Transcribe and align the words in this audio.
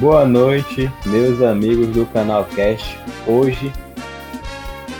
Boa 0.00 0.24
noite, 0.24 0.90
meus 1.04 1.42
amigos 1.42 1.88
do 1.88 2.06
canal 2.06 2.46
Cast. 2.46 2.98
Hoje, 3.26 3.70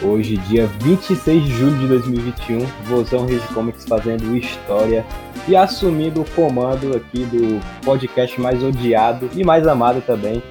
hoje 0.02 0.36
dia 0.36 0.66
26 0.66 1.42
de 1.42 1.50
julho 1.54 1.78
de 1.78 1.86
2021, 1.86 2.66
Vozão 2.84 3.24
Rede 3.24 3.46
Comics 3.54 3.86
fazendo 3.86 4.36
história 4.36 5.02
e 5.48 5.56
assumindo 5.56 6.20
o 6.20 6.30
comando 6.32 6.94
aqui 6.94 7.24
do 7.24 7.58
podcast 7.82 8.38
mais 8.38 8.62
odiado 8.62 9.30
e 9.34 9.42
mais 9.42 9.66
amado 9.66 10.02
também 10.02 10.42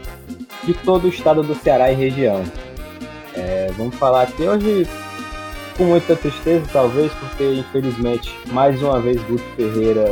de 0.64 0.74
todo 0.74 1.06
o 1.06 1.10
estado 1.10 1.44
do 1.44 1.54
Ceará 1.54 1.92
e 1.92 1.96
região. 1.96 2.44
É, 3.36 3.72
vamos 3.78 3.94
falar 3.98 4.24
aqui 4.24 4.42
hoje 4.42 4.88
com 5.78 5.84
muita 5.84 6.16
tristeza, 6.16 6.66
talvez, 6.74 7.12
porque 7.14 7.54
infelizmente 7.54 8.36
mais 8.48 8.82
uma 8.82 9.00
vez 9.00 9.22
Guto 9.26 9.44
Ferreira 9.56 10.12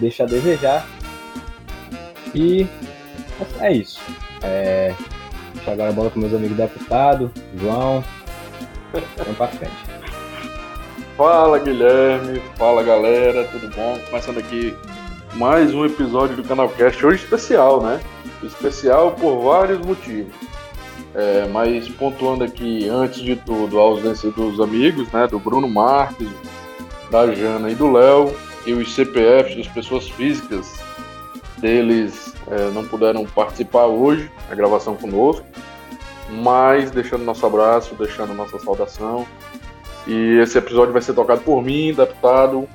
deixa 0.00 0.24
a 0.24 0.26
desejar. 0.26 0.84
E 2.34 2.66
é 3.60 3.72
isso. 3.72 4.00
É, 4.42 4.94
deixa 5.54 5.72
agora 5.72 5.90
a 5.90 5.92
bola 5.92 6.10
com 6.10 6.20
meus 6.20 6.34
amigos 6.34 6.56
deputados, 6.56 7.30
João. 7.56 8.02
Vamos 8.92 9.36
pra 9.36 9.48
frente. 9.48 9.98
Fala 11.16 11.58
Guilherme, 11.58 12.40
fala 12.56 12.82
galera, 12.82 13.44
tudo 13.48 13.68
bom? 13.74 13.98
Começando 14.08 14.38
aqui 14.38 14.74
mais 15.34 15.74
um 15.74 15.84
episódio 15.84 16.36
do 16.36 16.44
Canal 16.44 16.68
Cast, 16.68 17.04
hoje 17.04 17.24
especial, 17.24 17.82
né? 17.82 18.00
Especial 18.42 19.12
por 19.12 19.42
vários 19.42 19.84
motivos. 19.84 20.32
É, 21.14 21.48
mas 21.48 21.88
pontuando 21.88 22.44
aqui, 22.44 22.88
antes 22.88 23.20
de 23.20 23.34
tudo, 23.34 23.78
a 23.78 23.82
ausência 23.82 24.30
dos 24.30 24.60
amigos, 24.60 25.10
né? 25.10 25.26
Do 25.26 25.40
Bruno 25.40 25.68
Marques, 25.68 26.28
da 27.10 27.32
Jana 27.34 27.70
e 27.70 27.74
do 27.74 27.90
Léo, 27.90 28.32
e 28.64 28.72
os 28.72 28.94
CPFs 28.94 29.56
das 29.56 29.68
pessoas 29.68 30.08
físicas 30.08 30.87
deles 31.60 32.34
é, 32.50 32.70
não 32.70 32.84
puderam 32.86 33.24
participar 33.26 33.86
hoje, 33.86 34.30
a 34.50 34.54
gravação 34.54 34.94
conosco, 34.96 35.44
mas 36.30 36.90
deixando 36.90 37.24
nosso 37.24 37.44
abraço, 37.46 37.94
deixando 37.94 38.34
nossa 38.34 38.58
saudação. 38.58 39.26
E 40.06 40.38
esse 40.38 40.56
episódio 40.56 40.92
vai 40.92 41.02
ser 41.02 41.14
tocado 41.14 41.40
por 41.42 41.62
mim, 41.62 41.92
deputado, 41.92 42.68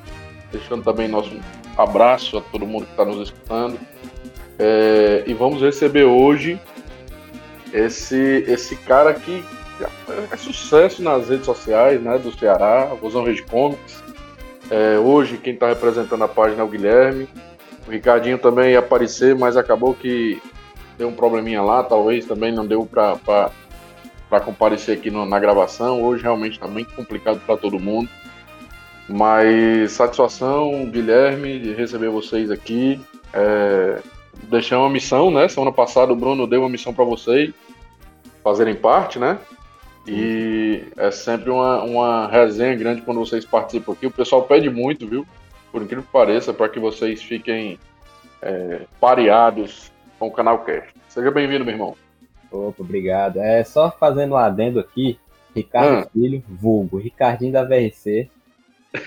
deixando 0.52 0.84
também 0.84 1.08
nosso 1.08 1.36
abraço 1.78 2.38
a 2.38 2.42
todo 2.42 2.66
mundo 2.66 2.86
que 2.86 2.92
está 2.92 3.06
nos 3.06 3.30
escutando. 3.30 3.80
É, 4.60 5.24
e 5.26 5.34
vamos 5.34 5.62
receber 5.62 6.04
hoje 6.04 6.60
esse, 7.74 8.46
esse 8.48 8.76
cara 8.76 9.14
que 9.14 9.44
é 10.32 10.38
sucesso 10.38 11.02
nas 11.02 11.30
redes 11.30 11.46
sociais 11.46 12.02
né, 12.02 12.18
do 12.20 12.32
Ceará, 12.38 12.86
Vozão 13.02 13.24
Rede 13.24 13.42
Comics. 13.44 14.04
É, 14.70 14.98
hoje 14.98 15.38
quem 15.38 15.54
está 15.54 15.68
representando 15.68 16.24
a 16.24 16.28
página 16.28 16.62
é 16.62 16.64
o 16.64 16.68
Guilherme. 16.68 17.28
O 17.88 17.92
Ricardinho 17.92 18.38
também 18.38 18.72
ia 18.72 18.80
aparecer, 18.80 19.36
mas 19.36 19.58
acabou 19.58 19.94
que 19.94 20.42
deu 20.98 21.10
um 21.10 21.14
probleminha 21.14 21.62
lá, 21.62 21.84
talvez 21.84 22.26
também 22.26 22.52
não 22.52 22.66
deu 22.66 22.86
para 22.86 24.40
comparecer 24.46 24.98
aqui 24.98 25.12
no, 25.12 25.26
na 25.26 25.40
gravação. 25.40 26.02
Hoje 26.02 26.24
realmente 26.24 26.54
está 26.54 26.68
muito 26.68 26.94
complicado 26.94 27.42
para 27.46 27.58
todo 27.58 27.80
mundo. 27.80 28.10
Mas 29.08 29.92
satisfação, 29.92 30.86
Guilherme, 30.90 31.60
de 31.60 31.74
receber 31.74 32.10
vocês 32.10 32.50
aqui. 32.50 33.02
É, 33.34 34.00
deixei 34.44 34.78
uma 34.78 34.90
missão, 34.90 35.30
né? 35.30 35.48
Semana 35.48 35.72
passada 35.72 36.14
o 36.14 36.16
Bruno 36.16 36.48
deu 36.48 36.62
uma 36.62 36.70
missão 36.70 36.94
para 36.94 37.04
vocês 37.04 37.54
fazerem 38.44 38.76
parte, 38.76 39.20
né? 39.20 39.38
E 40.08 40.86
é 40.98 41.12
sempre 41.12 41.50
uma, 41.50 41.82
uma 41.84 42.28
resenha 42.28 42.76
grande 42.76 43.02
quando 43.02 43.20
vocês 43.20 43.46
participam 43.46 43.94
aqui. 43.94 44.06
O 44.06 44.12
pessoal 44.12 44.44
pede 44.44 44.70
muito, 44.70 45.08
viu? 45.08 45.26
Por 45.74 45.82
incrível 45.82 46.04
que 46.04 46.12
pareça, 46.12 46.54
para 46.54 46.70
que 46.70 46.80
vocês 46.80 47.24
fiquem 47.24 47.80
é, 48.44 48.82
pareados 49.02 49.92
com 50.20 50.28
o 50.28 50.32
canal 50.32 50.64
Cast. 50.64 50.94
Seja 51.10 51.32
bem-vindo, 51.32 51.66
meu 51.66 51.74
irmão. 51.74 51.96
Opa, 52.52 52.84
obrigado. 52.84 53.40
É 53.40 53.64
só 53.64 53.90
fazendo 53.90 54.36
um 54.36 54.38
adendo 54.38 54.80
aqui, 54.80 55.20
Ricardo 55.56 56.06
ah. 56.06 56.10
Filho, 56.14 56.44
vulgo, 56.48 57.00
Ricardinho 57.00 57.52
da 57.52 57.64
VRC, 57.64 58.30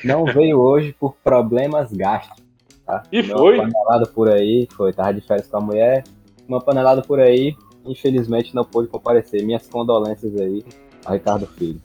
não 0.02 0.24
veio 0.24 0.58
hoje 0.58 0.92
por 0.92 1.14
problemas 1.22 1.92
gastos. 1.92 2.44
Tá? 2.84 3.04
E 3.12 3.22
foi? 3.22 3.60
Uma 3.60 3.70
panelada 3.70 4.06
por 4.06 4.28
aí, 4.28 4.66
foi, 4.76 4.92
tava 4.92 5.14
de 5.14 5.20
férias 5.20 5.46
com 5.46 5.58
a 5.58 5.60
mulher, 5.60 6.02
uma 6.48 6.60
panelada 6.60 7.00
por 7.00 7.20
aí, 7.20 7.54
infelizmente 7.84 8.52
não 8.52 8.64
pôde 8.64 8.88
comparecer. 8.88 9.44
Minhas 9.44 9.68
condolências 9.68 10.34
aí 10.40 10.64
a 11.04 11.12
Ricardo 11.12 11.46
Filho. 11.46 11.80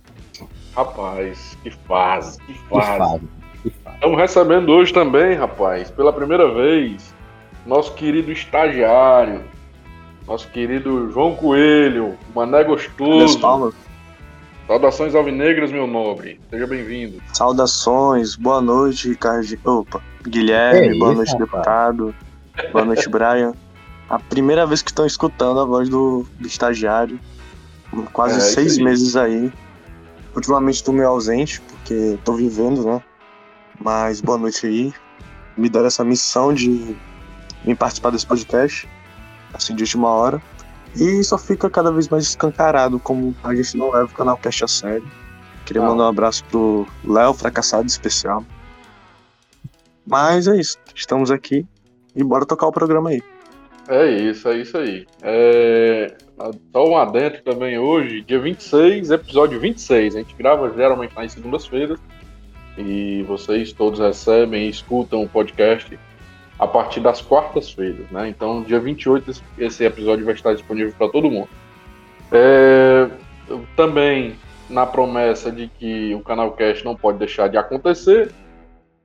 Rapaz, 0.75 1.55
que 1.61 1.69
fase, 1.69 2.39
que 2.41 2.53
fase. 2.53 2.91
Que 2.91 2.97
fase. 2.97 3.40
Estamos 3.65 4.17
recebendo 4.17 4.71
hoje 4.71 4.91
também, 4.91 5.35
rapaz, 5.35 5.91
pela 5.91 6.11
primeira 6.11 6.51
vez, 6.51 7.13
nosso 7.65 7.93
querido 7.93 8.31
estagiário, 8.31 9.43
nosso 10.27 10.47
querido 10.49 11.11
João 11.11 11.35
Coelho, 11.35 12.17
Mané 12.33 12.63
Gostoso. 12.63 13.39
Saudações 14.67 15.13
alvinegras, 15.13 15.71
meu 15.71 15.85
nobre. 15.85 16.39
Seja 16.49 16.65
bem-vindo. 16.65 17.21
Saudações, 17.33 18.35
boa 18.35 18.61
noite, 18.61 19.09
Ricardo. 19.09 19.57
Opa, 19.65 20.01
Guilherme, 20.23 20.97
boa 20.97 21.13
noite, 21.13 21.31
rapaz. 21.33 21.51
deputado. 21.51 22.15
Boa 22.71 22.85
noite, 22.85 23.07
Brian. 23.09 23.53
A 24.09 24.17
primeira 24.17 24.65
vez 24.65 24.81
que 24.81 24.89
estão 24.89 25.05
escutando 25.05 25.59
a 25.59 25.65
voz 25.65 25.89
do, 25.89 26.25
do 26.39 26.47
estagiário. 26.47 27.19
Quase 28.13 28.37
é, 28.37 28.39
seis 28.39 28.77
meses 28.77 29.15
aí. 29.15 29.51
Ultimamente 30.35 30.75
estou 30.75 30.93
meio 30.93 31.09
ausente, 31.09 31.59
porque 31.61 31.93
estou 31.93 32.35
vivendo, 32.35 32.83
né? 32.85 33.01
Mas 33.83 34.21
boa 34.21 34.37
noite 34.37 34.67
aí. 34.67 34.93
Me 35.57 35.67
deram 35.67 35.87
essa 35.87 36.03
missão 36.03 36.53
de 36.53 36.95
vir 37.65 37.75
participar 37.75 38.11
desse 38.11 38.27
podcast, 38.27 38.87
assim, 39.53 39.75
de 39.75 39.83
última 39.83 40.07
hora. 40.07 40.41
E 40.95 41.23
só 41.23 41.37
fica 41.37 41.69
cada 41.69 41.91
vez 41.91 42.07
mais 42.07 42.25
escancarado 42.25 42.99
como 42.99 43.35
a 43.43 43.55
gente 43.55 43.75
não 43.77 43.91
leva 43.91 44.05
o 44.05 44.15
canal 44.15 44.37
Cast 44.37 44.63
a 44.63 44.67
sério. 44.67 45.11
Queria 45.65 45.81
ah. 45.81 45.85
mandar 45.87 46.03
um 46.03 46.07
abraço 46.09 46.45
pro 46.45 46.85
Léo, 47.03 47.33
fracassado 47.33 47.87
especial. 47.87 48.45
Mas 50.05 50.47
é 50.47 50.57
isso. 50.57 50.77
Estamos 50.93 51.31
aqui 51.31 51.65
e 52.15 52.23
bora 52.23 52.45
tocar 52.45 52.67
o 52.67 52.71
programa 52.71 53.09
aí. 53.09 53.23
É 53.87 54.07
isso, 54.09 54.47
é 54.47 54.57
isso 54.57 54.77
aí. 54.77 55.07
É... 55.23 56.15
Só 56.71 56.87
um 56.87 56.97
adentro 56.97 57.41
também 57.43 57.79
hoje, 57.79 58.21
dia 58.21 58.39
26, 58.39 59.09
episódio 59.09 59.59
26. 59.59 60.15
A 60.15 60.19
gente 60.19 60.35
grava 60.35 60.71
geralmente 60.75 61.15
nas 61.15 61.31
segundas-feiras 61.31 61.99
e 62.77 63.23
vocês 63.23 63.73
todos 63.73 63.99
recebem 63.99 64.65
e 64.65 64.69
escutam 64.69 65.23
o 65.23 65.29
podcast 65.29 65.99
a 66.57 66.67
partir 66.67 66.99
das 66.99 67.21
quartas-feiras, 67.21 68.09
né? 68.11 68.29
Então, 68.29 68.61
dia 68.61 68.79
28 68.79 69.41
esse 69.57 69.83
episódio 69.83 70.25
vai 70.25 70.35
estar 70.35 70.53
disponível 70.53 70.93
para 70.97 71.09
todo 71.09 71.29
mundo. 71.29 71.49
É, 72.31 73.09
também 73.75 74.35
na 74.69 74.85
promessa 74.85 75.51
de 75.51 75.67
que 75.67 76.13
o 76.15 76.21
canal 76.21 76.51
Cast 76.53 76.85
não 76.85 76.95
pode 76.95 77.17
deixar 77.17 77.49
de 77.49 77.57
acontecer, 77.57 78.31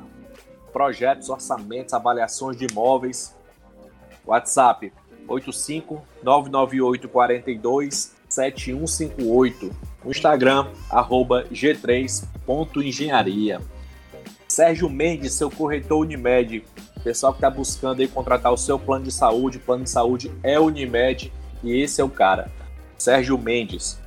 projetos, 0.72 1.30
orçamentos, 1.30 1.94
avaliações 1.94 2.58
de 2.58 2.66
imóveis. 2.66 3.36
WhatsApp 4.26 4.94
85 5.28 6.02
998 6.24 7.10
42 7.10 8.16
7158. 8.28 9.72
O 10.04 10.10
Instagram, 10.12 10.68
arroba 10.90 11.46
g3.engenharia. 11.52 13.62
Sérgio 14.60 14.90
Mendes, 14.90 15.32
seu 15.36 15.50
corretor 15.50 16.00
Unimed. 16.00 16.66
Pessoal 17.02 17.32
que 17.32 17.38
está 17.38 17.50
buscando 17.50 18.02
aí 18.02 18.10
contratar 18.10 18.52
o 18.52 18.58
seu 18.58 18.78
plano 18.78 19.06
de 19.06 19.12
saúde, 19.14 19.58
o 19.58 19.62
plano 19.62 19.86
de 19.86 19.90
saúde 19.90 20.30
é 20.44 20.60
Unimed 20.60 21.32
e 21.64 21.82
esse 21.82 22.02
é 22.02 22.04
o 22.04 22.10
cara. 22.10 22.52
Sérgio 22.98 23.38
Mendes. 23.38 23.98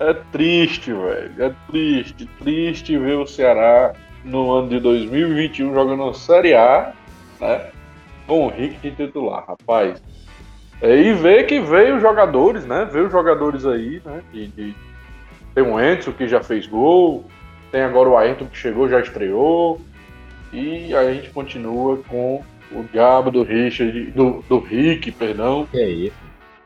é, 0.00 0.10
é 0.10 0.14
triste, 0.32 0.90
velho. 0.90 1.32
É 1.38 1.54
triste. 1.70 2.26
Triste 2.38 2.96
ver 2.96 3.18
o 3.18 3.26
Ceará 3.26 3.92
no 4.24 4.50
ano 4.52 4.70
de 4.70 4.80
2021 4.80 5.74
jogando 5.74 6.14
Série 6.14 6.54
A, 6.54 6.94
né? 7.38 7.71
Com 8.32 8.46
o 8.46 8.48
Rick 8.48 8.78
de 8.80 8.96
titular, 8.96 9.44
rapaz. 9.46 10.02
É, 10.80 10.96
e 10.96 11.12
ver 11.12 11.44
que 11.44 11.60
veio 11.60 12.00
jogadores, 12.00 12.64
né? 12.64 12.88
Veio 12.90 13.10
jogadores 13.10 13.66
aí, 13.66 14.00
né? 14.02 14.22
De, 14.32 14.46
de... 14.46 14.74
Tem 15.54 15.62
o 15.62 15.78
Enzo 15.78 16.14
que 16.14 16.26
já 16.26 16.42
fez 16.42 16.66
gol, 16.66 17.26
tem 17.70 17.82
agora 17.82 18.08
o 18.08 18.16
Ayrton 18.16 18.46
que 18.46 18.56
chegou, 18.56 18.88
já 18.88 19.00
estreou. 19.00 19.82
E 20.50 20.94
a 20.94 21.12
gente 21.12 21.28
continua 21.28 21.98
com 22.08 22.42
o 22.70 22.82
diabo 22.90 23.30
do 23.30 23.42
Richard, 23.42 24.12
do, 24.12 24.42
do 24.48 24.60
Rick, 24.60 25.12
perdão. 25.12 25.68
Que 25.70 25.78
é 25.78 25.88
isso? 25.90 26.16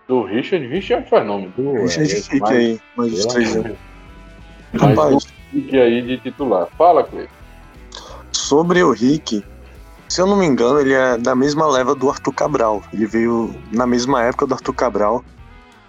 Do 0.07 0.23
Richard, 0.23 0.65
Richard 0.69 1.03
é 1.03 1.05
um 1.05 1.11
fenômeno. 1.19 1.53
Do, 1.57 1.73
Richard 1.83 2.13
é, 2.13 2.33
Rick 2.33 2.53
aí, 2.53 2.81
mais 2.97 3.13
os 3.13 3.27
três 3.27 3.57
anos. 3.57 3.77
Rapaz, 4.73 5.15
o 5.17 5.29
Rick 5.53 5.77
aí 5.77 6.01
de 6.01 6.19
titular. 6.19 6.69
Fala, 6.79 7.03
Cleiton. 7.03 7.35
Sobre 8.31 8.85
o 8.85 8.93
Rick, 8.93 9.43
se 10.09 10.21
eu 10.21 10.27
não 10.27 10.37
me 10.37 10.47
engano, 10.47 10.81
ele 10.81 10.93
é 10.93 11.19
da 11.19 11.35
mesma 11.35 11.67
leva 11.67 11.95
do 11.95 12.09
Arthur 12.09 12.33
Cabral. 12.33 12.83
Ele 12.93 13.07
veio 13.07 13.55
na 13.73 13.87
mesma 13.87 14.23
época 14.23 14.47
do 14.47 14.55
Arthur 14.55 14.75
Cabral. 14.75 15.25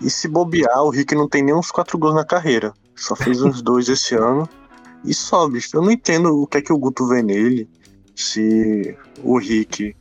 E 0.02 0.10
se 0.10 0.28
bobear, 0.28 0.84
o 0.84 0.90
Rick 0.90 1.16
não 1.16 1.28
tem 1.28 1.44
nem 1.44 1.54
uns 1.54 1.72
quatro 1.72 1.98
gols 1.98 2.16
na 2.16 2.26
carreira. 2.26 2.74
Só 2.96 3.16
fez 3.16 3.42
uns 3.42 3.62
dois 3.64 3.88
esse 3.90 4.16
ano. 4.16 4.48
E 5.04 5.14
só, 5.14 5.48
bicho. 5.48 5.70
Eu 5.76 5.82
não 5.82 5.92
entendo 5.92 6.42
o 6.42 6.48
que 6.48 6.58
é 6.58 6.62
que 6.62 6.74
o 6.74 6.78
Guto 6.78 7.08
vê 7.08 7.22
nele. 7.22 7.70
Se 8.16 8.98
o 9.24 9.38
Rick 9.38 9.96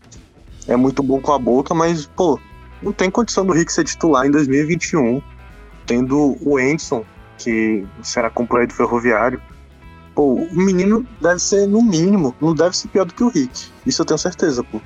é 0.67 0.77
muito 0.77 1.03
bom 1.03 1.21
com 1.21 1.33
a 1.33 1.39
boca, 1.39 1.75
mas, 1.75 2.07
pô, 2.07 2.41
não 2.83 2.93
tem 2.93 3.11
condição 3.11 3.45
do 3.45 3.53
Rick 3.53 3.71
ser 3.73 3.85
titular 3.85 4.27
em 4.27 4.31
2021. 4.31 5.21
Tendo 5.85 6.37
o 6.41 6.59
Enson, 6.59 7.05
que 7.39 7.87
será 8.03 8.31
companheiro 8.31 8.73
do 8.73 8.77
Ferroviário 8.77 9.41
Pô, 10.17 10.33
o 10.33 10.49
menino 10.55 11.07
deve 11.21 11.39
ser, 11.39 11.69
no 11.69 11.83
mínimo, 11.83 12.35
não 12.41 12.55
deve 12.55 12.75
ser 12.75 12.89
pior 12.89 13.05
do 13.05 13.13
que 13.13 13.23
o 13.23 13.29
Rick. 13.29 13.67
Isso 13.85 14.01
eu 14.01 14.07
tenho 14.07 14.17
certeza, 14.17 14.65
pô. 14.65 14.81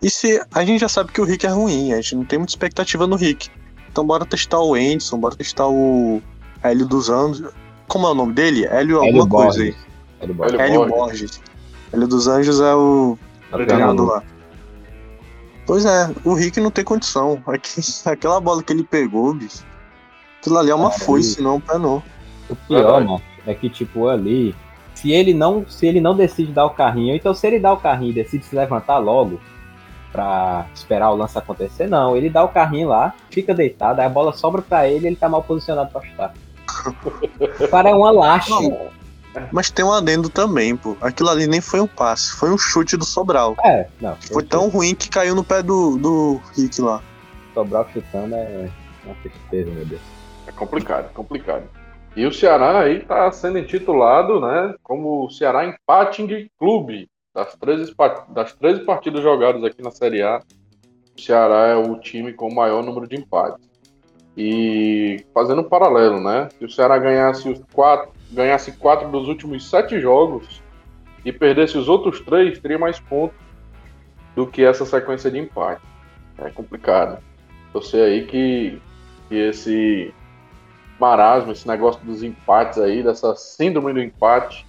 E 0.00 0.08
se 0.08 0.40
a 0.54 0.64
gente 0.64 0.80
já 0.80 0.88
sabe 0.88 1.10
que 1.10 1.20
o 1.20 1.24
Rick 1.24 1.44
é 1.44 1.48
ruim, 1.48 1.92
a 1.92 1.96
gente 1.96 2.14
não 2.14 2.24
tem 2.24 2.38
muita 2.38 2.52
expectativa 2.52 3.04
no 3.04 3.16
Rick. 3.16 3.50
Então 3.90 4.06
bora 4.06 4.24
testar 4.24 4.60
o 4.60 4.74
Anderson, 4.74 5.18
bora 5.18 5.34
testar 5.34 5.66
o 5.66 6.22
Hélio 6.62 6.86
dos 6.86 7.10
Anjos. 7.10 7.52
Como 7.88 8.06
é 8.06 8.12
o 8.12 8.14
nome 8.14 8.32
dele? 8.32 8.64
Hélio 8.66 9.00
alguma 9.00 9.28
coisa 9.28 9.60
aí. 9.60 9.74
Hélio 10.20 10.34
Borges. 10.34 10.60
Hélio 10.60 10.86
Borges. 10.86 11.40
Hélio 11.92 12.06
dos 12.06 12.28
Anjos 12.28 12.60
é 12.60 12.74
o 12.76 13.18
treinador 13.50 14.06
lá. 14.06 14.22
Pois 15.66 15.84
é, 15.84 16.14
o 16.24 16.34
Rick 16.34 16.60
não 16.60 16.70
tem 16.70 16.84
condição. 16.84 17.42
Aquela 18.06 18.40
bola 18.40 18.62
que 18.62 18.72
ele 18.72 18.84
pegou, 18.84 19.34
bicho. 19.34 19.64
Aquilo 20.38 20.58
ali 20.58 20.70
é 20.70 20.74
uma 20.76 20.92
foice, 20.92 21.42
não 21.42 21.56
é 21.56 21.60
pé 21.60 21.76
não. 21.76 22.00
O 22.48 22.54
pior, 22.54 23.04
mano, 23.04 23.20
é 23.46 23.54
que, 23.54 23.68
tipo, 23.68 24.08
ali, 24.08 24.54
se 24.94 25.12
ele 25.12 25.34
não, 25.34 25.66
se 25.68 25.86
ele 25.86 26.00
não 26.00 26.16
decide 26.16 26.52
dar 26.52 26.66
o 26.66 26.70
carrinho, 26.70 27.14
então 27.14 27.34
se 27.34 27.46
ele 27.46 27.58
dá 27.58 27.72
o 27.72 27.76
carrinho 27.76 28.10
e 28.10 28.14
decide 28.14 28.44
se 28.44 28.54
levantar 28.54 28.98
logo 28.98 29.40
pra 30.12 30.66
esperar 30.72 31.10
o 31.10 31.16
lance 31.16 31.36
acontecer, 31.36 31.88
não. 31.88 32.16
Ele 32.16 32.30
dá 32.30 32.44
o 32.44 32.48
carrinho 32.48 32.88
lá, 32.88 33.12
fica 33.30 33.52
deitado, 33.52 34.00
aí 34.00 34.06
a 34.06 34.10
bola 34.10 34.32
sobra 34.32 34.62
pra 34.62 34.88
ele 34.88 35.06
e 35.06 35.08
ele 35.08 35.16
tá 35.16 35.28
mal 35.28 35.42
posicionado 35.42 35.90
pra 35.90 36.02
chutar. 36.02 36.32
o 37.60 37.68
cara 37.68 37.90
é 37.90 37.94
uma 37.94 38.12
laxa. 38.12 38.54
Mas 39.50 39.68
tem 39.70 39.84
um 39.84 39.92
adendo 39.92 40.28
também, 40.28 40.76
pô. 40.76 40.96
Aquilo 41.00 41.28
ali 41.28 41.48
nem 41.48 41.60
foi 41.60 41.80
um 41.80 41.86
passe, 41.88 42.36
foi 42.36 42.50
um 42.50 42.58
chute 42.58 42.96
do 42.96 43.04
Sobral. 43.04 43.56
É, 43.64 43.88
não. 44.00 44.14
Foi, 44.16 44.34
foi 44.34 44.42
tão 44.44 44.68
ruim 44.68 44.94
que 44.94 45.08
caiu 45.08 45.34
no 45.34 45.42
pé 45.42 45.60
do, 45.60 45.98
do 45.98 46.40
Rick 46.56 46.80
lá. 46.80 47.02
Sobral 47.52 47.88
chutando 47.92 48.36
é 48.36 48.70
uma 49.04 49.14
tristeza, 49.16 49.70
meu 49.72 49.84
Deus. 49.84 50.00
É 50.46 50.52
complicado, 50.52 51.12
complicado. 51.12 51.64
E 52.16 52.24
o 52.26 52.32
Ceará 52.32 52.80
aí 52.80 52.98
está 52.98 53.30
sendo 53.32 53.58
intitulado 53.58 54.40
né, 54.40 54.74
como 54.82 55.24
o 55.24 55.30
Ceará 55.30 55.66
Empating 55.66 56.48
Clube. 56.58 57.08
Das 57.34 57.56
13, 57.56 57.92
das 58.28 58.52
13 58.54 58.84
partidas 58.84 59.20
jogadas 59.20 59.64
aqui 59.64 59.82
na 59.82 59.90
Série 59.90 60.22
A, 60.22 60.40
o 61.16 61.20
Ceará 61.20 61.66
é 61.66 61.74
o 61.74 61.98
time 61.98 62.32
com 62.32 62.46
o 62.46 62.54
maior 62.54 62.84
número 62.84 63.08
de 63.08 63.16
empates. 63.16 63.68
E 64.36 65.24
fazendo 65.34 65.62
um 65.62 65.68
paralelo, 65.68 66.20
né? 66.20 66.48
Se 66.56 66.64
o 66.64 66.70
Ceará 66.70 66.96
ganhasse 66.96 67.48
os 67.48 67.60
quatro, 67.72 68.12
ganhasse 68.30 68.70
quatro 68.72 69.08
dos 69.08 69.26
últimos 69.26 69.68
sete 69.68 70.00
jogos 70.00 70.62
e 71.24 71.32
perdesse 71.32 71.76
os 71.76 71.88
outros 71.88 72.20
três, 72.20 72.60
teria 72.60 72.78
mais 72.78 73.00
pontos 73.00 73.36
do 74.36 74.46
que 74.46 74.64
essa 74.64 74.86
sequência 74.86 75.28
de 75.28 75.38
empate. 75.38 75.82
É 76.38 76.50
complicado. 76.50 77.22
Eu 77.72 77.82
sei 77.82 78.02
aí 78.02 78.26
que, 78.26 78.80
que 79.28 79.34
esse 79.34 80.14
marasmo, 81.04 81.52
esse 81.52 81.68
negócio 81.68 82.02
dos 82.02 82.22
empates 82.22 82.78
aí, 82.78 83.02
dessa 83.02 83.36
síndrome 83.36 83.92
do 83.92 84.00
empate, 84.00 84.66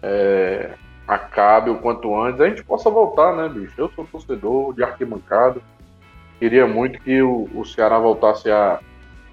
é, 0.00 0.74
acabe 1.08 1.70
o 1.70 1.78
quanto 1.78 2.14
antes, 2.20 2.40
a 2.40 2.48
gente 2.48 2.62
possa 2.62 2.88
voltar, 2.88 3.34
né, 3.34 3.48
bicho? 3.48 3.74
Eu 3.76 3.90
sou 3.90 4.04
torcedor 4.04 4.72
de 4.74 4.84
arquibancada, 4.84 5.60
queria 6.38 6.66
muito 6.68 7.00
que 7.00 7.20
o, 7.20 7.48
o 7.52 7.64
Ceará 7.64 7.98
voltasse 7.98 8.48
a 8.48 8.78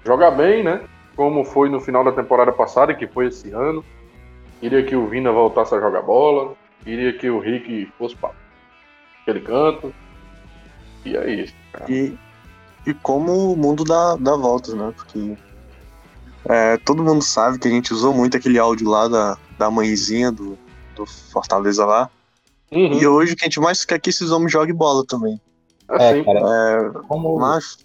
jogar 0.04 0.32
bem, 0.32 0.64
né? 0.64 0.80
Como 1.14 1.44
foi 1.44 1.68
no 1.68 1.80
final 1.80 2.02
da 2.02 2.10
temporada 2.10 2.52
passada, 2.52 2.92
que 2.92 3.06
foi 3.06 3.26
esse 3.28 3.52
ano. 3.52 3.84
Queria 4.60 4.82
que 4.82 4.96
o 4.96 5.06
Vina 5.06 5.30
voltasse 5.30 5.72
a 5.74 5.80
jogar 5.80 6.02
bola. 6.02 6.54
Queria 6.82 7.12
que 7.12 7.30
o 7.30 7.38
Rick 7.38 7.86
fosse 7.96 8.16
para 8.16 8.30
aquele 9.22 9.40
canto. 9.40 9.94
E 11.04 11.16
é 11.16 11.30
isso, 11.30 11.54
cara. 11.72 11.90
E, 11.90 12.18
e 12.84 12.92
como 12.94 13.52
o 13.52 13.56
mundo 13.56 13.84
dá, 13.84 14.16
dá 14.16 14.36
voltas, 14.36 14.74
né? 14.74 14.92
Porque 14.96 15.36
é, 16.48 16.76
todo 16.78 17.02
mundo 17.02 17.22
sabe 17.22 17.58
que 17.58 17.68
a 17.68 17.70
gente 17.70 17.92
usou 17.92 18.12
muito 18.12 18.36
aquele 18.36 18.58
áudio 18.58 18.88
lá 18.88 19.08
da, 19.08 19.38
da 19.58 19.70
mãezinha 19.70 20.30
do, 20.30 20.58
do 20.94 21.06
Fortaleza 21.06 21.84
lá. 21.84 22.10
Uhum. 22.70 22.92
E 22.92 23.06
hoje 23.06 23.32
o 23.32 23.36
que 23.36 23.44
a 23.44 23.46
gente 23.46 23.60
mais 23.60 23.84
quer 23.84 23.94
é 23.94 23.98
que 23.98 24.10
esses 24.10 24.30
homens 24.30 24.52
joguem 24.52 24.74
bola 24.74 25.04
também. 25.06 25.40
É, 25.90 26.10
assim, 26.10 26.24
cara, 26.24 26.40
é, 26.40 26.90
como, 27.06 27.38
mas, 27.38 27.78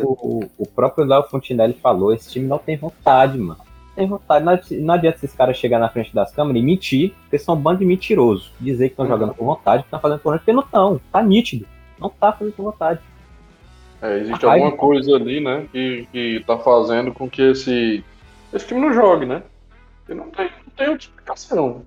como 0.00 0.18
o, 0.22 0.50
o 0.58 0.66
próprio 0.66 1.04
Léo 1.04 1.24
Fontinelli 1.24 1.74
falou, 1.74 2.12
esse 2.12 2.30
time 2.30 2.46
não 2.46 2.58
tem 2.58 2.76
vontade, 2.76 3.38
mano. 3.38 3.60
Tem 3.94 4.06
vontade. 4.06 4.44
Não, 4.44 4.86
não 4.86 4.94
adianta 4.94 5.16
esses 5.16 5.34
caras 5.34 5.56
chegar 5.56 5.78
na 5.78 5.88
frente 5.88 6.14
das 6.14 6.32
câmeras 6.32 6.62
e 6.62 6.64
mentir, 6.64 7.14
porque 7.22 7.38
são 7.38 7.54
um 7.54 7.60
bando 7.60 7.80
de 7.80 7.84
mentirosos. 7.84 8.52
Dizer 8.60 8.88
que 8.88 8.92
estão 8.92 9.04
uhum. 9.04 9.10
jogando 9.10 9.34
com 9.34 9.44
vontade, 9.44 9.82
que 9.82 9.88
estão 9.88 10.00
fazendo 10.00 10.20
por 10.20 10.30
vontade, 10.30 10.44
porque 10.44 10.52
não 10.52 10.62
estão. 10.62 11.00
Tá 11.10 11.22
nítido. 11.22 11.66
Não 11.98 12.08
tá 12.08 12.32
fazendo 12.32 12.54
com 12.54 12.62
vontade. 12.62 13.00
É, 14.00 14.18
existe 14.18 14.46
a 14.46 14.52
alguma 14.52 14.72
coisa 14.72 15.16
ali, 15.16 15.40
né, 15.40 15.66
que, 15.72 16.08
que 16.12 16.44
tá 16.46 16.56
fazendo 16.58 17.12
com 17.12 17.28
que 17.28 17.42
esse, 17.42 18.04
esse 18.52 18.66
time 18.66 18.80
não 18.80 18.92
jogue, 18.92 19.26
né? 19.26 19.42
E 20.08 20.14
não 20.14 20.30
tem, 20.30 20.46
não 20.46 20.72
tem 20.76 20.88
outra 20.88 21.04
explicação. 21.04 21.82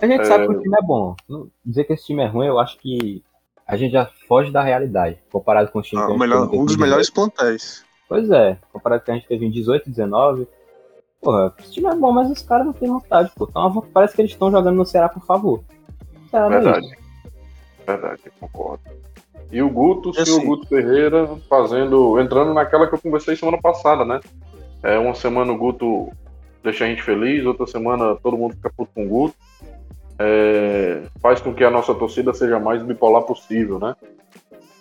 A 0.00 0.06
gente 0.06 0.20
é... 0.20 0.24
sabe 0.24 0.46
que 0.46 0.54
o 0.54 0.60
time 0.60 0.76
é 0.76 0.82
bom. 0.82 1.16
Dizer 1.64 1.84
que 1.84 1.92
esse 1.94 2.06
time 2.06 2.22
é 2.22 2.26
ruim, 2.26 2.46
eu 2.46 2.58
acho 2.58 2.78
que 2.78 3.22
a 3.66 3.76
gente 3.76 3.92
já 3.92 4.10
foge 4.28 4.50
da 4.50 4.62
realidade, 4.62 5.18
comparado 5.30 5.70
com 5.70 5.78
o 5.78 5.82
time 5.82 6.02
ah, 6.02 6.06
que 6.06 6.12
a 6.12 6.14
gente 6.14 6.20
melhor, 6.20 6.54
Um 6.54 6.64
dos 6.66 6.76
melhores 6.76 7.08
plantéis. 7.08 7.84
Pois 8.08 8.30
é, 8.30 8.58
comparado 8.70 9.00
com 9.00 9.04
o 9.04 9.06
que 9.06 9.10
a 9.12 9.14
gente 9.14 9.28
teve 9.28 9.46
em 9.46 9.50
18, 9.50 9.88
19. 9.88 10.46
Porra, 11.22 11.54
esse 11.58 11.72
time 11.72 11.88
é 11.88 11.94
bom, 11.94 12.12
mas 12.12 12.30
os 12.30 12.42
caras 12.42 12.66
não 12.66 12.74
têm 12.74 12.88
vontade, 12.88 13.32
pô. 13.34 13.46
Então, 13.48 13.82
parece 13.92 14.14
que 14.14 14.20
eles 14.20 14.32
estão 14.32 14.50
jogando 14.50 14.76
no 14.76 14.84
Ceará, 14.84 15.08
por 15.08 15.24
favor. 15.24 15.64
Ceará 16.30 16.48
Verdade. 16.48 16.94
É 17.86 17.92
Verdade, 17.92 18.22
concordo. 18.38 18.82
E 19.54 19.62
o 19.62 19.70
Guto, 19.70 20.12
sim, 20.12 20.32
o 20.32 20.44
Guto 20.44 20.66
Ferreira, 20.66 21.28
fazendo. 21.48 22.20
entrando 22.20 22.52
naquela 22.52 22.86
que 22.86 22.94
eu 22.94 22.98
conversei 22.98 23.36
semana 23.36 23.60
passada, 23.60 24.04
né? 24.04 24.20
É, 24.82 24.98
uma 24.98 25.14
semana 25.14 25.52
o 25.52 25.56
Guto 25.56 26.10
deixa 26.62 26.84
a 26.84 26.88
gente 26.88 27.02
feliz, 27.02 27.46
outra 27.46 27.66
semana 27.66 28.16
todo 28.16 28.36
mundo 28.36 28.54
fica 28.54 28.70
puto 28.76 28.90
com 28.94 29.04
o 29.06 29.08
Guto 29.08 29.36
é, 30.18 31.02
faz 31.20 31.40
com 31.40 31.54
que 31.54 31.64
a 31.64 31.70
nossa 31.70 31.94
torcida 31.94 32.32
seja 32.32 32.58
mais 32.58 32.82
bipolar 32.82 33.22
possível, 33.22 33.78
né? 33.78 33.94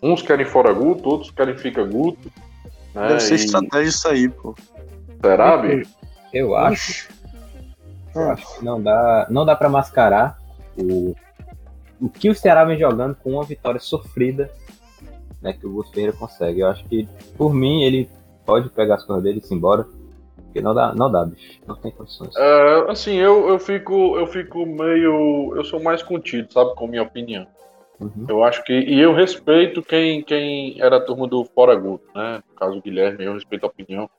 Uns 0.01 0.21
querem 0.21 0.45
fora 0.45 0.73
Guto, 0.73 1.09
outros 1.09 1.31
querem 1.31 1.57
fica 1.57 1.83
Guto. 1.83 2.31
Né? 2.93 3.07
Deve 3.07 3.19
ser 3.21 3.33
e... 3.33 3.37
estratégia 3.37 3.89
isso 3.89 4.07
aí, 4.07 4.29
pô. 4.29 4.53
Será, 5.21 5.57
bicho? 5.57 5.91
Eu 6.33 6.55
acho. 6.55 7.09
Eu 8.13 8.29
acho 8.29 8.59
que 8.59 8.65
não 8.65 8.81
dá, 8.81 9.27
não 9.29 9.45
dá 9.45 9.55
para 9.55 9.69
mascarar 9.69 10.37
o, 10.77 11.15
o 11.99 12.09
que 12.09 12.29
o 12.29 12.35
Ceará 12.35 12.63
vem 12.65 12.77
jogando 12.77 13.15
com 13.15 13.31
uma 13.31 13.43
vitória 13.43 13.79
sofrida 13.79 14.51
né, 15.43 15.53
que 15.53 15.67
o 15.67 15.71
Guto 15.71 15.91
Ferreira 15.91 16.13
consegue. 16.13 16.62
Eu 16.62 16.67
acho 16.67 16.83
que, 16.85 17.07
por 17.38 17.53
mim, 17.53 17.83
ele 17.83 18.09
pode 18.45 18.69
pegar 18.69 18.95
as 18.95 19.03
coisas 19.03 19.23
dele 19.23 19.43
e 19.43 19.53
ir 19.53 19.55
embora. 19.55 19.85
Porque 20.35 20.62
não 20.62 20.73
dá, 20.73 20.93
não 20.95 21.12
dá, 21.12 21.25
bicho. 21.25 21.59
Não 21.67 21.75
tem 21.75 21.91
condições. 21.91 22.35
É, 22.35 22.85
assim, 22.89 23.15
eu, 23.15 23.50
eu 23.50 23.59
fico. 23.59 24.17
Eu 24.17 24.27
fico 24.27 24.65
meio. 24.65 25.53
Eu 25.55 25.63
sou 25.65 25.81
mais 25.81 26.01
contido, 26.01 26.51
sabe, 26.53 26.73
com 26.75 26.88
minha 26.88 27.03
opinião. 27.03 27.45
Uhum. 28.00 28.25
Eu 28.27 28.43
acho 28.43 28.63
que. 28.63 28.73
E 28.73 29.00
eu 29.00 29.13
respeito 29.13 29.81
quem, 29.81 30.23
quem 30.23 30.79
era 30.79 30.97
a 30.97 31.01
turma 31.01 31.27
do 31.27 31.43
Fora 31.43 31.75
Guto, 31.75 32.05
né? 32.15 32.41
No 32.47 32.55
caso 32.55 32.75
do 32.75 32.81
Guilherme, 32.81 33.25
eu 33.25 33.33
respeito 33.33 33.65
a 33.65 33.69
opinião. 33.69 34.09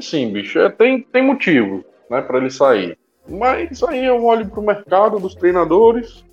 Sim, 0.00 0.32
bicho, 0.32 0.58
é, 0.58 0.68
tem, 0.68 1.02
tem 1.02 1.22
motivo, 1.22 1.84
né, 2.10 2.20
para 2.20 2.38
ele 2.38 2.50
sair. 2.50 2.98
Mas 3.28 3.82
aí 3.82 4.04
eu 4.04 4.24
olho 4.24 4.48
pro 4.48 4.62
mercado 4.62 5.18
dos 5.18 5.34
treinadores, 5.34 6.24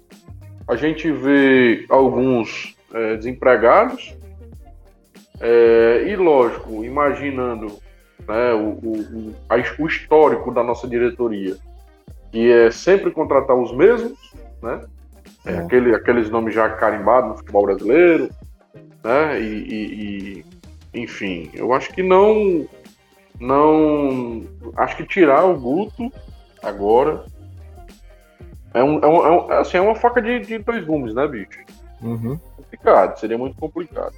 a 0.67 0.75
gente 0.75 1.11
vê 1.11 1.85
alguns 1.89 2.75
é, 2.93 3.15
desempregados, 3.15 4.15
é, 5.39 6.03
e 6.07 6.15
lógico, 6.15 6.83
imaginando 6.83 7.79
né, 8.27 8.53
o, 8.53 8.79
o, 8.81 9.35
o, 9.79 9.87
histórico 9.87 10.51
da 10.51 10.63
nossa 10.63 10.87
diretoria, 10.87 11.57
que 12.31 12.51
é 12.51 12.71
sempre 12.71 13.11
contratar 13.11 13.55
os 13.55 13.75
mesmos, 13.75 14.17
né? 14.61 14.81
É. 15.45 15.57
Aquele, 15.57 15.93
aqueles 15.93 16.29
nomes 16.29 16.53
já 16.53 16.69
carimbados 16.69 17.31
no 17.31 17.37
futebol 17.37 17.65
brasileiro, 17.65 18.29
né? 19.03 19.41
E, 19.41 19.45
e, 19.45 20.43
e, 20.93 21.01
enfim, 21.01 21.49
eu 21.53 21.73
acho 21.73 21.91
que 21.91 22.01
não, 22.01 22.67
não, 23.39 24.43
acho 24.77 24.95
que 24.95 25.05
tirar 25.05 25.43
o 25.43 25.59
Guto 25.59 26.11
agora 26.61 27.25
é, 28.73 28.81
um, 28.83 28.99
é, 28.99 29.07
um, 29.07 29.25
é, 29.25 29.31
um, 29.31 29.51
assim, 29.51 29.77
é 29.77 29.81
uma 29.81 29.95
faca 29.95 30.21
de, 30.21 30.39
de 30.39 30.59
dois 30.59 30.83
gumes, 30.85 31.13
né, 31.13 31.27
bicho? 31.27 31.59
Uhum. 32.01 32.39
Complicado, 32.55 33.19
seria 33.19 33.37
muito 33.37 33.57
complicado 33.57 34.13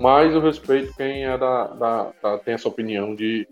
mas 0.00 0.32
eu 0.32 0.40
respeito 0.40 0.94
quem 0.96 1.26
é 1.26 1.36
da, 1.36 1.66
da, 1.66 2.10
da, 2.22 2.38
tem 2.38 2.54
essa 2.54 2.66
opinião 2.66 3.14
de, 3.14 3.46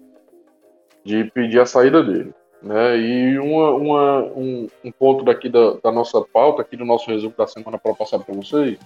de 1.05 1.25
pedir 1.25 1.61
a 1.61 1.67
saída 1.67 2.03
dele. 2.03 2.33
Né? 2.63 2.97
E 2.97 3.39
uma, 3.39 3.71
uma, 3.73 4.19
um, 4.35 4.67
um, 4.83 4.91
ponto 4.91 5.25
daqui 5.25 5.51
da, 5.51 5.75
da, 5.75 5.93
nossa 5.93 6.23
pauta, 6.23 6.63
aqui 6.63 6.75
do 6.75 6.87
nosso 6.87 7.11
resumo 7.11 7.35
da 7.37 7.47
semana 7.47 7.77
para 7.77 7.95
passar 7.95 8.19
para 8.21 8.35
vocês, 8.35 8.79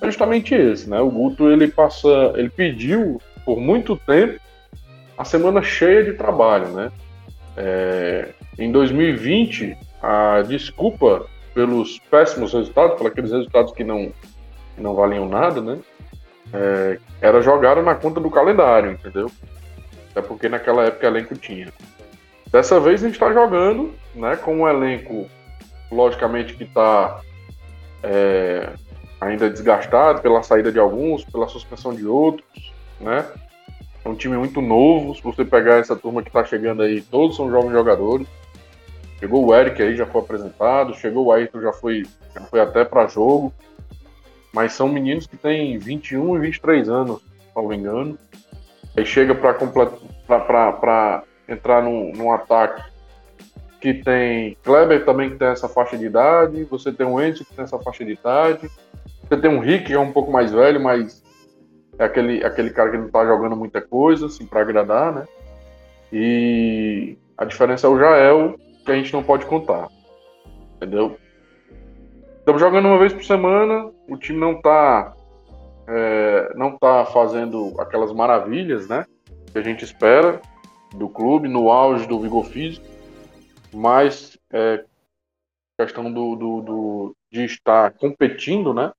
é 0.00 0.06
justamente 0.06 0.52
esse, 0.52 0.90
né? 0.90 1.00
O 1.00 1.08
Guto 1.08 1.48
ele 1.48 1.68
passa, 1.68 2.08
ele 2.34 2.50
pediu 2.50 3.18
por 3.44 3.58
muito 3.58 3.96
tempo 3.96 4.40
a 5.16 5.24
semana 5.24 5.62
cheia 5.62 6.02
de 6.02 6.14
trabalho, 6.14 6.68
né? 6.70 6.92
É, 7.56 8.30
em 8.58 8.70
2020, 8.72 9.78
a 10.02 10.42
desculpa 10.42 11.24
pelos 11.54 12.00
péssimos 12.10 12.52
resultados, 12.52 12.98
por 12.98 13.06
aqueles 13.06 13.30
resultados 13.30 13.72
que 13.72 13.84
não, 13.84 14.12
que 14.74 14.82
não 14.82 14.94
valiam 14.94 15.26
nada, 15.26 15.60
né? 15.60 15.78
É, 16.52 16.98
era 17.20 17.40
jogado 17.40 17.82
na 17.82 17.94
conta 17.94 18.20
do 18.20 18.30
calendário, 18.30 18.92
entendeu? 18.92 19.30
É 20.14 20.20
porque 20.20 20.48
naquela 20.48 20.84
época 20.84 21.06
elenco 21.06 21.36
tinha. 21.36 21.72
Dessa 22.50 22.80
vez 22.80 23.02
a 23.02 23.06
gente 23.06 23.14
está 23.14 23.32
jogando, 23.32 23.94
né, 24.14 24.36
com 24.36 24.56
um 24.56 24.68
elenco, 24.68 25.28
logicamente 25.90 26.54
que 26.54 26.64
está 26.64 27.20
é, 28.02 28.70
ainda 29.20 29.50
desgastado 29.50 30.22
pela 30.22 30.42
saída 30.42 30.70
de 30.70 30.78
alguns, 30.78 31.24
pela 31.24 31.48
suspensão 31.48 31.94
de 31.94 32.06
outros, 32.06 32.72
né? 33.00 33.24
É 34.04 34.08
um 34.08 34.14
time 34.14 34.36
muito 34.36 34.60
novo. 34.60 35.14
Se 35.16 35.22
você 35.22 35.44
pegar 35.44 35.78
essa 35.78 35.96
turma 35.96 36.22
que 36.22 36.28
está 36.28 36.44
chegando 36.44 36.82
aí, 36.82 37.02
todos 37.02 37.36
são 37.36 37.50
jovens 37.50 37.72
jogadores. 37.72 38.26
Chegou 39.18 39.44
o 39.44 39.54
Eric 39.54 39.82
aí, 39.82 39.96
já 39.96 40.06
foi 40.06 40.20
apresentado. 40.20 40.94
Chegou 40.94 41.26
o 41.26 41.32
Ayrton, 41.32 41.60
já 41.60 41.72
foi, 41.72 42.04
já 42.32 42.40
foi 42.42 42.60
até 42.60 42.84
para 42.84 43.08
jogo 43.08 43.52
mas 44.56 44.72
são 44.72 44.88
meninos 44.88 45.26
que 45.26 45.36
têm 45.36 45.76
21 45.76 46.34
e 46.34 46.40
23 46.40 46.88
anos, 46.88 47.20
me 47.68 47.76
engano. 47.76 48.18
Aí 48.96 49.04
chega 49.04 49.34
para 49.34 49.52
entrar 51.46 51.82
num, 51.82 52.10
num 52.16 52.32
ataque 52.32 52.82
que 53.82 53.92
tem 53.92 54.56
Kleber 54.64 55.04
também 55.04 55.28
que 55.28 55.36
tem 55.36 55.48
essa 55.48 55.68
faixa 55.68 55.98
de 55.98 56.06
idade, 56.06 56.64
você 56.64 56.90
tem 56.90 57.06
o 57.06 57.20
Enzo 57.20 57.44
que 57.44 57.52
tem 57.52 57.64
essa 57.64 57.78
faixa 57.78 58.02
de 58.02 58.12
idade, 58.12 58.70
você 59.28 59.36
tem 59.36 59.50
um 59.50 59.60
Rick 59.60 59.84
que 59.84 59.92
é 59.92 59.98
um 59.98 60.10
pouco 60.10 60.32
mais 60.32 60.50
velho, 60.50 60.80
mas 60.80 61.22
é 61.98 62.06
aquele, 62.06 62.42
aquele 62.42 62.70
cara 62.70 62.90
que 62.90 62.96
não 62.96 63.10
tá 63.10 63.26
jogando 63.26 63.54
muita 63.54 63.82
coisa, 63.82 64.24
assim, 64.24 64.46
para 64.46 64.62
agradar, 64.62 65.12
né? 65.12 65.26
E 66.10 67.18
a 67.36 67.44
diferença 67.44 67.86
é 67.86 67.90
o 67.90 67.98
Jael, 67.98 68.58
que 68.86 68.90
a 68.90 68.94
gente 68.94 69.12
não 69.12 69.22
pode 69.22 69.44
contar. 69.44 69.88
Entendeu? 70.76 71.18
Estamos 72.46 72.62
jogando 72.62 72.86
uma 72.86 72.98
vez 73.00 73.12
por 73.12 73.24
semana, 73.24 73.92
o 74.08 74.16
time 74.16 74.38
não 74.38 74.52
está 74.52 75.16
é, 75.88 76.54
não 76.54 76.78
tá 76.78 77.04
fazendo 77.06 77.74
aquelas 77.80 78.12
maravilhas, 78.12 78.86
né? 78.86 79.04
Que 79.50 79.58
a 79.58 79.62
gente 79.62 79.84
espera 79.84 80.40
do 80.94 81.08
clube 81.08 81.48
no 81.48 81.72
auge 81.72 82.06
do 82.06 82.20
vigor 82.20 82.44
físico, 82.44 82.86
mas 83.74 84.38
é, 84.52 84.84
questão 85.76 86.04
do, 86.12 86.36
do, 86.36 86.60
do, 86.60 87.16
de 87.32 87.44
estar 87.46 87.92
competindo, 87.94 88.72
né? 88.72 88.92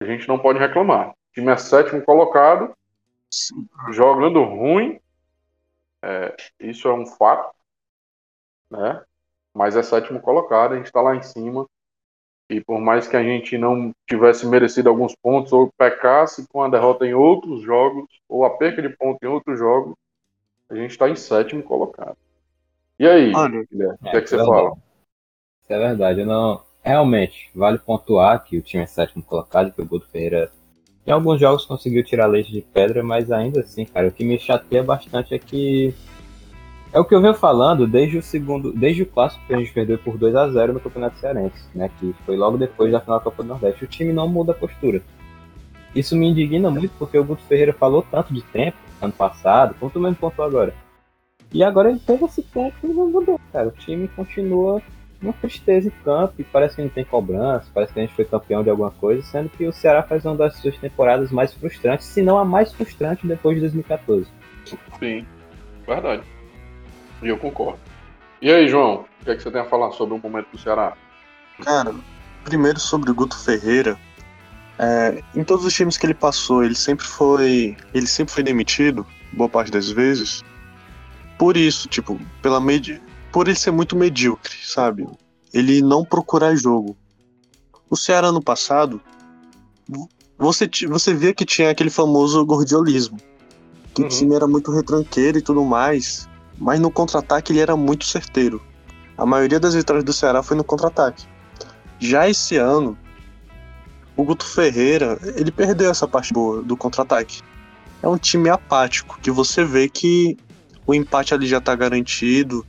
A 0.00 0.06
gente 0.06 0.26
não 0.26 0.38
pode 0.38 0.58
reclamar. 0.58 1.10
O 1.10 1.14
time 1.34 1.52
é 1.52 1.58
sétimo 1.58 2.02
colocado, 2.02 2.74
jogando 3.90 4.42
ruim, 4.42 4.98
é, 6.02 6.34
isso 6.58 6.88
é 6.88 6.94
um 6.94 7.04
fato, 7.04 7.54
né? 8.70 9.04
Mas 9.52 9.76
é 9.76 9.82
sétimo 9.82 10.18
colocado, 10.18 10.72
a 10.72 10.76
gente 10.76 10.86
está 10.86 11.02
lá 11.02 11.14
em 11.14 11.22
cima 11.22 11.68
E 12.54 12.60
por 12.60 12.80
mais 12.80 13.08
que 13.08 13.16
a 13.16 13.22
gente 13.22 13.58
não 13.58 13.92
tivesse 14.08 14.46
merecido 14.46 14.88
alguns 14.88 15.12
pontos 15.16 15.52
ou 15.52 15.72
pecasse 15.76 16.46
com 16.46 16.62
a 16.62 16.68
derrota 16.68 17.04
em 17.04 17.12
outros 17.12 17.62
jogos 17.62 18.08
ou 18.28 18.44
a 18.44 18.50
perca 18.50 18.80
de 18.80 18.90
pontos 18.90 19.20
em 19.22 19.26
outros 19.26 19.58
jogos, 19.58 19.94
a 20.70 20.76
gente 20.76 20.92
está 20.92 21.08
em 21.08 21.16
sétimo 21.16 21.64
colocado. 21.64 22.16
E 22.96 23.08
aí, 23.08 23.32
Olha, 23.34 23.60
o 23.60 23.66
que 23.66 23.82
é, 24.16 24.20
que 24.20 24.28
você 24.28 24.36
é 24.36 24.46
fala? 24.46 24.70
Isso 25.62 25.72
é 25.72 25.78
verdade. 25.78 26.20
Eu 26.20 26.26
não, 26.26 26.62
realmente, 26.80 27.50
vale 27.52 27.78
pontuar 27.78 28.44
que 28.44 28.56
o 28.56 28.62
time 28.62 28.84
é 28.84 28.86
sétimo 28.86 29.24
colocado, 29.24 29.72
que 29.72 29.82
o 29.82 29.86
Guto 29.86 30.08
Ferreira 30.08 30.52
em 31.04 31.10
alguns 31.10 31.40
jogos 31.40 31.66
conseguiu 31.66 32.04
tirar 32.04 32.26
leite 32.26 32.52
de 32.52 32.62
pedra, 32.62 33.02
mas 33.02 33.32
ainda 33.32 33.60
assim, 33.60 33.84
cara, 33.84 34.06
o 34.06 34.12
que 34.12 34.24
me 34.24 34.38
chateia 34.38 34.82
bastante 34.82 35.34
é 35.34 35.38
que 35.40 35.92
é 36.94 37.00
o 37.00 37.04
que 37.04 37.12
eu 37.12 37.20
venho 37.20 37.34
falando 37.34 37.88
desde 37.88 38.18
o 38.18 38.22
segundo, 38.22 38.72
desde 38.72 39.02
o 39.02 39.06
clássico 39.06 39.44
que 39.48 39.52
a 39.52 39.58
gente 39.58 39.72
perdeu 39.72 39.98
por 39.98 40.16
2 40.16 40.36
a 40.36 40.48
0 40.48 40.74
no 40.74 40.78
Campeonato 40.78 41.18
Cearense, 41.18 41.66
né, 41.74 41.90
que 41.98 42.14
foi 42.24 42.36
logo 42.36 42.56
depois 42.56 42.92
da 42.92 43.00
final 43.00 43.18
da 43.18 43.24
Copa 43.24 43.42
do 43.42 43.48
Nordeste. 43.48 43.84
O 43.84 43.88
time 43.88 44.12
não 44.12 44.28
muda 44.28 44.52
a 44.52 44.54
postura. 44.54 45.02
Isso 45.92 46.14
me 46.14 46.28
indigna 46.28 46.70
muito 46.70 46.92
porque 46.96 47.18
o 47.18 47.24
Guto 47.24 47.42
Ferreira 47.42 47.72
falou 47.72 48.06
tanto 48.08 48.32
de 48.32 48.42
tempo 48.42 48.76
ano 49.02 49.12
passado, 49.12 49.74
quanto 49.80 49.98
mesmo 49.98 50.14
pontuou 50.14 50.46
agora. 50.46 50.72
E 51.52 51.64
agora 51.64 51.90
ele 51.90 51.98
teve 51.98 52.24
esse 52.26 52.42
tempo 52.42 52.76
e 52.84 52.86
não 52.86 53.10
mudou, 53.10 53.40
cara. 53.52 53.68
O 53.68 53.72
time 53.72 54.06
continua 54.06 54.80
uma 55.20 55.32
tristeza 55.32 55.88
em 55.88 56.04
campo 56.04 56.34
e 56.38 56.44
parece 56.44 56.76
que 56.76 56.82
não 56.82 56.88
tem 56.88 57.04
cobrança, 57.04 57.66
parece 57.74 57.92
que 57.92 57.98
a 57.98 58.02
gente 58.02 58.14
foi 58.14 58.24
campeão 58.24 58.62
de 58.62 58.70
alguma 58.70 58.92
coisa, 58.92 59.20
sendo 59.22 59.48
que 59.48 59.66
o 59.66 59.72
Ceará 59.72 60.04
faz 60.04 60.24
uma 60.24 60.36
das 60.36 60.56
suas 60.58 60.78
temporadas 60.78 61.32
mais 61.32 61.52
frustrantes, 61.54 62.06
se 62.06 62.22
não 62.22 62.38
a 62.38 62.44
mais 62.44 62.72
frustrante 62.72 63.26
depois 63.26 63.56
de 63.56 63.62
2014. 63.62 64.28
Sim, 65.00 65.26
verdade. 65.86 66.33
E 67.22 67.28
eu 67.28 67.38
concordo. 67.38 67.78
E 68.40 68.50
aí, 68.50 68.68
João, 68.68 69.04
o 69.20 69.24
que, 69.24 69.30
é 69.30 69.36
que 69.36 69.42
você 69.42 69.50
tem 69.50 69.60
a 69.60 69.64
falar 69.64 69.92
sobre 69.92 70.14
o 70.14 70.18
momento 70.18 70.48
do 70.50 70.58
Ceará? 70.58 70.94
Cara, 71.62 71.94
primeiro 72.44 72.78
sobre 72.78 73.10
o 73.10 73.14
Guto 73.14 73.38
Ferreira. 73.38 73.98
É, 74.78 75.22
em 75.34 75.44
todos 75.44 75.64
os 75.64 75.72
times 75.72 75.96
que 75.96 76.04
ele 76.04 76.14
passou, 76.14 76.64
ele 76.64 76.74
sempre 76.74 77.06
foi. 77.06 77.76
Ele 77.94 78.06
sempre 78.06 78.34
foi 78.34 78.42
demitido, 78.42 79.06
boa 79.32 79.48
parte 79.48 79.70
das 79.70 79.88
vezes. 79.88 80.42
Por 81.38 81.56
isso, 81.56 81.88
tipo, 81.88 82.20
pela 82.42 82.60
medi 82.60 83.00
por 83.34 83.48
ele 83.48 83.56
ser 83.56 83.72
muito 83.72 83.96
medíocre, 83.96 84.54
sabe? 84.62 85.04
Ele 85.52 85.82
não 85.82 86.04
procurar 86.04 86.54
jogo. 86.54 86.96
O 87.90 87.96
Ceará 87.96 88.30
no 88.30 88.40
passado, 88.40 89.00
você, 90.38 90.70
você 90.88 91.12
via 91.12 91.34
que 91.34 91.44
tinha 91.44 91.70
aquele 91.70 91.90
famoso 91.90 92.46
gordiolismo. 92.46 93.18
Que 93.92 94.02
uhum. 94.02 94.06
o 94.06 94.10
time 94.10 94.36
era 94.36 94.46
muito 94.46 94.70
retranqueiro 94.70 95.36
e 95.36 95.42
tudo 95.42 95.64
mais, 95.64 96.28
mas 96.64 96.80
no 96.80 96.90
contra-ataque 96.90 97.52
ele 97.52 97.60
era 97.60 97.76
muito 97.76 98.06
certeiro. 98.06 98.58
A 99.18 99.26
maioria 99.26 99.60
das 99.60 99.74
vitórias 99.74 100.02
do 100.02 100.14
Ceará 100.14 100.42
foi 100.42 100.56
no 100.56 100.64
contra-ataque. 100.64 101.26
Já 102.00 102.26
esse 102.26 102.56
ano, 102.56 102.96
o 104.16 104.24
Guto 104.24 104.46
Ferreira, 104.46 105.18
ele 105.36 105.52
perdeu 105.52 105.90
essa 105.90 106.08
parte 106.08 106.32
boa 106.32 106.62
do 106.62 106.74
contra-ataque. 106.74 107.42
É 108.02 108.08
um 108.08 108.16
time 108.16 108.48
apático, 108.48 109.18
que 109.20 109.30
você 109.30 109.62
vê 109.62 109.90
que 109.90 110.38
o 110.86 110.94
empate 110.94 111.34
ali 111.34 111.46
já 111.46 111.60
tá 111.60 111.74
garantido, 111.74 112.64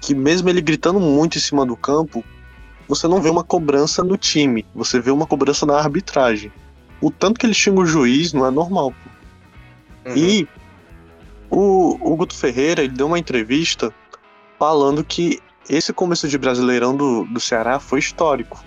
que 0.00 0.14
mesmo 0.14 0.48
ele 0.48 0.60
gritando 0.60 1.00
muito 1.00 1.36
em 1.36 1.40
cima 1.40 1.66
do 1.66 1.76
campo, 1.76 2.24
você 2.86 3.08
não 3.08 3.20
vê 3.20 3.30
uma 3.30 3.42
cobrança 3.42 4.04
no 4.04 4.16
time, 4.16 4.64
você 4.72 5.00
vê 5.00 5.10
uma 5.10 5.26
cobrança 5.26 5.66
na 5.66 5.76
arbitragem. 5.76 6.52
O 7.00 7.10
tanto 7.10 7.40
que 7.40 7.46
ele 7.46 7.54
xinga 7.54 7.80
o 7.80 7.86
juiz 7.86 8.32
não 8.32 8.46
é 8.46 8.50
normal. 8.52 8.94
Uhum. 10.06 10.16
E 10.16 10.48
o, 11.54 11.96
o 12.00 12.16
Guto 12.16 12.34
Ferreira 12.34 12.82
ele 12.82 12.92
deu 12.92 13.06
uma 13.06 13.18
entrevista 13.18 13.94
falando 14.58 15.04
que 15.04 15.40
esse 15.68 15.92
começo 15.92 16.28
de 16.28 16.36
Brasileirão 16.36 16.96
do, 16.96 17.24
do 17.24 17.40
Ceará 17.40 17.78
foi 17.78 18.00
histórico. 18.00 18.62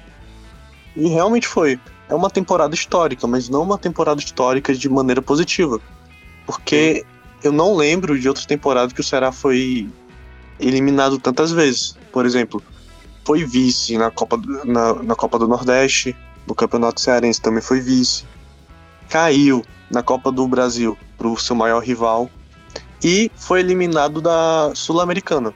E 0.95 1.07
realmente 1.09 1.47
foi. 1.47 1.79
É 2.09 2.15
uma 2.15 2.29
temporada 2.29 2.73
histórica, 2.73 3.27
mas 3.27 3.49
não 3.49 3.61
uma 3.61 3.77
temporada 3.77 4.19
histórica 4.19 4.73
de 4.73 4.89
maneira 4.89 5.21
positiva. 5.21 5.79
Porque 6.45 7.05
eu 7.43 7.51
não 7.51 7.75
lembro 7.75 8.17
de 8.17 8.27
outra 8.27 8.45
temporada 8.45 8.93
que 8.93 9.01
o 9.01 9.03
Ceará 9.03 9.31
foi 9.31 9.89
eliminado 10.59 11.19
tantas 11.19 11.51
vezes. 11.51 11.97
Por 12.11 12.25
exemplo, 12.25 12.63
foi 13.25 13.43
vice 13.43 13.97
na 13.97 14.09
Copa, 14.09 14.39
na, 14.63 14.93
na 15.03 15.15
Copa 15.15 15.37
do 15.37 15.47
Nordeste, 15.47 16.15
no 16.47 16.55
Campeonato 16.55 17.01
Cearense 17.01 17.41
também 17.41 17.61
foi 17.61 17.81
vice. 17.81 18.23
Caiu 19.09 19.63
na 19.91 20.01
Copa 20.01 20.31
do 20.31 20.47
Brasil 20.47 20.97
para 21.17 21.27
o 21.27 21.37
seu 21.37 21.55
maior 21.55 21.83
rival 21.83 22.29
e 23.03 23.31
foi 23.35 23.59
eliminado 23.59 24.21
da 24.21 24.71
Sul-Americana. 24.73 25.53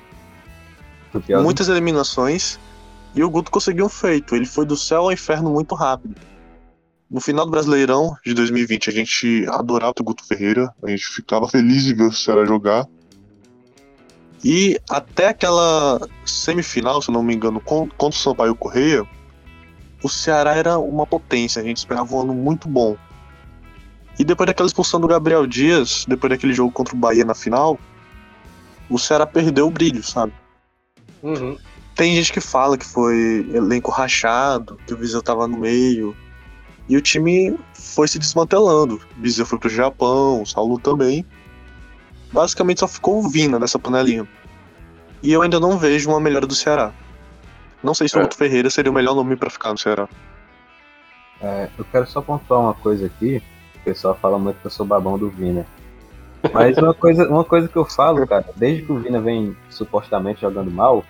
Muitas 1.44 1.68
eliminações 1.68 2.60
e 3.14 3.24
o 3.24 3.30
Guto 3.30 3.52
conseguiu 3.52 3.86
um 3.86 3.90
feito. 3.90 4.36
Ele 4.36 4.46
foi 4.46 4.66
do 4.66 4.78
céu 4.78 5.02
ao 5.02 5.12
inferno 5.12 5.52
muito 5.52 5.76
rápido. 5.76 6.16
No 7.10 7.20
final 7.20 7.46
do 7.46 7.52
Brasileirão 7.52 8.16
de 8.26 8.34
2020, 8.34 8.90
a 8.90 8.94
gente 8.94 9.46
adorava 9.50 9.94
o 10.00 10.04
Guto 10.04 10.26
Ferreira, 10.26 10.74
a 10.82 10.90
gente 10.90 11.06
ficava 11.08 11.48
feliz 11.48 11.84
de 11.84 11.94
ver 11.94 12.06
o 12.06 12.14
Ceará 12.14 12.46
jogar. 12.46 12.88
E 14.44 14.80
até 14.90 15.28
aquela 15.28 16.00
semifinal, 16.26 17.02
se 17.02 17.12
não 17.12 17.22
me 17.22 17.36
engano, 17.36 17.60
contra 17.60 18.08
o 18.08 18.12
Sampaio 18.14 18.56
Correia, 18.56 19.06
o 20.02 20.10
Ceará 20.10 20.56
era 20.56 20.80
uma 20.80 21.06
potência, 21.06 21.62
a 21.62 21.66
gente 21.66 21.78
esperava 21.78 22.16
um 22.16 22.22
ano 22.22 22.34
muito 22.34 22.70
bom. 22.70 22.96
E 24.20 24.24
depois 24.24 24.48
daquela 24.48 24.68
expulsão 24.68 25.00
do 25.00 25.08
Gabriel 25.08 25.48
Dias, 25.48 26.06
depois 26.08 26.30
daquele 26.30 26.54
jogo 26.54 26.72
contra 26.72 26.96
o 26.96 26.98
Bahia 26.98 27.26
na 27.26 27.34
final, 27.34 27.80
o 28.90 29.00
Ceará 29.00 29.26
perdeu 29.26 29.68
o 29.68 29.72
brilho, 29.72 30.04
sabe? 30.04 30.34
Uhum. 31.24 31.58
Tem 31.96 32.16
gente 32.16 32.32
que 32.32 32.42
fala 32.42 32.78
que 32.78 32.86
foi 32.86 33.50
elenco 33.54 33.92
rachado, 33.92 34.78
que 34.86 34.94
o 34.94 34.98
Viseu 34.98 35.22
tava 35.22 35.48
no 35.48 35.58
meio. 35.58 36.16
E 36.90 36.98
o 36.98 37.02
time 37.02 37.58
foi 37.74 38.08
se 38.08 38.20
desmantelando. 38.20 38.96
O 38.96 39.22
Viseu 39.22 39.46
foi 39.46 39.58
pro 39.58 39.70
Japão, 39.70 40.42
o 40.42 40.46
Saulo 40.46 40.80
também 40.80 41.26
basicamente 42.32 42.80
só 42.80 42.88
ficou 42.88 43.20
o 43.20 43.30
Vina 43.30 43.60
nessa 43.60 43.78
panelinha. 43.78 44.28
E 45.22 45.32
eu 45.32 45.42
ainda 45.42 45.60
não 45.60 45.78
vejo 45.78 46.10
uma 46.10 46.20
melhora 46.20 46.48
do 46.48 46.56
Ceará. 46.56 46.92
Não 47.84 47.94
sei 47.94 48.08
se 48.08 48.18
o 48.18 48.22
é. 48.22 48.30
Ferreira 48.32 48.70
seria 48.70 48.92
o 48.92 48.94
melhor 48.94 49.16
nome 49.16 49.36
para 49.36 49.50
ficar 49.50 49.72
no 49.72 49.78
Ceará. 49.78 50.08
É, 51.42 51.70
eu 51.78 51.86
quero 51.86 52.08
só 52.08 52.22
pontuar 52.22 52.62
uma 52.62 52.74
coisa 52.74 53.08
aqui. 53.08 53.42
O 53.82 53.84
pessoal 53.84 54.16
fala 54.16 54.40
muito 54.40 54.60
que 54.60 54.68
eu 54.68 54.72
sou 54.72 54.86
babão 54.86 55.18
do 55.18 55.30
Vina. 55.30 55.66
Mas 56.54 56.78
uma 56.78 56.94
coisa, 56.94 57.28
uma 57.30 57.44
coisa 57.44 57.68
que 57.68 57.76
eu 57.76 57.86
falo, 57.86 58.26
cara, 58.26 58.46
desde 58.56 58.84
que 58.84 58.92
o 58.92 59.00
Vina 59.00 59.20
vem 59.20 59.56
supostamente 59.70 60.42
jogando 60.42 60.72
mal, 60.72 61.04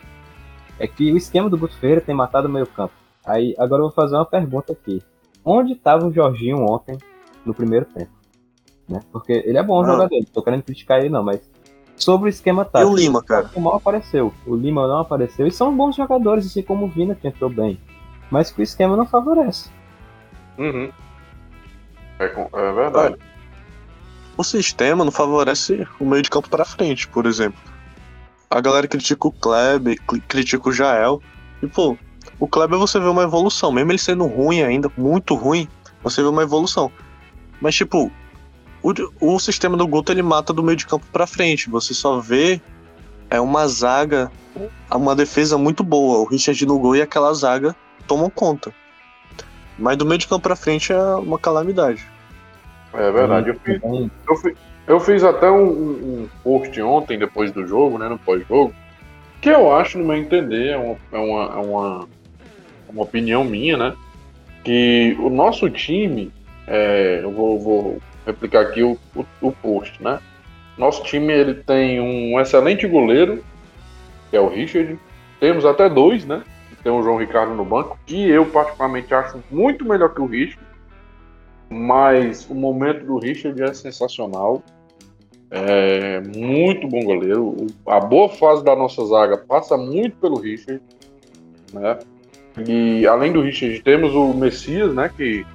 é 0.79 0.87
que 0.87 1.11
o 1.11 1.17
esquema 1.17 1.49
do 1.49 1.57
Guto 1.57 1.77
Ferreira 1.77 2.01
tem 2.01 2.15
matado 2.15 2.47
o 2.47 2.51
meio 2.51 2.67
campo. 2.67 2.93
Aí, 3.25 3.55
agora 3.57 3.81
eu 3.81 3.87
vou 3.87 3.95
fazer 3.95 4.15
uma 4.15 4.25
pergunta 4.25 4.73
aqui. 4.73 5.01
Onde 5.43 5.73
estava 5.73 6.05
o 6.05 6.11
Jorginho 6.11 6.65
ontem 6.65 6.97
no 7.45 7.53
primeiro 7.53 7.85
tempo? 7.85 8.21
né? 8.91 8.99
Porque 9.11 9.31
ele 9.31 9.57
é 9.57 9.63
bom 9.63 9.81
ah. 9.81 9.85
jogador, 9.85 10.15
não 10.15 10.25
tô 10.25 10.43
querendo 10.43 10.63
criticar 10.63 10.99
ele 10.99 11.09
não, 11.09 11.23
mas 11.23 11.41
sobre 11.95 12.27
o 12.27 12.29
esquema 12.29 12.65
tático. 12.65 12.91
E 12.91 12.93
o 12.93 12.97
Lima, 12.97 13.23
cara? 13.23 13.49
O 13.55 13.61
mal 13.61 13.75
apareceu, 13.75 14.33
o 14.45 14.55
Lima 14.55 14.87
não 14.87 14.99
apareceu, 14.99 15.47
e 15.47 15.51
são 15.51 15.75
bons 15.75 15.95
jogadores, 15.95 16.45
assim 16.45 16.61
como 16.61 16.85
o 16.85 16.89
Vina 16.89 17.15
que 17.15 17.27
entrou 17.27 17.49
bem, 17.49 17.79
mas 18.29 18.51
que 18.51 18.61
o 18.61 18.63
esquema 18.63 18.97
não 18.97 19.05
favorece. 19.05 19.69
Uhum. 20.57 20.91
É, 22.21 22.59
é 22.59 22.73
verdade. 22.73 23.15
O 24.37 24.43
sistema 24.43 25.03
não 25.03 25.11
favorece 25.11 25.87
o 25.99 26.05
meio 26.05 26.21
de 26.21 26.29
campo 26.29 26.49
para 26.49 26.65
frente, 26.65 27.07
por 27.07 27.25
exemplo. 27.25 27.59
A 28.49 28.59
galera 28.59 28.87
critica 28.87 29.27
o 29.27 29.31
Kleber, 29.31 29.97
critica 30.27 30.69
o 30.69 30.73
Jael, 30.73 31.21
e 31.61 31.67
pô, 31.67 31.97
o 32.39 32.47
Kleber 32.47 32.77
você 32.77 32.99
vê 32.99 33.07
uma 33.07 33.23
evolução, 33.23 33.71
mesmo 33.71 33.91
ele 33.91 33.97
sendo 33.97 34.25
ruim 34.25 34.61
ainda, 34.61 34.91
muito 34.97 35.35
ruim, 35.35 35.67
você 36.03 36.21
vê 36.21 36.27
uma 36.27 36.43
evolução. 36.43 36.91
Mas, 37.61 37.75
tipo, 37.75 38.11
o, 38.81 38.93
o 39.19 39.39
sistema 39.39 39.77
do 39.77 39.87
Guto 39.87 40.11
ele 40.11 40.23
mata 40.23 40.51
do 40.51 40.63
meio 40.63 40.75
de 40.75 40.87
campo 40.87 41.05
para 41.11 41.27
frente. 41.27 41.69
Você 41.69 41.93
só 41.93 42.19
vê 42.19 42.59
é 43.29 43.39
uma 43.39 43.67
zaga, 43.67 44.31
uma 44.91 45.15
defesa 45.15 45.57
muito 45.57 45.83
boa. 45.83 46.19
O 46.19 46.25
Richard 46.25 46.65
no 46.65 46.79
gol 46.79 46.95
e 46.95 47.01
aquela 47.01 47.33
zaga 47.33 47.75
tomam 48.07 48.29
conta. 48.29 48.73
Mas 49.81 49.97
do 49.97 50.05
meio 50.05 50.19
de 50.19 50.27
campo 50.27 50.43
para 50.43 50.55
frente 50.55 50.93
é 50.93 51.03
uma 51.15 51.39
calamidade. 51.39 52.05
É 52.93 53.11
verdade. 53.11 53.49
Eu 53.49 53.55
fiz, 53.55 53.81
eu 53.83 54.35
fiz, 54.35 54.57
eu 54.87 54.99
fiz 54.99 55.23
até 55.23 55.49
um, 55.49 55.65
um, 55.65 56.29
post 56.43 56.79
ontem, 56.81 57.17
depois 57.17 57.51
do 57.51 57.65
jogo, 57.65 57.97
né, 57.97 58.07
no 58.07 58.19
pós-jogo, 58.19 58.73
que 59.41 59.49
eu 59.49 59.73
acho, 59.73 59.97
no 59.97 60.05
meu 60.05 60.15
entender, 60.15 60.69
é 60.69 60.77
uma, 60.77 60.97
é 61.11 61.17
uma, 61.17 61.43
é 61.43 61.57
uma, 61.57 62.09
uma 62.89 63.03
opinião 63.03 63.43
minha, 63.43 63.75
né? 63.75 63.93
Que 64.63 65.17
o 65.19 65.29
nosso 65.31 65.67
time, 65.67 66.31
é, 66.67 67.21
eu 67.23 67.31
vou, 67.31 67.59
vou 67.59 68.01
replicar 68.25 68.61
aqui 68.61 68.83
o, 68.83 68.99
o, 69.15 69.25
o 69.41 69.51
post, 69.51 70.01
né? 70.03 70.19
Nosso 70.77 71.03
time 71.03 71.33
ele 71.33 71.55
tem 71.55 71.99
um 71.99 72.39
excelente 72.39 72.87
goleiro, 72.87 73.43
que 74.29 74.37
é 74.37 74.39
o 74.39 74.47
Richard. 74.47 74.99
Temos 75.39 75.65
até 75.65 75.89
dois, 75.89 76.23
né? 76.23 76.43
Tem 76.83 76.91
o 76.91 77.03
João 77.03 77.17
Ricardo 77.17 77.53
no 77.53 77.63
banco, 77.63 77.97
que 78.05 78.29
eu 78.29 78.45
particularmente 78.45 79.13
acho 79.13 79.43
muito 79.51 79.85
melhor 79.85 80.13
que 80.13 80.21
o 80.21 80.25
Richard. 80.25 80.59
Mas 81.69 82.49
o 82.49 82.55
momento 82.55 83.05
do 83.05 83.17
Richard 83.17 83.61
é 83.61 83.73
sensacional. 83.73 84.63
É 85.49 86.21
muito 86.21 86.87
bom 86.87 87.03
goleiro. 87.03 87.67
A 87.85 87.99
boa 87.99 88.29
fase 88.29 88.63
da 88.63 88.75
nossa 88.75 89.05
zaga 89.05 89.37
passa 89.37 89.77
muito 89.77 90.17
pelo 90.17 90.39
Richard. 90.39 90.81
Né? 91.73 91.99
E 92.67 93.07
além 93.07 93.31
do 93.31 93.41
Richard, 93.41 93.81
temos 93.81 94.13
o 94.13 94.33
Messias, 94.33 94.93
né? 94.93 95.09
Que 95.15 95.45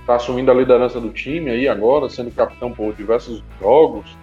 está 0.00 0.16
assumindo 0.16 0.50
a 0.50 0.54
liderança 0.54 1.00
do 1.00 1.10
time 1.10 1.50
aí 1.50 1.66
agora, 1.66 2.10
sendo 2.10 2.30
capitão 2.30 2.70
por 2.70 2.94
diversos 2.94 3.42
jogos, 3.60 4.16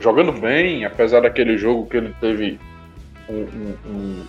jogando 0.00 0.32
bem, 0.32 0.84
apesar 0.84 1.20
daquele 1.20 1.56
jogo 1.56 1.86
que 1.86 1.96
ele 1.96 2.14
teve 2.20 2.58
um, 3.28 3.34
um, 3.34 3.76
um 3.86 4.24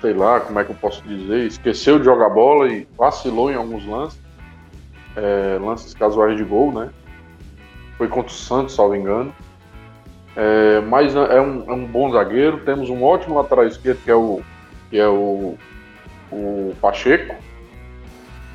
sei 0.00 0.12
lá, 0.12 0.40
como 0.40 0.58
é 0.58 0.64
que 0.64 0.70
eu 0.70 0.76
posso 0.76 1.02
dizer, 1.02 1.46
esqueceu 1.46 1.98
de 1.98 2.04
jogar 2.04 2.28
bola 2.30 2.68
e 2.68 2.86
vacilou 2.96 3.50
em 3.50 3.54
alguns 3.54 3.86
lances, 3.86 4.20
é, 5.16 5.58
lances 5.60 5.94
casuais 5.94 6.36
de 6.36 6.44
gol, 6.44 6.72
né? 6.72 6.90
Foi 7.96 8.08
contra 8.08 8.32
o 8.32 8.34
Santos, 8.34 8.74
salvo 8.74 8.94
engano. 8.94 9.34
É, 10.36 10.80
mas 10.82 11.16
é 11.16 11.40
um, 11.40 11.64
é 11.68 11.72
um, 11.74 11.84
bom 11.84 12.12
zagueiro. 12.12 12.60
Temos 12.60 12.88
um 12.88 13.02
ótimo 13.02 13.34
lateral 13.34 13.66
esquerdo 13.66 13.98
que 14.04 14.10
é 14.10 14.14
o, 14.14 14.40
que 14.88 14.98
é 14.98 15.08
o, 15.08 15.58
o 16.30 16.74
Pacheco, 16.80 17.34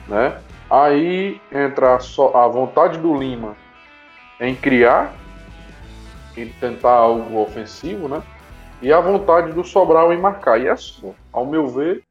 né? 0.07 0.37
Aí 0.69 1.41
entra 1.51 1.97
a, 1.97 2.43
a 2.43 2.47
vontade 2.47 2.97
do 2.99 3.13
Lima 3.15 3.55
em 4.39 4.55
criar 4.55 5.13
e 6.35 6.45
tentar 6.45 6.93
algo 6.93 7.37
ofensivo, 7.39 8.07
né? 8.07 8.23
E 8.83 8.91
a 8.91 8.99
vontade 8.99 9.53
do 9.53 9.63
Sobral 9.63 10.11
em 10.13 10.19
marcar. 10.19 10.59
E 10.59 10.67
é 10.67 10.75
só. 10.75 11.15
Ao 11.31 11.45
meu 11.45 11.67
ver, 11.67 12.03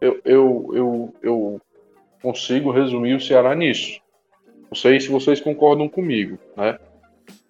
eu, 0.00 0.20
eu, 0.24 0.70
eu, 0.74 1.14
eu 1.22 1.60
consigo 2.20 2.72
resumir 2.72 3.14
o 3.14 3.20
Ceará 3.20 3.54
nisso. 3.54 4.00
Não 4.68 4.74
sei 4.74 4.98
se 4.98 5.08
vocês 5.08 5.40
concordam 5.40 5.88
comigo, 5.88 6.36
né? 6.56 6.76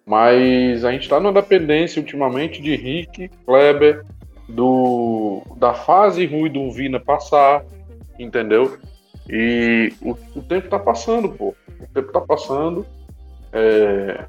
Mas 0.05 0.85
a 0.85 0.91
gente 0.91 1.01
está 1.01 1.19
na 1.19 1.31
dependência 1.31 1.99
ultimamente 1.99 2.61
de 2.61 2.75
Rick, 2.75 3.29
Kleber, 3.43 4.05
do, 4.47 5.41
da 5.57 5.73
fase 5.73 6.25
ruim 6.27 6.51
do 6.51 6.71
Vina 6.71 6.99
passar, 6.99 7.65
entendeu? 8.19 8.77
E 9.27 9.91
o, 10.01 10.11
o 10.35 10.43
tempo 10.43 10.69
tá 10.69 10.77
passando, 10.77 11.29
pô. 11.29 11.55
O 11.81 11.87
tempo 11.93 12.11
tá 12.11 12.21
passando. 12.21 12.85
É, 13.51 14.25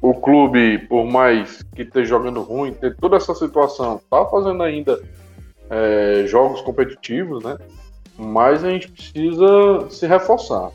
o 0.00 0.14
clube, 0.14 0.78
por 0.86 1.04
mais 1.04 1.62
que 1.74 1.82
esteja 1.82 2.10
jogando 2.10 2.42
ruim, 2.42 2.72
ter 2.72 2.96
toda 2.96 3.16
essa 3.16 3.34
situação, 3.34 4.00
tá 4.10 4.24
fazendo 4.26 4.62
ainda 4.62 5.00
é, 5.70 6.24
jogos 6.26 6.60
competitivos, 6.60 7.42
né? 7.42 7.56
Mas 8.18 8.64
a 8.64 8.70
gente 8.70 8.90
precisa 8.90 9.88
se 9.90 10.06
reforçar. 10.06 10.70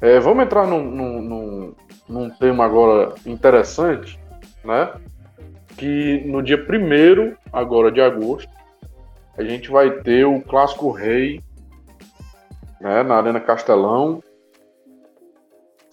É, 0.00 0.18
vamos 0.18 0.44
entrar 0.44 0.66
num, 0.66 0.82
num, 0.82 1.22
num, 1.22 1.74
num, 2.08 2.30
tema 2.30 2.64
agora 2.64 3.14
interessante, 3.26 4.18
né? 4.64 4.92
Que 5.76 6.22
no 6.26 6.42
dia 6.42 6.56
1 6.56 7.36
agora 7.52 7.90
de 7.90 8.00
agosto, 8.00 8.50
a 9.36 9.42
gente 9.42 9.70
vai 9.70 9.90
ter 10.02 10.24
o 10.24 10.40
Clássico 10.40 10.90
Rei 10.90 11.40
né, 12.80 13.02
na 13.02 13.16
Arena 13.16 13.40
Castelão. 13.40 14.22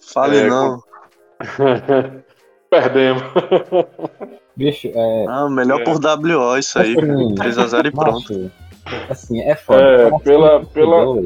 Fale 0.00 0.38
é, 0.38 0.46
não. 0.48 0.82
Perdemos. 2.70 3.22
Bicho, 4.56 4.88
é. 4.94 5.26
Ah, 5.28 5.48
melhor 5.48 5.80
é. 5.80 5.84
por 5.84 5.96
WO 5.96 6.58
isso 6.58 6.78
aí. 6.78 6.96
Assim, 6.96 7.34
3x0 7.34 7.86
e 7.86 7.90
pronto. 7.90 8.50
Assim, 9.08 9.40
é 9.40 9.54
foda. 9.54 9.82
É, 9.82 10.18
pela, 10.20 10.64
pela, 10.66 11.22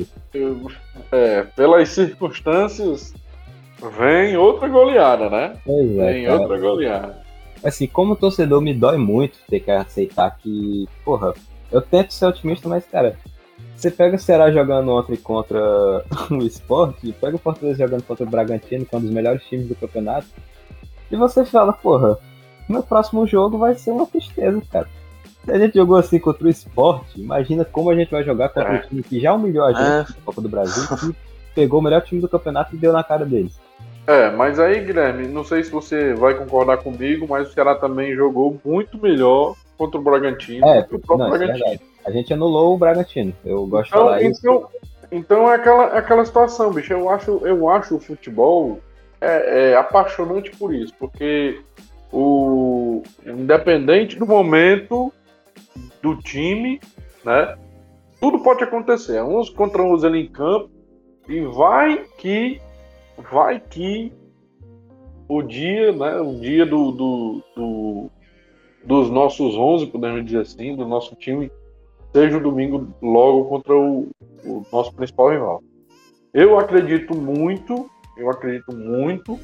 é, 1.12 1.42
pelas 1.56 1.88
circunstâncias, 1.88 3.14
vem 3.98 4.36
outra 4.36 4.68
goleada, 4.68 5.30
né? 5.30 5.56
Pois 5.64 5.98
é, 5.98 6.12
vem 6.12 6.26
cara. 6.26 6.40
outra 6.40 6.58
goleada. 6.58 7.26
Assim, 7.64 7.86
como 7.86 8.16
torcedor, 8.16 8.60
me 8.60 8.74
dói 8.74 8.96
muito 8.96 9.38
ter 9.48 9.60
que 9.60 9.70
aceitar 9.70 10.36
que, 10.36 10.86
porra, 11.04 11.32
eu 11.72 11.80
tento 11.80 12.12
ser 12.12 12.26
otimista, 12.26 12.68
mas, 12.68 12.84
cara, 12.86 13.16
você 13.76 13.90
pega 13.90 14.16
o 14.16 14.18
Ceará 14.18 14.50
jogando 14.50 14.90
ontem 14.90 15.16
contra 15.16 15.60
o 16.30 16.42
Sport, 16.44 16.96
pega 17.20 17.36
o 17.36 17.38
Fortaleza 17.38 17.84
jogando 17.84 18.02
contra 18.02 18.24
o 18.24 18.28
Bragantino, 18.28 18.86
que 18.86 18.94
é 18.94 18.98
um 18.98 19.02
dos 19.02 19.10
melhores 19.10 19.44
times 19.44 19.68
do 19.68 19.74
campeonato, 19.74 20.26
e 21.10 21.16
você 21.16 21.44
fala, 21.44 21.72
porra, 21.72 22.18
meu 22.68 22.82
próximo 22.82 23.26
jogo 23.26 23.58
vai 23.58 23.74
ser 23.74 23.90
uma 23.90 24.06
tristeza, 24.06 24.60
cara. 24.72 24.88
Se 25.44 25.52
a 25.52 25.58
gente 25.58 25.74
jogou 25.74 25.96
assim 25.96 26.18
contra 26.18 26.44
o 26.44 26.50
Sport, 26.50 27.06
imagina 27.16 27.64
como 27.64 27.90
a 27.90 27.94
gente 27.94 28.10
vai 28.10 28.24
jogar 28.24 28.48
contra 28.48 28.74
é. 28.74 28.78
um 28.78 28.88
time 28.88 29.02
que 29.02 29.20
já 29.20 29.32
humilhou 29.32 29.64
a 29.64 29.72
gente 29.72 30.10
é. 30.10 30.14
na 30.14 30.24
Copa 30.24 30.40
do 30.40 30.48
Brasil, 30.48 30.84
que 30.96 31.16
pegou 31.54 31.78
o 31.78 31.82
melhor 31.82 32.02
time 32.02 32.20
do 32.20 32.28
campeonato 32.28 32.74
e 32.74 32.78
deu 32.78 32.92
na 32.92 33.04
cara 33.04 33.24
deles. 33.24 33.56
É, 34.06 34.30
mas 34.30 34.58
aí, 34.58 34.84
Guilherme, 34.84 35.28
não 35.28 35.44
sei 35.44 35.62
se 35.64 35.70
você 35.70 36.14
vai 36.14 36.34
concordar 36.34 36.78
comigo, 36.78 37.26
mas 37.28 37.48
o 37.48 37.52
Ceará 37.52 37.74
também 37.74 38.14
jogou 38.14 38.58
muito 38.64 38.98
melhor 39.00 39.54
contra 39.76 40.00
o 40.00 40.02
Bragantino 40.02 40.66
é, 40.66 40.80
o 40.80 40.98
próprio 40.98 41.18
não, 41.18 41.34
é 41.34 41.38
Bragantino. 41.38 41.66
É 41.72 41.78
a 42.06 42.10
gente 42.10 42.32
anulou 42.32 42.74
o 42.74 42.78
Bragantino. 42.78 43.34
Eu 43.44 43.66
gosto 43.66 43.88
então, 43.88 44.00
de 44.00 44.04
falar 44.04 44.22
então, 44.22 44.30
isso. 44.30 44.86
Então 45.10 45.50
é 45.50 45.54
aquela, 45.56 45.84
é 45.96 45.98
aquela 45.98 46.24
situação, 46.24 46.72
bicho. 46.72 46.92
Eu 46.92 47.10
acho, 47.10 47.40
eu 47.44 47.68
acho 47.68 47.96
o 47.96 48.00
futebol 48.00 48.80
é, 49.20 49.70
é 49.70 49.76
apaixonante 49.76 50.50
por 50.56 50.74
isso, 50.74 50.94
porque 50.98 51.60
o 52.12 53.02
independente 53.24 54.16
do 54.16 54.26
momento 54.26 55.12
do 56.00 56.16
time, 56.16 56.80
né? 57.24 57.56
Tudo 58.20 58.42
pode 58.42 58.62
acontecer. 58.62 59.22
Uns 59.22 59.50
contra 59.50 59.82
uns 59.82 60.04
ali 60.04 60.22
em 60.22 60.28
campo 60.28 60.70
e 61.28 61.40
vai 61.40 62.04
que 62.18 62.60
vai 63.30 63.60
que 63.60 64.12
o 65.28 65.42
dia, 65.42 65.92
né? 65.92 66.20
O 66.20 66.38
dia 66.38 66.64
do, 66.64 66.92
do, 66.92 67.42
do 67.54 68.10
dos 68.86 69.10
nossos 69.10 69.54
11, 69.54 69.86
podemos 69.86 70.24
dizer 70.24 70.40
assim, 70.40 70.76
do 70.76 70.86
nosso 70.86 71.14
time 71.16 71.50
seja 72.14 72.38
o 72.38 72.42
domingo 72.42 72.94
logo 73.02 73.44
contra 73.44 73.76
o, 73.76 74.08
o 74.44 74.64
nosso 74.72 74.94
principal 74.94 75.30
rival. 75.30 75.62
Eu 76.32 76.58
acredito 76.58 77.14
muito, 77.14 77.90
eu 78.16 78.30
acredito 78.30 78.74
muito 78.74 79.38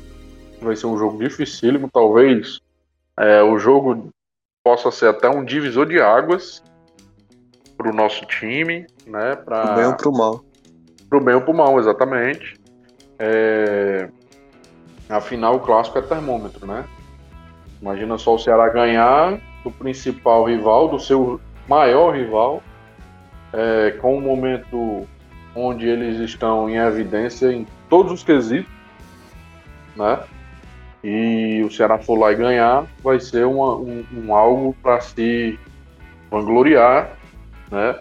que 0.58 0.64
vai 0.64 0.76
ser 0.76 0.86
um 0.86 0.96
jogo 0.96 1.18
dificílimo, 1.18 1.90
talvez 1.92 2.60
é, 3.18 3.42
o 3.42 3.58
jogo 3.58 4.10
possa 4.64 4.90
ser 4.90 5.08
até 5.08 5.28
um 5.28 5.44
divisor 5.44 5.86
de 5.86 6.00
águas 6.00 6.62
para 7.76 7.90
o 7.90 7.94
nosso 7.94 8.24
time, 8.26 8.86
né? 9.06 9.36
Pra... 9.36 9.66
Pro 9.66 9.74
bem 9.74 9.86
ou 9.86 9.96
pro 9.96 10.12
mal. 10.12 10.44
Pro 11.10 11.20
bem 11.20 11.34
ou 11.34 11.42
pro 11.42 11.52
mal, 11.52 11.78
exatamente. 11.78 12.54
É... 13.18 14.08
Afinal, 15.08 15.56
o 15.56 15.60
clássico 15.60 15.98
é 15.98 16.02
termômetro, 16.02 16.66
né? 16.66 16.86
Imagina 17.82 18.16
só 18.16 18.36
o 18.36 18.38
Ceará 18.38 18.68
ganhar 18.68 19.40
do 19.64 19.70
principal 19.72 20.44
rival, 20.44 20.88
do 20.88 21.00
seu 21.00 21.40
maior 21.68 22.14
rival, 22.14 22.62
é, 23.52 23.90
com 24.00 24.18
um 24.18 24.20
momento 24.20 25.06
onde 25.52 25.88
eles 25.88 26.20
estão 26.20 26.70
em 26.70 26.76
evidência 26.76 27.52
em 27.52 27.66
todos 27.90 28.12
os 28.12 28.22
quesitos, 28.22 28.72
né? 29.96 30.20
E 31.02 31.60
o 31.66 31.70
Ceará 31.72 31.98
for 31.98 32.16
lá 32.16 32.30
e 32.30 32.36
ganhar, 32.36 32.86
vai 33.02 33.18
ser 33.18 33.44
uma, 33.44 33.74
um, 33.74 34.04
um 34.12 34.32
algo 34.32 34.76
para 34.80 35.00
se 35.00 35.58
vangloriar, 36.30 37.10
né? 37.68 37.98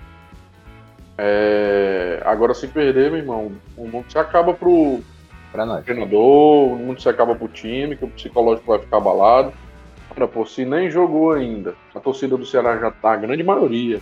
É, 1.17 2.22
agora 2.24 2.54
se 2.54 2.67
perder, 2.67 3.10
meu 3.10 3.20
irmão, 3.20 3.52
o 3.76 3.88
mundo 3.88 4.06
se 4.10 4.17
acaba 4.20 4.54
pro 4.54 5.02
pra 5.52 5.65
nós. 5.65 5.84
treinador, 5.84 6.74
o 6.74 6.78
mundo 6.78 7.02
se 7.02 7.10
acaba 7.10 7.36
pro 7.36 7.48
time, 7.48 7.98
que 7.98 8.06
o 8.06 8.10
psicológico 8.10 8.67
vai 8.67 8.80
ficar 8.80 8.98
abalado. 8.98 9.52
Olha, 10.15 10.28
pô, 10.28 10.45
se 10.45 10.65
nem 10.65 10.89
jogou 10.89 11.32
ainda, 11.32 11.74
a 11.95 12.00
torcida 12.00 12.36
do 12.38 12.45
Ceará 12.45 12.78
já 12.78 12.91
tá, 12.91 13.13
a 13.13 13.17
grande 13.17 13.43
maioria, 13.43 14.02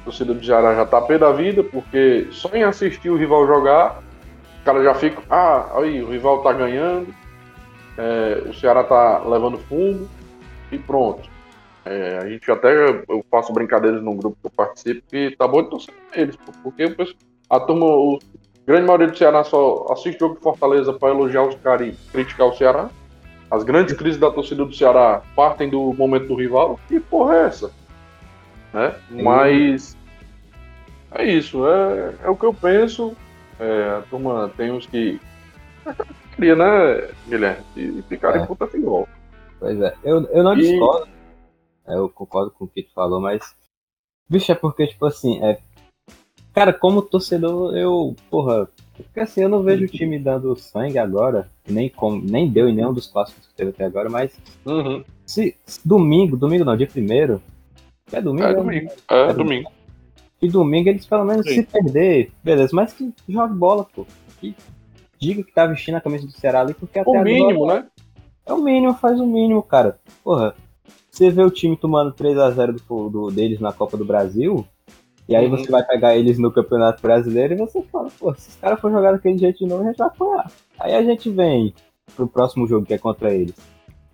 a 0.00 0.04
torcida 0.04 0.32
do 0.32 0.44
Ceará 0.44 0.74
já 0.74 0.86
tá 0.86 1.00
pé 1.00 1.18
da 1.18 1.32
vida, 1.32 1.64
porque 1.64 2.28
só 2.30 2.48
em 2.54 2.62
assistir 2.62 3.10
o 3.10 3.16
rival 3.16 3.46
jogar, 3.46 4.02
o 4.60 4.64
cara 4.64 4.82
já 4.82 4.94
fica, 4.94 5.22
ah, 5.28 5.78
aí, 5.78 6.02
o 6.02 6.10
rival 6.10 6.42
tá 6.42 6.52
ganhando, 6.52 7.12
é, 7.98 8.44
o 8.48 8.54
Ceará 8.54 8.84
tá 8.84 9.24
levando 9.24 9.58
fundo 9.58 10.08
e 10.70 10.78
pronto. 10.78 11.28
É, 11.84 12.18
a 12.18 12.28
gente 12.28 12.50
até, 12.50 12.88
eu 13.08 13.24
faço 13.30 13.52
brincadeiras 13.52 14.02
no 14.02 14.14
grupo 14.14 14.38
que 14.40 14.46
eu 14.46 14.50
participo, 14.50 15.02
que 15.10 15.36
tá 15.36 15.46
bom 15.46 15.62
de 15.62 15.70
torcer 15.70 15.94
eles, 16.14 16.36
porque 16.62 16.96
a 17.50 17.60
turma, 17.60 17.84
o, 17.84 18.18
grande 18.66 18.86
maioria 18.86 19.08
do 19.08 19.18
Ceará 19.18 19.44
só 19.44 19.86
assiste 19.90 20.18
jogo 20.18 20.36
de 20.36 20.40
Fortaleza 20.40 20.92
para 20.92 21.10
elogiar 21.10 21.42
os 21.42 21.54
caras 21.56 21.88
e 21.88 22.10
criticar 22.10 22.46
o 22.46 22.56
Ceará. 22.56 22.88
As 23.54 23.62
grandes 23.62 23.94
crises 23.96 24.18
da 24.18 24.32
torcida 24.32 24.64
do 24.64 24.74
Ceará 24.74 25.22
partem 25.36 25.68
do 25.68 25.94
momento 25.94 26.26
do 26.26 26.34
rival. 26.34 26.80
Que 26.88 26.98
porra 26.98 27.36
é 27.36 27.46
essa? 27.46 27.70
Né? 28.72 28.94
Mas 29.10 29.96
é 31.12 31.24
isso, 31.24 31.64
é, 31.68 32.14
é 32.24 32.28
o 32.28 32.36
que 32.36 32.44
eu 32.44 32.52
penso. 32.52 33.16
É, 33.60 33.98
a 33.98 34.02
turma 34.10 34.50
tem 34.56 34.72
uns 34.72 34.86
que. 34.86 35.20
Queria, 36.34 36.56
né, 36.56 37.08
Guilherme? 37.28 37.64
E 37.76 38.02
ficarem 38.08 38.42
é. 38.42 38.46
puta 38.46 38.68
igual. 38.76 39.08
Pois 39.60 39.80
é, 39.80 39.94
eu, 40.02 40.24
eu 40.30 40.42
não 40.42 40.54
e... 40.54 40.62
discordo. 40.62 41.08
É, 41.86 41.94
eu 41.94 42.08
concordo 42.08 42.50
com 42.50 42.64
o 42.64 42.68
que 42.68 42.82
tu 42.82 42.92
falou, 42.92 43.20
mas. 43.20 43.54
Bicho, 44.28 44.50
é 44.50 44.54
porque, 44.56 44.88
tipo 44.88 45.06
assim, 45.06 45.40
é. 45.44 45.60
Cara, 46.52 46.72
como 46.72 47.02
torcedor, 47.02 47.76
eu. 47.76 48.16
Porra, 48.28 48.68
porque 49.02 49.20
assim, 49.20 49.42
eu 49.42 49.48
não 49.48 49.62
vejo 49.62 49.84
o 49.84 49.88
time 49.88 50.18
dando 50.18 50.54
sangue 50.56 50.98
agora, 50.98 51.48
nem, 51.68 51.88
com, 51.88 52.16
nem 52.16 52.48
deu 52.48 52.68
em 52.68 52.74
nenhum 52.74 52.92
dos 52.92 53.06
clássicos 53.06 53.46
que 53.48 53.54
teve 53.54 53.70
até 53.70 53.84
agora, 53.84 54.08
mas. 54.08 54.38
Uhum. 54.64 55.02
Se, 55.26 55.56
se, 55.66 55.80
domingo, 55.86 56.36
domingo 56.36 56.64
não, 56.64 56.76
dia 56.76 56.86
primeiro. 56.86 57.42
É 58.12 58.20
domingo? 58.20 58.46
É 58.46 58.54
domingo. 58.54 58.90
É, 59.10 59.20
é 59.30 59.32
domingo. 59.32 59.72
E 60.40 60.48
domingo 60.48 60.88
eles 60.88 61.06
pelo 61.06 61.24
menos 61.24 61.46
Sim. 61.46 61.54
se 61.54 61.62
perder, 61.62 62.30
beleza, 62.42 62.70
mas 62.74 62.92
que 62.92 63.12
joga 63.28 63.54
bola, 63.54 63.84
pô. 63.84 64.06
Que 64.40 64.54
diga 65.18 65.42
que 65.42 65.52
tá 65.52 65.66
vestindo 65.66 65.96
a 65.96 66.00
camisa 66.00 66.26
do 66.26 66.32
Ceará 66.32 66.60
ali, 66.60 66.74
porque 66.74 66.98
até 66.98 67.10
O 67.10 67.22
mínimo, 67.22 67.64
agora, 67.64 67.80
né? 67.80 67.86
É 68.46 68.52
o 68.52 68.62
mínimo, 68.62 68.94
faz 68.94 69.18
o 69.18 69.26
mínimo, 69.26 69.62
cara. 69.62 69.98
Porra, 70.22 70.54
você 71.10 71.30
vê 71.30 71.42
o 71.42 71.50
time 71.50 71.76
tomando 71.76 72.12
3 72.12 72.36
a 72.38 72.50
0 72.50 72.74
do, 72.74 73.08
do, 73.08 73.30
deles 73.30 73.60
na 73.60 73.72
Copa 73.72 73.96
do 73.96 74.04
Brasil, 74.04 74.66
e 75.28 75.34
aí 75.34 75.46
uhum. 75.46 75.56
você 75.56 75.70
vai 75.70 75.82
pegar 75.84 76.16
eles 76.16 76.38
no 76.38 76.52
Campeonato 76.52 77.00
Brasileiro 77.00 77.54
e 77.54 77.56
você 77.56 77.82
fala, 77.82 78.08
pô, 78.18 78.34
se 78.34 78.50
os 78.50 78.56
caras 78.56 78.80
for 78.80 78.90
jogar 78.90 79.12
daquele 79.12 79.38
jeito 79.38 79.58
de 79.58 79.66
novo, 79.66 79.82
a 79.82 79.86
gente 79.86 79.96
vai 79.96 80.08
apoiar. 80.08 80.50
Aí 80.78 80.94
a 80.94 81.02
gente 81.02 81.30
vem 81.30 81.74
pro 82.14 82.28
próximo 82.28 82.66
jogo 82.66 82.84
que 82.84 82.94
é 82.94 82.98
contra 82.98 83.32
eles. 83.32 83.54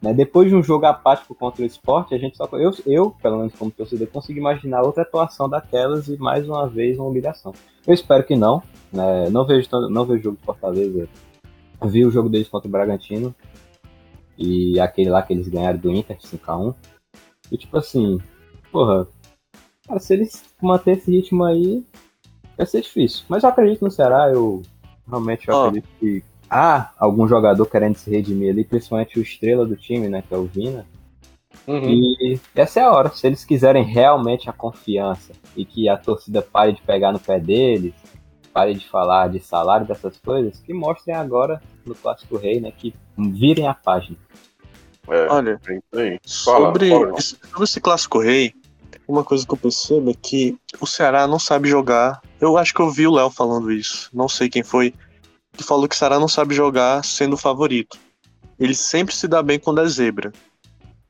Né? 0.01 0.15
Depois 0.15 0.49
de 0.49 0.55
um 0.55 0.63
jogo 0.63 0.87
apático 0.87 1.35
contra 1.35 1.63
o 1.63 1.67
esporte, 1.67 2.15
a 2.15 2.19
gente 2.19 2.37
só. 2.37 2.49
Eu, 2.53 2.73
eu, 2.87 3.11
pelo 3.23 3.39
menos 3.39 3.55
como 3.55 3.71
torcedor, 3.71 4.07
consigo 4.09 4.39
imaginar 4.39 4.83
outra 4.83 5.03
atuação 5.03 5.49
daquelas 5.49 6.09
e 6.09 6.17
mais 6.17 6.49
uma 6.49 6.67
vez 6.69 6.99
uma 6.99 7.09
humilhação. 7.09 7.53
Eu 7.87 7.93
espero 7.93 8.25
que 8.25 8.37
não. 8.37 8.63
Né? 8.93 9.29
Não 9.31 9.45
vejo 9.45 9.69
não 9.91 10.07
vejo 10.07 10.21
o 10.21 10.23
jogo 10.23 10.37
do 10.37 10.45
Fortaleza. 10.45 11.09
Vi 11.85 12.05
o 12.05 12.11
jogo 12.11 12.29
deles 12.29 12.49
contra 12.49 12.69
o 12.69 12.71
Bragantino. 12.71 13.35
E 14.39 14.81
aquele 14.81 15.11
lá 15.11 15.23
que 15.23 15.35
eles 15.35 15.49
ganharam 15.49 15.79
do 15.79 15.91
Inter, 15.91 16.17
5x1. 16.19 16.75
E 17.53 17.59
tipo 17.59 17.77
assim, 17.77 18.19
porra, 18.73 19.07
cara, 19.91 20.01
se 20.01 20.15
eles 20.15 20.45
manter 20.63 20.93
esse 20.93 21.11
ritmo 21.11 21.45
aí, 21.45 21.85
vai 22.57 22.67
ser 22.67 22.81
difícil. 22.81 23.25
Mas 23.29 23.43
eu 23.43 23.49
acredito 23.49 23.85
no 23.85 23.91
Ceará, 23.91 24.31
eu 24.31 24.63
realmente 25.07 25.49
eu 25.49 25.55
oh. 25.55 25.65
acredito 25.65 25.89
que 25.99 26.23
há 26.49 26.91
algum 26.99 27.27
jogador 27.27 27.67
querendo 27.67 27.97
se 27.97 28.11
redimir 28.11 28.53
ali, 28.53 28.65
principalmente 28.65 29.19
o 29.19 29.23
estrela 29.23 29.67
do 29.67 29.77
time, 29.77 30.09
né, 30.09 30.23
que 30.27 30.33
é 30.33 30.39
o 30.39 30.45
Vina. 30.45 30.87
Uhum. 31.67 31.89
E 31.89 32.41
essa 32.55 32.81
é 32.81 32.83
a 32.85 32.93
hora. 32.93 33.11
Se 33.11 33.27
eles 33.27 33.45
quiserem 33.45 33.85
realmente 33.85 34.49
a 34.49 34.53
confiança 34.53 35.33
e 35.57 35.65
que 35.65 35.89
a 35.89 35.97
torcida 35.97 36.41
pare 36.41 36.73
de 36.73 36.83
pegar 36.83 37.13
no 37.13 37.19
pé 37.19 37.39
deles, 37.39 37.95
pare 38.53 38.75
de 38.75 38.89
falar 38.89 39.29
de 39.29 39.41
salário 39.41 39.87
dessas 39.87 40.19
coisas, 40.19 40.59
que 40.61 40.73
mostrem 40.73 41.15
agora 41.15 41.61
no 41.85 41.95
Clássico 41.95 42.37
Rei, 42.37 42.61
né, 42.61 42.73
que 42.77 42.95
virem 43.17 43.67
a 43.67 43.75
página. 43.75 44.17
É, 45.09 45.27
Olha, 45.29 45.61
sobre, 46.25 46.91
sobre 47.21 47.65
esse 47.65 47.81
Clássico 47.81 48.21
Rei, 48.21 48.55
uma 49.11 49.25
coisa 49.25 49.47
que 49.47 49.53
eu 49.53 49.59
percebo 49.59 50.11
é 50.11 50.15
que 50.15 50.57
o 50.81 50.87
Ceará 50.87 51.27
não 51.27 51.39
sabe 51.39 51.69
jogar. 51.69 52.21
Eu 52.41 52.57
acho 52.57 52.73
que 52.73 52.81
eu 52.81 52.91
vi 52.91 53.07
o 53.07 53.13
Léo 53.13 53.31
falando 53.31 53.73
isso. 53.73 54.09
Não 54.13 54.29
sei 54.29 54.49
quem 54.49 54.63
foi 54.63 54.95
que 55.53 55.65
falou 55.65 55.89
que 55.89 55.97
Sará 55.97 56.19
não 56.19 56.29
sabe 56.29 56.55
jogar 56.55 57.05
sendo 57.05 57.35
o 57.35 57.39
favorito. 57.39 57.99
Ele 58.59 58.75
sempre 58.75 59.15
se 59.15 59.27
dá 59.27 59.43
bem 59.43 59.59
quando 59.59 59.81
é 59.81 59.87
zebra. 59.87 60.33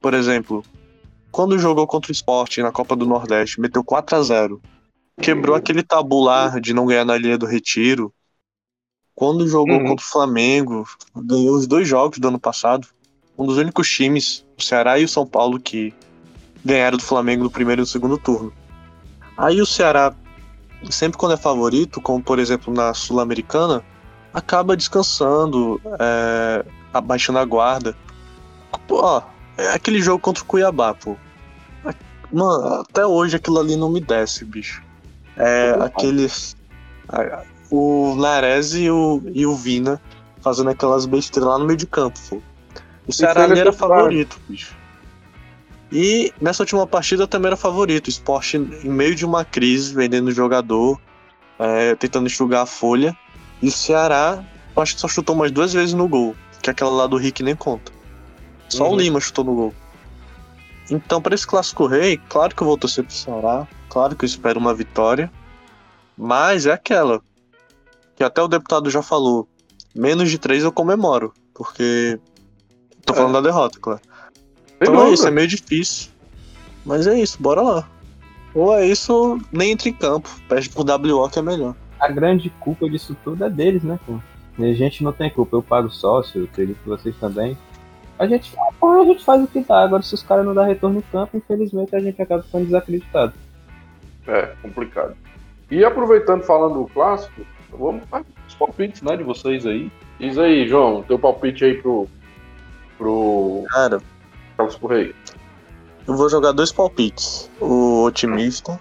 Por 0.00 0.14
exemplo, 0.14 0.64
quando 1.30 1.58
jogou 1.58 1.86
contra 1.86 2.10
o 2.10 2.12
Sport 2.12 2.58
na 2.58 2.72
Copa 2.72 2.96
do 2.96 3.06
Nordeste, 3.06 3.60
meteu 3.60 3.84
4 3.84 4.16
a 4.16 4.22
0 4.22 4.62
Quebrou 5.20 5.54
aquele 5.54 5.82
tabular 5.82 6.60
de 6.60 6.72
não 6.72 6.86
ganhar 6.86 7.04
na 7.04 7.16
Ilha 7.16 7.36
do 7.36 7.44
Retiro. 7.44 8.12
Quando 9.14 9.46
jogou 9.46 9.76
uhum. 9.76 9.86
contra 9.86 10.04
o 10.04 10.08
Flamengo, 10.08 10.88
ganhou 11.14 11.54
os 11.54 11.66
dois 11.66 11.86
jogos 11.86 12.18
do 12.18 12.28
ano 12.28 12.40
passado. 12.40 12.88
Um 13.36 13.44
dos 13.44 13.58
únicos 13.58 13.88
times, 13.90 14.46
o 14.58 14.62
Ceará 14.62 14.98
e 14.98 15.04
o 15.04 15.08
São 15.08 15.26
Paulo, 15.26 15.60
que 15.60 15.92
ganharam 16.64 16.96
do 16.96 17.02
Flamengo 17.02 17.44
no 17.44 17.50
primeiro 17.50 17.80
e 17.80 17.84
no 17.84 17.86
segundo 17.86 18.18
turno. 18.18 18.52
Aí 19.36 19.60
o 19.60 19.66
Ceará, 19.66 20.12
sempre 20.90 21.18
quando 21.18 21.32
é 21.32 21.36
favorito, 21.36 22.00
como 22.00 22.22
por 22.22 22.38
exemplo 22.38 22.72
na 22.72 22.92
Sul-Americana, 22.92 23.82
acaba 24.32 24.76
descansando, 24.76 25.80
é, 25.98 26.64
abaixando 26.92 27.38
a 27.38 27.44
guarda. 27.44 27.96
Pô, 28.86 29.00
ó, 29.02 29.22
é 29.56 29.70
aquele 29.70 30.00
jogo 30.00 30.20
contra 30.20 30.42
o 30.42 30.46
Cuiabá, 30.46 30.94
pô. 30.94 31.16
Mano, 32.32 32.80
até 32.80 33.04
hoje 33.04 33.36
aquilo 33.36 33.58
ali 33.58 33.76
não 33.76 33.90
me 33.90 34.00
desce, 34.00 34.44
bicho. 34.44 34.82
É 35.36 35.70
aqueles. 35.80 36.56
O 37.70 38.14
Nares 38.16 38.74
e 38.74 38.90
o, 38.90 39.22
e 39.32 39.46
o 39.46 39.54
Vina 39.54 40.00
fazendo 40.40 40.70
aquelas 40.70 41.06
besteiras 41.06 41.48
lá 41.48 41.58
no 41.58 41.64
meio 41.64 41.76
de 41.76 41.86
campo, 41.86 42.18
pô. 42.28 42.40
O 43.06 43.12
Ceará 43.12 43.44
ali 43.44 43.58
era 43.58 43.72
favorito, 43.72 44.38
bicho. 44.48 44.76
E 45.92 46.33
nessa 46.40 46.62
última 46.62 46.87
partida 46.87 47.26
também 47.26 47.48
era 47.48 47.57
favorito. 47.57 48.07
O 48.07 48.11
esporte, 48.11 48.57
em 48.57 48.88
meio 48.88 49.14
de 49.14 49.24
uma 49.24 49.44
crise, 49.44 49.94
vendendo 49.94 50.31
jogador, 50.31 51.00
é, 51.59 51.94
tentando 51.96 52.26
enxugar 52.26 52.62
a 52.62 52.66
folha. 52.66 53.16
E 53.61 53.68
o 53.68 53.72
Ceará, 53.72 54.44
acho 54.76 54.94
que 54.94 55.00
só 55.00 55.09
chutou 55.09 55.35
mais 55.35 55.50
duas 55.50 55.72
vezes 55.72 55.94
no 55.94 56.09
gol, 56.09 56.35
que 56.62 56.70
aquela 56.70 56.90
lá 56.90 57.07
do 57.07 57.16
Rick 57.16 57.42
nem 57.42 57.57
conta. 57.57 57.92
Só 58.68 58.87
uhum. 58.88 58.94
o 58.94 58.96
Lima 58.96 59.20
chutou 59.20 59.44
no 59.44 59.55
gol. 59.55 59.74
Então, 60.90 61.20
para 61.20 61.35
esse 61.35 61.46
clássico 61.46 61.87
rei, 61.87 62.20
claro 62.29 62.55
que 62.55 62.62
eu 62.62 62.66
vou 62.66 62.79
torcer 62.79 63.05
pro 63.05 63.14
Ceará, 63.14 63.66
claro 63.88 64.16
que 64.16 64.24
eu 64.24 64.26
espero 64.26 64.59
uma 64.59 64.74
vitória, 64.74 65.31
mas 66.16 66.66
é 66.66 66.72
aquela 66.72 67.20
que 68.16 68.24
até 68.24 68.42
o 68.42 68.48
deputado 68.48 68.90
já 68.90 69.03
falou: 69.03 69.48
menos 69.94 70.31
de 70.31 70.38
três 70.38 70.64
eu 70.64 70.72
comemoro, 70.72 71.33
porque 71.55 72.18
tô 73.05 73.14
falando 73.14 73.38
é. 73.38 73.40
da 73.40 73.48
derrota, 73.48 73.79
claro. 73.81 74.00
Então 74.80 75.06
é 75.06 75.10
isso, 75.10 75.26
é 75.26 75.30
meio 75.30 75.48
difícil. 75.48 76.10
Mas 76.84 77.06
é 77.06 77.18
isso, 77.20 77.40
bora 77.40 77.60
lá. 77.60 77.88
Ou 78.54 78.74
é 78.74 78.86
isso, 78.86 79.38
nem 79.52 79.72
entra 79.72 79.88
em 79.88 79.92
campo. 79.92 80.28
Pede 80.48 80.70
pro 80.70 80.82
WO 80.82 81.28
que 81.28 81.38
é 81.38 81.42
melhor 81.42 81.74
a 82.00 82.08
grande 82.08 82.48
culpa 82.58 82.88
disso 82.88 83.14
tudo 83.22 83.44
é 83.44 83.50
deles, 83.50 83.82
né, 83.82 83.98
pô? 84.06 84.18
a 84.58 84.72
gente 84.72 85.04
não 85.04 85.12
tem 85.12 85.30
culpa, 85.30 85.56
eu 85.56 85.62
pago 85.62 85.90
sócio, 85.90 86.40
eu 86.40 86.44
acredito 86.44 86.78
que 86.82 86.88
vocês 86.88 87.16
também. 87.16 87.56
A 88.18 88.26
gente, 88.26 88.52
a 88.58 89.04
gente 89.04 89.24
faz 89.24 89.42
o 89.42 89.46
que 89.46 89.60
dá, 89.60 89.82
agora 89.82 90.02
se 90.02 90.12
os 90.12 90.22
caras 90.22 90.44
não 90.44 90.52
dão 90.52 90.66
retorno 90.66 90.96
no 90.96 91.02
campo, 91.02 91.36
infelizmente 91.36 91.96
a 91.96 92.00
gente 92.00 92.20
acaba 92.20 92.42
ficando 92.42 92.66
desacreditado. 92.66 93.32
É, 94.26 94.52
complicado. 94.60 95.16
E 95.70 95.82
aproveitando 95.82 96.42
falando 96.42 96.74
do 96.74 96.86
clássico, 96.92 97.40
vamos 97.70 98.04
para 98.04 98.24
os 98.46 98.54
palpites, 98.54 99.00
né, 99.00 99.16
de 99.16 99.22
vocês 99.22 99.64
aí. 99.64 99.90
Diz 100.18 100.36
aí, 100.36 100.68
João, 100.68 101.02
teu 101.04 101.18
palpite 101.18 101.64
aí 101.64 101.80
pro. 101.80 102.06
pro. 102.98 103.64
Cara. 103.70 104.02
Clássico 104.60 104.86
Rei. 104.88 105.14
Eu 106.06 106.16
vou 106.16 106.28
jogar 106.28 106.52
dois 106.52 106.72
palpites: 106.72 107.50
o 107.60 108.04
otimista 108.04 108.80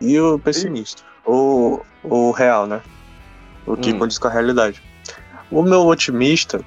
e 0.00 0.18
o 0.18 0.38
pessimista. 0.38 1.02
O, 1.26 1.80
o 2.02 2.30
real, 2.30 2.66
né? 2.66 2.82
O 3.66 3.76
que 3.76 3.92
hum. 3.92 3.98
condiz 3.98 4.18
com 4.18 4.28
a 4.28 4.30
realidade. 4.30 4.82
O 5.50 5.62
meu 5.62 5.86
otimista, 5.86 6.64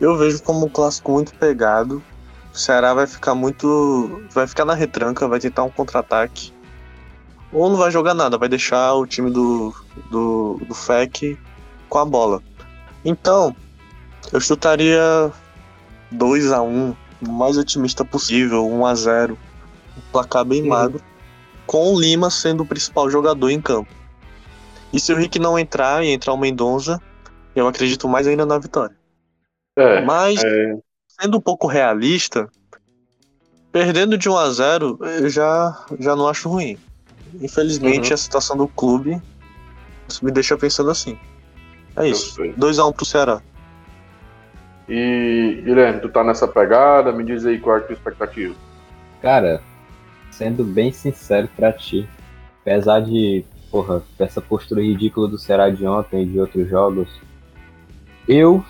eu 0.00 0.16
vejo 0.16 0.42
como 0.42 0.66
um 0.66 0.68
clássico 0.68 1.12
muito 1.12 1.34
pegado. 1.34 2.02
O 2.52 2.58
Ceará 2.58 2.94
vai 2.94 3.06
ficar 3.06 3.34
muito. 3.34 4.22
Vai 4.32 4.46
ficar 4.46 4.64
na 4.64 4.74
retranca, 4.74 5.28
vai 5.28 5.38
tentar 5.38 5.64
um 5.64 5.70
contra-ataque. 5.70 6.52
Ou 7.52 7.68
não 7.70 7.76
vai 7.76 7.90
jogar 7.90 8.14
nada, 8.14 8.36
vai 8.36 8.48
deixar 8.48 8.94
o 8.94 9.06
time 9.06 9.30
do, 9.30 9.74
do, 10.10 10.60
do 10.66 10.74
FEC 10.74 11.38
com 11.88 11.98
a 11.98 12.04
bola. 12.04 12.42
Então, 13.04 13.56
eu 14.32 14.40
chutaria 14.40 15.32
2 16.10 16.52
a 16.52 16.60
1 16.60 16.94
o 17.20 17.30
mais 17.30 17.56
otimista 17.56 18.04
possível, 18.04 18.66
1 18.66 18.86
a 18.86 18.94
0 18.94 19.38
Um 19.96 20.00
placar 20.12 20.44
bem 20.44 20.62
uhum. 20.62 20.68
magro, 20.68 21.02
com 21.66 21.92
o 21.92 22.00
Lima 22.00 22.30
sendo 22.30 22.62
o 22.62 22.66
principal 22.66 23.10
jogador 23.10 23.50
em 23.50 23.60
campo. 23.60 23.92
E 24.92 24.98
se 24.98 25.12
o 25.12 25.16
Rick 25.16 25.38
não 25.38 25.58
entrar 25.58 26.02
e 26.04 26.08
entrar 26.08 26.32
o 26.32 26.38
Mendonça, 26.38 27.00
eu 27.54 27.66
acredito 27.66 28.08
mais 28.08 28.26
ainda 28.26 28.46
na 28.46 28.58
vitória. 28.58 28.96
É, 29.76 30.00
Mas, 30.00 30.42
é... 30.42 30.74
sendo 31.20 31.38
um 31.38 31.40
pouco 31.40 31.66
realista, 31.66 32.48
perdendo 33.70 34.16
de 34.16 34.28
1 34.28 34.36
a 34.36 34.50
0 34.50 34.98
eu 35.02 35.28
já, 35.28 35.86
já 35.98 36.16
não 36.16 36.26
acho 36.26 36.48
ruim. 36.48 36.78
Infelizmente, 37.40 38.08
uhum. 38.08 38.14
a 38.14 38.16
situação 38.16 38.56
do 38.56 38.66
clube 38.66 39.20
me 40.22 40.30
deixa 40.30 40.56
pensando 40.56 40.90
assim. 40.90 41.18
É 41.96 42.08
isso. 42.08 42.40
2x1 42.40 42.94
pro 42.94 43.04
Ceará. 43.04 43.42
E, 44.88 45.60
Guilherme, 45.64 46.00
tu 46.00 46.08
tá 46.08 46.24
nessa 46.24 46.48
pegada? 46.48 47.12
Me 47.12 47.24
diz 47.24 47.44
aí 47.44 47.58
qual 47.58 47.76
é 47.76 47.80
a 47.80 47.82
tua 47.82 47.92
expectativa. 47.92 48.54
Cara, 49.20 49.60
sendo 50.30 50.64
bem 50.64 50.90
sincero 50.92 51.48
pra 51.54 51.72
ti, 51.72 52.08
apesar 52.62 53.00
de 53.00 53.44
porra, 53.70 54.02
essa 54.18 54.40
postura 54.40 54.80
ridícula 54.80 55.28
do 55.28 55.38
Ceará 55.38 55.68
de 55.70 55.86
ontem 55.86 56.22
e 56.22 56.26
de 56.26 56.40
outros 56.40 56.68
jogos, 56.68 57.08
eu, 58.26 58.64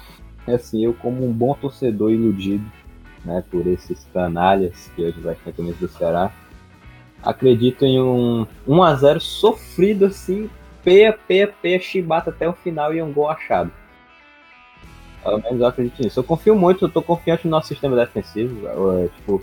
assim, 0.47 0.85
eu 0.85 0.95
como 0.95 1.25
um 1.25 1.33
bom 1.33 1.55
torcedor 1.55 2.11
iludido, 2.11 2.65
né, 3.25 3.43
por 3.51 3.67
esses 3.67 4.07
canalhas 4.13 4.91
que 4.95 5.03
hoje 5.03 5.21
vai 5.21 5.35
ter 5.37 5.53
camisa 5.53 5.79
do 5.79 5.89
Ceará, 5.89 6.33
acredito 7.23 7.85
em 7.85 8.01
um 8.01 8.47
1 8.67 8.83
a 8.83 8.95
0 8.95 9.21
sofrido 9.21 10.07
assim, 10.07 10.49
peia, 10.83 11.13
peia, 11.13 11.53
peia, 11.61 11.81
chibata 11.81 12.31
até 12.31 12.49
o 12.49 12.53
final 12.53 12.95
e 12.95 13.03
um 13.03 13.13
gol 13.13 13.29
achado. 13.29 13.71
Pelo 15.23 15.39
menos 15.43 15.61
eu 15.61 15.67
acredito 15.67 16.03
nisso. 16.03 16.21
Eu 16.21 16.25
confio 16.25 16.55
muito, 16.55 16.85
eu 16.85 16.89
tô 16.89 17.03
confiante 17.03 17.45
no 17.45 17.51
nosso 17.51 17.69
sistema 17.69 17.97
defensivo. 17.97 18.67
É, 18.67 19.09
tipo, 19.09 19.43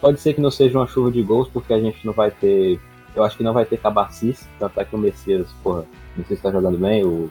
pode 0.00 0.20
ser 0.20 0.34
que 0.34 0.40
não 0.40 0.50
seja 0.50 0.78
uma 0.78 0.86
chuva 0.86 1.10
de 1.10 1.22
gols, 1.22 1.48
porque 1.48 1.72
a 1.72 1.80
gente 1.80 2.04
não 2.04 2.12
vai 2.12 2.30
ter 2.30 2.80
eu 3.16 3.24
acho 3.24 3.36
que 3.36 3.42
não 3.42 3.54
vai 3.54 3.64
ter 3.64 3.78
cabacis, 3.78 4.46
tanto 4.58 4.78
é 4.78 4.84
que 4.84 4.94
o 4.94 4.98
Messias, 4.98 5.50
porra, 5.62 5.86
não 6.14 6.24
sei 6.26 6.36
se 6.36 6.42
tá 6.42 6.50
jogando 6.50 6.76
bem, 6.76 7.02
o, 7.02 7.30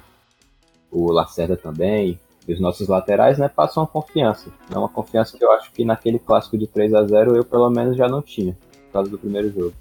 o 0.92 1.12
Lacerda 1.12 1.56
também, 1.56 2.20
e 2.48 2.54
os 2.54 2.60
nossos 2.60 2.88
laterais, 2.88 3.38
né, 3.38 3.48
passam 3.48 3.84
uma 3.84 3.88
confiança. 3.88 4.50
É 4.72 4.78
uma 4.78 4.90
confiança 4.90 5.38
que 5.38 5.44
eu 5.44 5.52
acho 5.52 5.72
que 5.72 5.86
naquele 5.86 6.18
clássico 6.18 6.58
de 6.58 6.66
3 6.66 6.94
a 6.96 7.06
0 7.06 7.36
eu 7.36 7.46
pelo 7.46 7.70
menos 7.70 7.96
já 7.96 8.08
não 8.08 8.22
tinha, 8.22 8.58
por 8.88 8.94
causa 8.94 9.12
do 9.12 9.18
primeiro 9.18 9.52
jogo. 9.52 9.74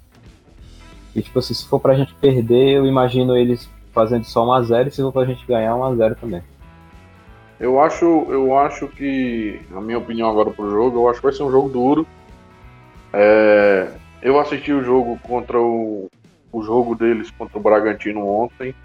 E 1.15 1.21
tipo 1.23 1.39
assim, 1.39 1.55
se 1.55 1.65
for 1.65 1.79
pra 1.79 1.95
gente 1.95 2.13
perder, 2.15 2.75
eu 2.75 2.85
imagino 2.85 3.35
eles 3.35 3.67
fazendo 3.91 4.25
só 4.25 4.45
1x0 4.45 4.87
e 4.87 4.91
se 4.91 5.01
for 5.01 5.11
pra 5.11 5.25
gente 5.25 5.45
ganhar 5.47 5.73
1x0 5.73 6.15
também. 6.19 6.43
Eu 7.59 7.79
acho, 7.79 8.05
eu 8.29 8.57
acho 8.57 8.87
que, 8.87 9.61
a 9.73 9.79
minha 9.79 9.97
opinião 9.97 10.29
agora 10.29 10.51
pro 10.51 10.69
jogo, 10.69 10.99
eu 10.99 11.09
acho 11.09 11.19
que 11.19 11.25
vai 11.25 11.33
ser 11.33 11.43
um 11.43 11.51
jogo 11.51 11.69
duro. 11.69 12.07
É, 13.13 13.91
eu 14.21 14.39
assisti 14.39 14.73
o 14.73 14.83
jogo 14.83 15.17
contra 15.23 15.59
o, 15.59 16.09
o 16.51 16.63
jogo 16.63 16.95
deles 16.95 17.31
contra 17.31 17.57
o 17.57 17.61
Bragantino 17.61 18.27
ontem. 18.27 18.75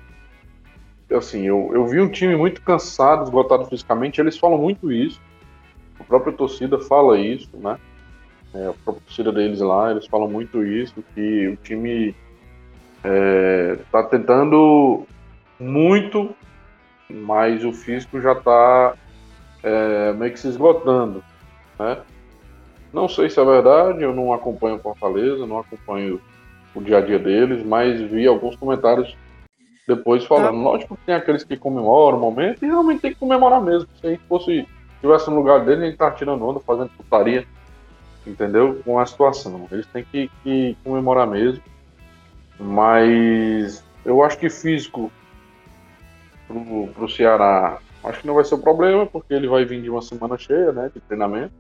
Assim, 1.11 1.43
eu, 1.43 1.71
eu 1.75 1.85
vi 1.87 2.01
um 2.01 2.09
time 2.09 2.37
muito 2.37 2.63
cansado, 2.63 3.25
esgotado 3.25 3.65
fisicamente. 3.67 4.21
Eles 4.21 4.39
falam 4.39 4.59
muito 4.59 4.93
isso. 4.93 5.21
A 5.99 6.05
própria 6.05 6.33
torcida 6.33 6.79
fala 6.79 7.19
isso, 7.19 7.51
né? 7.57 7.77
É, 8.55 8.69
a 8.69 8.73
própria 8.85 9.05
torcida 9.07 9.33
deles 9.33 9.61
lá, 9.61 9.91
eles 9.91 10.07
falam 10.07 10.29
muito 10.29 10.65
isso, 10.65 11.05
que 11.15 11.49
o 11.49 11.57
time 11.57 12.15
é, 13.05 13.79
tentando 14.11 15.07
muito 15.59 16.35
mas 17.11 17.64
o 17.64 17.73
físico 17.73 18.20
já 18.20 18.33
está 18.33 18.94
é, 19.62 20.12
meio 20.12 20.33
que 20.33 20.40
se 20.40 20.49
esgotando, 20.49 21.23
né? 21.79 21.99
Não 22.92 23.09
sei 23.09 23.31
se 23.31 23.38
é 23.38 23.44
verdade, 23.44 24.03
eu 24.03 24.14
não 24.14 24.33
acompanho 24.33 24.77
o 24.77 24.81
Fortaleza, 24.81 25.46
não 25.46 25.59
acompanho 25.59 26.20
o 26.75 26.81
dia 26.81 26.99
a 26.99 27.01
dia 27.01 27.18
deles, 27.18 27.64
mas 27.64 28.01
vi 28.01 28.27
alguns 28.27 28.57
comentários 28.57 29.16
depois 29.87 30.25
falando. 30.25 30.59
É. 30.59 30.62
Lógico 30.62 30.96
que 30.96 31.07
tem 31.07 31.14
aqueles 31.14 31.44
que 31.44 31.57
comemoram 31.57 32.18
o 32.18 32.20
momento 32.20 32.64
e 32.64 32.68
realmente 32.68 33.01
tem 33.01 33.12
que 33.12 33.18
comemorar 33.18 33.61
mesmo. 33.61 33.88
Se 34.01 34.07
a 34.07 34.11
gente 34.11 34.23
fosse, 34.29 34.66
tivesse 35.01 35.31
no 35.31 35.37
lugar 35.37 35.64
dele, 35.64 35.85
a 35.85 35.87
gente 35.87 35.99
tá 35.99 36.11
tirando 36.11 36.44
onda, 36.44 36.61
fazendo 36.61 36.90
putaria, 36.96 37.46
entendeu? 38.27 38.81
Com 38.85 38.99
a 38.99 39.07
situação. 39.07 39.68
Eles 39.70 39.87
têm 39.87 40.05
que, 40.05 40.31
que 40.42 40.77
comemorar 40.83 41.27
mesmo. 41.27 41.62
Mas 42.59 43.85
eu 44.05 44.23
acho 44.23 44.38
que 44.38 44.51
físico 44.51 45.11
pro, 46.51 46.89
pro 46.89 47.09
Ceará, 47.09 47.79
acho 48.03 48.21
que 48.21 48.27
não 48.27 48.35
vai 48.35 48.45
ser 48.45 48.57
um 48.57 48.61
problema, 48.61 49.07
porque 49.07 49.33
ele 49.33 49.49
vai 49.49 49.65
vir 49.65 49.81
de 49.81 49.91
uma 49.91 50.03
semana 50.03 50.37
cheia, 50.37 50.73
né, 50.73 50.91
de 50.93 51.01
treinamento. 51.01 51.53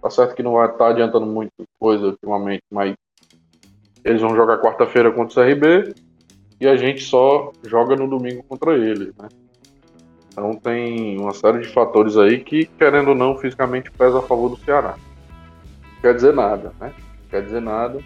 Tá 0.00 0.08
certo 0.08 0.34
que 0.34 0.42
não 0.42 0.52
vai 0.52 0.66
estar 0.66 0.78
tá 0.78 0.88
adiantando 0.88 1.26
muita 1.26 1.52
coisa 1.78 2.06
ultimamente, 2.06 2.62
mas 2.70 2.94
eles 4.04 4.22
vão 4.22 4.34
jogar 4.34 4.58
quarta-feira 4.58 5.10
contra 5.10 5.42
o 5.42 5.44
CRB 5.44 5.94
e 6.60 6.66
a 6.66 6.76
gente 6.76 7.02
só 7.02 7.52
joga 7.64 7.96
no 7.96 8.08
domingo 8.08 8.42
contra 8.44 8.76
eles, 8.76 9.14
né? 9.16 9.28
Então 10.32 10.54
tem 10.54 11.18
uma 11.18 11.34
série 11.34 11.58
de 11.58 11.68
fatores 11.68 12.16
aí 12.16 12.40
que, 12.40 12.64
querendo 12.64 13.08
ou 13.08 13.14
não, 13.14 13.36
fisicamente 13.36 13.90
pesa 13.90 14.20
a 14.20 14.22
favor 14.22 14.48
do 14.48 14.56
Ceará. 14.64 14.94
Não 15.82 16.00
quer 16.00 16.14
dizer 16.14 16.32
nada, 16.32 16.72
né? 16.80 16.94
Não 17.22 17.28
quer 17.28 17.42
dizer 17.42 17.60
nada. 17.60 18.00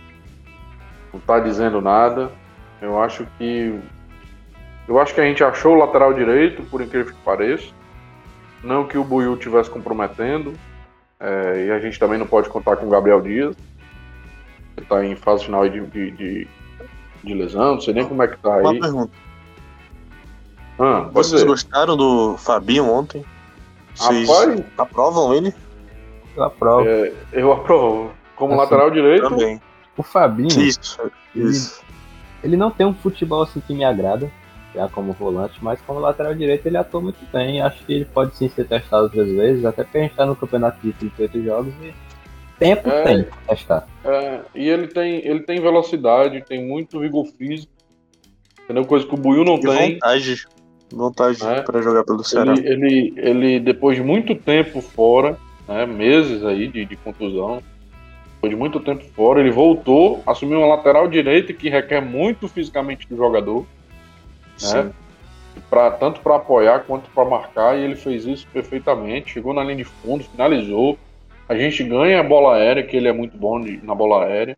Não 1.13 1.21
tá 1.21 1.39
dizendo 1.39 1.81
nada. 1.81 2.33
Eu 2.81 3.01
acho 3.01 3.27
que 3.39 3.79
eu 4.87 4.99
acho 5.01 5.15
que 5.15 5.21
a 5.21 5.25
gente 5.25 5.43
achou 5.43 5.75
o 5.75 5.79
lateral 5.79 6.13
direito, 6.13 6.63
por 6.65 6.81
incrível 6.83 7.13
que 7.13 7.21
pareça. 7.23 7.69
Não 8.63 8.87
que 8.87 8.99
o 8.99 9.05
Buiu 9.05 9.35
estivesse 9.35 9.71
comprometendo. 9.71 10.55
É, 11.19 11.67
e 11.67 11.71
a 11.71 11.79
gente 11.79 11.99
também 11.99 12.19
não 12.19 12.27
pode 12.27 12.49
contar 12.49 12.77
com 12.77 12.87
o 12.87 12.91
Gabriel 12.91 13.21
Dias. 13.21 13.57
Ele 14.77 14.85
está 14.85 15.05
em 15.05 15.17
fase 15.17 15.45
final 15.45 15.67
de, 15.69 15.81
de, 15.87 16.11
de, 16.11 16.49
de, 17.23 17.35
lesão, 17.35 17.75
não 17.75 17.81
sei 17.81 17.95
nem 17.95 18.07
como 18.07 18.23
é 18.23 18.29
que 18.29 18.37
tá 18.39 18.57
aí. 18.57 18.63
Uma 18.63 18.81
pergunta. 18.81 19.13
Ah, 20.79 21.09
Vocês 21.13 21.41
ser. 21.41 21.47
gostaram 21.47 21.97
do 21.97 22.37
Fabinho 22.37 22.91
ontem? 22.91 23.25
Vocês 23.95 24.29
Rapaz, 24.29 24.65
aprovam 24.77 25.33
ele? 25.33 25.55
Eu 26.37 26.43
aprovo. 26.43 26.89
É, 26.89 27.13
eu 27.33 27.53
aprovo. 27.53 28.11
Como 28.35 28.53
assim, 28.55 28.63
lateral 28.63 28.91
direito. 28.91 29.29
Também. 29.29 29.63
O 29.97 30.03
Fabinho. 30.03 30.61
Isso, 30.61 31.01
isso. 31.35 31.81
Ele, 32.43 32.53
ele 32.53 32.57
não 32.57 32.71
tem 32.71 32.85
um 32.85 32.93
futebol 32.93 33.43
assim 33.43 33.61
que 33.61 33.73
me 33.73 33.85
agrada 33.85 34.31
já 34.75 34.89
como 34.89 35.13
volante, 35.13 35.63
mas 35.63 35.81
como 35.83 36.01
lateral 36.01 36.35
direito 36.35 36.67
ele 36.67 36.77
atua 36.77 37.01
muito 37.01 37.25
bem. 37.33 37.63
Acho 37.63 37.85
que 37.85 37.93
ele 37.93 38.05
pode 38.05 38.37
sim 38.37 38.49
ser 38.49 38.67
testado 38.67 39.05
outras 39.05 39.31
vezes, 39.31 39.65
até 39.65 39.85
porque 39.85 39.99
a 39.99 40.01
gente 40.03 40.11
está 40.11 40.27
no 40.27 40.35
campeonato 40.37 40.81
de 40.83 40.93
38 40.93 41.43
jogos 41.45 41.75
e 41.83 41.95
tempo 42.59 42.89
é, 42.89 43.03
tem 43.03 43.23
pra 43.23 43.37
testar. 43.49 43.87
É, 44.05 44.41
e 44.55 44.69
ele 44.69 44.89
tem, 44.89 45.27
ele 45.27 45.41
tem 45.41 45.61
velocidade, 45.61 46.45
tem 46.45 46.67
muito 46.67 46.99
vigor 46.99 47.27
físico, 47.27 47.73
entendeu? 48.65 48.85
Coisa 48.85 49.07
que 49.07 49.15
o 49.15 49.19
Buiu 49.19 49.45
não 49.45 49.57
e 49.57 49.61
tem. 49.61 49.93
Vontade, 49.95 50.45
vontade 50.93 51.47
é, 51.47 51.63
para 51.63 51.81
jogar 51.81 52.05
pelo 52.05 52.25
Ceará. 52.25 52.53
Ele, 52.53 52.69
ele, 52.69 53.15
ele, 53.17 53.61
depois 53.61 53.97
de 53.97 54.03
muito 54.03 54.35
tempo 54.35 54.81
fora, 54.81 55.39
né, 55.69 55.87
meses 55.87 56.45
aí 56.45 56.67
de, 56.67 56.85
de 56.85 56.97
contusão, 56.97 57.63
depois 58.35 58.51
de 58.51 58.57
muito 58.57 58.81
tempo 58.81 59.05
fora, 59.15 59.41
ele 59.41 59.51
voltou, 59.51 60.23
assumiu 60.27 60.59
uma 60.59 60.75
lateral 60.75 61.09
direita 61.09 61.53
que 61.53 61.69
requer 61.69 62.01
muito 62.01 62.49
fisicamente 62.49 63.09
do 63.09 63.17
jogador 63.17 63.65
né? 64.63 64.93
Pra, 65.71 65.91
tanto 65.91 66.21
para 66.21 66.37
apoiar 66.37 66.81
quanto 66.81 67.09
para 67.11 67.25
marcar, 67.25 67.79
e 67.79 67.83
ele 67.83 67.97
fez 67.97 68.25
isso 68.25 68.47
perfeitamente. 68.53 69.33
Chegou 69.33 69.55
na 69.55 69.63
linha 69.63 69.77
de 69.77 69.85
fundo, 69.85 70.25
finalizou. 70.25 70.99
A 71.49 71.55
gente 71.55 71.85
ganha 71.85 72.21
a 72.21 72.25
bola 72.25 72.57
aérea, 72.57 72.83
que 72.83 72.97
ele 72.97 73.09
é 73.09 73.13
muito 73.13 73.37
bom 73.37 73.61
de, 73.61 73.77
na 73.85 73.95
bola 73.95 74.25
aérea. 74.25 74.57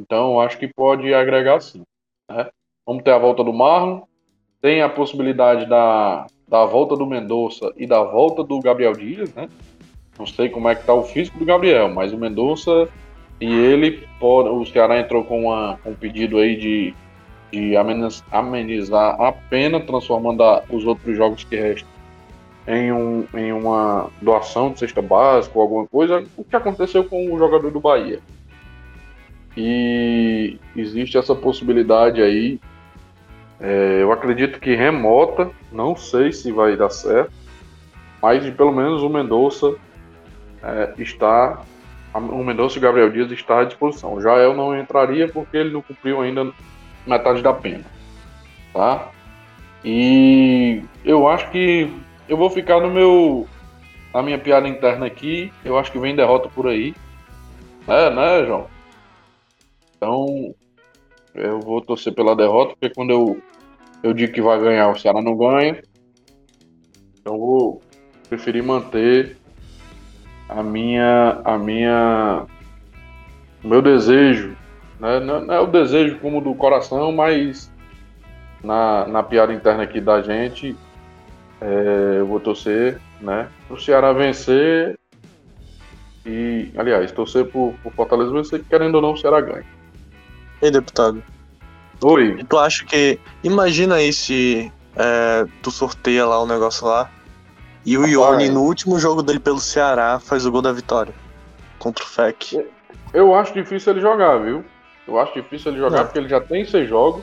Então, 0.00 0.40
acho 0.40 0.58
que 0.58 0.68
pode 0.68 1.12
agregar 1.12 1.60
sim. 1.60 1.82
Né? 2.30 2.48
Vamos 2.86 3.02
ter 3.02 3.12
a 3.12 3.18
volta 3.18 3.42
do 3.42 3.52
Marlon. 3.52 4.02
Tem 4.60 4.82
a 4.82 4.88
possibilidade 4.88 5.66
da, 5.66 6.26
da 6.48 6.64
volta 6.64 6.96
do 6.96 7.06
Mendonça 7.06 7.72
e 7.76 7.86
da 7.86 8.02
volta 8.02 8.42
do 8.42 8.60
Gabriel 8.60 8.92
Dias, 8.92 9.32
né? 9.34 9.48
Não 10.18 10.26
sei 10.26 10.48
como 10.48 10.68
é 10.68 10.74
que 10.74 10.84
tá 10.84 10.94
o 10.94 11.02
físico 11.02 11.38
do 11.38 11.44
Gabriel, 11.44 11.88
mas 11.88 12.12
o 12.12 12.18
Mendonça 12.18 12.88
e 13.40 13.52
ele 13.52 14.06
pode, 14.20 14.48
o 14.48 14.64
Ceará 14.64 15.00
entrou 15.00 15.24
com, 15.24 15.46
uma, 15.46 15.78
com 15.82 15.90
um 15.90 15.94
pedido 15.94 16.38
aí 16.38 16.56
de 16.56 16.94
de 17.54 17.76
amenizar 17.76 19.20
a 19.20 19.30
pena, 19.32 19.80
transformando 19.80 20.42
a, 20.42 20.64
os 20.68 20.84
outros 20.84 21.16
jogos 21.16 21.44
que 21.44 21.54
restam 21.54 21.88
em, 22.66 22.92
um, 22.92 23.26
em 23.34 23.52
uma 23.52 24.10
doação 24.20 24.72
de 24.72 24.80
cesta 24.80 25.00
básica 25.00 25.56
ou 25.56 25.62
alguma 25.62 25.86
coisa, 25.86 26.24
o 26.36 26.42
que 26.42 26.56
aconteceu 26.56 27.04
com 27.04 27.32
o 27.32 27.38
jogador 27.38 27.70
do 27.70 27.80
Bahia. 27.80 28.20
E 29.56 30.58
existe 30.74 31.16
essa 31.16 31.34
possibilidade 31.34 32.20
aí, 32.20 32.58
é, 33.60 34.02
eu 34.02 34.10
acredito 34.10 34.58
que 34.58 34.74
remota, 34.74 35.50
não 35.70 35.94
sei 35.94 36.32
se 36.32 36.50
vai 36.50 36.76
dar 36.76 36.90
certo, 36.90 37.32
mas 38.20 38.48
pelo 38.50 38.72
menos 38.72 39.02
o 39.02 39.08
Mendonça 39.08 39.74
é, 40.62 40.94
está, 40.98 41.62
o 42.14 42.42
Mendonça 42.42 42.76
e 42.76 42.78
o 42.78 42.82
Gabriel 42.82 43.10
Dias 43.10 43.30
está 43.30 43.60
à 43.60 43.64
disposição. 43.64 44.20
Já 44.20 44.36
eu 44.38 44.54
não 44.54 44.76
entraria 44.76 45.28
porque 45.28 45.56
ele 45.56 45.70
não 45.70 45.82
cumpriu 45.82 46.20
ainda 46.20 46.50
metade 47.06 47.42
da 47.42 47.52
pena, 47.52 47.84
tá? 48.72 49.10
E 49.84 50.82
eu 51.04 51.28
acho 51.28 51.50
que 51.50 51.92
eu 52.28 52.36
vou 52.36 52.48
ficar 52.48 52.80
no 52.80 52.90
meu 52.90 53.46
na 54.12 54.22
minha 54.22 54.38
piada 54.38 54.68
interna 54.68 55.06
aqui. 55.06 55.52
Eu 55.64 55.76
acho 55.76 55.92
que 55.92 55.98
vem 55.98 56.16
derrota 56.16 56.48
por 56.48 56.68
aí, 56.68 56.94
é, 57.86 58.10
né, 58.10 58.46
João? 58.46 58.66
Então 59.96 60.54
eu 61.34 61.60
vou 61.60 61.80
torcer 61.80 62.14
pela 62.14 62.36
derrota, 62.36 62.74
porque 62.78 62.94
quando 62.94 63.10
eu 63.10 63.42
eu 64.02 64.12
digo 64.12 64.32
que 64.32 64.42
vai 64.42 64.60
ganhar, 64.60 64.90
o 64.90 64.98
Ceará 64.98 65.22
não 65.22 65.36
ganha. 65.36 65.82
Então 67.18 67.38
vou 67.38 67.82
preferir 68.28 68.62
manter 68.62 69.36
a 70.48 70.62
minha 70.62 71.40
a 71.44 71.58
minha 71.58 72.46
o 73.62 73.68
meu 73.68 73.80
desejo 73.80 74.56
né? 74.98 75.20
Não, 75.20 75.40
não, 75.44 75.54
é 75.54 75.60
o 75.60 75.66
desejo 75.66 76.18
como 76.18 76.40
do 76.40 76.54
coração, 76.54 77.12
mas 77.12 77.70
na, 78.62 79.06
na 79.06 79.22
piada 79.22 79.52
interna 79.52 79.82
aqui 79.82 80.00
da 80.00 80.22
gente, 80.22 80.76
é, 81.60 82.16
eu 82.18 82.26
vou 82.26 82.40
torcer 82.40 83.00
né, 83.20 83.48
para 83.66 83.76
o 83.76 83.80
Ceará 83.80 84.12
vencer 84.12 84.98
e, 86.26 86.70
aliás, 86.76 87.12
torcer 87.12 87.46
por, 87.46 87.74
por 87.82 87.92
Fortaleza 87.92 88.32
vencer, 88.32 88.60
que 88.60 88.68
querendo 88.68 88.96
ou 88.96 89.02
não, 89.02 89.12
o 89.12 89.16
Ceará 89.16 89.40
ganha. 89.40 89.64
Ei, 90.62 90.70
deputado. 90.70 91.22
Oi. 92.02 92.42
Tu 92.48 92.58
acha 92.58 92.84
que. 92.84 93.18
Imagina 93.42 93.96
aí 93.96 94.12
se 94.12 94.72
é, 94.96 95.46
tu 95.62 95.70
sorteia 95.70 96.26
lá 96.26 96.42
o 96.42 96.46
negócio 96.46 96.86
lá 96.86 97.10
e 97.86 97.98
o 97.98 98.06
Ione, 98.06 98.48
no 98.48 98.62
último 98.62 98.98
jogo 98.98 99.22
dele 99.22 99.38
pelo 99.38 99.58
Ceará, 99.58 100.18
faz 100.18 100.46
o 100.46 100.50
gol 100.50 100.62
da 100.62 100.72
vitória 100.72 101.12
contra 101.78 102.02
o 102.02 102.06
FEC. 102.06 102.66
Eu 103.12 103.34
acho 103.34 103.52
difícil 103.52 103.92
ele 103.92 104.00
jogar, 104.00 104.38
viu? 104.38 104.64
Eu 105.06 105.18
acho 105.18 105.34
difícil 105.34 105.72
ele 105.72 105.80
jogar, 105.80 106.04
porque 106.04 106.18
ele 106.18 106.28
já 106.28 106.40
tem 106.40 106.64
seis 106.64 106.88
jogos. 106.88 107.22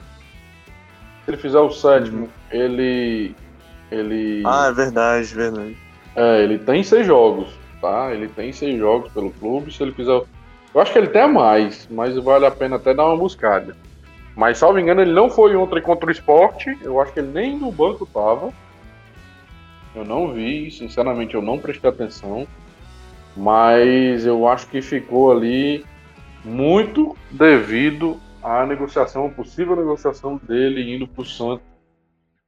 Se 1.25 1.31
ele 1.31 1.37
fizer 1.37 1.59
o 1.59 1.71
sétimo, 1.71 2.25
uhum. 2.25 2.29
ele. 2.51 3.35
Ele. 3.91 4.43
Ah, 4.45 4.67
é 4.67 4.73
verdade, 4.73 5.33
verdade. 5.33 5.77
É, 6.15 6.43
ele 6.43 6.59
tem 6.59 6.83
seis 6.83 7.05
jogos, 7.05 7.53
tá? 7.81 8.13
Ele 8.13 8.27
tem 8.27 8.51
seis 8.53 8.77
jogos 8.77 9.11
pelo 9.11 9.31
clube. 9.31 9.71
Se 9.71 9.83
ele 9.83 9.91
fizer. 9.93 10.23
Eu 10.73 10.79
acho 10.81 10.93
que 10.93 10.97
ele 10.97 11.07
tem 11.07 11.31
mais, 11.31 11.87
mas 11.91 12.15
vale 12.15 12.45
a 12.45 12.51
pena 12.51 12.77
até 12.77 12.93
dar 12.93 13.05
uma 13.05 13.17
buscada. 13.17 13.75
Mas, 14.35 14.57
salvo 14.57 14.79
engano, 14.79 15.01
ele 15.01 15.11
não 15.11 15.29
foi 15.29 15.55
ontem 15.55 15.81
contra 15.81 16.07
o 16.07 16.11
esporte. 16.11 16.77
Eu 16.81 17.01
acho 17.01 17.11
que 17.11 17.19
ele 17.19 17.31
nem 17.33 17.57
no 17.57 17.71
banco 17.71 18.05
tava. 18.05 18.53
Eu 19.93 20.05
não 20.05 20.31
vi, 20.31 20.71
sinceramente, 20.71 21.35
eu 21.35 21.41
não 21.41 21.59
prestei 21.59 21.89
atenção. 21.89 22.47
Mas 23.35 24.25
eu 24.25 24.47
acho 24.47 24.67
que 24.67 24.81
ficou 24.81 25.31
ali 25.31 25.85
muito 26.43 27.15
devido 27.29 28.19
a 28.41 28.65
negociação, 28.65 29.27
a 29.27 29.29
possível 29.29 29.75
negociação 29.75 30.37
dele 30.37 30.95
indo 30.95 31.07
para 31.07 31.21
o 31.21 31.25
Santos 31.25 31.65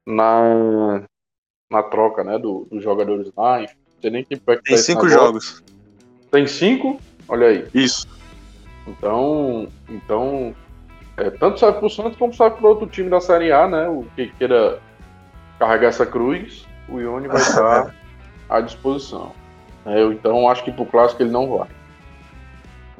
na, 0.05 1.03
na 1.71 1.83
troca 1.83 2.23
né, 2.23 2.37
do, 2.37 2.67
dos 2.71 2.83
jogadores 2.83 3.31
lá. 3.37 3.59
Não 3.59 3.67
sei 4.01 4.09
nem 4.09 4.23
que 4.23 4.35
Tem 4.37 4.77
cinco 4.77 5.07
jogos. 5.07 5.63
Tem 6.31 6.47
cinco? 6.47 6.99
Olha 7.27 7.47
aí. 7.47 7.67
Isso. 7.73 8.07
Então, 8.87 9.67
então 9.87 10.53
é, 11.15 11.29
tanto 11.29 11.59
sai 11.59 11.73
para 11.73 11.85
o 11.85 11.89
Santos 11.89 12.17
como 12.17 12.33
sai 12.33 12.51
para 12.51 12.67
outro 12.67 12.87
time 12.87 13.09
da 13.09 13.21
Série 13.21 13.51
A, 13.51 13.67
né? 13.67 13.87
O 13.87 14.05
que 14.15 14.27
queira 14.37 14.79
carregar 15.59 15.89
essa 15.89 16.05
cruz, 16.05 16.65
o 16.89 16.99
Ione 16.99 17.27
vai 17.27 17.37
estar 17.41 17.95
à 18.49 18.61
disposição. 18.61 19.31
É, 19.85 20.01
eu, 20.01 20.11
então 20.11 20.49
acho 20.49 20.63
que 20.63 20.71
para 20.71 20.83
o 20.83 20.85
clássico 20.85 21.21
ele 21.21 21.31
não 21.31 21.57
vai. 21.57 21.69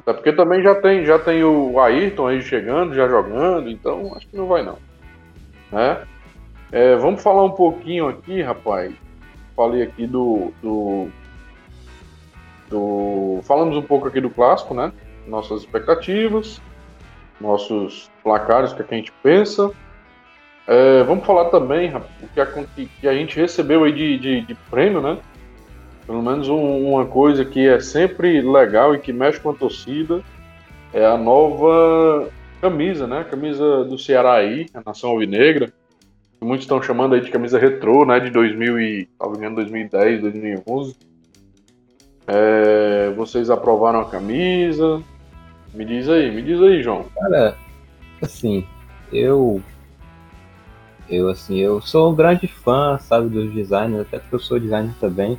Até 0.04 0.12
porque 0.12 0.32
também 0.32 0.62
já 0.62 0.74
tem, 0.74 1.06
já 1.06 1.18
tem 1.18 1.42
o 1.42 1.80
Ayrton 1.80 2.26
aí 2.26 2.42
chegando, 2.42 2.94
já 2.94 3.08
jogando, 3.08 3.70
então 3.70 4.12
acho 4.14 4.28
que 4.28 4.36
não 4.36 4.46
vai 4.46 4.62
não. 4.62 4.76
Né? 5.72 6.04
É, 6.70 6.94
vamos 6.96 7.22
falar 7.22 7.42
um 7.42 7.52
pouquinho 7.52 8.08
aqui, 8.08 8.42
rapaz. 8.42 8.92
Falei 9.56 9.82
aqui 9.82 10.06
do, 10.06 10.52
do, 10.62 11.08
do. 12.68 13.40
Falamos 13.44 13.76
um 13.76 13.82
pouco 13.82 14.08
aqui 14.08 14.20
do 14.20 14.28
clássico, 14.28 14.74
né? 14.74 14.92
Nossas 15.26 15.60
expectativas, 15.60 16.60
nossos 17.40 18.10
placares, 18.22 18.72
o 18.72 18.76
que, 18.76 18.82
é 18.82 18.84
que 18.84 18.94
a 18.94 18.98
gente 18.98 19.12
pensa. 19.22 19.70
É, 20.66 21.02
vamos 21.04 21.24
falar 21.24 21.46
também 21.46 21.88
rapaz, 21.88 22.10
o 22.22 22.28
que 22.28 22.40
a, 22.40 22.46
que 22.46 23.08
a 23.08 23.14
gente 23.14 23.36
recebeu 23.38 23.84
aí 23.84 23.92
de, 23.92 24.18
de, 24.18 24.40
de 24.42 24.54
prêmio, 24.70 25.00
né? 25.00 25.18
Pelo 26.06 26.22
menos 26.22 26.48
um, 26.48 26.92
uma 26.92 27.06
coisa 27.06 27.44
que 27.44 27.66
é 27.66 27.80
sempre 27.80 28.40
legal 28.42 28.94
e 28.94 28.98
que 28.98 29.12
mexe 29.12 29.40
com 29.40 29.50
a 29.50 29.54
torcida 29.54 30.22
é 30.92 31.04
a 31.04 31.16
nova 31.16 32.28
camisa, 32.60 33.06
né? 33.06 33.20
A 33.20 33.24
camisa 33.24 33.84
do 33.84 33.98
Ceará 33.98 34.34
aí, 34.34 34.66
a 34.74 34.82
Nação 34.84 35.10
Alvinegra. 35.10 35.72
Muitos 36.40 36.64
estão 36.64 36.82
chamando 36.82 37.14
aí 37.14 37.20
de 37.20 37.30
camisa 37.30 37.58
retrô, 37.58 38.04
né? 38.04 38.20
De 38.20 38.30
2000 38.30 38.80
e, 38.80 39.08
2010, 39.18 40.20
2011. 40.20 40.96
É, 42.26 43.10
vocês 43.16 43.50
aprovaram 43.50 44.00
a 44.00 44.10
camisa? 44.10 45.02
Me 45.72 45.84
diz 45.84 46.08
aí, 46.08 46.30
me 46.30 46.42
diz 46.42 46.60
aí, 46.60 46.82
João. 46.82 47.04
Cara, 47.14 47.56
assim, 48.22 48.66
eu 49.12 49.60
eu 51.08 51.28
assim, 51.28 51.58
eu 51.58 51.80
sou 51.80 52.12
um 52.12 52.14
grande 52.14 52.46
fã, 52.46 52.98
sabe, 52.98 53.28
dos 53.28 53.52
designers, 53.52 54.06
até 54.06 54.18
porque 54.18 54.34
eu 54.34 54.40
sou 54.40 54.58
designer 54.58 54.94
também. 55.00 55.38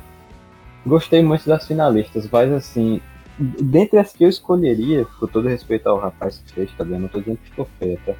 Gostei 0.86 1.22
muito 1.22 1.48
das 1.48 1.66
finalistas, 1.66 2.28
mas 2.30 2.52
assim, 2.52 3.00
dentre 3.38 3.98
as 3.98 4.12
que 4.12 4.24
eu 4.24 4.28
escolheria, 4.28 5.04
com 5.18 5.26
todo 5.26 5.48
respeito 5.48 5.88
ao 5.88 5.98
rapaz 5.98 6.38
que 6.38 6.52
fez, 6.52 6.70
tá 6.72 6.84
vendo? 6.84 7.00
Não 7.00 7.08
tô 7.08 7.18
dizendo 7.18 7.38
que 7.38 7.50
ficou 7.50 7.68
feia, 7.78 7.98
tá? 8.06 8.12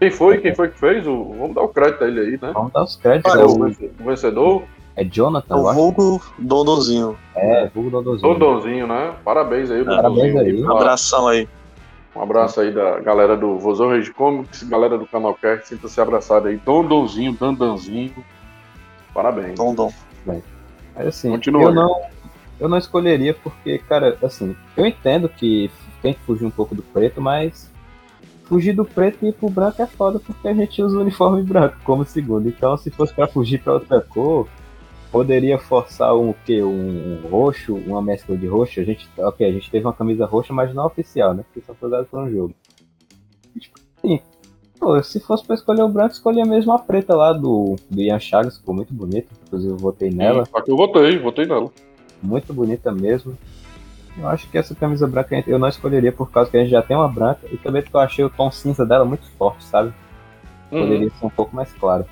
Quem 0.00 0.10
foi? 0.10 0.38
Quem 0.38 0.52
foi 0.52 0.68
que 0.68 0.78
fez? 0.78 1.06
O... 1.06 1.32
Vamos 1.38 1.54
dar 1.54 1.62
o 1.62 1.68
crédito 1.68 2.02
a 2.02 2.08
ele 2.08 2.20
aí, 2.20 2.30
né? 2.32 2.50
Vamos 2.52 2.72
dar 2.72 2.82
os 2.82 2.96
créditos. 2.96 3.32
Ah, 3.32 3.46
o... 3.46 4.04
vencedor? 4.04 4.64
É 4.96 5.04
Jonathan, 5.04 5.56
O 5.56 5.72
vulgo 5.72 6.22
Dondonzinho. 6.38 7.16
É, 7.36 7.68
vulgo 7.68 7.90
Dondonzinho. 7.90 8.34
Dondonzinho, 8.34 8.86
né? 8.86 9.14
Parabéns 9.24 9.70
aí, 9.70 9.84
Parabéns 9.84 10.36
aí. 10.36 10.62
Um 10.62 10.70
abração 10.72 11.28
aí. 11.28 11.48
Um 12.14 12.20
abraço 12.20 12.60
aí 12.60 12.70
da 12.72 13.00
galera 13.00 13.36
do 13.36 13.58
Vozão 13.58 13.90
Rede 13.90 14.12
Comics, 14.12 14.64
galera 14.64 14.98
do 14.98 15.06
Canal 15.06 15.34
Cast, 15.34 15.68
sinta-se 15.68 15.98
abraçado 15.98 16.48
aí. 16.48 16.56
Dondonzinho, 16.56 17.32
Dandanzinho. 17.32 18.12
Parabéns. 19.14 19.54
Dondon. 19.54 19.90
Bem. 20.26 20.42
Mas 20.94 21.06
assim, 21.06 21.30
Continua, 21.30 21.64
eu 21.64 21.72
não, 21.72 22.02
eu 22.60 22.68
não 22.68 22.78
escolheria 22.78 23.34
porque, 23.34 23.78
cara, 23.78 24.18
assim, 24.22 24.56
eu 24.76 24.86
entendo 24.86 25.28
que 25.28 25.70
tem 26.00 26.14
que 26.14 26.20
fugir 26.20 26.44
um 26.44 26.50
pouco 26.50 26.74
do 26.74 26.82
preto, 26.82 27.20
mas 27.20 27.70
fugir 28.44 28.74
do 28.74 28.84
preto 28.84 29.24
e 29.24 29.28
ir 29.28 29.32
pro 29.32 29.48
branco 29.48 29.80
é 29.80 29.86
foda 29.86 30.18
porque 30.18 30.46
a 30.46 30.54
gente 30.54 30.82
usa 30.82 30.98
o 30.98 31.00
uniforme 31.00 31.42
branco 31.44 31.76
como 31.84 32.04
segundo. 32.04 32.48
Então, 32.48 32.76
se 32.76 32.90
fosse 32.90 33.14
para 33.14 33.26
fugir 33.26 33.62
para 33.62 33.74
outra 33.74 34.00
cor, 34.00 34.48
poderia 35.10 35.58
forçar 35.58 36.16
um 36.16 36.32
que 36.32 36.62
um, 36.62 37.24
um, 37.24 37.28
roxo, 37.28 37.74
uma 37.74 38.02
mescla 38.02 38.36
de 38.36 38.46
roxo. 38.46 38.80
A 38.80 38.84
gente, 38.84 39.08
ok, 39.18 39.46
a 39.46 39.52
gente 39.52 39.70
teve 39.70 39.86
uma 39.86 39.92
camisa 39.92 40.26
roxa, 40.26 40.52
mas 40.52 40.74
não 40.74 40.86
oficial, 40.86 41.34
né? 41.34 41.44
Porque 41.44 41.64
só 41.66 41.74
foi 41.74 41.90
dado 41.90 42.06
para 42.06 42.20
um 42.20 42.30
jogo. 42.30 42.54
Tipo, 43.58 43.78
sim. 44.00 44.20
Pô, 44.82 45.00
se 45.02 45.20
fosse 45.20 45.44
para 45.46 45.54
escolher 45.54 45.82
o 45.82 45.88
branco, 45.88 46.12
escolhia 46.12 46.44
mesmo 46.44 46.72
a 46.72 46.78
preta 46.78 47.14
lá 47.14 47.32
do, 47.32 47.76
do 47.88 48.00
Ian 48.00 48.18
Chagas, 48.18 48.58
ficou 48.58 48.74
muito 48.74 48.92
bonita. 48.92 49.28
Inclusive 49.46 49.72
eu 49.72 49.78
votei 49.78 50.10
nela. 50.10 50.44
Sim, 50.44 50.52
eu 50.66 50.76
votei, 50.76 51.18
votei 51.18 51.46
nela 51.46 51.70
muito 52.22 52.54
bonita 52.54 52.92
mesmo. 52.92 53.36
Eu 54.16 54.28
acho 54.28 54.48
que 54.48 54.58
essa 54.58 54.74
camisa 54.74 55.06
branca 55.06 55.42
eu 55.46 55.58
não 55.58 55.68
escolheria 55.68 56.12
por 56.12 56.30
causa 56.30 56.50
que 56.50 56.56
a 56.56 56.60
gente 56.60 56.70
já 56.70 56.82
tem 56.82 56.96
uma 56.96 57.08
branca 57.08 57.40
e 57.50 57.56
também 57.56 57.82
porque 57.82 57.96
eu 57.96 58.00
achei 58.00 58.24
o 58.24 58.30
tom 58.30 58.50
cinza 58.50 58.86
dela 58.86 59.04
muito 59.04 59.26
forte, 59.38 59.64
sabe? 59.64 59.92
Uhum. 60.70 60.82
Poderia 60.82 61.10
ser 61.10 61.26
um 61.26 61.30
pouco 61.30 61.56
mais 61.56 61.72
claro. 61.72 62.04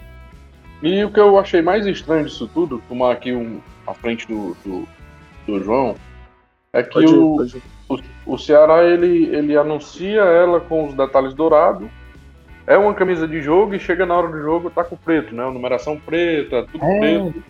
E 0.83 1.05
o 1.05 1.13
que 1.13 1.21
eu 1.21 1.39
achei 1.39 1.61
mais 1.61 1.87
estranho 1.87 2.25
disso 2.25 2.49
tudo, 2.53 2.83
tomar 2.89 3.13
aqui 3.13 3.33
um 3.33 3.61
à 3.87 3.93
frente 3.93 4.27
do, 4.27 4.57
do, 4.65 4.89
do 5.47 5.63
João, 5.63 5.95
é 6.73 6.83
que 6.83 6.91
pode 6.91 7.15
o, 7.15 7.45
ir, 7.45 7.63
o, 7.87 7.99
o 8.35 8.39
Ceará 8.39 8.83
ele, 8.83 9.27
ele 9.27 9.57
anuncia 9.59 10.23
ela 10.23 10.59
com 10.59 10.87
os 10.87 10.95
detalhes 10.95 11.35
dourados. 11.35 11.87
É 12.71 12.79
uma 12.79 12.95
camisa 12.95 13.27
de 13.27 13.43
jogo 13.43 13.75
e 13.75 13.81
chega 13.81 14.07
na 14.07 14.17
hora 14.17 14.29
do 14.29 14.41
jogo 14.41 14.71
tá 14.71 14.85
com 14.85 14.95
preto, 14.95 15.35
né? 15.35 15.43
Numeração 15.51 15.99
preta, 15.99 16.65
tudo 16.71 16.85
é, 16.85 16.99
preto. 17.01 17.43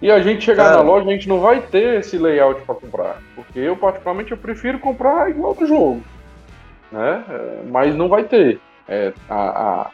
E 0.00 0.10
a 0.10 0.18
gente 0.22 0.42
chegar 0.42 0.64
Cara. 0.64 0.76
na 0.78 0.82
loja, 0.82 1.06
a 1.06 1.12
gente 1.12 1.28
não 1.28 1.40
vai 1.40 1.60
ter 1.60 2.00
esse 2.00 2.16
layout 2.16 2.62
para 2.62 2.76
comprar. 2.76 3.22
Porque 3.34 3.58
eu, 3.58 3.76
particularmente, 3.76 4.32
eu 4.32 4.38
prefiro 4.38 4.78
comprar 4.78 5.28
igual 5.28 5.54
do 5.54 5.66
jogo. 5.66 6.02
Né? 6.90 7.22
É, 7.28 7.62
mas 7.70 7.94
não 7.94 8.08
vai 8.08 8.24
ter. 8.24 8.58
É, 8.88 9.12
a, 9.28 9.90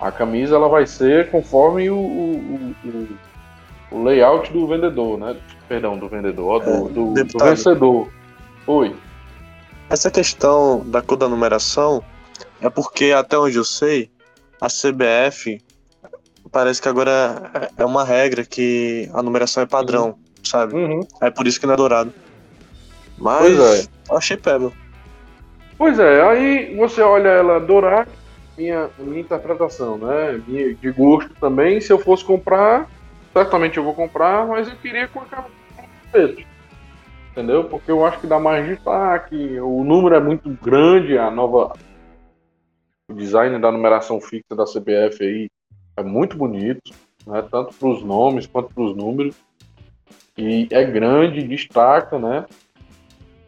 a, 0.00 0.08
a, 0.08 0.10
camisa 0.10 0.56
ela 0.56 0.68
vai 0.68 0.88
ser 0.88 1.30
conforme 1.30 1.88
o, 1.88 1.96
o, 1.96 2.74
o, 2.84 3.08
o, 3.92 4.02
layout 4.02 4.52
do 4.52 4.66
vendedor, 4.66 5.18
né? 5.18 5.36
Perdão, 5.68 5.96
do 5.96 6.08
vendedor, 6.08 6.64
do, 6.64 6.70
é, 6.70 6.92
do, 6.92 7.14
do 7.14 7.44
vencedor. 7.44 8.08
Oi. 8.66 8.92
Essa 9.88 10.10
questão 10.10 10.84
da 10.84 11.00
cor 11.00 11.16
da 11.16 11.28
numeração 11.28 12.02
é 12.60 12.68
porque, 12.68 13.12
até 13.12 13.38
onde 13.38 13.56
eu 13.56 13.64
sei, 13.64 14.10
a 14.60 14.68
CBF 14.68 15.62
parece 16.50 16.80
que 16.80 16.88
agora 16.88 17.70
é 17.76 17.84
uma 17.84 18.04
regra 18.04 18.44
que 18.44 19.10
a 19.12 19.22
numeração 19.22 19.62
é 19.62 19.66
padrão, 19.66 20.16
sabe? 20.42 20.74
Uhum. 20.74 21.00
É 21.20 21.30
por 21.30 21.46
isso 21.46 21.60
que 21.60 21.66
não 21.66 21.74
é 21.74 21.76
dourado. 21.76 22.12
Mas 23.18 23.58
é. 23.58 23.88
achei 24.14 24.36
pego. 24.36 24.72
Pois 25.78 25.98
é, 25.98 26.22
aí 26.22 26.74
você 26.76 27.02
olha 27.02 27.28
ela 27.28 27.60
dourada, 27.60 28.08
minha, 28.56 28.88
minha 28.98 29.20
interpretação, 29.20 29.98
né? 29.98 30.40
Minha, 30.46 30.74
de 30.74 30.90
gosto 30.90 31.34
também. 31.38 31.80
Se 31.80 31.92
eu 31.92 31.98
fosse 31.98 32.24
comprar, 32.24 32.88
certamente 33.32 33.76
eu 33.76 33.84
vou 33.84 33.94
comprar, 33.94 34.46
mas 34.46 34.68
eu 34.68 34.76
queria 34.76 35.06
com 35.08 35.20
aquela 35.20 35.46
preto. 36.10 36.42
Entendeu? 37.32 37.64
Porque 37.64 37.90
eu 37.90 38.04
acho 38.06 38.18
que 38.18 38.26
dá 38.26 38.38
mais 38.38 38.66
destaque, 38.66 39.60
o 39.60 39.84
número 39.84 40.14
é 40.14 40.20
muito 40.20 40.48
grande, 40.62 41.18
a 41.18 41.30
nova. 41.30 41.74
O 43.08 43.14
design 43.14 43.58
da 43.60 43.70
numeração 43.70 44.20
fixa 44.20 44.54
da 44.56 44.64
CBF 44.64 45.22
aí 45.22 45.48
é 45.96 46.02
muito 46.02 46.36
bonito, 46.36 46.92
né? 47.26 47.40
tanto 47.50 47.74
para 47.74 47.88
os 47.88 48.02
nomes 48.02 48.46
quanto 48.46 48.74
para 48.74 48.82
os 48.82 48.96
números. 48.96 49.36
E 50.36 50.66
é 50.70 50.84
grande, 50.84 51.42
destaca, 51.42 52.18
né? 52.18 52.44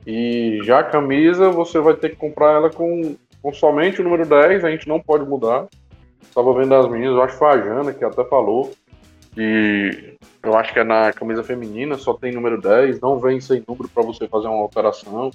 E 0.07 0.61
já 0.63 0.79
a 0.79 0.85
camisa, 0.85 1.51
você 1.51 1.79
vai 1.81 1.95
ter 1.95 2.11
que 2.11 2.17
comprar 2.17 2.53
ela 2.53 2.71
com, 2.71 3.17
com 3.43 3.53
somente 3.53 4.01
o 4.01 4.05
número 4.05 4.25
10, 4.25 4.65
a 4.65 4.71
gente 4.71 4.89
não 4.89 5.01
pode 5.01 5.29
mudar. 5.29 5.67
Estava 6.23 6.55
vendo 6.55 6.75
as 6.75 6.89
minhas, 6.89 7.13
eu 7.13 7.23
acho 7.23 7.35
que 7.35 7.39
foi 7.39 7.49
a 7.49 7.59
Jana 7.59 7.93
que 7.93 8.05
até 8.05 8.25
falou. 8.25 8.73
E 9.37 10.15
eu 10.43 10.57
acho 10.57 10.73
que 10.73 10.79
é 10.79 10.85
na 10.85 11.13
camisa 11.13 11.43
feminina, 11.43 11.99
só 11.99 12.15
tem 12.15 12.33
número 12.33 12.61
10, 12.61 13.01
não 13.01 13.19
vem 13.19 13.41
sem 13.41 13.63
número 13.69 13.89
para 13.89 14.03
você 14.03 14.27
fazer 14.29 14.47
uma 14.47 14.63
alteração. 14.63 15.31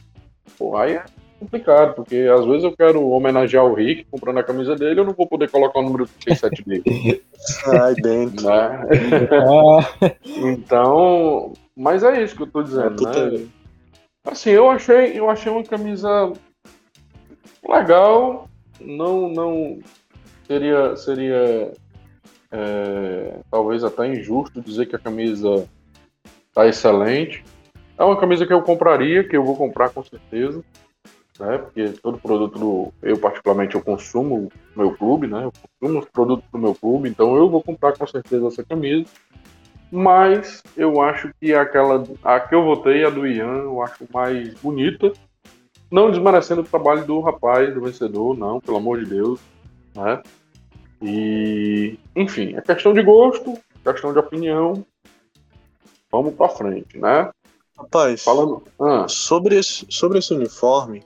Pô, 0.57 0.75
aí 0.75 0.93
é 0.93 1.05
complicado, 1.43 1.95
porque 1.95 2.15
às 2.15 2.45
vezes 2.45 2.63
eu 2.63 2.75
quero 2.75 3.05
homenagear 3.09 3.65
o 3.65 3.73
Rick 3.73 4.05
comprando 4.09 4.39
a 4.39 4.43
camisa 4.43 4.75
dele, 4.75 4.99
eu 4.99 5.05
não 5.05 5.13
vou 5.13 5.27
poder 5.27 5.49
colocar 5.49 5.79
o 5.79 5.83
número 5.83 6.07
37 6.07 6.63
dele. 6.63 7.23
Ai, 7.81 7.93
dentro. 7.95 8.45
Né? 8.45 8.87
então, 10.25 11.53
mas 11.75 12.03
é 12.03 12.23
isso 12.23 12.35
que 12.35 12.43
eu 12.43 12.47
tô 12.47 12.63
dizendo, 12.63 13.03
né? 13.03 13.45
Assim, 14.25 14.51
eu 14.51 14.69
achei, 14.69 15.19
eu 15.19 15.29
achei 15.29 15.51
uma 15.51 15.63
camisa 15.63 16.31
legal, 17.67 18.49
não, 18.79 19.27
não 19.29 19.79
seria, 20.47 20.95
seria 20.95 21.73
é, 22.51 23.39
talvez 23.51 23.83
até 23.83 24.07
injusto 24.07 24.61
dizer 24.61 24.85
que 24.85 24.95
a 24.95 24.99
camisa 24.99 25.67
tá 26.53 26.65
excelente. 26.67 27.43
É 27.97 28.03
uma 28.03 28.19
camisa 28.19 28.47
que 28.47 28.53
eu 28.53 28.61
compraria, 28.61 29.27
que 29.27 29.35
eu 29.35 29.43
vou 29.43 29.57
comprar 29.57 29.89
com 29.89 30.03
certeza 30.03 30.63
né? 31.43 31.57
Porque 31.57 31.89
todo 32.01 32.17
produto 32.17 32.57
do, 32.57 32.93
eu 33.01 33.17
particularmente 33.17 33.75
eu 33.75 33.81
consumo 33.81 34.49
meu 34.75 34.95
clube, 34.95 35.27
né? 35.27 35.43
Eu 35.43 35.51
consumo 35.51 35.99
os 35.99 36.05
produtos 36.09 36.49
do 36.51 36.57
meu 36.57 36.73
clube, 36.73 37.09
então 37.09 37.35
eu 37.35 37.49
vou 37.49 37.61
comprar 37.61 37.97
com 37.97 38.07
certeza 38.07 38.47
essa 38.47 38.63
camisa. 38.63 39.09
Mas 39.91 40.63
eu 40.75 41.01
acho 41.01 41.31
que 41.39 41.53
aquela 41.53 42.03
a 42.23 42.39
que 42.39 42.55
eu 42.55 42.63
votei, 42.63 43.05
a 43.05 43.09
do 43.09 43.27
Ian, 43.27 43.63
eu 43.63 43.81
acho 43.83 44.05
mais 44.11 44.53
bonita. 44.55 45.11
Não 45.91 46.09
desmerecendo 46.09 46.61
o 46.61 46.65
trabalho 46.65 47.05
do 47.05 47.19
rapaz, 47.19 47.71
do 47.73 47.81
vencedor, 47.81 48.35
não, 48.35 48.59
pelo 48.59 48.77
amor 48.77 48.99
de 48.99 49.05
Deus, 49.05 49.39
né? 49.93 50.23
E, 51.01 51.99
enfim, 52.15 52.55
é 52.55 52.61
questão 52.61 52.93
de 52.93 53.03
gosto, 53.03 53.53
questão 53.83 54.13
de 54.13 54.19
opinião. 54.19 54.83
Vamos 56.09 56.33
para 56.35 56.49
frente, 56.49 56.97
né? 56.97 57.29
Rapaz, 57.77 58.23
Falando... 58.23 58.63
Ah. 58.79 59.07
sobre, 59.07 59.57
esse, 59.57 59.85
sobre 59.89 60.19
esse 60.19 60.33
uniforme, 60.33 61.03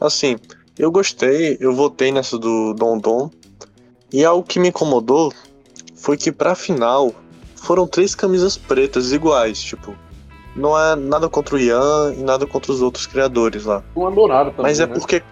assim, 0.00 0.36
eu 0.78 0.90
gostei, 0.90 1.56
eu 1.60 1.74
votei 1.74 2.10
nessa 2.10 2.38
do 2.38 2.74
Dom 2.74 2.98
Dom. 2.98 3.30
E 4.12 4.24
algo 4.24 4.46
que 4.46 4.58
me 4.58 4.68
incomodou 4.68 5.32
foi 5.94 6.16
que 6.16 6.30
pra 6.30 6.54
final 6.54 7.14
foram 7.56 7.86
três 7.86 8.14
camisas 8.14 8.56
pretas 8.56 9.12
iguais, 9.12 9.62
tipo. 9.62 9.96
Não 10.54 10.78
é 10.78 10.94
nada 10.94 11.28
contra 11.28 11.56
o 11.56 11.58
Ian 11.58 12.14
e 12.16 12.22
nada 12.22 12.46
contra 12.46 12.70
os 12.70 12.80
outros 12.80 13.06
criadores 13.06 13.64
lá. 13.64 13.82
Uma 13.96 14.10
dourada 14.10 14.50
também. 14.50 14.64
Mas 14.64 14.78
é 14.78 14.86
né? 14.86 14.94
porque. 14.94 15.22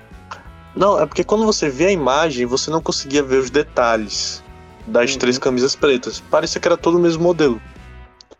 Não, 0.75 0.99
é 0.99 1.07
porque 1.07 1.23
quando 1.23 1.45
você 1.45 1.69
vê 1.69 1.87
a 1.87 1.93
imagem, 1.93 2.47
você 2.47 2.71
não 2.71 2.81
conseguia 2.81 3.23
ver 3.23 3.37
os 3.37 3.51
detalhes 3.51 4.43
das 4.87 5.13
uhum. 5.13 5.19
três 5.19 5.39
camisas 5.39 5.77
pretas. 5.77 6.21
Parecia 6.31 6.61
que 6.61 6.67
era 6.67 6.77
todo 6.77 6.97
o 6.97 7.01
mesmo 7.01 7.23
modelo. 7.23 7.61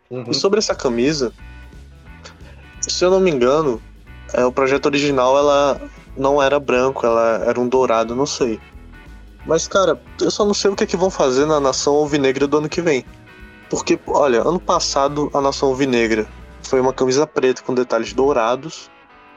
Uhum. 0.09 0.25
E 0.29 0.33
sobre 0.33 0.59
essa 0.59 0.75
camisa, 0.75 1.31
se 2.81 3.05
eu 3.05 3.11
não 3.11 3.19
me 3.19 3.31
engano, 3.31 3.81
é, 4.33 4.45
o 4.45 4.51
projeto 4.51 4.87
original 4.87 5.37
ela 5.37 5.81
não 6.17 6.41
era 6.41 6.59
branco, 6.59 7.05
ela 7.05 7.43
era 7.45 7.59
um 7.59 7.67
dourado, 7.67 8.15
não 8.15 8.25
sei. 8.25 8.59
Mas, 9.45 9.67
cara, 9.67 10.01
eu 10.21 10.31
só 10.31 10.45
não 10.45 10.53
sei 10.53 10.71
o 10.71 10.75
que, 10.75 10.83
é 10.83 10.87
que 10.87 10.97
vão 10.97 11.09
fazer 11.09 11.45
na 11.45 11.59
Nação 11.59 11.93
Alvinegra 11.95 12.47
do 12.47 12.57
ano 12.57 12.69
que 12.69 12.81
vem. 12.81 13.05
Porque, 13.69 13.99
olha, 14.07 14.41
ano 14.41 14.59
passado 14.59 15.29
a 15.33 15.41
Nação 15.41 15.69
Alvinegra 15.69 16.27
foi 16.61 16.79
uma 16.79 16.93
camisa 16.93 17.27
preta 17.27 17.61
com 17.61 17.73
detalhes 17.73 18.13
dourados. 18.13 18.89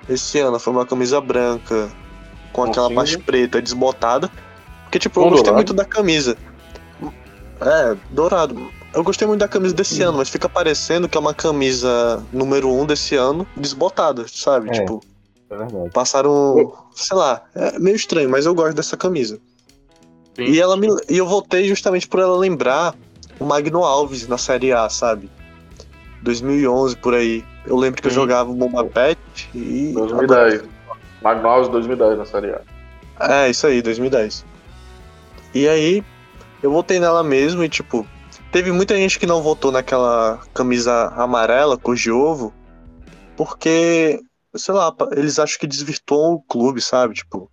Esse 0.08 0.38
ano 0.38 0.58
foi 0.60 0.72
uma 0.72 0.86
camisa 0.86 1.20
branca 1.20 1.90
com 2.52 2.64
aquela 2.64 2.90
parte 2.92 3.18
preta 3.18 3.60
desbotada. 3.60 4.30
Porque, 4.84 4.98
tipo, 4.98 5.20
eu 5.20 5.30
gostei 5.30 5.52
muito 5.52 5.74
da 5.74 5.84
camisa. 5.84 6.36
É, 7.60 7.96
dourado. 8.10 8.70
Eu 8.96 9.04
gostei 9.04 9.28
muito 9.28 9.40
da 9.40 9.46
camisa 9.46 9.74
desse 9.74 10.02
ano, 10.02 10.16
mas 10.16 10.30
fica 10.30 10.48
parecendo 10.48 11.06
que 11.06 11.18
é 11.18 11.20
uma 11.20 11.34
camisa 11.34 12.24
número 12.32 12.70
1 12.70 12.80
um 12.80 12.86
desse 12.86 13.14
ano, 13.14 13.46
desbotada, 13.54 14.24
sabe? 14.26 14.70
É. 14.70 14.72
Tipo, 14.72 15.02
é 15.50 15.56
verdade. 15.58 15.90
Passaram, 15.90 16.72
sei 16.94 17.14
lá, 17.14 17.42
é 17.54 17.78
meio 17.78 17.94
estranho, 17.94 18.30
mas 18.30 18.46
eu 18.46 18.54
gosto 18.54 18.74
dessa 18.74 18.96
camisa. 18.96 19.38
Sim. 20.34 20.44
E 20.44 20.58
ela 20.58 20.78
me, 20.78 20.88
e 21.10 21.18
eu 21.18 21.26
voltei 21.26 21.68
justamente 21.68 22.08
por 22.08 22.20
ela 22.20 22.38
lembrar 22.38 22.94
o 23.38 23.44
Magno 23.44 23.84
Alves 23.84 24.26
na 24.26 24.38
Série 24.38 24.72
A, 24.72 24.88
sabe? 24.88 25.30
2011 26.22 26.96
por 26.96 27.12
aí. 27.12 27.44
Eu 27.66 27.76
lembro 27.76 28.00
que 28.00 28.08
Sim. 28.08 28.14
eu 28.14 28.22
jogava 28.22 28.50
o 28.50 28.54
Bomba 28.54 28.82
Pet 28.82 29.20
e 29.54 29.92
2010. 29.92 30.62
Magno 31.20 31.48
Alves 31.50 31.68
2010 31.68 32.16
na 32.16 32.24
Série 32.24 32.54
A. 32.54 32.62
É, 33.20 33.50
isso 33.50 33.66
aí, 33.66 33.82
2010. 33.82 34.42
E 35.52 35.68
aí 35.68 36.02
eu 36.62 36.70
voltei 36.70 36.98
nela 36.98 37.22
mesmo 37.22 37.62
e 37.62 37.68
tipo, 37.68 38.06
teve 38.56 38.72
muita 38.72 38.96
gente 38.96 39.18
que 39.18 39.26
não 39.26 39.42
votou 39.42 39.70
naquela 39.70 40.40
camisa 40.54 41.08
amarela 41.08 41.76
cor 41.76 41.94
de 41.94 42.10
ovo, 42.10 42.54
porque 43.36 44.18
sei 44.54 44.72
lá, 44.72 44.90
eles 45.14 45.38
acham 45.38 45.58
que 45.60 45.66
desvirtuam 45.66 46.32
o 46.32 46.40
clube, 46.40 46.80
sabe? 46.80 47.12
Tipo. 47.12 47.50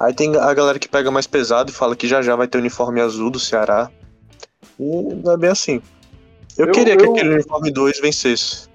Aí 0.00 0.14
tem 0.14 0.34
a 0.34 0.54
galera 0.54 0.78
que 0.78 0.88
pega 0.88 1.10
mais 1.10 1.26
pesado 1.26 1.70
e 1.70 1.74
fala 1.74 1.94
que 1.94 2.08
já 2.08 2.22
já 2.22 2.34
vai 2.34 2.48
ter 2.48 2.56
o 2.56 2.62
uniforme 2.62 2.98
azul 2.98 3.30
do 3.30 3.38
Ceará. 3.38 3.90
E 4.80 5.02
não 5.22 5.34
é 5.34 5.36
bem 5.36 5.50
assim. 5.50 5.82
Eu, 6.56 6.68
eu 6.68 6.72
queria 6.72 6.94
eu... 6.94 6.98
que 6.98 7.04
aquele 7.04 7.34
uniforme 7.34 7.70
2 7.70 8.00
vencesse. 8.00 8.70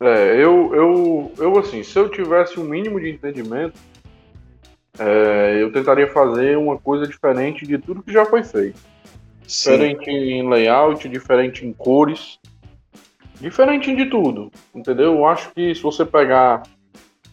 É, 0.00 0.42
eu, 0.42 0.74
eu, 0.74 1.32
eu 1.36 1.58
assim, 1.58 1.82
se 1.82 1.98
eu 1.98 2.08
tivesse 2.08 2.58
um 2.58 2.64
mínimo 2.64 2.98
de 2.98 3.10
entendimento, 3.10 3.78
é, 4.98 5.58
eu 5.60 5.70
tentaria 5.70 6.10
fazer 6.10 6.56
uma 6.56 6.78
coisa 6.78 7.06
diferente 7.06 7.66
de 7.66 7.76
tudo 7.76 8.02
que 8.02 8.10
já 8.10 8.24
foi 8.24 8.42
feito. 8.42 8.80
Sim. 9.48 9.70
Diferente 9.70 10.10
em 10.10 10.46
layout, 10.46 11.08
diferente 11.08 11.66
em 11.66 11.72
cores, 11.72 12.38
diferente 13.40 13.96
de 13.96 14.04
tudo, 14.04 14.52
entendeu? 14.74 15.14
Eu 15.14 15.26
acho 15.26 15.50
que 15.54 15.74
se 15.74 15.82
você 15.82 16.04
pegar 16.04 16.62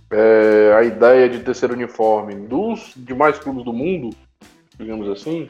é, 0.10 0.74
a 0.78 0.84
ideia 0.84 1.28
de 1.28 1.40
terceiro 1.40 1.74
uniforme 1.74 2.36
dos 2.48 2.94
demais 2.96 3.38
clubes 3.38 3.66
do 3.66 3.74
mundo, 3.74 4.16
digamos 4.80 5.10
assim, 5.10 5.50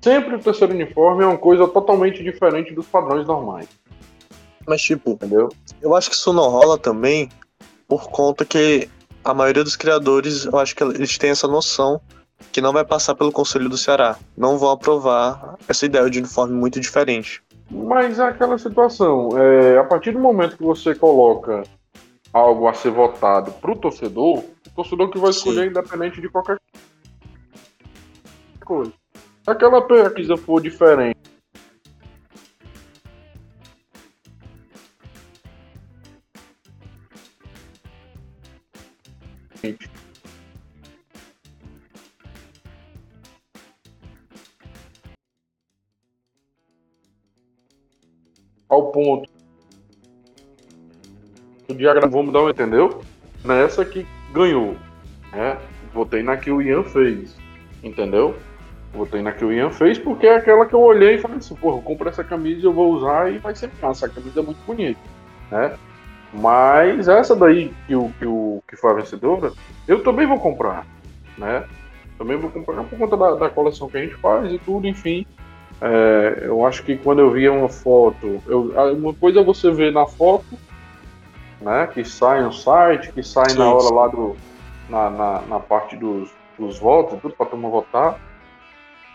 sempre 0.00 0.36
o 0.36 0.38
terceiro 0.38 0.72
uniforme 0.72 1.24
é 1.24 1.26
uma 1.26 1.38
coisa 1.38 1.66
totalmente 1.66 2.22
diferente 2.22 2.72
dos 2.72 2.86
padrões 2.86 3.26
normais. 3.26 3.68
Mas, 4.64 4.80
tipo, 4.80 5.10
entendeu? 5.10 5.48
Eu 5.82 5.96
acho 5.96 6.08
que 6.08 6.16
isso 6.16 6.32
não 6.32 6.48
rola 6.48 6.78
também 6.78 7.28
por 7.88 8.08
conta 8.10 8.44
que 8.44 8.88
a 9.24 9.34
maioria 9.34 9.64
dos 9.64 9.74
criadores, 9.74 10.44
eu 10.44 10.56
acho 10.56 10.74
que 10.76 10.84
eles 10.84 11.18
têm 11.18 11.30
essa 11.30 11.48
noção 11.48 12.00
que 12.52 12.60
não 12.60 12.72
vai 12.72 12.84
passar 12.84 13.14
pelo 13.14 13.32
Conselho 13.32 13.68
do 13.68 13.76
Ceará. 13.76 14.16
Não 14.36 14.58
vão 14.58 14.70
aprovar 14.70 15.56
essa 15.68 15.86
ideia 15.86 16.08
de 16.08 16.18
uniforme 16.18 16.54
muito 16.54 16.80
diferente. 16.80 17.42
Mas 17.70 18.18
é 18.18 18.24
aquela 18.24 18.58
situação, 18.58 19.30
é, 19.36 19.78
a 19.78 19.84
partir 19.84 20.12
do 20.12 20.20
momento 20.20 20.56
que 20.56 20.62
você 20.62 20.94
coloca 20.94 21.62
algo 22.32 22.68
a 22.68 22.74
ser 22.74 22.90
votado 22.90 23.52
para 23.52 23.70
o 23.70 23.76
torcedor, 23.76 24.38
o 24.38 24.70
torcedor 24.74 25.10
que 25.10 25.18
vai 25.18 25.30
escolher 25.30 25.62
Sim. 25.62 25.68
independente 25.68 26.20
de 26.20 26.28
qualquer 26.28 26.58
coisa. 28.64 28.92
Se 29.44 29.50
aquela 29.50 29.82
pesquisa 29.82 30.36
for 30.36 30.60
diferente 30.60 31.23
ao 48.74 48.90
ponto 48.90 49.28
o 51.68 51.74
diagrama, 51.74 52.08
vamos 52.08 52.32
dar 52.32 52.42
um, 52.42 52.50
entendeu? 52.50 53.00
Nessa 53.44 53.84
que 53.84 54.06
ganhou, 54.32 54.76
né? 55.32 55.58
Votei 55.92 56.22
na 56.22 56.36
que 56.36 56.50
o 56.50 56.60
Ian 56.60 56.82
fez, 56.82 57.36
entendeu? 57.82 58.34
Votei 58.92 59.22
na 59.22 59.32
que 59.32 59.44
o 59.44 59.52
Ian 59.52 59.70
fez 59.70 59.98
porque 59.98 60.26
é 60.26 60.36
aquela 60.36 60.66
que 60.66 60.74
eu 60.74 60.80
olhei 60.80 61.14
e 61.14 61.18
falei 61.18 61.38
assim, 61.38 61.54
porra, 61.54 61.78
eu 61.78 61.82
compro 61.82 62.08
essa 62.08 62.22
camisa 62.22 62.66
eu 62.66 62.72
vou 62.72 62.92
usar 62.92 63.32
e 63.32 63.38
vai 63.38 63.54
ser 63.54 63.70
massa, 63.80 64.06
a 64.06 64.08
camisa 64.08 64.40
é 64.40 64.42
muito 64.42 64.58
bonita, 64.66 65.00
né? 65.50 65.76
Mas 66.32 67.08
essa 67.08 67.34
daí 67.34 67.72
que, 67.86 67.94
o, 67.94 68.10
que, 68.18 68.26
o, 68.26 68.62
que 68.68 68.76
foi 68.76 68.90
a 68.90 68.94
vencedora, 68.94 69.52
eu 69.86 70.02
também 70.02 70.26
vou 70.26 70.38
comprar, 70.38 70.86
né? 71.38 71.64
Também 72.18 72.36
vou 72.36 72.50
comprar 72.50 72.82
por 72.84 72.98
conta 72.98 73.16
da, 73.16 73.34
da 73.34 73.50
coleção 73.50 73.88
que 73.88 73.96
a 73.96 74.02
gente 74.02 74.16
faz 74.16 74.52
e 74.52 74.58
tudo, 74.58 74.86
enfim. 74.86 75.26
É, 75.86 76.46
eu 76.46 76.64
acho 76.66 76.82
que 76.82 76.96
quando 76.96 77.18
eu 77.18 77.30
via 77.30 77.52
uma 77.52 77.68
foto, 77.68 78.42
eu, 78.46 78.72
uma 78.94 79.12
coisa 79.12 79.42
você 79.42 79.70
ver 79.70 79.92
na 79.92 80.06
foto 80.06 80.56
né? 81.64 81.86
Que 81.88 82.04
sai 82.04 82.42
no 82.42 82.52
site, 82.52 83.10
que 83.12 83.22
sai 83.22 83.50
sim, 83.50 83.58
na 83.58 83.72
hora 83.72 83.88
sim. 83.88 83.94
lá 83.94 84.08
do. 84.08 84.36
Na, 84.88 85.08
na, 85.08 85.40
na, 85.42 85.60
parte 85.60 85.96
dos, 85.96 86.30
dos 86.58 86.78
votos, 86.78 87.18
tudo 87.22 87.34
para 87.34 87.46
turma 87.46 87.70
votar. 87.70 88.20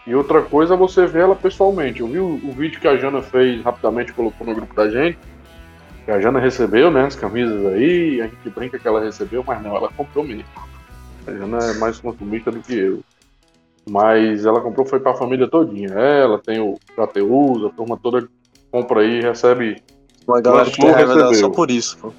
E 0.08 0.16
outra 0.16 0.42
coisa 0.42 0.74
é 0.74 0.78
você 0.78 1.06
ver 1.06 1.22
ela 1.22 1.36
pessoalmente. 1.36 2.00
Eu 2.00 2.08
vi 2.08 2.18
o, 2.18 2.26
o, 2.26 2.52
vídeo 2.52 2.80
que 2.80 2.88
a 2.88 2.98
Jana 2.98 3.22
fez 3.22 3.64
rapidamente, 3.64 4.12
colocou 4.12 4.48
no 4.48 4.56
grupo 4.56 4.74
da 4.74 4.90
gente. 4.90 5.20
Que 6.06 6.12
a 6.12 6.20
Jana 6.20 6.40
recebeu, 6.40 6.90
né? 6.90 7.06
As 7.06 7.16
camisas 7.16 7.68
aí, 7.68 8.20
a 8.20 8.26
gente 8.26 8.50
brinca 8.50 8.80
que 8.80 8.88
ela 8.88 9.04
recebeu, 9.04 9.44
mas 9.46 9.62
não, 9.62 9.76
ela 9.76 9.90
comprou 9.96 10.26
mesmo. 10.26 10.46
A 11.28 11.32
Jana 11.32 11.60
é 11.60 11.74
mais 11.76 12.00
consumista 12.00 12.52
do 12.52 12.60
que 12.60 12.74
eu. 12.74 13.04
Mas 13.88 14.46
ela 14.46 14.62
comprou 14.62 14.86
foi 14.86 15.00
para 15.00 15.12
a 15.12 15.16
família 15.16 15.48
todinha. 15.48 15.90
Ela 15.90 16.40
tem 16.40 16.60
o 16.60 16.76
Prateus, 16.96 17.66
a 17.66 17.70
turma 17.70 17.98
toda 18.02 18.28
compra 18.72 19.02
aí, 19.02 19.22
recebe. 19.22 19.82
Uma 20.28 20.42
galera 20.42 20.70
que 20.70 20.82
tem 20.82 21.34
só 21.36 21.50
por 21.50 21.72
isso, 21.72 21.98
pô. 21.98 22.14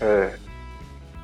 É. 0.00 0.34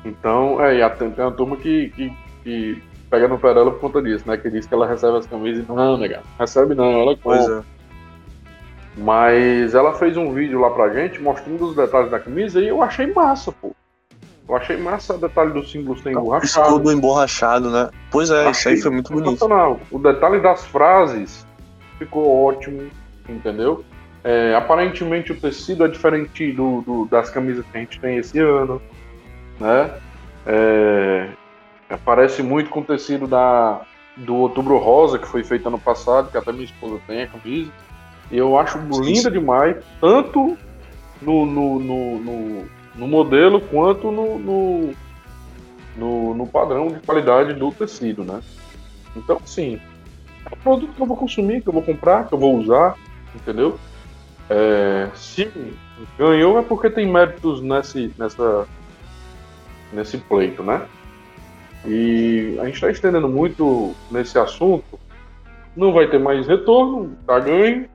Então, 0.05 0.63
é, 0.63 0.79
e 0.79 0.89
tem 0.91 1.13
uma 1.17 1.31
turma 1.31 1.57
que, 1.57 1.89
que, 1.89 2.13
que 2.43 2.83
pega 3.09 3.27
no 3.27 3.37
pé 3.37 3.53
dela 3.53 3.71
por 3.71 3.79
conta 3.79 4.01
disso, 4.01 4.25
né? 4.27 4.37
Que 4.37 4.49
diz 4.49 4.65
que 4.65 4.73
ela 4.73 4.87
recebe 4.87 5.17
as 5.17 5.25
camisas 5.25 5.65
e 5.65 5.71
não, 5.71 5.97
nega, 5.97 6.21
recebe 6.39 6.75
não, 6.75 7.01
ela 7.01 7.17
compra. 7.17 7.63
É. 7.73 7.77
Mas 8.97 9.75
ela 9.75 9.93
fez 9.93 10.17
um 10.17 10.33
vídeo 10.33 10.59
lá 10.59 10.71
pra 10.71 10.89
gente 10.89 11.21
mostrando 11.21 11.65
os 11.65 11.75
detalhes 11.75 12.09
da 12.09 12.19
camisa 12.19 12.59
e 12.59 12.67
eu 12.67 12.81
achei 12.81 13.07
massa, 13.13 13.51
pô. 13.51 13.75
Eu 14.47 14.55
achei 14.55 14.77
massa 14.77 15.15
o 15.15 15.17
detalhe 15.17 15.51
do 15.51 15.65
símbolo 15.65 15.99
sem 16.01 16.13
emborrachado. 16.13 16.67
Escudo 16.67 16.91
emborrachado, 16.91 17.69
né? 17.69 17.89
Pois 18.09 18.29
é, 18.29 18.47
achei 18.47 18.73
isso 18.73 18.79
aí 18.79 18.81
foi 18.81 18.91
muito 18.91 19.11
bonito. 19.11 19.45
O 19.91 19.99
detalhe 19.99 20.39
das 20.39 20.65
frases 20.65 21.45
ficou 21.97 22.45
ótimo, 22.45 22.89
entendeu? 23.27 23.83
É, 24.23 24.55
aparentemente 24.55 25.31
o 25.31 25.39
tecido 25.39 25.85
é 25.85 25.87
diferente 25.87 26.51
do, 26.53 26.81
do, 26.81 27.05
das 27.05 27.29
camisas 27.29 27.65
que 27.65 27.77
a 27.77 27.81
gente 27.81 27.99
tem 27.99 28.17
esse 28.17 28.39
ano, 28.39 28.81
né? 29.59 29.91
É, 30.45 31.29
parece 32.05 32.41
muito 32.41 32.69
com 32.69 32.79
o 32.79 32.83
tecido 32.83 33.27
da, 33.27 33.81
do 34.15 34.35
Outubro 34.35 34.77
Rosa, 34.77 35.19
que 35.19 35.27
foi 35.27 35.43
feito 35.43 35.67
ano 35.67 35.79
passado, 35.79 36.31
que 36.31 36.37
até 36.37 36.51
minha 36.51 36.65
esposa 36.65 36.99
tem 37.05 37.23
a 37.23 37.27
camisa. 37.27 37.71
E 38.31 38.37
eu 38.37 38.57
acho 38.57 38.79
linda 39.01 39.29
demais, 39.29 39.77
tanto 40.01 40.57
no, 41.21 41.45
no, 41.45 41.79
no, 41.79 42.19
no, 42.19 42.65
no 42.97 43.07
modelo 43.07 43.61
quanto 43.61 44.11
no, 44.11 44.39
no, 44.39 44.93
no, 45.95 46.33
no 46.33 46.47
padrão 46.47 46.87
de 46.87 46.99
qualidade 46.99 47.53
do 47.53 47.71
tecido, 47.71 48.23
né? 48.23 48.41
Então, 49.15 49.39
assim, 49.43 49.79
é 50.45 50.55
um 50.55 50.59
produto 50.59 50.93
que 50.93 51.01
eu 51.01 51.05
vou 51.05 51.17
consumir, 51.17 51.61
que 51.61 51.69
eu 51.69 51.73
vou 51.73 51.83
comprar, 51.83 52.27
que 52.27 52.33
eu 52.33 52.39
vou 52.39 52.57
usar, 52.57 52.95
entendeu? 53.35 53.79
É, 54.49 55.09
se 55.13 55.51
ganhou 56.17 56.57
é 56.57 56.61
porque 56.61 56.89
tem 56.89 57.11
méritos 57.11 57.61
nesse, 57.61 58.13
nessa, 58.17 58.67
nesse 59.91 60.17
pleito, 60.17 60.63
né? 60.63 60.87
E 61.85 62.57
a 62.59 62.65
gente 62.65 62.75
está 62.75 62.89
estendendo 62.89 63.27
muito 63.27 63.93
nesse 64.09 64.37
assunto. 64.39 64.99
Não 65.75 65.93
vai 65.93 66.09
ter 66.09 66.19
mais 66.19 66.47
retorno, 66.47 67.15
tá 67.25 67.39
ganho. 67.39 67.89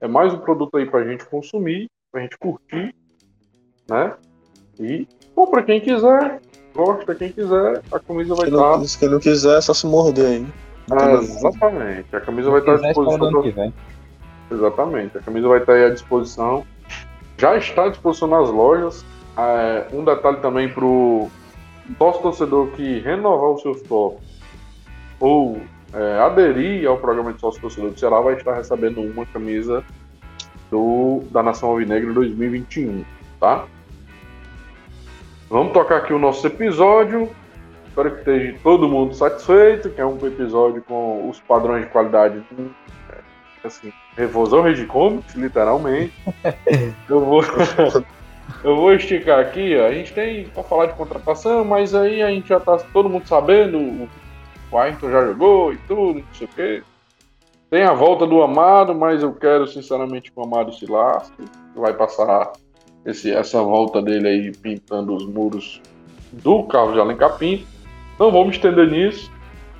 É 0.00 0.08
mais 0.08 0.32
um 0.32 0.38
produto 0.38 0.76
aí 0.76 0.86
para 0.86 1.00
a 1.00 1.08
gente 1.08 1.24
consumir, 1.26 1.88
para 2.10 2.20
a 2.20 2.22
gente 2.22 2.38
curtir, 2.38 2.94
né? 3.88 4.14
E 4.80 5.06
compra 5.34 5.62
quem 5.62 5.80
quiser, 5.80 6.40
gosta 6.74 7.14
quem 7.14 7.32
quiser, 7.32 7.82
a 7.90 7.98
camisa 7.98 8.34
vai 8.34 8.48
estar. 8.48 8.78
Tá... 8.78 8.84
Quem 8.98 9.08
não 9.08 9.20
quiser, 9.20 9.58
é 9.58 9.60
só 9.60 9.74
se 9.74 9.86
morder 9.86 10.26
aí. 10.26 10.46
Ah, 10.90 11.14
exatamente. 11.14 12.16
A 12.16 12.20
camisa 12.20 12.50
vai 12.50 12.60
estar 12.60 12.74
à 12.74 12.76
disposição. 12.76 13.72
Exatamente. 14.50 15.18
A 15.18 15.20
camisa 15.20 15.48
vai 15.48 15.58
estar 15.58 15.72
aí 15.74 15.84
à 15.84 15.90
disposição. 15.90 16.64
Já 17.36 17.56
está 17.56 17.84
à 17.84 17.88
disposição 17.88 18.28
nas 18.28 18.48
lojas. 18.48 19.04
É, 19.36 19.86
um 19.92 20.04
detalhe 20.04 20.38
também 20.38 20.68
para 20.68 20.84
o 20.84 21.30
nosso 22.00 22.20
torcedor 22.22 22.68
que 22.68 23.00
renovar 23.00 23.50
o 23.50 23.58
seu 23.58 23.72
stop 23.72 24.18
ou 25.20 25.60
é, 25.92 26.18
aderir 26.20 26.88
ao 26.88 26.98
programa 26.98 27.32
de 27.32 27.40
sócio 27.40 27.60
torcedor 27.60 27.90
do 27.90 27.98
Ceará 27.98 28.20
vai 28.20 28.34
estar 28.34 28.54
recebendo 28.54 29.00
uma 29.00 29.24
camisa 29.26 29.84
do, 30.70 31.22
da 31.30 31.42
Nação 31.42 31.70
Alvinegra 31.70 32.12
2021, 32.12 33.04
tá? 33.40 33.66
Vamos 35.50 35.72
tocar 35.72 35.98
aqui 35.98 36.12
o 36.12 36.18
nosso 36.18 36.46
episódio. 36.46 37.30
Espero 37.86 38.10
que 38.12 38.18
esteja 38.18 38.58
todo 38.62 38.88
mundo 38.88 39.14
satisfeito, 39.14 39.88
que 39.90 40.00
é 40.00 40.04
um 40.04 40.18
episódio 40.26 40.82
com 40.82 41.28
os 41.28 41.40
padrões 41.40 41.84
de 41.84 41.90
qualidade 41.90 42.40
do, 42.50 42.74
assim, 43.64 43.92
Revosão 44.14 44.62
Regicomics, 44.62 45.34
literalmente. 45.34 46.12
Eu 47.08 47.24
vou, 47.24 47.42
eu 48.62 48.76
vou 48.76 48.92
esticar 48.92 49.40
aqui, 49.40 49.76
ó. 49.78 49.86
A 49.86 49.92
gente 49.92 50.12
tem 50.12 50.48
para 50.48 50.62
falar 50.62 50.86
de 50.86 50.92
contratação, 50.94 51.64
mas 51.64 51.94
aí 51.94 52.22
a 52.22 52.28
gente 52.28 52.48
já 52.48 52.60
tá 52.60 52.76
todo 52.92 53.08
mundo 53.08 53.26
sabendo, 53.26 54.08
o 54.70 54.78
Ayrton 54.78 55.10
já 55.10 55.24
jogou 55.26 55.72
e 55.72 55.78
tudo, 55.88 56.18
não 56.18 56.34
sei 56.34 56.46
o 56.46 56.50
quê. 56.50 56.82
Tem 57.70 57.84
a 57.84 57.94
volta 57.94 58.26
do 58.26 58.42
Amado, 58.42 58.94
mas 58.94 59.22
eu 59.22 59.32
quero 59.32 59.66
sinceramente 59.66 60.30
que 60.30 60.38
o 60.38 60.42
Amado 60.42 60.72
se 60.74 60.84
lasque. 60.86 61.44
Vai 61.74 61.94
passar 61.94 62.52
esse, 63.08 63.32
essa 63.32 63.62
volta 63.62 64.02
dele 64.02 64.28
aí 64.28 64.52
pintando 64.52 65.14
os 65.14 65.26
muros 65.26 65.80
do 66.32 66.62
carro 66.64 66.92
de 66.92 67.00
Alencar 67.00 67.38
Pinto. 67.38 67.66
Não 68.18 68.30
vamos 68.30 68.56
estender 68.56 68.90
nisso. 68.90 69.30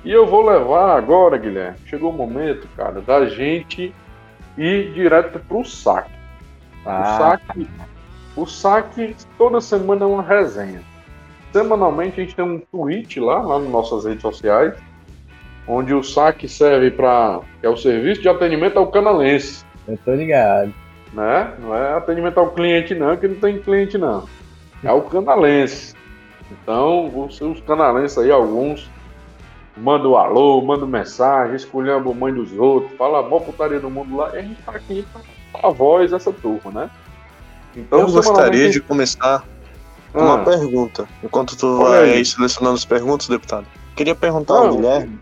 E 0.03 0.11
eu 0.11 0.25
vou 0.25 0.45
levar 0.45 0.97
agora, 0.97 1.37
Guilherme. 1.37 1.77
Chegou 1.85 2.09
o 2.09 2.13
momento, 2.13 2.67
cara, 2.75 3.01
da 3.01 3.25
gente 3.27 3.93
ir 4.57 4.93
direto 4.93 5.39
pro 5.39 5.63
saque. 5.63 6.11
Ah. 6.85 7.01
O 7.01 7.17
saque. 7.17 7.67
O 8.35 8.45
saque 8.45 9.15
toda 9.37 9.61
semana 9.61 10.05
é 10.05 10.07
uma 10.07 10.23
resenha. 10.23 10.81
Semanalmente 11.51 12.21
a 12.21 12.23
gente 12.23 12.35
tem 12.35 12.45
um 12.45 12.59
tweet 12.59 13.19
lá, 13.19 13.41
lá 13.41 13.59
nas 13.59 13.69
nossas 13.69 14.05
redes 14.05 14.21
sociais, 14.21 14.75
onde 15.67 15.93
o 15.93 16.03
saque 16.03 16.47
serve 16.47 16.91
para. 16.91 17.41
é 17.61 17.67
o 17.67 17.75
serviço 17.75 18.21
de 18.21 18.29
atendimento 18.29 18.77
ao 18.77 18.87
canalense. 18.87 19.65
Eu 19.87 19.97
tô 19.97 20.13
ligado. 20.13 20.73
Né? 21.13 21.53
Não 21.59 21.75
é 21.75 21.93
atendimento 21.93 22.37
ao 22.39 22.51
cliente, 22.51 22.93
não, 22.93 23.17
que 23.17 23.27
não 23.27 23.35
tem 23.35 23.59
cliente, 23.59 23.97
não. 23.97 24.27
É 24.83 24.91
o 24.91 25.01
canalense. 25.01 25.95
Então, 26.51 27.11
os, 27.25 27.39
os 27.41 27.61
canalenses 27.61 28.17
aí, 28.17 28.31
alguns, 28.31 28.89
manda 29.75 30.07
o 30.07 30.13
um 30.13 30.17
alô, 30.17 30.61
manda 30.61 30.85
mensagem, 30.85 31.55
escolhendo 31.55 32.09
a 32.09 32.13
mãe 32.13 32.33
dos 32.33 32.51
outros, 32.53 32.95
fala 32.97 33.19
a 33.19 33.23
maior 33.23 33.41
putaria 33.41 33.79
do 33.79 33.89
mundo 33.89 34.17
lá, 34.17 34.35
e 34.35 34.39
a 34.39 34.41
gente 34.41 34.61
tá 34.61 34.71
aqui 34.71 35.05
pra 35.11 35.21
a 35.69 35.69
voz 35.69 36.11
dessa 36.11 36.31
turma, 36.31 36.71
né? 36.71 36.89
Então, 37.75 37.99
Eu 37.99 38.11
gostaria 38.11 38.69
de 38.69 38.79
começar 38.79 39.43
com 40.11 40.19
ah. 40.19 40.35
uma 40.35 40.45
pergunta. 40.45 41.07
Enquanto 41.23 41.55
tu 41.55 41.79
vai 41.79 42.11
aí. 42.11 42.25
selecionando 42.25 42.75
as 42.75 42.85
perguntas, 42.85 43.27
deputado. 43.27 43.65
Queria 43.95 44.15
perguntar 44.15 44.55
não, 44.55 44.67
ao 44.67 44.75
Guilherme. 44.75 45.19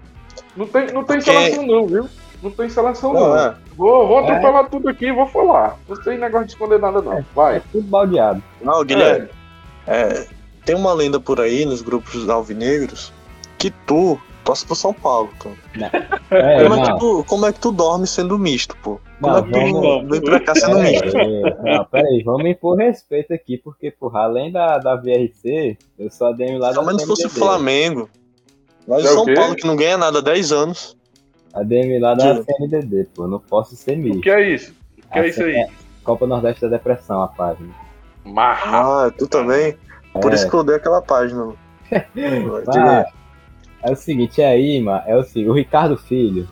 Não 0.56 0.68
tem, 0.68 0.92
não 0.92 1.04
tem 1.04 1.18
porque... 1.18 1.32
seleção 1.32 1.68
não, 1.68 1.88
viu? 1.88 2.10
Não 2.42 2.52
tem 2.52 2.70
seleção 2.70 3.14
não. 3.14 3.30
não. 3.30 3.38
É. 3.38 3.56
Vou, 3.78 4.08
vou 4.08 4.18
atropelar 4.20 4.66
é. 4.66 4.70
tudo 4.70 4.90
aqui 4.90 5.06
e 5.06 5.14
vou 5.14 5.28
falar. 5.28 5.78
Não 5.88 5.96
tem 6.02 6.18
negócio 6.18 6.48
de 6.48 6.54
esconder 6.54 6.80
nada 6.80 7.02
não. 7.02 7.14
É, 7.14 7.26
vai. 7.36 7.58
É 7.58 7.62
tudo 7.72 7.88
baldeado. 7.88 8.44
Não, 8.62 8.84
Guilherme. 8.84 9.30
É. 9.86 10.28
tem 10.66 10.76
uma 10.76 10.94
lenda 10.94 11.20
por 11.20 11.40
aí 11.40 11.64
nos 11.64 11.82
grupos 11.82 12.28
alvinegros 12.28 13.14
que 13.58 13.70
tu 13.70 14.20
torce 14.44 14.66
pro 14.66 14.76
São 14.76 14.94
Paulo, 14.94 15.30
cara. 15.40 15.56
É, 16.30 16.64
como, 16.64 16.76
é 16.76 16.86
que 16.86 17.00
tu, 17.00 17.24
como 17.26 17.46
é 17.46 17.54
que 17.54 17.60
tu 17.60 17.72
dorme 17.72 18.08
sendo 18.08 18.38
misto, 18.38 18.76
pô? 18.82 19.00
Como 19.22 19.34
não, 19.34 19.40
é 19.40 19.44
que 19.44 19.52
tu 19.52 19.60
vamos... 19.60 20.10
vem 20.10 20.22
pra 20.22 20.40
cá 20.40 20.56
sendo 20.56 20.80
é, 20.80 20.92
misto? 20.92 21.18
É, 21.18 21.78
não, 21.78 21.86
peraí, 21.86 22.24
vamos 22.24 22.46
impor 22.46 22.78
respeito 22.78 23.34
aqui, 23.34 23.58
porque, 23.58 23.92
porra, 23.92 24.22
além 24.22 24.52
da, 24.52 24.78
da 24.78 24.96
VRC, 24.96 25.78
eu 26.00 26.10
sou 26.10 26.28
ADM 26.28 26.58
lá 26.60 26.70
da 26.70 26.76
Só 26.76 26.84
menos 26.84 27.04
fosse 27.04 27.28
o 27.28 27.30
Flamengo. 27.30 28.10
Mas 28.88 29.06
é 29.06 29.10
o 29.10 29.14
São 29.14 29.34
Paulo, 29.34 29.56
que 29.56 29.68
não 29.68 29.76
ganha 29.76 29.98
nada 29.98 30.20
há 30.20 30.22
10 30.22 30.52
anos. 30.52 30.97
ADM 31.60 32.00
lá 32.00 32.14
da 32.14 32.44
CNDD, 32.44 33.08
pô, 33.16 33.28
não 33.28 33.40
posso 33.40 33.76
ser 33.76 33.96
misto. 33.98 34.20
O 34.20 34.22
que 34.22 34.30
é 34.30 34.54
isso? 34.54 34.76
O 34.98 35.12
que 35.12 35.20
é 35.20 35.28
isso 35.28 35.44
aí? 35.44 35.68
Copa 36.04 36.28
Nordeste 36.28 36.62
da 36.62 36.70
Depressão, 36.70 37.22
a 37.22 37.28
página. 37.28 37.70
Marra. 38.24 39.06
Ah, 39.06 39.12
tu 39.12 39.28
também? 39.28 39.78
Por 40.14 40.34
isso 40.34 40.50
que 40.50 40.56
eu 40.56 40.60
odeio 40.62 40.78
aquela 40.78 41.02
página. 41.02 41.54
É 43.84 43.92
o 43.92 43.96
seguinte, 43.96 44.42
é 44.42 44.48
aí, 44.48 44.82
mano, 44.82 45.04
é 45.06 45.16
o 45.16 45.24
seguinte, 45.24 45.50
o 45.50 45.54
Ricardo 45.54 45.96
Filho, 45.96 46.48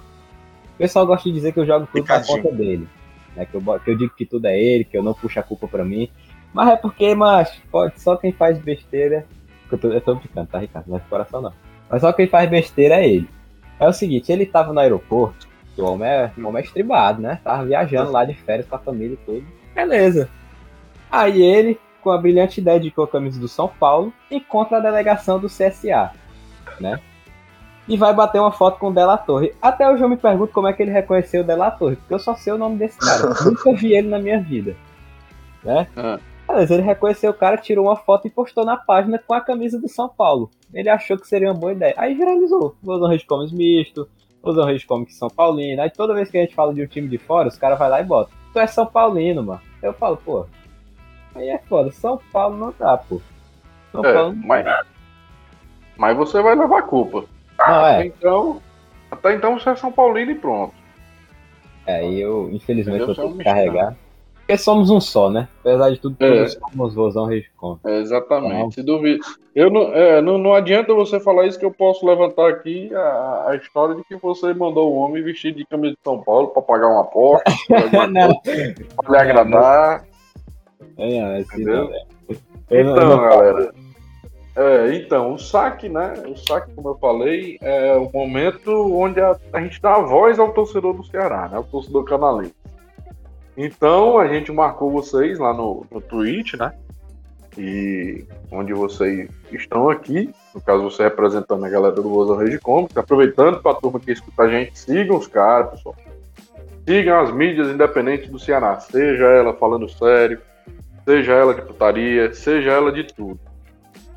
o 0.75 0.77
pessoal 0.77 1.07
gosta 1.07 1.27
de 1.27 1.35
dizer 1.35 1.51
que 1.51 1.59
eu 1.59 1.65
jogo 1.65 1.87
tudo 1.91 2.07
na 2.07 2.23
conta 2.23 2.51
dele. 2.51 2.87
Né, 3.35 3.45
que, 3.45 3.55
eu, 3.55 3.79
que 3.79 3.91
eu 3.91 3.97
digo 3.97 4.15
que 4.15 4.25
tudo 4.25 4.45
é 4.45 4.57
ele, 4.57 4.85
que 4.85 4.95
eu 4.95 5.03
não 5.03 5.13
puxo 5.13 5.39
a 5.39 5.43
culpa 5.43 5.67
pra 5.67 5.83
mim. 5.83 6.09
Mas 6.53 6.69
é 6.69 6.75
porque, 6.77 7.15
mas 7.15 7.51
pode, 7.71 7.99
só 7.99 8.15
quem 8.15 8.31
faz 8.31 8.57
besteira. 8.59 9.25
Eu 9.69 9.77
tô, 9.77 9.87
eu 9.89 9.99
tô 9.99 10.15
brincando, 10.15 10.47
tá, 10.47 10.59
Ricardo? 10.59 10.87
Não 10.87 10.97
é 10.97 10.99
de 10.99 11.07
coração 11.07 11.41
não. 11.41 11.51
Mas 11.89 12.01
só 12.01 12.13
quem 12.13 12.27
faz 12.27 12.49
besteira 12.49 12.95
é 12.95 13.09
ele. 13.09 13.29
É 13.79 13.87
o 13.87 13.93
seguinte, 13.93 14.31
ele 14.31 14.45
tava 14.45 14.73
no 14.73 14.79
aeroporto, 14.79 15.47
o 15.77 15.83
homem 15.83 16.07
é, 16.07 16.31
o 16.37 16.47
homem 16.47 16.61
é 16.61 16.65
estribado, 16.65 17.21
né? 17.21 17.39
Tava 17.43 17.65
viajando 17.65 18.11
lá 18.11 18.23
de 18.23 18.33
férias 18.33 18.67
com 18.67 18.75
a 18.75 18.79
família 18.79 19.13
e 19.13 19.25
tudo. 19.25 19.45
Beleza. 19.73 20.29
Aí 21.11 21.41
ele, 21.41 21.79
com 22.01 22.11
a 22.11 22.17
brilhante 22.17 22.61
ideia 22.61 22.79
de 22.79 22.91
com 22.91 23.03
a 23.03 23.07
camisa 23.07 23.39
do 23.39 23.47
São 23.47 23.67
Paulo, 23.67 24.13
encontra 24.31 24.77
a 24.77 24.81
delegação 24.81 25.39
do 25.39 25.47
CSA, 25.47 26.11
né? 26.79 26.99
e 27.87 27.97
vai 27.97 28.13
bater 28.13 28.39
uma 28.39 28.51
foto 28.51 28.79
com 28.79 28.89
o 28.89 28.93
Della 28.93 29.17
Torre. 29.17 29.53
Até 29.61 29.89
hoje 29.89 30.03
eu 30.03 30.09
me 30.09 30.17
pergunto 30.17 30.51
como 30.53 30.67
é 30.67 30.73
que 30.73 30.81
ele 30.81 30.91
reconheceu 30.91 31.41
o 31.41 31.43
Della 31.43 31.71
Torre, 31.71 31.95
porque 31.95 32.13
eu 32.13 32.19
só 32.19 32.35
sei 32.35 32.53
o 32.53 32.57
nome 32.57 32.77
desse 32.77 32.97
cara. 32.97 33.33
Nunca 33.45 33.73
vi 33.73 33.93
ele 33.93 34.09
na 34.09 34.19
minha 34.19 34.39
vida. 34.39 34.75
Né? 35.63 35.87
Beleza, 36.47 36.75
ele 36.75 36.83
reconheceu 36.83 37.31
o 37.31 37.33
cara, 37.33 37.57
tirou 37.57 37.85
uma 37.85 37.95
foto 37.95 38.27
e 38.27 38.29
postou 38.29 38.63
na 38.63 38.77
página 38.77 39.17
com 39.17 39.33
a 39.33 39.41
camisa 39.41 39.79
do 39.79 39.89
São 39.89 40.07
Paulo. 40.07 40.51
Ele 40.73 40.89
achou 40.89 41.17
que 41.17 41.27
seria 41.27 41.47
uma 41.47 41.59
boa 41.59 41.73
ideia. 41.73 41.95
Aí 41.97 42.13
viralizou. 42.13 42.75
Vozão 42.83 43.09
Reis 43.09 43.23
Comics 43.23 43.51
misto, 43.51 44.07
Vozão 44.43 44.65
Reis 44.65 44.85
Comics 44.85 45.17
São 45.17 45.27
Paulino. 45.27 45.81
Aí 45.81 45.89
toda 45.89 46.13
vez 46.13 46.29
que 46.29 46.37
a 46.37 46.41
gente 46.41 46.53
fala 46.53 46.73
de 46.73 46.83
um 46.83 46.87
time 46.87 47.07
de 47.07 47.17
fora, 47.17 47.47
os 47.47 47.57
caras 47.57 47.79
vão 47.79 47.89
lá 47.89 47.99
e 47.99 48.03
botam. 48.03 48.33
Tu 48.53 48.59
é 48.59 48.67
São 48.67 48.85
Paulino, 48.85 49.43
mano. 49.43 49.61
Eu 49.81 49.93
falo, 49.93 50.17
pô. 50.17 50.45
Aí 51.33 51.49
é 51.49 51.57
foda. 51.57 51.91
São 51.91 52.19
Paulo 52.31 52.57
não 52.57 52.73
dá, 52.77 52.97
pô. 52.97 53.19
São 53.91 54.05
é, 54.05 54.13
Paulo 54.13 54.33
não 54.33 54.47
mas, 54.47 54.63
dá. 54.63 54.85
mas 55.97 56.15
você 56.15 56.41
vai 56.41 56.55
levar 56.55 56.79
a 56.79 56.83
culpa. 56.83 57.25
Não, 57.57 57.87
é. 57.87 57.95
Até 57.95 58.05
então, 58.05 58.61
até 59.09 59.33
então 59.33 59.59
você 59.59 59.69
é 59.71 59.75
São 59.75 59.91
Paulino 59.91 60.31
e 60.31 60.35
pronto. 60.35 60.73
É, 61.87 62.07
eu, 62.07 62.49
infelizmente, 62.51 63.03
Entendeu? 63.03 63.15
vou 63.15 63.31
ter 63.31 63.37
que 63.37 63.43
carregar. 63.43 63.95
Porque 64.45 64.59
somos 64.59 64.91
um 64.91 65.01
só, 65.01 65.27
né? 65.27 65.47
Apesar 65.61 65.89
de 65.89 65.99
tudo, 65.99 66.15
é. 66.23 66.47
somos 66.47 66.93
Vozão 66.93 67.25
Rescom. 67.25 67.79
É, 67.83 67.99
exatamente. 67.99 68.53
Então, 68.53 68.71
Se 68.71 68.83
duvido. 68.83 69.25
Eu 69.55 69.71
não, 69.71 69.81
é, 69.91 70.21
não, 70.21 70.37
não 70.37 70.53
adianta 70.53 70.93
você 70.93 71.19
falar 71.19 71.47
isso 71.47 71.57
que 71.57 71.65
eu 71.65 71.71
posso 71.71 72.05
levantar 72.05 72.49
aqui 72.49 72.93
a, 72.93 73.45
a 73.47 73.55
história 73.55 73.95
de 73.95 74.03
que 74.03 74.15
você 74.15 74.53
mandou 74.53 74.93
um 74.93 74.99
homem 74.99 75.23
vestido 75.23 75.57
de 75.57 75.65
camisa 75.65 75.95
de 75.95 75.99
São 76.03 76.21
Paulo 76.21 76.49
para 76.49 76.61
pagar 76.61 76.87
uma 76.89 77.01
aposta, 77.01 77.43
para 79.03 79.11
lhe 79.11 79.17
agradar. 79.17 80.05
É, 80.95 81.21
não, 81.21 81.27
é 81.27 81.37
assim, 81.39 81.61
Entendeu? 81.61 81.89
Não, 82.29 82.35
então, 82.69 83.17
galera. 83.17 83.73
É, 84.55 84.95
então, 84.95 85.33
o 85.33 85.39
saque, 85.39 85.89
né? 85.89 86.13
O 86.27 86.37
saque, 86.37 86.71
como 86.75 86.89
eu 86.89 86.95
falei, 86.99 87.57
é 87.61 87.95
o 87.95 88.11
momento 88.13 88.71
onde 88.95 89.19
a, 89.19 89.35
a 89.51 89.59
gente 89.59 89.81
dá 89.81 89.95
a 89.95 90.01
voz 90.01 90.37
ao 90.37 90.53
torcedor 90.53 90.93
do 90.93 91.03
Ceará, 91.03 91.49
né? 91.49 91.57
O 91.57 91.63
torcedor 91.63 92.03
canalense. 92.03 92.53
Então, 93.57 94.17
a 94.17 94.27
gente 94.27 94.51
marcou 94.51 94.91
vocês 94.91 95.39
lá 95.39 95.53
no, 95.53 95.85
no 95.89 96.01
Twitch, 96.01 96.55
né? 96.55 96.73
E 97.57 98.25
onde 98.51 98.73
vocês 98.73 99.29
estão 99.51 99.89
aqui, 99.89 100.29
no 100.53 100.61
caso 100.61 100.83
você 100.83 101.03
representando 101.03 101.63
a 101.63 101.69
galera 101.69 101.95
do 101.95 102.03
Voza 102.03 102.37
Rede 102.37 102.59
Comics, 102.59 102.97
aproveitando 102.97 103.61
para 103.61 103.71
a 103.71 103.75
turma 103.75 103.99
que 103.99 104.11
escuta 104.11 104.43
a 104.43 104.49
gente, 104.49 104.77
sigam 104.77 105.17
os 105.17 105.27
caras, 105.27 105.71
pessoal. 105.71 105.95
Sigam 106.85 107.19
as 107.19 107.31
mídias 107.31 107.69
independentes 107.69 108.29
do 108.29 108.37
Ceará, 108.37 108.77
seja 108.79 109.25
ela 109.25 109.53
falando 109.53 109.89
sério, 109.89 110.41
seja 111.05 111.33
ela 111.33 111.53
de 111.53 111.61
putaria, 111.61 112.33
seja 112.33 112.71
ela 112.71 112.91
de 112.91 113.05
tudo. 113.05 113.39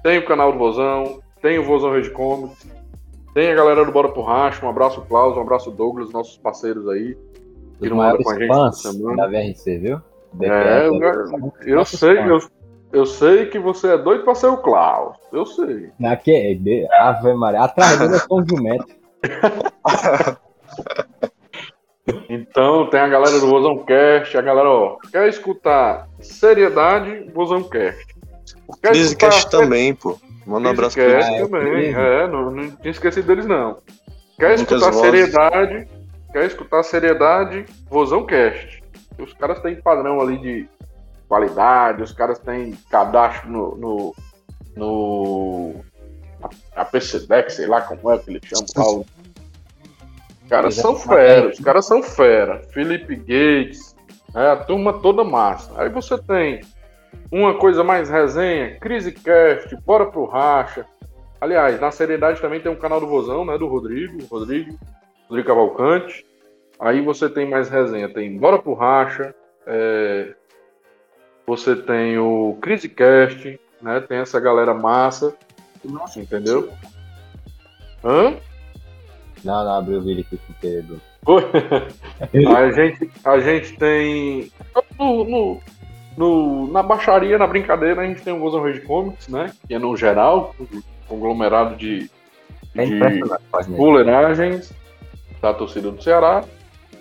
Tem 0.03 0.18
o 0.18 0.26
canal 0.26 0.53
do 0.53 0.59
Vozão, 0.59 1.20
tem 1.41 1.59
o 1.59 1.64
Vozão 1.64 1.93
Rede 1.93 2.11
Comics, 2.11 2.66
tem 3.34 3.53
a 3.53 3.55
galera 3.55 3.84
do 3.84 3.93
Bora 3.93 4.09
pro 4.09 4.22
Racha, 4.22 4.66
um 4.66 4.68
abraço 4.68 5.01
Klaus, 5.03 5.36
um 5.36 5.43
abraço 5.43 5.70
Douglas, 5.70 6.11
nossos 6.11 6.36
parceiros 6.39 6.89
aí. 6.89 7.16
Os 7.81 7.89
Que 7.89 7.89
não 7.91 8.01
anda 8.01 8.18
maiores 8.18 8.24
com 8.24 8.31
a 8.31 8.39
gente 8.39 8.49
fãs 8.49 9.16
da 9.16 9.26
VRC, 9.26 9.79
viu? 9.79 10.01
É, 10.43 10.87
eu, 10.87 11.01
eu 11.79 11.85
sei, 11.85 12.18
eu, 12.18 12.39
eu 12.93 13.07
sei 13.07 13.47
que 13.47 13.59
você 13.59 13.95
é 13.95 13.99
doido 13.99 14.24
pra 14.24 14.35
ser 14.35 14.47
o 14.49 14.59
Klaus. 14.59 15.16
Eu 15.33 15.47
sei. 15.47 15.91
Aqui, 16.05 16.33
é 16.33 16.55
de- 16.55 16.87
Ave 16.99 17.33
Maria. 17.35 17.62
Atrás 17.62 17.99
dele 17.99 18.16
é 18.16 18.18
São 18.18 18.45
Jumento. 18.47 18.87
Então 22.29 22.87
tem 22.89 23.01
a 23.01 23.09
galera 23.09 23.39
do 23.39 23.47
Vozão 23.49 23.85
Cast, 23.85 24.37
a 24.37 24.41
galera, 24.41 24.68
ó, 24.68 24.97
quer 25.12 25.29
escutar 25.29 26.09
seriedade, 26.20 27.31
Vozão 27.35 27.62
Cast. 27.62 28.07
Quer 28.83 28.91
Crisicast 28.93 29.51
também, 29.51 29.95
pô. 29.95 30.18
Manda 30.47 30.68
um 30.68 30.70
abraço 30.72 30.97
pra 30.97 31.05
Cast 31.07 31.33
eles. 31.35 31.51
também, 31.51 31.95
é, 31.95 32.26
não, 32.29 32.51
não 32.51 32.70
tinha 32.76 32.91
esquecido 32.91 33.26
deles 33.26 33.45
não. 33.47 33.79
Quer 34.39 34.57
Muitas 34.57 34.61
escutar 34.81 34.91
vozes. 34.93 35.01
seriedade, 35.03 35.89
quer 36.33 36.47
escutar 36.47 36.83
seriedade, 36.83 37.64
Vozão 37.89 38.24
Cast. 38.24 38.83
Os 39.18 39.33
caras 39.33 39.61
têm 39.61 39.81
padrão 39.81 40.20
ali 40.20 40.39
de 40.39 40.68
qualidade, 41.29 42.03
os 42.03 42.12
caras 42.12 42.39
têm 42.39 42.72
cadastro 42.91 43.51
no, 43.51 43.76
no, 43.76 44.14
no 44.76 45.74
a, 46.43 46.81
a 46.83 46.85
PCDEC, 46.85 47.51
sei 47.51 47.66
lá 47.66 47.83
como 47.83 48.11
é 48.11 48.18
que 48.18 48.31
eles 48.31 48.43
chamam. 48.45 49.05
Os 50.43 50.49
caras 50.49 50.74
são 50.76 50.97
fera, 50.97 51.49
os 51.49 51.61
caras 51.61 51.87
são 51.87 52.03
fera. 52.03 52.62
Felipe 52.70 53.16
Gates, 53.16 53.95
é, 54.35 54.51
a 54.51 54.57
turma 54.57 55.01
toda 55.01 55.24
massa. 55.24 55.72
Aí 55.76 55.89
você 55.89 56.16
tem 56.16 56.61
uma 57.31 57.59
coisa 57.59 57.85
mais 57.85 58.09
resenha, 58.09 58.79
CriseCast, 58.81 59.76
Bora 59.85 60.07
pro 60.07 60.24
Racha. 60.24 60.87
Aliás, 61.41 61.79
na 61.81 61.91
seriedade 61.91 62.41
também 62.41 62.61
tem 62.61 62.72
um 62.72 62.76
canal 62.76 63.01
do 63.01 63.07
Vozão, 63.07 63.45
né? 63.45 63.57
Do 63.59 63.66
Rodrigo, 63.68 64.24
Rodrigo, 64.31 64.79
Rodrigo 65.29 65.49
Cavalcante. 65.49 66.24
Aí 66.81 67.01
você 67.01 67.29
tem 67.29 67.49
mais 67.49 67.68
resenha, 67.68 68.09
tem 68.09 68.37
Bora 68.39 68.59
pro 68.59 68.74
Racha, 68.74 69.35
é, 69.66 70.33
você 71.47 71.74
tem 71.74 72.18
o 72.18 72.57
CriseCast, 72.62 73.59
né? 73.83 74.01
Tem 74.01 74.18
essa 74.18 74.39
galera 74.39 74.72
massa, 74.74 75.35
entendeu? 76.16 76.70
Hã? 78.05 78.37
Não, 79.45 79.64
não, 79.64 79.72
abriu 79.74 79.99
o 79.99 80.03
vídeo 80.03 80.24
aqui 80.26 80.39
sem 80.47 80.55
querer. 80.61 80.83
Bruno. 80.83 81.01
A 82.57 82.70
gente, 82.72 83.11
a 83.24 83.39
gente 83.41 83.76
tem. 83.76 84.53
No, 84.99 85.24
no- 85.24 85.61
no- 86.16 86.72
na 86.72 86.83
baixaria, 86.83 87.39
na 87.39 87.47
brincadeira, 87.47 88.03
a 88.03 88.07
gente 88.07 88.22
tem 88.22 88.33
o 88.33 88.39
Vozão 88.41 88.62
Rede 88.62 88.81
Comics, 88.81 89.29
né? 89.29 89.53
Que 89.66 89.74
é 89.74 89.79
no 89.79 89.97
geral, 89.97 90.55
um 90.61 90.83
conglomerado 91.09 91.76
de, 91.76 92.11
É 92.76 92.85
de 92.85 92.95
impressionante 92.95 93.43
da 95.41 95.55
torcida 95.55 95.91
do 95.91 96.03
Ceará. 96.03 96.45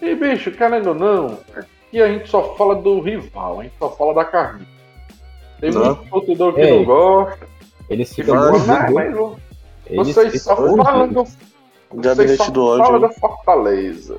E, 0.02 0.14
bicho, 0.16 0.52
querendo 0.52 0.90
ou 0.90 0.96
não, 0.96 1.40
aqui 1.56 2.02
a 2.02 2.08
gente 2.08 2.30
só 2.30 2.56
fala 2.56 2.76
do 2.76 3.00
rival, 3.02 3.60
a 3.60 3.64
gente 3.64 3.76
só 3.80 3.90
fala 3.92 4.14
da 4.14 4.26
carne. 4.26 4.68
Tem 5.60 5.72
Não. 5.72 5.86
muito 5.96 6.10
torcedor 6.10 6.54
que 6.54 6.62
Ei, 6.62 6.78
não 6.80 6.86
gosta. 6.86 7.48
Eles 7.90 8.14
ficam 8.14 8.36
fala, 8.36 8.52
"Não, 8.60 8.94
mas 8.94 9.16
Eles 9.88 10.08
vocês 10.16 10.44
só 10.44 10.56
falam 10.56 11.08
do. 11.08 11.24
Vocês 11.24 11.38
Gabinete 11.94 12.38
só 12.38 12.50
do 12.52 12.64
ódio. 12.66 12.86
falam 12.86 13.00
da 13.02 13.10
Fortaleza. 13.10 14.18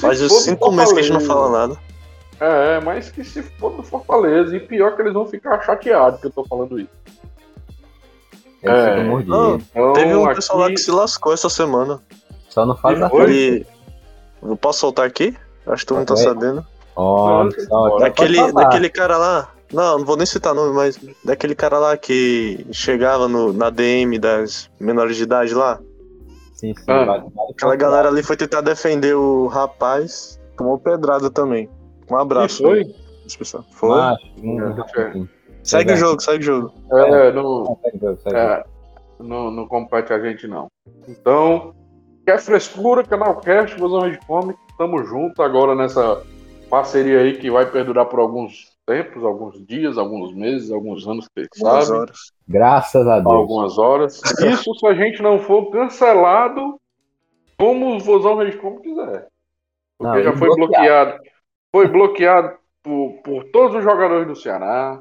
Faz 0.00 0.20
do 0.20 0.28
cinco 0.30 0.72
meses 0.72 0.92
que 0.92 0.98
a 1.00 1.02
gente 1.02 1.12
não 1.12 1.20
fala 1.20 1.50
nada. 1.66 1.80
É, 2.40 2.80
mas 2.80 3.10
que 3.10 3.22
se 3.22 3.42
for 3.42 3.72
do 3.76 3.82
Fortaleza. 3.82 4.56
E 4.56 4.60
pior 4.60 4.96
que 4.96 5.02
eles 5.02 5.12
vão 5.12 5.26
ficar 5.26 5.60
chateados 5.62 6.20
que 6.20 6.26
eu 6.26 6.30
tô 6.30 6.44
falando 6.44 6.80
isso. 6.80 6.88
É. 8.62 8.90
ficam 8.90 9.04
mordidos. 9.04 9.64
Então, 9.70 9.92
Teve 9.92 10.14
um 10.16 10.24
aqui- 10.24 10.34
pessoal 10.36 10.58
lá 10.60 10.68
que 10.70 10.78
se 10.78 10.90
lascou 10.90 11.32
essa 11.32 11.48
semana. 11.50 12.00
Só 12.56 12.64
não 12.64 12.74
faz 12.74 12.98
Oi? 13.12 13.22
Ele. 13.22 13.66
Eu 14.42 14.56
posso 14.56 14.78
soltar 14.80 15.06
aqui? 15.06 15.36
Acho 15.66 15.82
que 15.82 15.88
tu 15.88 15.94
não 15.94 16.06
tá 16.06 16.16
sabendo. 16.16 16.64
Ó, 16.96 17.44
Não, 17.44 17.50
pode 17.68 18.00
Daquele, 18.00 18.50
daquele 18.52 18.88
cara 18.88 19.18
lá. 19.18 19.48
Não, 19.70 19.98
não 19.98 20.06
vou 20.06 20.16
nem 20.16 20.24
citar 20.24 20.54
nome, 20.54 20.72
mas 20.74 20.98
daquele 21.22 21.54
cara 21.54 21.78
lá 21.78 21.98
que 21.98 22.66
chegava 22.72 23.28
no, 23.28 23.52
na 23.52 23.68
DM 23.68 24.18
das 24.18 24.70
menores 24.80 25.18
de 25.18 25.24
idade 25.24 25.52
lá. 25.52 25.78
Sim, 26.54 26.72
sim, 26.74 26.84
Ah. 26.88 27.04
vale- 27.04 27.24
vale 27.34 27.50
Aquela 27.50 27.76
galera 27.76 28.08
ali 28.08 28.22
foi 28.22 28.38
tentar 28.38 28.62
defender 28.62 29.14
o 29.14 29.48
rapaz, 29.48 30.40
tomou 30.56 30.78
pedrada 30.78 31.30
também. 31.30 31.68
Um 32.10 32.16
E 32.16 32.20
abraço. 32.22 32.62
foi? 32.62 32.86
pessoal. 33.38 33.64
Foi. 33.72 34.00
Hum, 34.42 34.58
É. 34.96 35.26
segue 35.62 35.92
o 35.92 35.96
jogo, 35.98 36.22
segue 36.22 36.38
o 36.38 36.42
jogo. 36.42 36.72
É, 36.90 37.32
não, 37.32 37.78
é, 38.32 38.64
não, 39.20 39.50
não 39.50 39.66
compete 39.68 40.10
a 40.14 40.20
gente, 40.20 40.46
não. 40.48 40.68
Então, 41.06 41.74
quer 42.26 42.38
frescura, 42.40 43.04
Canalcast, 43.04 43.78
Vozão 43.78 44.00
Rede 44.00 44.18
Comic, 44.26 44.58
tamo 44.76 45.02
junto 45.04 45.40
agora 45.42 45.74
nessa 45.74 46.22
parceria 46.68 47.20
aí 47.20 47.38
que 47.38 47.50
vai 47.50 47.64
perdurar 47.70 48.06
por 48.06 48.18
alguns 48.18 48.76
tempos, 48.84 49.24
alguns 49.24 49.64
dias, 49.66 49.96
alguns 49.96 50.34
meses, 50.34 50.70
alguns 50.70 51.06
anos, 51.06 51.28
quem 51.34 51.46
Algumas 51.64 51.86
sabe. 51.86 51.98
horas. 52.00 52.18
Graças 52.48 53.06
a 53.06 53.20
Deus. 53.20 53.32
algumas 53.34 53.78
horas. 53.78 54.20
Isso 54.40 54.74
se 54.74 54.86
a 54.86 54.94
gente 54.94 55.22
não 55.22 55.38
for 55.38 55.70
cancelado 55.70 56.78
como 57.58 57.94
o 57.96 58.00
Vozão 58.00 58.36
Rede 58.36 58.58
Como 58.58 58.80
quiser. 58.80 59.28
Porque 59.98 60.16
Não, 60.18 60.22
já 60.24 60.36
foi 60.36 60.48
bloqueado. 60.54 61.10
bloqueado. 61.10 61.20
Foi 61.72 61.88
bloqueado 61.88 62.56
por, 62.82 63.12
por 63.24 63.44
todos 63.50 63.76
os 63.76 63.82
jogadores 63.82 64.26
do 64.26 64.36
Ceará. 64.36 65.00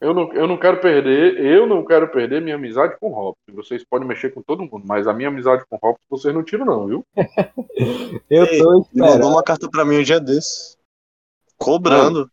Eu 0.00 0.12
não, 0.12 0.32
eu 0.32 0.48
não 0.48 0.56
quero 0.58 0.80
perder, 0.80 1.38
eu 1.44 1.66
não 1.66 1.84
quero 1.84 2.08
perder 2.08 2.42
minha 2.42 2.56
amizade 2.56 2.96
com 2.98 3.10
o 3.10 3.14
Robson. 3.14 3.54
Vocês 3.54 3.84
podem 3.84 4.06
mexer 4.06 4.30
com 4.30 4.42
todo 4.42 4.62
mundo, 4.64 4.82
mas 4.84 5.06
a 5.06 5.12
minha 5.12 5.28
amizade 5.28 5.64
com 5.68 5.76
o 5.76 5.78
Robson 5.80 6.02
vocês 6.10 6.34
não 6.34 6.42
tiram, 6.42 6.66
não, 6.66 6.86
viu? 6.86 7.06
Eu 8.28 8.46
tô 8.46 8.52
Ele 8.52 8.62
mandou 8.62 8.80
esperando. 8.82 9.26
uma 9.28 9.42
carta 9.42 9.68
pra 9.70 9.84
mim 9.84 9.98
um 9.98 10.02
dia 10.02 10.18
desse. 10.20 10.76
Cobrando. 11.56 12.28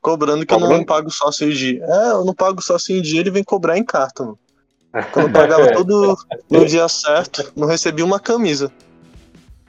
Cobrando 0.00 0.44
que 0.46 0.52
eu 0.52 0.58
não 0.58 0.66
Cobrando? 0.66 0.86
pago 0.86 1.10
sócio 1.10 1.46
em 1.48 1.50
dia. 1.50 1.82
É, 1.84 2.10
eu 2.12 2.24
não 2.24 2.34
pago 2.34 2.62
sócio 2.62 2.94
em 2.94 3.00
dia, 3.00 3.20
ele 3.20 3.30
vem 3.30 3.42
cobrar 3.42 3.78
em 3.78 3.84
carta, 3.84 4.22
mano. 4.22 4.38
Quando 5.12 5.28
eu 5.28 5.32
pagava 5.32 5.72
tudo 5.72 6.16
no 6.50 6.66
dia 6.66 6.86
certo, 6.88 7.52
não 7.56 7.66
recebi 7.66 8.02
uma 8.02 8.20
camisa. 8.20 8.70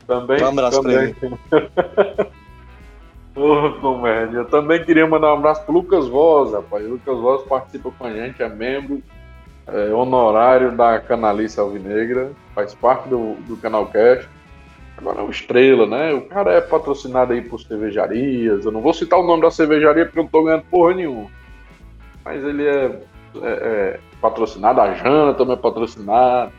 Também. 0.05 0.41
Um 0.43 0.47
abraço 0.47 0.81
pra 0.81 0.91
também. 0.91 1.15
Ô, 3.35 3.71
comédia. 3.81 4.37
Eu 4.39 4.45
também 4.45 4.83
queria 4.83 5.05
mandar 5.05 5.33
um 5.33 5.37
abraço 5.37 5.63
pro 5.65 5.73
Lucas 5.73 6.07
Voz, 6.07 6.53
rapaz. 6.53 6.85
O 6.85 6.91
Lucas 6.91 7.17
Voz 7.19 7.43
participa 7.43 7.91
com 7.91 8.05
a 8.05 8.11
gente, 8.13 8.41
é 8.41 8.47
membro 8.47 9.01
é, 9.67 9.93
honorário 9.93 10.71
da 10.71 10.99
Canalice 10.99 11.59
Alvinegra, 11.59 12.31
faz 12.53 12.73
parte 12.73 13.09
do, 13.09 13.33
do 13.47 13.57
canal 13.57 13.87
Cast. 13.87 14.29
Agora 14.97 15.19
é 15.19 15.23
o 15.23 15.29
Estrela, 15.29 15.85
né? 15.85 16.13
O 16.13 16.21
cara 16.21 16.53
é 16.53 16.61
patrocinado 16.61 17.33
aí 17.33 17.41
por 17.41 17.59
cervejarias. 17.59 18.63
Eu 18.63 18.71
não 18.71 18.79
vou 18.79 18.93
citar 18.93 19.19
o 19.19 19.27
nome 19.27 19.41
da 19.41 19.51
cervejaria 19.51 20.05
porque 20.05 20.19
eu 20.19 20.23
não 20.23 20.29
tô 20.29 20.43
ganhando 20.43 20.63
porra 20.71 20.93
nenhuma. 20.93 21.29
Mas 22.23 22.41
ele 22.41 22.65
é, 22.65 22.85
é- 22.85 23.41
é 23.43 23.99
patrocinado, 24.21 24.79
a 24.79 24.93
Jana 24.93 25.33
também 25.33 25.55
é 25.55 25.59
patrocinada. 25.59 26.51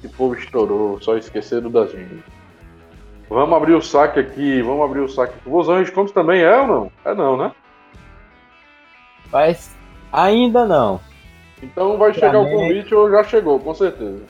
Que 0.00 0.08
povo 0.08 0.34
estourou, 0.34 0.98
só 1.02 1.16
esqueceram 1.18 1.70
da 1.70 1.84
gente. 1.86 2.22
Vamos 3.28 3.56
abrir 3.56 3.74
o 3.74 3.82
saque 3.82 4.20
aqui, 4.20 4.62
vamos 4.62 4.84
abrir 4.84 5.00
o 5.00 5.08
saque 5.08 5.34
aqui. 5.34 5.48
O 5.48 5.52
Vozão 5.52 5.82
de 5.82 5.90
Contos 5.90 6.12
também 6.12 6.42
é 6.42 6.60
ou 6.60 6.66
não? 6.66 6.92
É 7.04 7.14
não, 7.14 7.36
né? 7.36 7.52
Mas 9.32 9.74
ainda 10.12 10.64
não. 10.64 11.00
Então 11.62 11.98
vai 11.98 12.14
chegar 12.14 12.38
o 12.38 12.44
mim- 12.44 12.52
convite 12.52 12.94
ou 12.94 13.10
já 13.10 13.24
chegou, 13.24 13.58
com 13.58 13.74
certeza. 13.74 14.22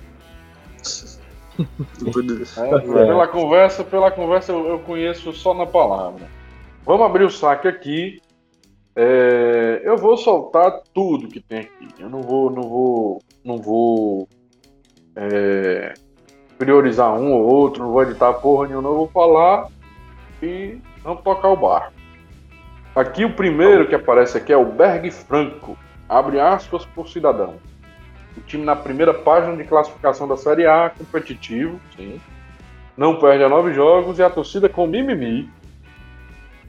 É, 1.58 2.78
pela 2.80 3.26
conversa, 3.26 3.82
pela 3.82 4.10
conversa 4.10 4.52
eu, 4.52 4.68
eu 4.68 4.78
conheço 4.80 5.32
só 5.32 5.54
na 5.54 5.64
palavra. 5.64 6.28
Vamos 6.84 7.06
abrir 7.06 7.24
o 7.24 7.30
saque 7.30 7.66
aqui. 7.66 8.20
É, 8.94 9.80
eu 9.82 9.96
vou 9.96 10.18
soltar 10.18 10.82
tudo 10.92 11.28
que 11.28 11.40
tem 11.40 11.60
aqui. 11.60 11.88
Eu 11.98 12.10
não 12.10 12.20
vou, 12.20 12.50
não 12.50 12.62
vou, 12.62 13.22
não 13.42 13.56
vou 13.56 14.28
é, 15.16 15.94
priorizar 16.58 17.12
um 17.14 17.32
ou 17.32 17.42
outro, 17.42 17.82
não 17.82 17.92
vou 17.92 18.02
editar 18.02 18.32
porra 18.34 18.68
nenhuma, 18.68 18.88
eu 18.88 18.96
vou 18.96 19.08
falar 19.08 19.68
e 20.42 20.78
vamos 21.02 21.22
tocar 21.22 21.48
o 21.48 21.56
barco. 21.56 21.92
Aqui 22.94 23.24
o 23.24 23.34
primeiro 23.34 23.86
que 23.86 23.94
aparece 23.94 24.38
aqui 24.38 24.52
é 24.52 24.56
o 24.56 24.64
Berg 24.64 25.10
Franco. 25.10 25.76
Abre 26.08 26.40
aspas 26.40 26.84
por 26.86 27.08
cidadão. 27.08 27.56
O 28.36 28.40
time 28.40 28.64
na 28.64 28.76
primeira 28.76 29.12
página 29.12 29.56
de 29.56 29.64
classificação 29.64 30.26
da 30.26 30.36
Série 30.36 30.66
A, 30.66 30.90
competitivo, 30.90 31.78
sim. 31.94 32.20
Não 32.96 33.18
perde 33.18 33.44
a 33.44 33.48
nove 33.48 33.74
jogos 33.74 34.18
e 34.18 34.22
a 34.22 34.30
torcida 34.30 34.68
com 34.68 34.86
mimimi. 34.86 35.50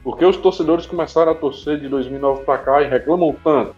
Porque 0.02 0.24
os 0.24 0.36
torcedores 0.36 0.86
começaram 0.86 1.32
a 1.32 1.34
torcer 1.34 1.80
de 1.80 1.88
2009 1.88 2.44
pra 2.44 2.58
cá 2.58 2.82
e 2.82 2.88
reclamam 2.88 3.34
tanto. 3.42 3.74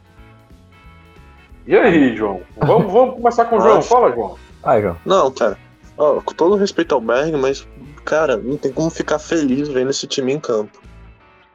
E 1.66 1.76
aí, 1.76 2.16
João? 2.16 2.40
Vamos, 2.56 2.92
vamos 2.92 3.14
começar 3.14 3.44
com 3.44 3.58
o 3.58 3.60
João. 3.60 3.82
Fala, 3.82 4.12
João. 4.12 4.36
Vai, 4.62 4.82
João. 4.82 4.96
Não, 5.04 5.30
cara. 5.30 5.56
Ó, 6.00 6.20
com 6.20 6.34
todo 6.34 6.56
respeito 6.56 6.94
ao 6.94 7.00
Berg, 7.00 7.36
mas, 7.36 7.66
cara, 8.04 8.36
não 8.36 8.56
tem 8.56 8.72
como 8.72 8.90
ficar 8.90 9.18
feliz 9.18 9.68
vendo 9.68 9.90
esse 9.90 10.06
time 10.06 10.32
em 10.32 10.40
campo. 10.40 10.80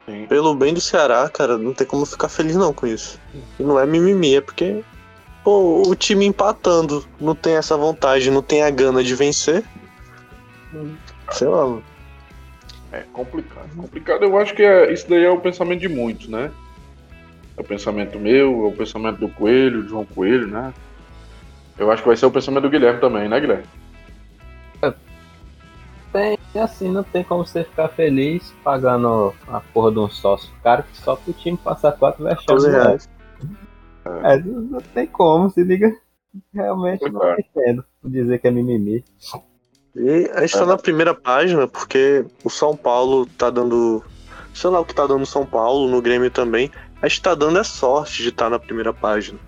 Sim. 0.06 0.26
Pelo 0.26 0.54
bem 0.54 0.72
do 0.72 0.80
Ceará, 0.80 1.28
cara, 1.28 1.58
não 1.58 1.74
tem 1.74 1.86
como 1.86 2.06
ficar 2.06 2.28
feliz 2.28 2.54
não 2.54 2.72
com 2.72 2.86
isso. 2.86 3.20
E 3.58 3.62
não 3.62 3.78
é 3.78 3.84
mimimi, 3.84 4.36
é 4.36 4.40
porque 4.40 4.84
Pô, 5.46 5.88
o 5.88 5.94
time 5.94 6.26
empatando, 6.26 7.06
não 7.20 7.32
tem 7.32 7.54
essa 7.54 7.76
vontade, 7.76 8.32
não 8.32 8.42
tem 8.42 8.64
a 8.64 8.70
gana 8.70 9.00
de 9.00 9.14
vencer. 9.14 9.62
Sei 11.30 11.46
lá, 11.46 11.64
mano. 11.64 11.84
É 12.90 13.04
complicado. 13.12 13.68
Complicado, 13.76 14.24
eu 14.24 14.36
acho 14.40 14.52
que 14.56 14.64
é, 14.64 14.92
isso 14.92 15.08
daí 15.08 15.22
é 15.22 15.30
o 15.30 15.38
pensamento 15.38 15.82
de 15.82 15.88
muitos, 15.88 16.26
né? 16.26 16.50
É 17.56 17.60
o 17.60 17.64
pensamento 17.64 18.18
meu, 18.18 18.64
é 18.64 18.68
o 18.70 18.72
pensamento 18.72 19.20
do 19.20 19.28
Coelho, 19.28 19.84
do 19.84 19.88
João 19.88 20.04
Coelho, 20.04 20.48
né? 20.48 20.74
Eu 21.78 21.92
acho 21.92 22.02
que 22.02 22.08
vai 22.08 22.16
ser 22.16 22.26
o 22.26 22.30
pensamento 22.32 22.64
do 22.64 22.70
Guilherme 22.70 23.00
também, 23.00 23.28
né, 23.28 23.38
Guilherme? 23.38 23.66
Tem, 26.16 26.38
assim, 26.62 26.90
não 26.90 27.02
tem 27.02 27.22
como 27.22 27.44
você 27.44 27.62
ficar 27.62 27.88
feliz 27.88 28.54
pagando 28.64 29.34
a 29.48 29.60
porra 29.60 29.92
de 29.92 29.98
um 29.98 30.08
sócio 30.08 30.50
caro 30.62 30.82
que 30.82 30.96
só 30.96 31.14
pro 31.14 31.30
time 31.34 31.58
passar 31.58 31.92
quatro 31.92 32.24
vexames. 32.24 32.64
Né? 32.64 32.98
É, 34.24 34.38
não 34.38 34.80
tem 34.80 35.06
como, 35.06 35.50
se 35.50 35.62
liga. 35.62 35.94
Realmente 36.54 37.06
não 37.10 37.38
entendo 37.38 37.84
dizer 38.02 38.38
que 38.38 38.48
é 38.48 38.50
mimimi. 38.50 39.04
E 39.94 40.30
a 40.34 40.40
gente 40.40 40.54
tá 40.54 40.64
na 40.64 40.78
primeira 40.78 41.14
página 41.14 41.68
porque 41.68 42.24
o 42.42 42.48
São 42.48 42.74
Paulo 42.74 43.26
tá 43.26 43.50
dando. 43.50 44.02
Sei 44.54 44.70
lá 44.70 44.80
o 44.80 44.86
que 44.86 44.94
tá 44.94 45.06
dando 45.06 45.26
São 45.26 45.44
Paulo, 45.44 45.86
no 45.86 46.00
Grêmio 46.00 46.30
também. 46.30 46.70
A 47.02 47.08
gente 47.08 47.20
tá 47.20 47.34
dando 47.34 47.58
é 47.58 47.64
sorte 47.64 48.22
de 48.22 48.30
estar 48.30 48.46
tá 48.46 48.50
na 48.50 48.58
primeira 48.58 48.92
página. 48.92 49.38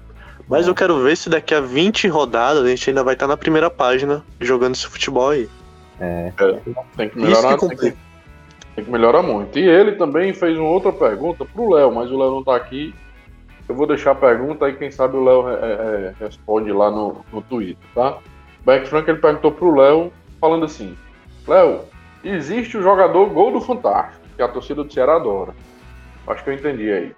Mas 0.47 0.67
é. 0.67 0.71
eu 0.71 0.75
quero 0.75 1.03
ver 1.03 1.17
se 1.17 1.31
daqui 1.31 1.55
a 1.55 1.63
20 1.63 2.09
rodadas 2.09 2.63
a 2.63 2.69
gente 2.69 2.91
ainda 2.91 3.03
vai 3.03 3.15
estar 3.15 3.27
tá 3.27 3.33
na 3.33 3.37
primeira 3.39 3.71
página 3.71 4.23
jogando 4.39 4.75
esse 4.75 4.87
futebol 4.87 5.31
aí. 5.31 5.49
É. 6.01 6.33
é 6.39 6.61
tem 6.97 7.09
que 7.09 7.19
melhorar. 7.19 7.59
Que 7.59 7.69
tem, 7.69 7.77
que, 7.77 7.97
tem 8.77 8.85
que 8.85 8.91
melhorar 8.91 9.23
muito. 9.23 9.59
E 9.59 9.69
ele 9.69 9.93
também 9.93 10.33
fez 10.33 10.59
uma 10.59 10.69
outra 10.69 10.93
pergunta 10.93 11.45
pro 11.45 11.75
Léo, 11.75 11.95
mas 11.95 12.11
o 12.11 12.19
Léo 12.19 12.31
não 12.31 12.45
tá 12.45 12.57
aqui. 12.57 12.95
Eu 13.69 13.75
vou 13.75 13.87
deixar 13.87 14.13
a 14.13 14.15
pergunta 14.15 14.65
aí, 14.65 14.75
quem 14.75 14.91
sabe 14.91 15.17
o 15.17 15.25
Léo 15.25 15.49
é, 15.49 15.55
é, 15.55 16.15
responde 16.19 16.73
lá 16.73 16.91
no, 16.91 17.23
no 17.31 17.43
Twitter, 17.43 17.77
tá? 17.95 18.19
Beck 18.65 18.87
Frank 18.89 19.09
ele 19.09 19.19
perguntou 19.19 19.53
pro 19.53 19.75
Léo, 19.75 20.11
falando 20.41 20.65
assim: 20.65 20.97
Léo, 21.47 21.81
existe 22.25 22.79
o 22.79 22.83
jogador 22.83 23.27
gol 23.27 23.53
do 23.53 23.61
Fantástico, 23.61 24.25
que 24.37 24.43
a 24.43 24.49
torcida 24.49 24.83
do 24.83 24.93
Ceará 24.93 25.17
adora. 25.17 25.55
Acho 26.27 26.45
que 26.45 26.51
eu 26.51 26.55
entendi 26.55 26.91
aí. 26.91 27.15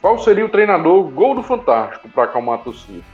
Qual 0.00 0.18
seria 0.18 0.44
o 0.44 0.48
treinador 0.48 1.04
gol 1.10 1.34
do 1.34 1.42
Fantástico 1.42 2.08
para 2.08 2.24
acalmar 2.24 2.60
a 2.60 2.62
torcida? 2.62 3.04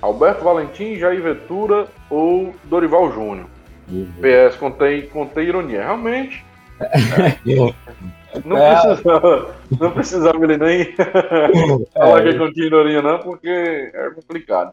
Alberto 0.00 0.44
Valentim, 0.44 0.96
Jair 0.96 1.22
Ventura 1.22 1.86
ou 2.10 2.54
Dorival 2.64 3.12
Júnior? 3.12 3.46
Uhum. 3.88 4.12
PS, 4.20 4.56
contei, 4.56 5.02
contei 5.02 5.46
ironia. 5.46 5.82
Realmente. 5.82 6.44
Não, 8.44 8.56
é. 8.58 8.80
precisava, 8.80 9.54
não 9.78 9.90
precisava 9.92 10.44
ele 10.44 10.56
nem 10.56 10.92
falar 11.94 12.22
que 12.24 12.36
continha 12.36 12.66
ironia, 12.66 13.00
não, 13.00 13.20
porque 13.20 13.48
é 13.48 14.10
complicado. 14.10 14.72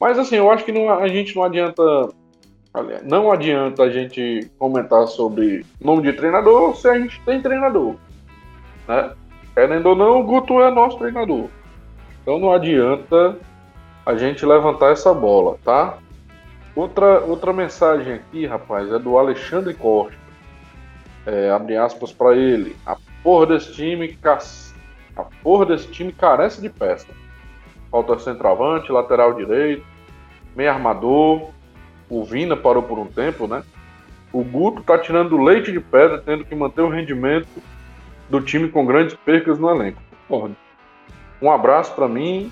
Mas 0.00 0.18
assim, 0.18 0.36
eu 0.36 0.50
acho 0.50 0.64
que 0.64 0.72
não, 0.72 0.88
a 0.88 1.06
gente 1.08 1.36
não 1.36 1.44
adianta. 1.44 1.82
Não 3.04 3.30
adianta 3.30 3.82
a 3.82 3.90
gente 3.90 4.50
comentar 4.58 5.06
sobre 5.06 5.66
nome 5.78 6.02
de 6.02 6.14
treinador 6.14 6.74
se 6.74 6.88
a 6.88 6.98
gente 6.98 7.20
tem 7.20 7.42
treinador. 7.42 7.96
Né? 8.88 9.10
Querendo 9.52 9.90
ou 9.90 9.94
não, 9.94 10.20
o 10.20 10.24
Guto 10.24 10.62
é 10.62 10.70
nosso 10.70 10.96
treinador. 10.96 11.48
Então 12.22 12.38
não 12.38 12.50
adianta 12.50 13.36
a 14.06 14.14
gente 14.16 14.46
levantar 14.46 14.92
essa 14.92 15.12
bola, 15.12 15.58
tá? 15.62 15.98
Outra, 16.74 17.20
outra 17.20 17.52
mensagem 17.52 18.14
aqui, 18.14 18.46
rapaz, 18.46 18.90
é 18.90 18.98
do 18.98 19.18
Alexandre 19.18 19.74
Costa. 19.74 20.16
É, 21.26 21.50
abre 21.50 21.76
aspas 21.76 22.12
para 22.12 22.34
ele. 22.34 22.74
A 22.86 22.96
porra 23.22 23.46
desse 23.46 23.72
time, 23.72 24.18
a 25.16 25.22
porra 25.42 25.66
desse 25.66 25.88
time 25.88 26.12
carece 26.12 26.60
de 26.60 26.70
peça. 26.70 27.06
Falta 27.90 28.18
centroavante, 28.18 28.90
lateral 28.90 29.34
direito, 29.34 29.84
meio 30.56 30.70
armador. 30.70 31.50
O 32.08 32.24
Vina 32.24 32.56
parou 32.56 32.82
por 32.82 32.98
um 32.98 33.06
tempo, 33.06 33.46
né? 33.46 33.62
O 34.32 34.42
Guto 34.42 34.82
tá 34.82 34.98
tirando 34.98 35.36
leite 35.36 35.70
de 35.70 35.80
pedra, 35.80 36.18
tendo 36.18 36.44
que 36.44 36.54
manter 36.54 36.80
o 36.80 36.88
rendimento 36.88 37.62
do 38.30 38.40
time 38.40 38.68
com 38.68 38.86
grandes 38.86 39.14
percas 39.14 39.58
no 39.58 39.70
elenco. 39.70 40.00
Porra. 40.26 40.50
Um 41.40 41.50
abraço 41.50 41.94
para 41.94 42.08
mim, 42.08 42.50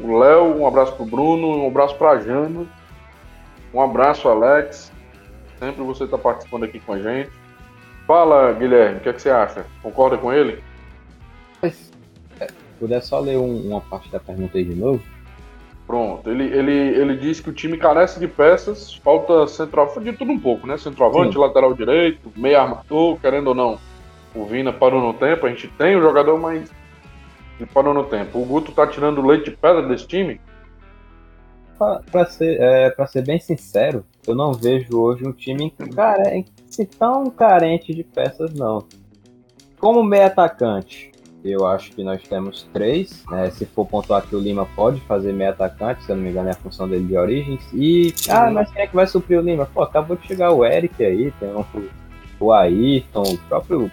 o 0.00 0.18
Léo, 0.18 0.58
um 0.58 0.66
abraço 0.66 0.96
pro 0.96 1.04
Bruno, 1.04 1.62
um 1.62 1.68
abraço 1.68 1.94
pra 1.96 2.18
Jana, 2.18 2.66
um 3.74 3.80
abraço, 3.80 4.28
Alex. 4.28 4.92
Sempre 5.58 5.82
você 5.82 6.06
tá 6.06 6.16
participando 6.16 6.64
aqui 6.64 6.78
com 6.80 6.92
a 6.92 6.98
gente. 6.98 7.30
Fala, 8.06 8.52
Guilherme, 8.52 8.98
o 8.98 9.00
que, 9.00 9.08
é 9.08 9.12
que 9.12 9.20
você 9.20 9.30
acha? 9.30 9.66
Concorda 9.82 10.16
com 10.16 10.32
ele? 10.32 10.62
Se 11.62 11.92
é, 12.40 12.46
puder 12.78 13.02
só 13.02 13.18
ler 13.18 13.38
um, 13.38 13.68
uma 13.68 13.80
parte 13.80 14.10
da 14.10 14.20
pergunta 14.20 14.58
aí 14.58 14.64
de 14.64 14.74
novo. 14.74 15.02
Pronto, 15.86 16.30
ele, 16.30 16.44
ele, 16.44 16.72
ele 16.72 17.16
diz 17.16 17.40
que 17.40 17.50
o 17.50 17.52
time 17.52 17.76
carece 17.76 18.18
de 18.18 18.26
peças, 18.26 18.94
falta 18.94 19.46
central, 19.46 19.92
de 20.00 20.12
tudo 20.14 20.32
um 20.32 20.40
pouco, 20.40 20.66
né? 20.66 20.78
Centroavante, 20.78 21.34
Sim. 21.34 21.38
lateral 21.38 21.74
direito, 21.74 22.32
meio 22.36 22.58
armador, 22.58 23.18
querendo 23.20 23.48
ou 23.48 23.54
não. 23.54 23.78
O 24.34 24.46
Vina 24.46 24.72
parou 24.72 25.00
no 25.00 25.12
tempo, 25.12 25.46
a 25.46 25.50
gente 25.50 25.68
tem 25.68 25.94
o 25.94 26.00
jogador, 26.00 26.38
mas 26.38 26.70
ele 27.60 27.68
parou 27.72 27.92
no 27.92 28.04
tempo. 28.04 28.40
O 28.40 28.46
Guto 28.46 28.72
tá 28.72 28.86
tirando 28.86 29.24
leite 29.24 29.50
de 29.50 29.56
pedra 29.56 29.82
desse 29.82 30.06
time? 30.06 30.40
Pra 32.10 32.26
ser, 32.26 32.60
é, 32.60 32.90
pra 32.90 33.06
ser 33.06 33.24
bem 33.24 33.38
sincero, 33.38 34.04
eu 34.26 34.34
não 34.34 34.52
vejo 34.52 34.98
hoje 34.98 35.26
um 35.26 35.32
time 35.32 35.72
tão 36.98 37.30
carente 37.30 37.94
de 37.94 38.04
peças, 38.04 38.54
não. 38.54 38.86
Como 39.78 40.02
meio 40.02 40.26
atacante, 40.26 41.12
eu 41.44 41.66
acho 41.66 41.92
que 41.92 42.02
nós 42.02 42.22
temos 42.22 42.66
três. 42.72 43.22
Né? 43.30 43.50
Se 43.50 43.66
for 43.66 43.86
pontuar 43.86 44.22
que 44.22 44.34
o 44.34 44.40
Lima 44.40 44.66
pode 44.74 45.00
fazer 45.02 45.32
meio 45.32 45.50
atacante, 45.50 46.02
se 46.02 46.10
eu 46.10 46.16
não 46.16 46.22
me 46.22 46.30
engano 46.30 46.48
é 46.48 46.52
a 46.52 46.56
função 46.56 46.88
dele 46.88 47.04
de 47.04 47.16
origens. 47.16 47.60
E, 47.72 48.14
ah, 48.30 48.50
mas 48.50 48.70
quem 48.70 48.82
é 48.82 48.86
que 48.86 48.94
vai 48.94 49.06
suprir 49.06 49.38
o 49.38 49.42
Lima? 49.42 49.66
Pô, 49.66 49.82
acabou 49.82 50.16
de 50.16 50.26
chegar 50.26 50.52
o 50.52 50.64
Eric 50.64 51.04
aí, 51.04 51.30
tem 51.32 51.50
o, 51.50 51.66
o 52.40 52.52
Ayrton, 52.52 53.22
o 53.22 53.38
próprio. 53.48 53.90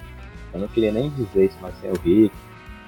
Eu 0.53 0.61
não 0.61 0.67
queria 0.69 0.91
nem 0.91 1.09
dizer 1.09 1.45
isso, 1.45 1.57
mas 1.61 1.77
tem 1.79 1.91
o 1.91 1.99
Rick. 1.99 2.33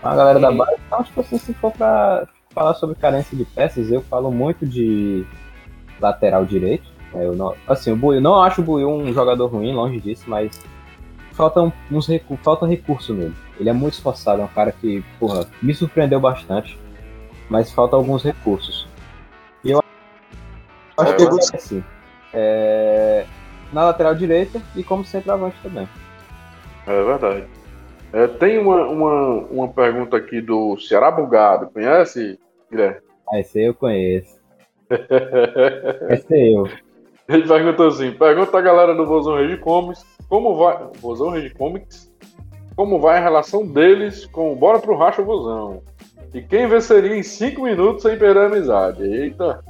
A 0.02 0.16
galera 0.16 0.40
da 0.40 0.52
base. 0.52 0.76
Então, 0.86 1.04
tipo 1.04 1.22
assim, 1.22 1.38
se 1.38 1.54
for 1.54 1.72
pra 1.72 2.28
falar 2.54 2.74
sobre 2.76 2.96
carência 2.96 3.38
de 3.38 3.46
peças, 3.46 3.92
eu 3.92 4.02
falo 4.02 4.32
muito 4.32 4.66
de 4.66 5.26
lateral 6.00 6.46
direito. 6.46 6.92
É, 7.14 7.26
eu 7.26 7.36
não, 7.36 7.56
assim, 7.68 7.92
o 7.92 7.96
Buiu, 7.96 8.22
não 8.22 8.42
acho 8.42 8.62
o 8.62 8.64
Buiu 8.64 8.90
um 8.90 9.14
jogador 9.14 9.48
ruim, 9.48 9.74
longe 9.74 10.00
disso, 10.00 10.24
mas 10.28 10.60
falta 11.34 11.72
uns 11.92 12.08
recu 12.08 12.38
falta 12.38 12.66
recurso 12.66 13.14
nele. 13.14 13.36
Ele 13.60 13.70
é 13.70 13.74
muito 13.74 13.94
esforçado, 13.94 14.42
é 14.42 14.46
um 14.46 14.48
cara 14.48 14.72
que, 14.72 15.04
porra, 15.20 15.48
me 15.62 15.74
surpreendeu 15.74 16.20
bastante, 16.20 16.80
mas 17.50 17.72
falta 17.72 17.96
alguns 17.96 18.24
recursos. 18.24 18.88
E 19.64 19.72
eu 19.72 19.84
acho 20.98 21.12
é, 21.12 21.16
que 21.16 21.24
é 21.24 21.56
assim. 21.56 21.84
É, 22.34 23.26
na 23.72 23.86
lateral 23.86 24.16
direita 24.16 24.62
e 24.76 24.84
como 24.84 25.06
centroavante 25.06 25.56
também. 25.62 25.88
É 26.88 27.04
verdade. 27.04 27.63
É, 28.14 28.28
tem 28.28 28.60
uma, 28.60 28.88
uma, 28.88 29.36
uma 29.48 29.68
pergunta 29.68 30.16
aqui 30.16 30.40
do 30.40 30.78
Ceará 30.78 31.10
Bugado. 31.10 31.70
Conhece, 31.72 32.40
Guilherme? 32.70 33.02
Ah, 33.30 33.40
esse 33.40 33.60
eu 33.62 33.74
conheço. 33.74 34.40
esse 36.10 36.34
é 36.34 36.56
eu. 36.56 36.68
Ele 37.28 37.48
perguntou 37.48 37.88
assim: 37.88 38.12
pergunta 38.12 38.58
a 38.58 38.62
galera 38.62 38.94
do 38.94 39.06
Vozão 39.06 39.38
Rede 39.38 39.58
Comics 39.58 40.06
como 40.34 40.56
vai. 40.56 40.90
Vozão 41.00 41.30
Rede 41.30 41.54
Comics, 41.54 42.12
como 42.76 43.00
vai 43.00 43.18
a 43.18 43.22
relação 43.22 43.68
deles 43.68 44.26
com 44.26 44.52
o 44.52 44.56
Bora 44.56 44.80
pro 44.80 44.98
Racha 44.98 45.22
Vozão? 45.22 45.84
E 46.34 46.42
quem 46.42 46.68
venceria 46.68 47.16
em 47.16 47.22
5 47.22 47.62
minutos 47.62 48.02
sem 48.02 48.18
perder 48.18 48.40
a 48.40 48.46
amizade? 48.48 49.04
Eita! 49.04 49.64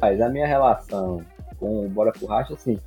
Mas 0.00 0.20
a 0.20 0.28
minha 0.28 0.46
relação 0.46 1.24
com 1.58 1.86
o 1.86 1.88
Bora 1.88 2.10
pro 2.10 2.26
Racha, 2.26 2.54
assim. 2.54 2.80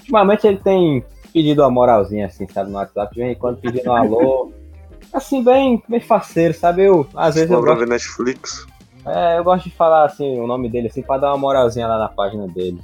Ultimamente 0.00 0.46
ele 0.46 0.58
tem 0.58 1.04
pedido 1.36 1.60
uma 1.60 1.70
moralzinha, 1.70 2.24
assim, 2.24 2.48
sabe, 2.48 2.70
no 2.70 2.78
WhatsApp, 2.78 3.14
de 3.14 3.20
vez 3.20 3.36
em 3.36 3.38
quando 3.38 3.60
pedindo 3.60 3.90
um 3.90 3.92
alô. 3.94 4.52
Assim, 5.12 5.44
bem, 5.44 5.82
bem 5.86 6.00
faceiro, 6.00 6.54
sabe? 6.54 6.84
Eu, 6.84 7.06
às 7.14 7.34
vezes. 7.34 7.50
Eu 7.50 7.60
gosto... 7.60 7.84
Netflix. 7.84 8.66
É, 9.04 9.36
eu 9.38 9.44
gosto 9.44 9.64
de 9.64 9.76
falar, 9.76 10.06
assim, 10.06 10.40
o 10.40 10.46
nome 10.46 10.70
dele, 10.70 10.88
assim, 10.88 11.02
pra 11.02 11.18
dar 11.18 11.28
uma 11.28 11.36
moralzinha 11.36 11.86
lá 11.86 11.98
na 11.98 12.08
página 12.08 12.48
dele. 12.48 12.80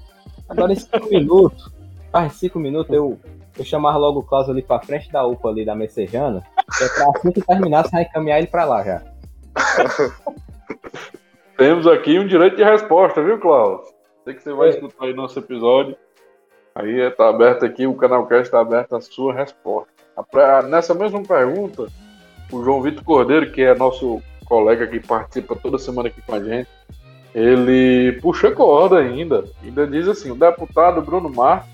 Agora, 0.46 0.70
em 0.70 0.76
cinco 0.76 1.08
minutos, 1.08 1.72
faz 2.12 2.34
cinco 2.34 2.58
minutos, 2.58 2.94
eu, 2.94 3.18
eu 3.58 3.64
chamar 3.64 3.96
logo 3.96 4.20
o 4.20 4.22
Klaus 4.22 4.50
ali 4.50 4.60
pra 4.60 4.80
frente 4.80 5.10
da 5.10 5.26
UPA 5.26 5.48
ali 5.48 5.64
da 5.64 5.74
Messejana, 5.74 6.42
é 6.78 6.88
pra 6.88 7.10
assim 7.16 7.32
que 7.32 7.40
terminar, 7.40 7.84
você 7.84 7.90
vai 7.90 8.02
encaminhar 8.02 8.36
ele 8.36 8.48
pra 8.48 8.66
lá 8.66 8.84
já. 8.84 9.02
Temos 11.56 11.86
aqui 11.86 12.18
um 12.18 12.26
direito 12.26 12.56
de 12.56 12.64
resposta, 12.64 13.22
viu, 13.22 13.40
Klaus? 13.40 13.80
Sei 14.24 14.34
que 14.34 14.42
você 14.42 14.52
vai 14.52 14.68
é. 14.68 14.70
escutar 14.72 15.06
aí 15.06 15.14
nosso 15.14 15.38
episódio. 15.38 15.96
Aí 16.74 17.00
está 17.00 17.28
aberto 17.28 17.64
aqui, 17.64 17.86
o 17.86 17.94
canal 17.94 18.26
Cast 18.26 18.44
está 18.44 18.60
aberto 18.60 18.96
a 18.96 19.00
sua 19.00 19.34
resposta. 19.34 19.92
Nessa 20.68 20.94
mesma 20.94 21.22
pergunta, 21.22 21.86
o 22.50 22.64
João 22.64 22.82
Vitor 22.82 23.04
Cordeiro, 23.04 23.52
que 23.52 23.62
é 23.62 23.74
nosso 23.74 24.22
colega 24.44 24.86
que 24.86 25.00
participa 25.00 25.56
toda 25.56 25.78
semana 25.78 26.08
aqui 26.08 26.20
com 26.22 26.34
a 26.34 26.42
gente, 26.42 26.68
ele 27.34 28.18
puxa 28.20 28.50
corda 28.50 28.98
ainda. 28.98 29.44
Ainda 29.62 29.86
diz 29.86 30.08
assim: 30.08 30.30
o 30.30 30.34
deputado 30.34 31.00
Bruno 31.02 31.30
Mar 31.30 31.66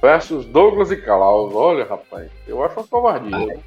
versus 0.00 0.46
Douglas 0.46 0.90
e 0.90 0.96
Klaus. 0.96 1.54
Olha, 1.54 1.84
rapaz, 1.84 2.30
eu 2.46 2.62
acho 2.64 2.80
uma 2.80 2.86
covardia. 2.86 3.58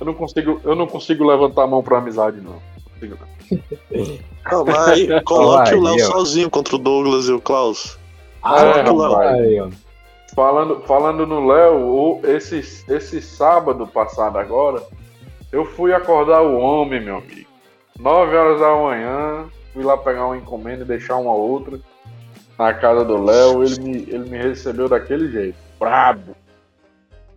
Eu 0.00 0.06
não 0.06 0.14
consigo, 0.14 0.60
eu 0.64 0.74
não 0.74 0.86
consigo 0.86 1.24
levantar 1.24 1.64
a 1.64 1.66
mão 1.66 1.82
para 1.82 1.98
amizade, 1.98 2.40
não. 2.40 2.60
consigo 2.92 3.18
não. 3.20 3.34
Não, 4.52 4.62
mas 4.62 4.88
aí, 4.88 5.22
coloque 5.22 5.74
o 5.74 5.82
Léo 5.82 5.98
sozinho 6.00 6.50
contra 6.50 6.76
o 6.76 6.78
Douglas 6.78 7.28
e 7.28 7.32
o 7.32 7.40
Klaus. 7.40 7.98
Ah, 8.42 8.62
é, 8.62 8.82
rapaz. 8.82 9.74
Falando, 10.34 10.80
falando 10.80 11.26
no 11.26 11.46
Léo, 11.46 12.20
esse, 12.24 12.58
esse 12.58 13.22
sábado 13.22 13.86
passado 13.86 14.36
agora, 14.36 14.82
eu 15.52 15.64
fui 15.64 15.92
acordar 15.92 16.42
o 16.42 16.58
homem, 16.58 17.00
meu 17.00 17.18
amigo. 17.18 17.48
9 17.96 18.36
horas 18.36 18.60
da 18.60 18.74
manhã, 18.74 19.46
fui 19.72 19.84
lá 19.84 19.96
pegar 19.96 20.26
uma 20.26 20.36
encomenda 20.36 20.82
e 20.82 20.86
deixar 20.86 21.16
uma 21.16 21.32
outra 21.32 21.78
na 22.58 22.74
casa 22.74 23.04
do 23.04 23.22
Léo. 23.22 23.62
Ele 23.62 23.80
me, 23.80 23.96
ele 24.08 24.28
me 24.28 24.36
recebeu 24.36 24.88
daquele 24.88 25.30
jeito, 25.30 25.56
brabo. 25.78 26.34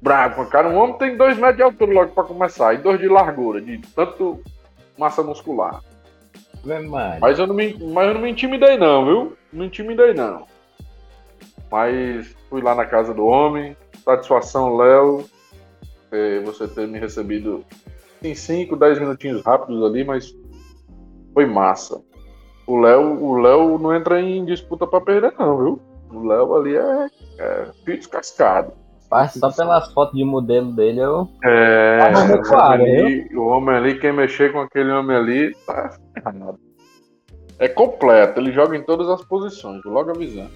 Brabo, 0.01 0.47
cara. 0.47 0.67
Um 0.67 0.77
homem 0.77 0.97
tem 0.97 1.15
2 1.15 1.37
metros 1.37 1.57
de 1.57 1.63
altura 1.63 1.93
logo 1.93 2.11
pra 2.13 2.23
começar, 2.23 2.73
e 2.73 2.77
2 2.77 2.99
de 2.99 3.07
largura, 3.07 3.61
de 3.61 3.77
tanto 3.95 4.41
massa 4.97 5.21
muscular. 5.21 5.83
Mas 7.21 7.37
eu, 7.37 7.45
não 7.45 7.53
me, 7.53 7.77
mas 7.93 8.07
eu 8.07 8.15
não 8.15 8.21
me 8.21 8.31
intimidei 8.31 8.75
não, 8.75 9.05
viu? 9.05 9.37
Não 9.53 9.59
me 9.61 9.67
intimidei 9.67 10.15
não. 10.15 10.45
Mas 11.71 12.35
fui 12.49 12.61
lá 12.61 12.75
na 12.75 12.85
casa 12.85 13.13
do 13.13 13.25
homem. 13.25 13.75
Satisfação, 14.03 14.75
Léo. 14.75 15.25
É, 16.11 16.39
você 16.41 16.67
ter 16.67 16.87
me 16.87 16.99
recebido 16.99 17.65
em 18.23 18.33
5, 18.33 18.75
10 18.75 18.99
minutinhos 18.99 19.43
rápidos 19.43 19.83
ali, 19.83 20.03
mas 20.03 20.33
foi 21.33 21.45
massa. 21.45 22.01
O 22.65 22.79
Léo, 22.79 23.23
o 23.23 23.37
Léo 23.37 23.77
não 23.77 23.93
entra 23.93 24.19
em 24.19 24.43
disputa 24.45 24.87
para 24.87 25.01
perder, 25.01 25.33
não, 25.37 25.57
viu? 25.57 25.81
O 26.11 26.25
Léo 26.25 26.55
ali 26.55 26.75
é, 26.75 27.07
é 27.39 27.67
fio 27.83 27.97
descascado. 27.97 28.73
Só 29.39 29.51
pelas 29.51 29.91
fotos 29.93 30.17
de 30.17 30.25
modelo 30.25 30.73
dele 30.73 30.99
eu. 30.99 31.29
É, 31.43 31.99
ah, 32.01 32.37
claro, 32.39 32.83
ali, 32.83 33.29
o 33.33 33.47
homem 33.47 33.75
ali, 33.75 33.99
quem 33.99 34.11
mexer 34.11 34.51
com 34.51 34.59
aquele 34.59 34.91
homem 34.91 35.15
ali, 35.15 35.55
tá. 35.65 35.97
É 37.57 37.67
completo, 37.69 38.39
ele 38.39 38.51
joga 38.51 38.75
em 38.75 38.83
todas 38.83 39.09
as 39.09 39.23
posições, 39.23 39.81
logo 39.85 40.11
avisando. 40.11 40.51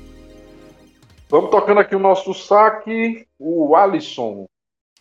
Vamos 1.32 1.50
tocando 1.50 1.80
aqui 1.80 1.96
o 1.96 2.00
nosso 2.00 2.34
saque. 2.34 3.26
O 3.40 3.74
Alisson. 3.74 4.48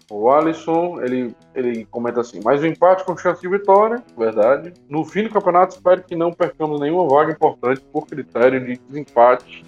O 0.09 0.31
Alisson, 0.31 1.03
ele, 1.03 1.35
ele 1.57 1.85
comenta 1.87 2.21
assim: 2.21 2.41
mais 2.41 2.63
um 2.63 2.67
empate 2.67 3.05
com 3.05 3.17
chance 3.17 3.43
de 3.43 3.49
vitória, 3.49 4.01
verdade. 4.17 4.73
No 4.89 5.05
fim 5.05 5.25
do 5.25 5.31
campeonato, 5.31 5.75
espero 5.75 6.05
que 6.05 6.15
não 6.15 6.33
percamos 6.33 6.81
nenhuma 6.81 7.09
vaga 7.09 7.33
importante 7.33 7.81
por 7.93 8.07
critério 8.07 8.65
de 8.65 8.77
desempate, 8.77 9.65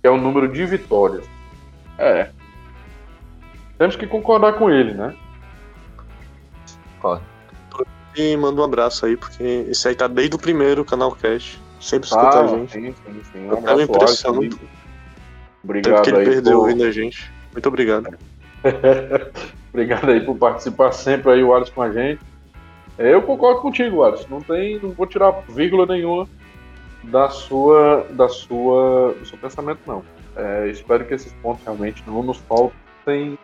que 0.00 0.06
é 0.06 0.10
o 0.10 0.16
número 0.16 0.48
de 0.48 0.64
vitórias. 0.64 1.28
É. 1.98 2.30
Temos 3.76 3.94
que 3.94 4.06
concordar 4.06 4.54
com 4.54 4.70
ele, 4.70 4.94
né? 4.94 5.14
Corre. 7.00 7.20
E 8.16 8.34
manda 8.36 8.62
um 8.62 8.64
abraço 8.64 9.04
aí, 9.04 9.14
porque 9.16 9.66
esse 9.68 9.86
aí 9.86 9.94
tá 9.94 10.08
desde 10.08 10.34
o 10.34 10.38
primeiro 10.38 10.86
canal 10.86 11.12
Cash. 11.12 11.60
Sempre 11.80 12.08
escuta 12.08 12.38
ah, 12.38 12.44
a 12.44 12.46
gente. 12.46 12.72
Sim, 12.72 12.94
sim, 12.94 13.22
sim. 13.30 13.46
Um 13.46 13.58
abraço, 13.58 13.82
impressionante. 13.82 14.77
Obrigado 15.62 16.02
que 16.02 16.10
ele 16.10 16.24
perdeu 16.24 16.60
por... 16.60 16.68
ainda, 16.68 16.90
gente. 16.92 17.30
Muito 17.52 17.68
obrigado. 17.68 18.16
obrigado 19.72 20.10
aí 20.10 20.20
por 20.20 20.36
participar 20.36 20.92
sempre 20.92 21.32
aí, 21.32 21.42
o 21.42 21.54
Alisson, 21.54 21.72
com 21.74 21.82
a 21.82 21.92
gente. 21.92 22.20
É, 22.96 23.14
eu 23.14 23.22
concordo 23.22 23.60
contigo, 23.60 24.02
Alisson. 24.02 24.26
Não 24.28 24.40
tem, 24.40 24.78
não 24.80 24.90
vou 24.90 25.06
tirar 25.06 25.42
vírgula 25.48 25.86
nenhuma 25.86 26.28
da 27.04 27.30
sua, 27.30 28.06
da 28.10 28.28
sua, 28.28 29.14
do 29.18 29.26
seu 29.26 29.38
pensamento, 29.38 29.80
não. 29.86 30.02
É, 30.36 30.68
espero 30.68 31.04
que 31.04 31.14
esses 31.14 31.32
pontos 31.34 31.64
realmente 31.64 32.02
não 32.06 32.22
nos 32.22 32.38
faltem 32.38 33.38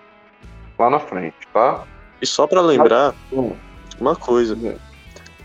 lá 0.79 0.91
na 0.91 0.99
frente, 0.99 1.37
tá? 1.53 1.85
E 2.21 2.27
só 2.27 2.47
para 2.47 2.61
lembrar 2.61 3.15
uma 3.99 4.17
coisa. 4.17 4.57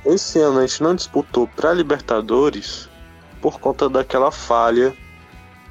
Esse 0.06 0.40
ano 0.40 0.60
a 0.60 0.68
gente 0.68 0.82
não 0.82 0.96
disputou 0.96 1.48
para 1.48 1.74
Libertadores 1.74 2.90
por 3.42 3.60
conta 3.60 3.90
daquela 3.90 4.32
falha 4.32 4.94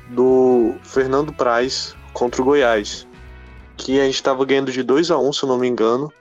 do 0.08 0.74
Fernando 0.82 1.32
Praz 1.32 1.94
contra 2.12 2.42
o 2.42 2.44
Goiás. 2.44 3.06
Que 3.76 4.00
a 4.00 4.04
gente 4.04 4.14
estava 4.14 4.44
ganhando 4.44 4.72
de 4.72 4.82
2 4.82 5.10
a 5.10 5.18
1 5.18 5.28
um, 5.28 5.32
se 5.32 5.42
eu 5.42 5.48
não 5.48 5.58
me 5.58 5.68
engano. 5.68 6.12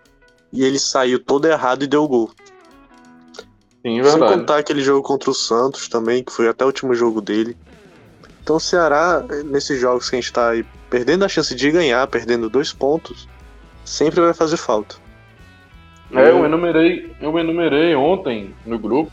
E 0.51 0.63
ele 0.63 0.79
saiu 0.79 1.19
todo 1.19 1.47
errado 1.47 1.83
e 1.83 1.88
deu 1.88 2.07
gol. 2.07 2.31
Sim, 3.85 4.03
Sem 4.03 4.19
contar 4.19 4.57
aquele 4.57 4.81
jogo 4.81 5.01
contra 5.01 5.29
o 5.29 5.33
Santos 5.33 5.88
também, 5.88 6.23
que 6.23 6.31
foi 6.31 6.47
até 6.47 6.63
o 6.63 6.67
último 6.67 6.93
jogo 6.93 7.21
dele. 7.21 7.57
Então 8.43 8.57
o 8.57 8.59
Ceará, 8.59 9.23
nesses 9.45 9.79
jogos 9.79 10.09
que 10.09 10.15
a 10.15 10.19
gente 10.19 10.27
está 10.27 10.51
aí 10.51 10.65
perdendo 10.89 11.25
a 11.25 11.27
chance 11.29 11.53
de 11.53 11.71
ganhar, 11.71 12.05
perdendo 12.07 12.49
dois 12.49 12.71
pontos, 12.71 13.27
sempre 13.83 14.21
vai 14.21 14.33
fazer 14.33 14.57
falta. 14.57 14.95
É, 16.13 16.29
eu 16.29 16.45
enumerei, 16.45 17.13
eu 17.19 17.38
enumerei 17.38 17.93
ontem 17.95 18.55
no 18.65 18.79
grupo 18.79 19.11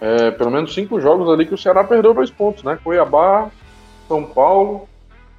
é, 0.00 0.30
pelo 0.30 0.50
menos 0.50 0.74
cinco 0.74 1.00
jogos 1.00 1.28
ali 1.28 1.46
que 1.46 1.54
o 1.54 1.58
Ceará 1.58 1.82
perdeu 1.82 2.12
dois 2.12 2.30
pontos, 2.30 2.62
né? 2.62 2.78
Cuiabá, 2.82 3.50
são 4.06 4.24
Paulo, 4.24 4.88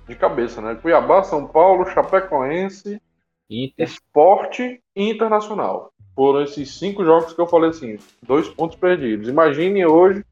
de 0.07 0.15
cabeça, 0.15 0.61
né? 0.61 0.76
Cuiabá, 0.76 1.24
São 1.24 1.45
Paulo, 1.45 1.89
Chapecoense, 1.89 3.01
Inter. 3.49 3.86
Esporte 3.86 4.82
e 4.95 5.09
Internacional. 5.09 5.91
Foram 6.15 6.41
esses 6.41 6.78
cinco 6.78 7.03
jogos 7.05 7.34
que 7.34 7.39
eu 7.39 7.47
falei 7.47 7.70
assim, 7.70 7.97
dois 8.24 8.47
pontos 8.47 8.78
perdidos. 8.78 9.28
Imagine 9.28 9.86
hoje, 9.86 10.26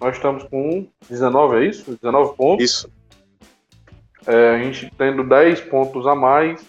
nós 0.00 0.16
estamos 0.16 0.44
com 0.44 0.86
19, 1.08 1.56
é 1.56 1.68
isso? 1.68 1.98
19 2.00 2.36
pontos. 2.36 2.64
Isso. 2.64 2.90
É, 4.26 4.50
a 4.54 4.58
gente 4.58 4.90
tendo 4.96 5.24
10 5.24 5.62
pontos 5.62 6.06
a 6.06 6.14
mais, 6.14 6.64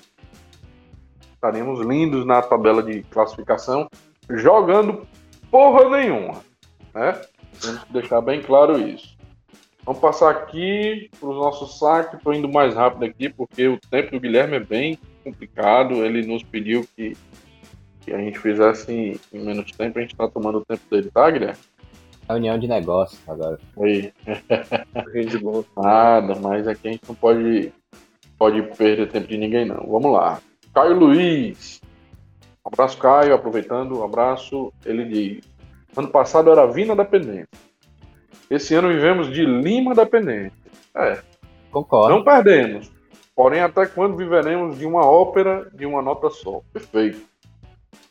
estaríamos 1.34 1.80
lindos 1.80 2.26
na 2.26 2.42
tabela 2.42 2.82
de 2.82 3.04
classificação, 3.04 3.90
jogando 4.30 5.06
porra 5.50 5.90
nenhuma, 5.90 6.42
né? 6.94 7.22
Temos 7.62 7.84
que 7.84 7.94
deixar 7.94 8.22
bem 8.22 8.42
claro 8.42 8.80
isso. 8.80 9.11
Vamos 9.84 10.00
passar 10.00 10.30
aqui 10.30 11.10
para 11.20 11.30
o 11.30 11.34
nosso 11.34 11.68
saque. 11.68 12.16
Estou 12.16 12.34
indo 12.34 12.48
mais 12.48 12.76
rápido 12.76 13.06
aqui 13.06 13.30
porque 13.30 13.68
o 13.68 13.80
tempo 13.80 14.12
do 14.12 14.20
Guilherme 14.20 14.58
é 14.58 14.60
bem 14.60 15.00
complicado. 15.24 16.06
Ele 16.06 16.26
nos 16.26 16.44
pediu 16.44 16.86
que, 16.96 17.18
que 18.02 18.14
a 18.14 18.18
gente 18.20 18.38
fizesse 18.38 18.92
em, 18.92 19.20
em 19.34 19.44
menos 19.44 19.72
tempo. 19.72 19.98
A 19.98 20.02
gente 20.02 20.12
está 20.12 20.28
tomando 20.28 20.60
o 20.60 20.66
tempo 20.66 20.84
dele, 20.90 21.10
tá, 21.12 21.30
Guilherme? 21.30 21.60
Reunião 22.30 22.60
de 22.60 22.68
negócio 22.68 23.18
agora. 23.28 23.60
Oi. 23.76 24.14
Nada, 25.76 26.36
mas 26.36 26.68
aqui 26.68 26.88
a 26.88 26.92
gente 26.92 27.08
não 27.08 27.16
pode, 27.16 27.74
pode 28.38 28.62
perder 28.78 29.10
tempo 29.10 29.28
de 29.28 29.38
ninguém, 29.38 29.66
não. 29.66 29.88
Vamos 29.88 30.14
lá. 30.14 30.40
Caio 30.74 30.98
Luiz. 30.98 31.82
Um 32.64 32.70
abraço, 32.72 32.98
Caio. 33.00 33.34
Aproveitando, 33.34 34.00
um 34.00 34.04
abraço. 34.04 34.72
Ele 34.86 35.06
diz: 35.06 35.44
Ano 35.98 36.08
passado 36.08 36.52
era 36.52 36.68
Vina 36.68 36.96
da 36.96 37.04
Pendência. 37.04 37.71
Esse 38.50 38.76
ano 38.76 38.90
vivemos 38.90 39.32
de 39.32 39.46
Lima 39.46 39.96
dependente. 39.96 40.56
É. 40.96 41.20
Concordo. 41.72 42.16
Não 42.16 42.24
perdemos. 42.24 42.92
Porém, 43.36 43.62
até 43.62 43.86
quando 43.86 44.18
viveremos 44.18 44.78
de 44.78 44.86
uma 44.86 45.06
ópera 45.06 45.70
de 45.74 45.86
uma 45.86 46.02
nota 46.02 46.30
só? 46.30 46.62
Perfeito. 46.74 47.22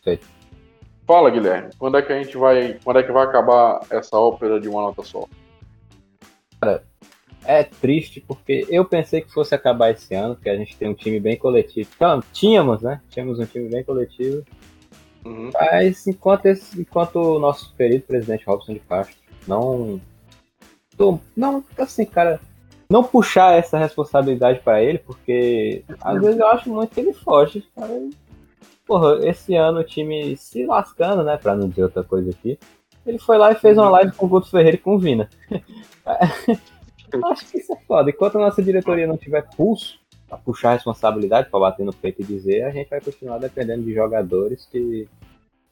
Perfeito. 0.03 0.27
Fala, 1.07 1.31
Guilherme. 1.31 1.71
Quando 1.79 1.99
é 1.99 2.03
que 2.03 2.13
a 2.13 2.23
gente 2.23 2.37
vai. 2.37 2.79
Quando 2.83 3.01
é 3.01 3.03
que 3.03 3.13
vai 3.13 3.25
acabar 3.25 3.81
essa 3.91 4.17
ópera 4.17 4.59
de 4.59 4.69
uma 4.69 4.81
nota 4.81 5.03
só? 5.03 5.27
Cara, 6.61 6.85
é 7.45 7.65
triste 7.65 8.21
porque 8.21 8.67
eu 8.69 8.85
pensei 8.85 9.21
que 9.21 9.33
fosse 9.33 9.55
acabar 9.55 9.91
esse 9.91 10.15
ano, 10.15 10.35
porque 10.35 10.51
a 10.51 10.57
gente 10.57 10.77
tem 10.77 10.89
um 10.89 10.95
time 10.95 11.21
bem 11.21 11.37
coletivo. 11.37 11.91
Então, 11.95 12.23
tínhamos, 12.33 12.83
né? 12.83 13.01
Tínhamos 13.11 13.39
um 13.39 13.47
time 13.47 13.69
bem 13.69 13.85
coletivo. 13.85 14.45
Uhum. 15.25 15.51
Mas 15.53 16.07
enquanto, 16.07 16.47
esse, 16.47 16.81
enquanto 16.81 17.17
o 17.17 17.39
nosso 17.39 17.75
querido 17.77 18.05
presidente 18.05 18.45
Robson 18.47 18.73
de 18.73 18.81
Castro 18.81 19.17
não 19.51 20.01
não, 21.37 21.65
assim, 21.79 22.05
cara, 22.05 22.41
não 22.89 23.03
puxar 23.03 23.55
essa 23.55 23.79
responsabilidade 23.79 24.61
para 24.61 24.83
ele, 24.83 24.99
porque 24.99 25.83
às 26.01 26.21
vezes 26.21 26.39
eu 26.39 26.47
acho 26.49 26.69
muito 26.69 26.93
que 26.93 27.01
ele 27.01 27.13
foge. 27.13 27.65
Cara. 27.75 28.11
Porra, 28.87 29.27
esse 29.27 29.55
ano 29.55 29.81
o 29.81 29.85
time 29.85 30.37
se 30.37 30.67
lascando, 30.67 31.23
né, 31.23 31.37
pra 31.37 31.55
não 31.55 31.69
dizer 31.69 31.85
outra 31.85 32.03
coisa 32.03 32.31
aqui, 32.31 32.59
ele 33.07 33.19
foi 33.19 33.39
lá 33.39 33.53
e 33.53 33.55
fez 33.55 33.79
uma 33.79 33.89
live 33.89 34.13
com 34.13 34.27
o 34.27 34.29
Guto 34.29 34.51
Ferreira 34.51 34.77
e 34.77 34.81
com 34.81 34.97
o 34.97 34.99
Vina. 34.99 35.31
acho 37.31 37.51
que 37.51 37.59
isso 37.59 37.73
é 37.73 37.77
foda. 37.87 38.11
Enquanto 38.11 38.37
a 38.37 38.41
nossa 38.41 38.63
diretoria 38.63 39.07
não 39.07 39.17
tiver 39.17 39.49
pulso 39.57 39.99
pra 40.29 40.37
puxar 40.37 40.71
a 40.71 40.75
responsabilidade, 40.75 41.49
pra 41.49 41.61
bater 41.61 41.85
no 41.85 41.93
peito 41.93 42.23
e 42.23 42.25
dizer, 42.25 42.65
a 42.65 42.71
gente 42.71 42.91
vai 42.91 43.01
continuar 43.01 43.39
dependendo 43.39 43.83
de 43.83 43.95
jogadores 43.95 44.67
que 44.71 45.09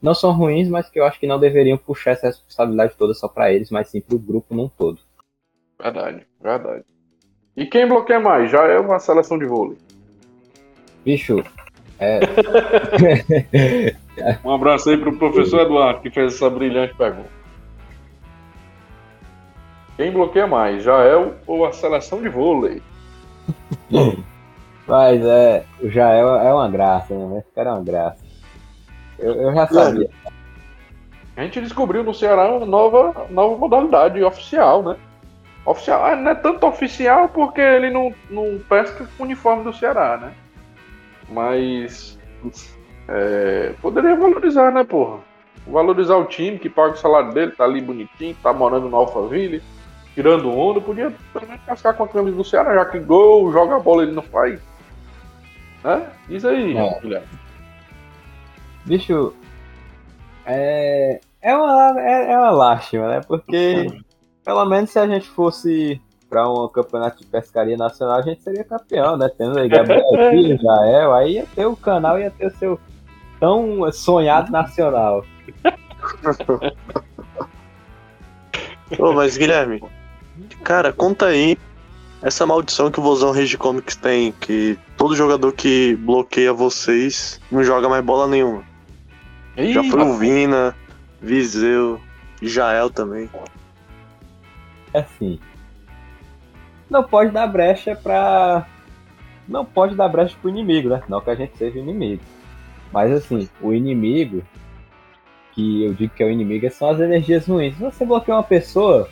não 0.00 0.14
são 0.14 0.32
ruins, 0.32 0.68
mas 0.68 0.88
que 0.88 0.98
eu 0.98 1.04
acho 1.04 1.18
que 1.18 1.26
não 1.26 1.40
deveriam 1.40 1.76
puxar 1.76 2.12
essa 2.12 2.28
responsabilidade 2.28 2.94
toda 2.96 3.14
só 3.14 3.28
para 3.28 3.52
eles, 3.52 3.70
mas 3.70 3.88
sim 3.88 4.00
pro 4.00 4.18
grupo 4.18 4.54
num 4.54 4.68
todo. 4.68 4.98
Verdade, 5.80 6.26
verdade. 6.40 6.84
E 7.56 7.66
quem 7.66 7.86
bloqueia 7.86 8.20
mais? 8.20 8.50
Já 8.50 8.64
é 8.66 8.78
uma 8.78 8.98
seleção 8.98 9.38
de 9.38 9.46
vôlei. 9.46 9.78
Bicho, 11.04 11.42
é. 11.98 12.20
um 14.44 14.52
abraço 14.52 14.90
aí 14.90 14.96
pro 14.96 15.18
professor 15.18 15.60
Eduardo 15.60 16.00
que 16.00 16.10
fez 16.10 16.34
essa 16.34 16.48
brilhante 16.48 16.94
pergunta. 16.94 17.38
Quem 19.96 20.12
bloqueia 20.12 20.46
mais? 20.46 20.84
Jael 20.84 21.34
ou 21.44 21.66
a 21.66 21.72
seleção 21.72 22.22
de 22.22 22.28
vôlei? 22.28 22.80
Mas 24.86 25.24
é, 25.24 25.64
o 25.82 25.88
Jael 25.88 26.36
é 26.36 26.54
uma 26.54 26.70
graça, 26.70 27.12
né? 27.14 27.38
Esse 27.40 27.50
cara 27.52 27.70
é 27.70 27.72
uma 27.72 27.82
graça. 27.82 28.27
Eu, 29.18 29.34
eu 29.34 29.54
já 29.54 29.66
sabia. 29.66 30.10
A 31.36 31.42
gente 31.42 31.60
descobriu 31.60 32.02
no 32.02 32.12
Ceará 32.12 32.50
uma 32.50 32.66
nova, 32.66 33.26
nova 33.30 33.56
modalidade 33.56 34.22
oficial, 34.22 34.82
né? 34.82 34.96
Oficial. 35.64 36.04
Ah, 36.04 36.16
não 36.16 36.30
é 36.30 36.34
tanto 36.34 36.66
oficial 36.66 37.28
porque 37.28 37.60
ele 37.60 37.90
não, 37.90 38.12
não 38.28 38.58
pesca 38.68 39.06
com 39.16 39.22
o 39.22 39.26
uniforme 39.26 39.64
do 39.64 39.72
Ceará, 39.72 40.16
né? 40.16 40.32
Mas 41.28 42.18
é, 43.08 43.72
poderia 43.80 44.16
valorizar, 44.16 44.72
né, 44.72 44.82
porra? 44.82 45.20
Valorizar 45.66 46.16
o 46.16 46.24
time 46.24 46.58
que 46.58 46.68
paga 46.68 46.94
o 46.94 46.96
salário 46.96 47.32
dele, 47.32 47.52
tá 47.52 47.64
ali 47.64 47.80
bonitinho, 47.80 48.36
tá 48.42 48.52
morando 48.52 48.88
no 48.88 48.96
Alphaville, 48.96 49.62
tirando 50.14 50.50
onda, 50.50 50.80
podia 50.80 51.12
também 51.32 51.58
cascar 51.66 51.94
com 51.94 52.04
a 52.04 52.08
camisa 52.08 52.36
do 52.36 52.44
Ceará, 52.44 52.74
já 52.74 52.84
que 52.86 52.98
gol, 52.98 53.52
joga 53.52 53.76
a 53.76 53.80
bola 53.80 54.02
ele 54.02 54.12
não 54.12 54.22
faz. 54.22 54.60
Né? 55.84 56.10
Diz 56.28 56.44
aí, 56.44 56.76
é. 56.76 57.00
Guilherme. 57.00 57.28
Bicho, 58.88 59.34
é, 60.46 61.20
é, 61.42 61.54
uma, 61.54 62.00
é, 62.00 62.32
é 62.32 62.38
uma 62.38 62.50
lástima, 62.50 63.06
né? 63.06 63.20
Porque 63.20 63.86
pelo 64.42 64.64
menos 64.64 64.88
se 64.88 64.98
a 64.98 65.06
gente 65.06 65.28
fosse 65.28 66.00
para 66.30 66.50
um 66.50 66.66
campeonato 66.68 67.18
de 67.18 67.26
pescaria 67.26 67.76
nacional, 67.76 68.18
a 68.18 68.22
gente 68.22 68.42
seria 68.42 68.64
campeão, 68.64 69.18
né? 69.18 69.30
Tendo 69.36 69.58
aí 69.58 69.68
Gabriel 69.68 70.02
Filho, 70.30 70.58
Jael, 70.58 71.12
aí 71.12 71.34
ia 71.34 71.46
ter 71.54 71.66
o 71.66 71.76
canal, 71.76 72.18
ia 72.18 72.30
ter 72.30 72.46
o 72.46 72.56
seu 72.56 72.80
tão 73.38 73.92
sonhado 73.92 74.50
nacional. 74.50 75.22
Ô, 78.98 79.12
mas 79.12 79.36
Guilherme, 79.36 79.82
cara, 80.64 80.94
conta 80.94 81.26
aí 81.26 81.58
essa 82.22 82.46
maldição 82.46 82.90
que 82.90 83.00
o 83.00 83.02
Vozão 83.02 83.32
Rage 83.32 83.58
Comics 83.58 83.96
tem, 83.96 84.32
que 84.32 84.78
todo 84.96 85.14
jogador 85.14 85.52
que 85.52 85.94
bloqueia 85.96 86.54
vocês 86.54 87.38
não 87.52 87.62
joga 87.62 87.86
mais 87.86 88.02
bola 88.02 88.26
nenhuma. 88.26 88.64
Ih, 89.58 89.72
Já 89.72 89.84
foi 89.84 90.02
o 90.02 90.14
Vina, 90.16 90.74
Viseu, 91.20 92.00
Jael 92.40 92.90
também 92.90 93.28
é 94.92 95.00
assim. 95.00 95.38
Não 96.88 97.04
pode 97.04 97.30
dar 97.30 97.46
brecha 97.46 97.94
pra. 97.94 98.66
Não 99.46 99.64
pode 99.64 99.94
dar 99.94 100.08
brecha 100.08 100.36
pro 100.40 100.50
inimigo, 100.50 100.88
né? 100.88 101.02
Não 101.08 101.20
que 101.20 101.30
a 101.30 101.34
gente 101.34 101.56
seja 101.56 101.78
inimigo. 101.78 102.22
Mas 102.92 103.12
assim, 103.12 103.48
o 103.60 103.72
inimigo, 103.72 104.42
que 105.52 105.84
eu 105.84 105.94
digo 105.94 106.14
que 106.14 106.22
é 106.22 106.26
o 106.26 106.30
inimigo, 106.30 106.70
são 106.70 106.90
as 106.90 107.00
energias 107.00 107.46
ruins. 107.46 107.74
Se 107.74 107.82
você 107.82 108.04
bloqueia 108.04 108.36
uma 108.36 108.42
pessoa, 108.42 109.08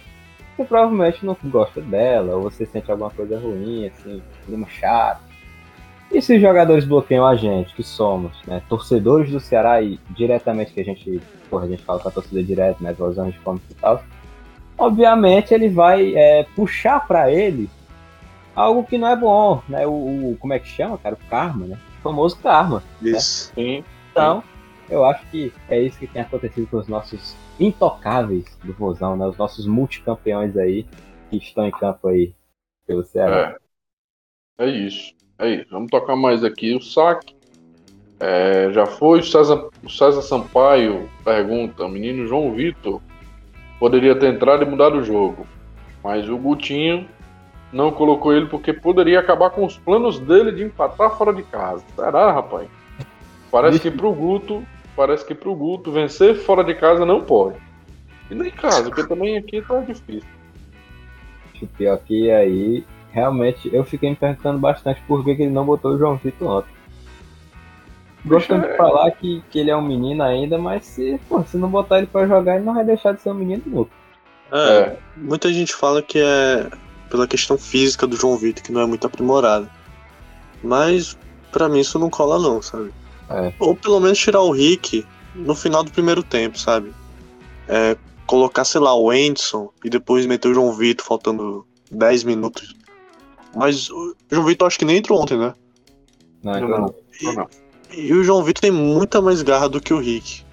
você 0.57 0.65
provavelmente 0.65 1.25
não 1.25 1.37
gosta 1.45 1.81
dela, 1.81 2.37
ou 2.37 2.43
você 2.43 2.65
sente 2.65 2.91
alguma 2.91 3.11
coisa 3.11 3.39
ruim, 3.39 3.87
assim, 3.87 4.23
clima 4.47 4.67
chato. 4.69 5.26
E 6.11 6.23
se 6.23 6.37
os 6.37 6.41
jogadores 6.41 6.85
bloqueiam 6.85 7.27
a 7.27 7.35
gente, 7.35 7.75
que 7.75 7.83
somos, 7.83 8.41
né, 8.47 8.63
torcedores 8.69 9.31
do 9.31 9.41
Ceará 9.41 9.83
e 9.83 9.99
diretamente 10.11 10.73
que 10.73 10.81
a 10.81 10.85
gente, 10.85 11.21
porra, 11.51 11.65
a 11.65 11.69
gente 11.69 11.83
fala 11.83 11.99
com 11.99 12.09
a 12.09 12.13
torcida 12.13 12.43
direta, 12.43 12.83
né, 12.83 12.93
vozão 12.93 13.29
de 13.29 13.39
fome 13.41 13.61
e 13.71 13.75
tal, 13.75 14.03
obviamente 14.79 15.53
ele 15.53 15.69
vai 15.69 16.15
é, 16.15 16.45
puxar 16.55 17.07
para 17.07 17.31
ele 17.31 17.69
algo 18.55 18.85
que 18.85 18.97
não 18.97 19.09
é 19.09 19.17
bom, 19.17 19.63
né? 19.69 19.87
O, 19.87 20.33
o, 20.33 20.37
como 20.41 20.55
é 20.55 20.59
que 20.59 20.69
chama, 20.69 20.97
cara? 20.97 21.15
O 21.15 21.29
karma, 21.29 21.67
né? 21.67 21.79
O 21.99 22.03
famoso 22.03 22.39
karma. 22.39 22.83
Né? 23.01 23.11
Isso. 23.11 23.53
Né? 23.57 23.63
Sim. 23.63 23.85
Então, 24.11 24.43
eu 24.89 25.05
acho 25.05 25.27
que 25.31 25.53
é 25.69 25.83
isso 25.83 25.99
que 25.99 26.07
tem 26.07 26.23
acontecido 26.23 26.67
com 26.69 26.79
os 26.79 26.89
nossos 26.89 27.37
intocáveis 27.61 28.45
do 28.65 28.73
Vozão, 28.73 29.17
né? 29.17 29.27
Os 29.27 29.37
nossos 29.37 29.67
multicampeões 29.67 30.57
aí 30.57 30.87
que 31.31 31.37
estão 31.37 31.67
em 31.67 31.71
campo 31.71 32.09
aí 32.09 32.35
pelo 32.87 33.05
Ceará. 33.05 33.57
É, 34.59 34.65
é 34.65 34.71
isso. 34.71 35.15
Isso. 35.41 35.67
Vamos 35.71 35.91
tocar 35.91 36.17
mais 36.17 36.43
aqui 36.43 36.75
o 36.75 36.81
saque. 36.81 37.35
É, 38.19 38.71
já 38.73 38.87
foi 38.87 39.21
o 39.21 39.23
César, 39.23 39.69
o 39.85 39.91
César 39.91 40.23
Sampaio 40.23 41.09
pergunta, 41.23 41.85
o 41.85 41.89
menino 41.89 42.27
João 42.27 42.55
Vitor 42.55 43.03
poderia 43.79 44.15
ter 44.19 44.33
entrado 44.33 44.63
e 44.63 44.67
mudado 44.67 44.99
o 44.99 45.05
jogo. 45.05 45.47
Mas 46.03 46.29
o 46.29 46.39
Gutinho 46.39 47.07
não 47.73 47.91
colocou 47.91 48.33
ele 48.33 48.47
porque 48.47 48.73
poderia 48.73 49.21
acabar 49.21 49.51
com 49.51 49.67
os 49.67 49.77
planos 49.77 50.19
dele 50.19 50.53
de 50.53 50.65
empatar 50.65 51.17
fora 51.17 51.33
de 51.33 51.43
casa. 51.43 51.85
Será, 51.95 52.33
rapaz? 52.33 52.69
Parece 53.51 53.81
que 53.81 53.91
pro 53.91 54.13
Guto, 54.13 54.65
parece 54.97 55.25
que 55.25 55.35
pro 55.35 55.55
Guto 55.55 55.93
vencer 55.93 56.37
fora 56.37 56.65
de 56.65 56.75
casa 56.75 57.05
não 57.05 57.21
pode. 57.21 57.59
E 58.31 58.35
nem 58.35 58.49
em 58.49 58.51
casa, 58.51 58.85
porque 58.85 59.07
também 59.07 59.37
aqui 59.37 59.63
tá 59.63 59.81
difícil. 59.81 60.29
Pior 61.77 61.99
que 61.99 62.31
aí, 62.31 62.85
realmente, 63.11 63.69
eu 63.73 63.85
fiquei 63.85 64.11
me 64.11 64.17
perguntando 64.17 64.59
bastante 64.59 65.03
por 65.07 65.25
que, 65.25 65.35
que 65.35 65.43
ele 65.43 65.53
não 65.53 65.65
botou 65.65 65.93
o 65.93 65.99
João 65.99 66.17
Vitor 66.17 66.59
ontem. 66.59 66.77
Gostando 68.25 68.67
de 68.67 68.77
falar 68.77 69.11
que, 69.13 69.43
que 69.51 69.59
ele 69.61 69.71
é 69.71 69.77
um 69.77 69.83
menino 69.83 70.23
ainda, 70.23 70.59
mas 70.59 70.85
se, 70.85 71.21
pô, 71.29 71.43
se 71.45 71.57
não 71.57 71.69
botar 71.69 71.99
ele 71.99 72.09
para 72.09 72.27
jogar, 72.27 72.57
ele 72.57 72.65
não 72.65 72.75
vai 72.75 72.85
deixar 72.85 73.13
de 73.13 73.23
ser 73.23 73.31
um 73.31 73.35
menino 73.35 73.63
nunca. 73.67 73.91
É, 74.51 74.79
é, 74.79 74.99
muita 75.17 75.53
gente 75.53 75.75
fala 75.75 76.03
que 76.03 76.19
é 76.19 76.69
pela 77.09 77.27
questão 77.27 77.57
física 77.57 78.07
do 78.07 78.17
João 78.17 78.37
Vitor, 78.37 78.63
que 78.63 78.73
não 78.73 78.81
é 78.81 78.87
muito 78.87 79.07
aprimorado. 79.07 79.71
Mas 80.63 81.17
para 81.53 81.69
mim 81.69 81.81
isso 81.81 81.99
não 81.99 82.11
cola 82.11 82.39
não, 82.39 82.61
sabe? 82.61 82.93
É. 83.31 83.53
Ou 83.59 83.75
pelo 83.75 84.01
menos 84.01 84.19
tirar 84.19 84.41
o 84.41 84.51
Rick 84.51 85.07
no 85.35 85.55
final 85.55 85.83
do 85.83 85.91
primeiro 85.91 86.23
tempo, 86.23 86.59
sabe? 86.59 86.93
É, 87.69 87.97
colocar, 88.27 88.65
sei 88.65 88.81
lá, 88.81 88.95
o 88.95 89.11
Anderson 89.11 89.71
e 89.85 89.91
depois 89.91 90.27
meter 90.27 90.49
o 90.49 90.55
João 90.55 90.73
Vitor 90.73 91.07
faltando 91.07 91.67
10 91.91 92.25
minutos. 92.25 92.75
Mas 93.57 93.91
o 93.91 94.15
João 94.31 94.47
Vitor 94.47 94.67
acho 94.67 94.79
que 94.79 94.85
nem 94.85 94.99
entrou 94.99 95.21
ontem, 95.21 95.39
né? 95.39 95.55
Não, 96.43 96.61
não. 96.61 96.69
não. 96.69 97.35
não. 97.35 97.49
E 97.93 98.13
o 98.13 98.23
João 98.23 98.45
Vitor 98.45 98.61
tem 98.61 98.71
muita 98.71 99.23
mais 99.23 99.43
garra 99.43 99.69
do 99.69 99.81
que 99.81 99.95
o 99.95 99.99
Rick. 99.99 100.45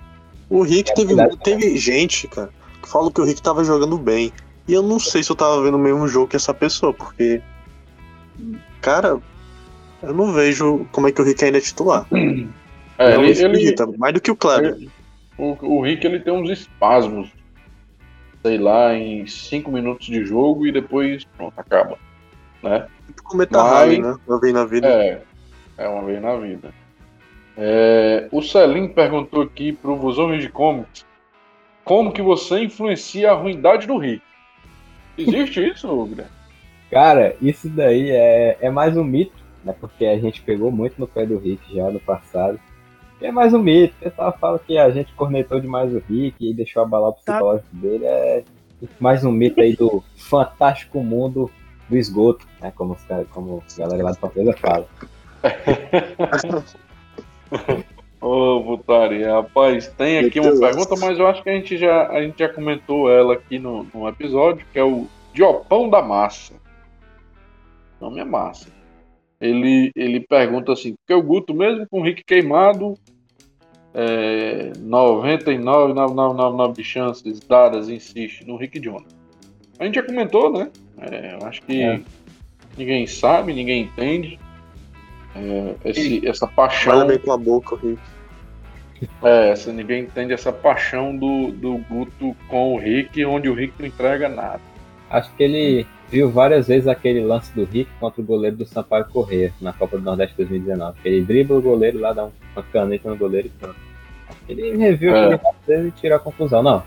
O 0.50 0.62
Rick 0.62 0.92
é 0.92 0.96
teve, 0.96 1.16
verdade, 1.16 1.38
teve 1.44 1.78
gente, 1.78 2.28
cara, 2.28 2.50
que 2.82 2.88
falou 2.88 3.12
que 3.12 3.20
o 3.20 3.24
Rick 3.24 3.42
tava 3.42 3.64
jogando 3.64 3.98
bem. 3.98 4.32
E 4.68 4.74
eu 4.74 4.82
não 4.82 5.00
sei 5.00 5.24
se 5.24 5.30
eu 5.30 5.36
tava 5.36 5.62
vendo 5.62 5.76
o 5.76 5.80
mesmo 5.80 6.08
jogo 6.08 6.28
que 6.28 6.36
essa 6.36 6.54
pessoa, 6.54 6.94
porque. 6.94 7.42
Cara, 8.82 9.20
eu 10.02 10.14
não 10.14 10.32
vejo 10.32 10.86
como 10.92 11.08
é 11.08 11.12
que 11.12 11.22
o 11.22 11.26
Rick 11.26 11.44
ainda 11.44 11.58
é 11.58 11.62
titular. 11.62 12.08
É, 12.96 13.16
ele, 13.16 13.32
ele, 13.32 13.98
mais 13.98 14.14
do 14.14 14.22
que 14.22 14.30
o 14.30 14.36
Kleber. 14.36 14.78
O, 15.36 15.58
o 15.62 15.82
Rick 15.82 16.06
ele 16.06 16.20
tem 16.20 16.32
uns 16.32 16.50
espasmos, 16.50 17.28
sei 18.44 18.60
lá, 18.60 18.94
em 18.94 19.26
5 19.26 19.72
minutos 19.72 20.06
de 20.06 20.24
jogo 20.24 20.68
e 20.68 20.72
depois 20.72 21.26
pronto, 21.36 21.54
acaba. 21.58 21.98
Né? 22.64 22.88
Tipo 23.08 23.24
cometa 23.24 23.62
Mas, 23.62 24.00
né? 24.00 24.18
Uma 24.26 24.40
vez 24.40 24.54
na 24.54 24.66
vida. 24.66 24.88
É, 24.88 25.22
é 25.78 25.88
uma 25.88 26.04
vez 26.04 26.22
na 26.22 26.36
vida. 26.38 26.74
É, 27.58 28.28
o 28.32 28.42
Celim 28.42 28.88
perguntou 28.88 29.44
aqui 29.44 29.74
pro 29.74 29.98
Vozão 29.98 30.36
de 30.36 30.50
Comics 30.50 31.06
como 31.84 32.12
que 32.12 32.22
você 32.22 32.64
influencia 32.64 33.32
a 33.32 33.36
ruindade 33.36 33.86
do 33.86 33.98
Rick. 33.98 34.24
Existe 35.18 35.60
isso, 35.70 36.06
Guilherme? 36.06 36.32
Cara, 36.90 37.36
isso 37.42 37.70
daí 37.70 38.12
é, 38.12 38.58
é 38.62 38.70
mais 38.70 38.96
um 38.96 39.04
mito, 39.04 39.44
né? 39.64 39.76
Porque 39.80 40.06
a 40.06 40.18
gente 40.18 40.42
pegou 40.42 40.72
muito 40.72 40.96
no 40.98 41.08
pé 41.08 41.26
do 41.26 41.38
Rick 41.38 41.76
já 41.76 41.92
no 41.92 42.00
passado. 42.00 42.60
é 43.22 43.32
mais 43.32 43.54
um 43.54 43.60
mito. 43.60 43.94
O 44.00 44.04
pessoal 44.04 44.38
fala 44.40 44.60
que 44.60 44.78
a 44.78 44.90
gente 44.90 45.14
cornetou 45.14 45.60
demais 45.60 45.94
o 45.94 46.02
Rick 46.08 46.36
e 46.40 46.54
deixou 46.54 46.82
abalar 46.82 47.10
o 47.10 47.14
tá. 47.14 47.34
psicológico 47.34 47.70
tá. 47.74 47.82
dele. 47.82 48.06
É 48.06 48.44
mais 49.00 49.24
um 49.24 49.32
mito 49.32 49.60
aí 49.60 49.76
do 49.76 50.04
fantástico 50.16 51.02
mundo 51.02 51.50
do 51.94 51.98
esgoto, 51.98 52.46
né? 52.60 52.74
Como, 52.76 52.98
como 53.30 53.64
a 53.76 53.80
galera 53.80 54.04
lá 54.04 54.12
do 54.12 54.18
Fortaleza 54.18 54.58
fala. 54.58 54.86
Ô, 58.20 58.56
oh, 58.56 58.64
Butaria, 58.64 59.32
rapaz, 59.34 59.88
tem 59.90 60.18
aqui 60.20 60.40
uma 60.40 60.58
pergunta, 60.58 60.96
mas 60.96 61.20
eu 61.20 61.28
acho 61.28 61.44
que 61.44 61.50
a 61.50 61.54
gente 61.54 61.78
já, 61.78 62.08
a 62.08 62.22
gente 62.22 62.40
já 62.40 62.48
comentou 62.48 63.12
ela 63.12 63.34
aqui 63.34 63.60
no, 63.60 63.86
no 63.94 64.08
episódio, 64.08 64.66
que 64.72 64.80
é 64.80 64.84
o 64.84 65.10
Diopão 65.34 65.90
da 65.90 66.02
Massa. 66.02 66.54
Não 68.00 68.10
me 68.10 68.22
é 68.22 68.26
massa. 68.26 68.70
Ele, 69.40 69.92
ele 69.96 70.20
pergunta 70.22 70.72
assim, 70.72 70.96
porque 70.96 71.14
o 71.14 71.22
Guto, 71.22 71.54
mesmo 71.54 71.86
com 71.90 72.00
o 72.00 72.04
Rick 72.04 72.24
queimado, 72.24 72.98
é, 73.94 74.72
99,999 74.80 76.84
chances 76.84 77.40
dadas, 77.42 77.90
insiste, 77.90 78.46
no 78.46 78.56
Rick 78.56 78.80
Jones. 78.80 79.14
A 79.80 79.86
gente 79.86 79.96
já 79.96 80.04
comentou, 80.04 80.52
né? 80.52 80.70
É, 81.00 81.36
eu 81.36 81.46
acho 81.46 81.62
que 81.64 81.82
é. 81.82 82.00
ninguém 82.78 83.08
sabe, 83.08 83.54
ninguém 83.54 83.84
entende. 83.84 84.40
É, 85.36 85.76
esse, 85.86 86.28
essa 86.28 86.48
paixão. 86.48 87.08
bem 87.08 87.18
com 87.18 87.32
a 87.32 87.38
boca, 87.38 87.76
Rick. 87.76 88.00
É, 89.22 89.50
essa, 89.50 89.72
ninguém 89.74 90.04
entende 90.04 90.34
essa 90.34 90.52
paixão 90.52 91.16
do, 91.18 91.52
do 91.52 91.78
Guto 91.90 92.36
com 92.48 92.74
o 92.74 92.78
Rick, 92.78 93.24
onde 93.26 93.50
o 93.50 93.54
Rick 93.54 93.74
não 93.80 93.88
entrega 93.88 94.30
nada. 94.30 94.62
Acho 95.10 95.34
que 95.36 95.44
ele 95.44 95.86
viu 96.10 96.30
várias 96.30 96.68
vezes 96.68 96.88
aquele 96.88 97.22
lance 97.22 97.54
do 97.54 97.66
Rick 97.66 97.90
contra 98.00 98.22
o 98.22 98.26
goleiro 98.26 98.56
do 98.56 98.66
Sampaio 98.66 99.06
Correia 99.06 99.54
na 99.60 99.74
Copa 99.74 99.98
do 99.98 100.04
Nordeste 100.04 100.38
2019. 100.38 100.98
Ele 101.04 101.26
dribla 101.26 101.58
o 101.58 101.62
goleiro 101.62 102.00
lá, 102.00 102.14
dá 102.14 102.26
uma 102.26 102.64
caneta 102.72 103.10
no 103.10 103.18
goleiro 103.18 103.48
e 103.48 103.52
pronto. 103.52 103.76
Ele 104.48 104.78
reviu 104.78 105.16
é. 105.16 105.34
aquele 105.34 105.42
lance 105.44 105.88
e 105.88 105.92
tirou 105.92 106.18
a 106.18 106.20
conclusão. 106.20 106.64
Não. 106.64 106.84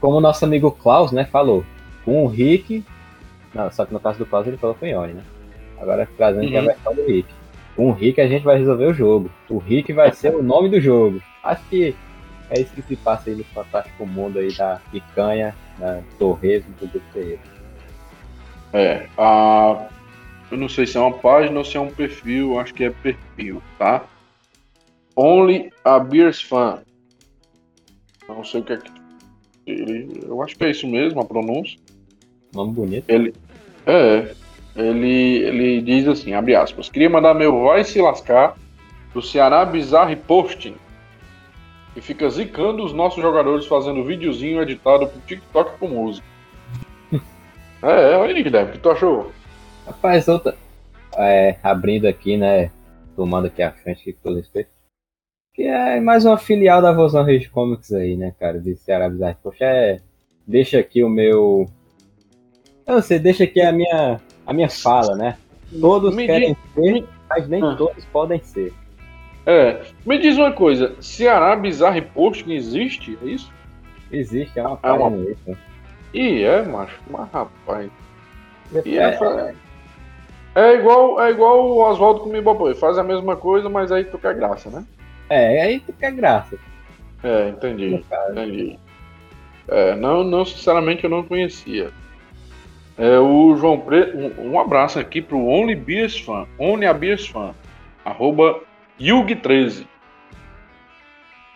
Como 0.00 0.16
o 0.16 0.20
nosso 0.20 0.44
amigo 0.44 0.70
Klaus, 0.70 1.12
né, 1.12 1.24
falou, 1.24 1.64
com 2.10 2.24
o 2.24 2.26
Rick. 2.26 2.84
Não, 3.54 3.70
só 3.70 3.86
que 3.86 3.92
no 3.92 4.00
caso 4.00 4.18
do 4.18 4.26
Klaus 4.26 4.44
ele 4.44 4.56
falou 4.56 4.74
com 4.74 4.84
o 4.84 4.88
Ione, 4.88 5.12
né? 5.12 5.22
Agora 5.78 6.08
trazendo 6.16 6.50
uhum. 6.50 6.58
a 6.58 6.62
versão 6.62 6.92
do 6.92 7.06
Rick. 7.06 7.32
Com 7.76 7.90
o 7.90 7.92
Rick 7.92 8.20
a 8.20 8.26
gente 8.26 8.42
vai 8.44 8.58
resolver 8.58 8.86
o 8.86 8.92
jogo. 8.92 9.30
O 9.48 9.58
Rick 9.58 9.92
vai 9.92 10.10
ser 10.10 10.34
o 10.34 10.42
nome 10.42 10.68
do 10.68 10.80
jogo. 10.80 11.22
Acho 11.44 11.62
que 11.68 11.94
É 12.50 12.60
isso 12.60 12.74
que 12.74 12.82
se 12.82 12.96
passa 12.96 13.30
aí 13.30 13.36
no 13.36 13.44
fantástico 13.44 14.04
mundo 14.04 14.40
aí 14.40 14.52
da 14.52 14.80
picanha, 14.90 15.54
da 15.78 16.02
torresmo 16.18 16.74
do 16.80 16.88
Grupo 16.88 17.06
É, 18.72 19.06
a... 19.16 19.86
eu 20.50 20.58
não 20.58 20.68
sei 20.68 20.84
se 20.84 20.96
é 20.96 21.00
uma 21.00 21.16
página 21.16 21.56
ou 21.56 21.64
se 21.64 21.76
é 21.76 21.80
um 21.80 21.92
perfil, 21.92 22.58
acho 22.58 22.74
que 22.74 22.82
é 22.82 22.90
perfil, 22.90 23.62
tá? 23.78 24.04
Only 25.14 25.72
a 25.84 26.00
Beers 26.00 26.42
Fan. 26.42 26.82
Não 28.28 28.42
sei 28.42 28.62
o 28.62 28.64
que 28.64 28.72
é 28.72 28.76
que 28.78 28.90
ele, 29.64 30.22
eu 30.24 30.42
acho 30.42 30.56
que 30.56 30.64
é 30.64 30.70
isso 30.70 30.88
mesmo, 30.88 31.20
a 31.20 31.24
pronúncia. 31.24 31.78
Nome 32.52 32.72
bonito. 32.72 33.04
Ele, 33.08 33.34
é, 33.86 34.34
ele, 34.76 35.38
ele 35.38 35.80
diz 35.82 36.06
assim, 36.08 36.34
abre 36.34 36.54
aspas, 36.54 36.88
queria 36.88 37.10
mandar 37.10 37.34
meu 37.34 37.64
vai 37.64 37.84
se 37.84 38.00
lascar 38.00 38.56
do 39.12 39.22
Ceará 39.22 39.64
Bizarre 39.64 40.16
Posting, 40.16 40.76
que 41.94 42.00
fica 42.00 42.28
zicando 42.28 42.84
os 42.84 42.92
nossos 42.92 43.22
jogadores 43.22 43.66
fazendo 43.66 44.04
videozinho 44.04 44.62
editado 44.62 45.06
pro 45.06 45.20
TikTok 45.20 45.78
com 45.78 45.88
música. 45.88 46.26
é, 47.82 48.16
olha 48.16 48.34
aí, 48.34 48.42
Guilherme, 48.42 48.70
o 48.70 48.72
que 48.72 48.78
tu 48.78 48.90
achou? 48.90 49.32
Rapaz, 49.86 50.28
outra. 50.28 50.56
É, 51.16 51.56
abrindo 51.62 52.06
aqui, 52.06 52.36
né? 52.36 52.70
Tomando 53.16 53.46
aqui 53.46 53.62
a 53.62 53.72
frente 53.72 54.12
com 54.12 54.20
todo 54.22 54.36
respeito. 54.36 54.70
Que 55.52 55.64
é 55.64 56.00
mais 56.00 56.24
uma 56.24 56.38
filial 56.38 56.80
da 56.80 56.92
Vozão 56.92 57.24
Rage 57.24 57.48
Comics 57.48 57.92
aí, 57.92 58.16
né, 58.16 58.32
cara? 58.38 58.60
De 58.60 58.76
Ceará 58.76 59.08
Bizarre. 59.08 59.36
Poxa, 59.42 59.64
é. 59.64 60.00
Deixa 60.46 60.78
aqui 60.78 61.02
o 61.02 61.08
meu. 61.08 61.68
Não 62.90 63.00
sei, 63.00 63.20
deixa 63.20 63.44
aqui 63.44 63.60
a 63.60 63.70
minha, 63.70 64.20
a 64.44 64.52
minha 64.52 64.68
fala, 64.68 65.14
né? 65.14 65.36
Todos 65.80 66.14
me 66.14 66.26
querem 66.26 66.56
ser, 66.74 67.04
mas 67.28 67.48
nem 67.48 67.62
ah. 67.62 67.76
todos 67.76 68.04
podem 68.06 68.40
ser. 68.40 68.72
É. 69.46 69.80
Me 70.04 70.18
diz 70.18 70.36
uma 70.36 70.52
coisa, 70.52 70.96
Ceará 71.00 71.54
Bizarre 71.54 72.02
Posting 72.02 72.52
existe? 72.52 73.16
É 73.22 73.26
isso? 73.26 73.52
Existe, 74.10 74.58
é 74.58 74.66
uma 74.66 74.78
é 74.82 74.92
uma... 74.92 75.26
Ih, 76.12 76.42
é, 76.42 76.62
macho. 76.62 77.00
Mas 77.08 77.30
rapaz. 77.30 77.90
E 78.84 78.98
é, 78.98 79.04
é, 79.04 79.54
é 80.56 80.74
igual, 80.74 81.20
é 81.22 81.30
igual 81.30 81.64
o 81.64 81.78
Oswaldo 81.78 82.20
com 82.20 82.28
o 82.28 82.32
Miboboy. 82.32 82.74
Faz 82.74 82.98
a 82.98 83.04
mesma 83.04 83.36
coisa, 83.36 83.68
mas 83.68 83.92
aí 83.92 84.04
tu 84.04 84.18
quer 84.18 84.34
graça, 84.34 84.68
né? 84.68 84.84
É, 85.28 85.62
aí 85.62 85.80
tu 85.80 85.92
quer 85.92 86.10
graça. 86.10 86.58
É, 87.22 87.50
entendi. 87.50 88.04
Entendi. 88.32 88.78
É, 89.68 89.94
não, 89.94 90.24
não, 90.24 90.44
sinceramente 90.44 91.04
eu 91.04 91.10
não 91.10 91.22
conhecia. 91.22 91.92
É, 93.00 93.18
o 93.18 93.56
João 93.56 93.80
Preto, 93.80 94.14
um, 94.14 94.50
um 94.50 94.60
abraço 94.60 94.98
aqui 94.98 95.22
pro 95.22 95.46
Only 95.46 95.74
Beers 95.74 96.20
Fan, 96.20 96.46
Only 96.58 96.84
a 96.84 96.92
Beers 96.92 97.26
Fan, 97.26 97.54
arroba 98.04 98.60
Yug13. 99.00 99.86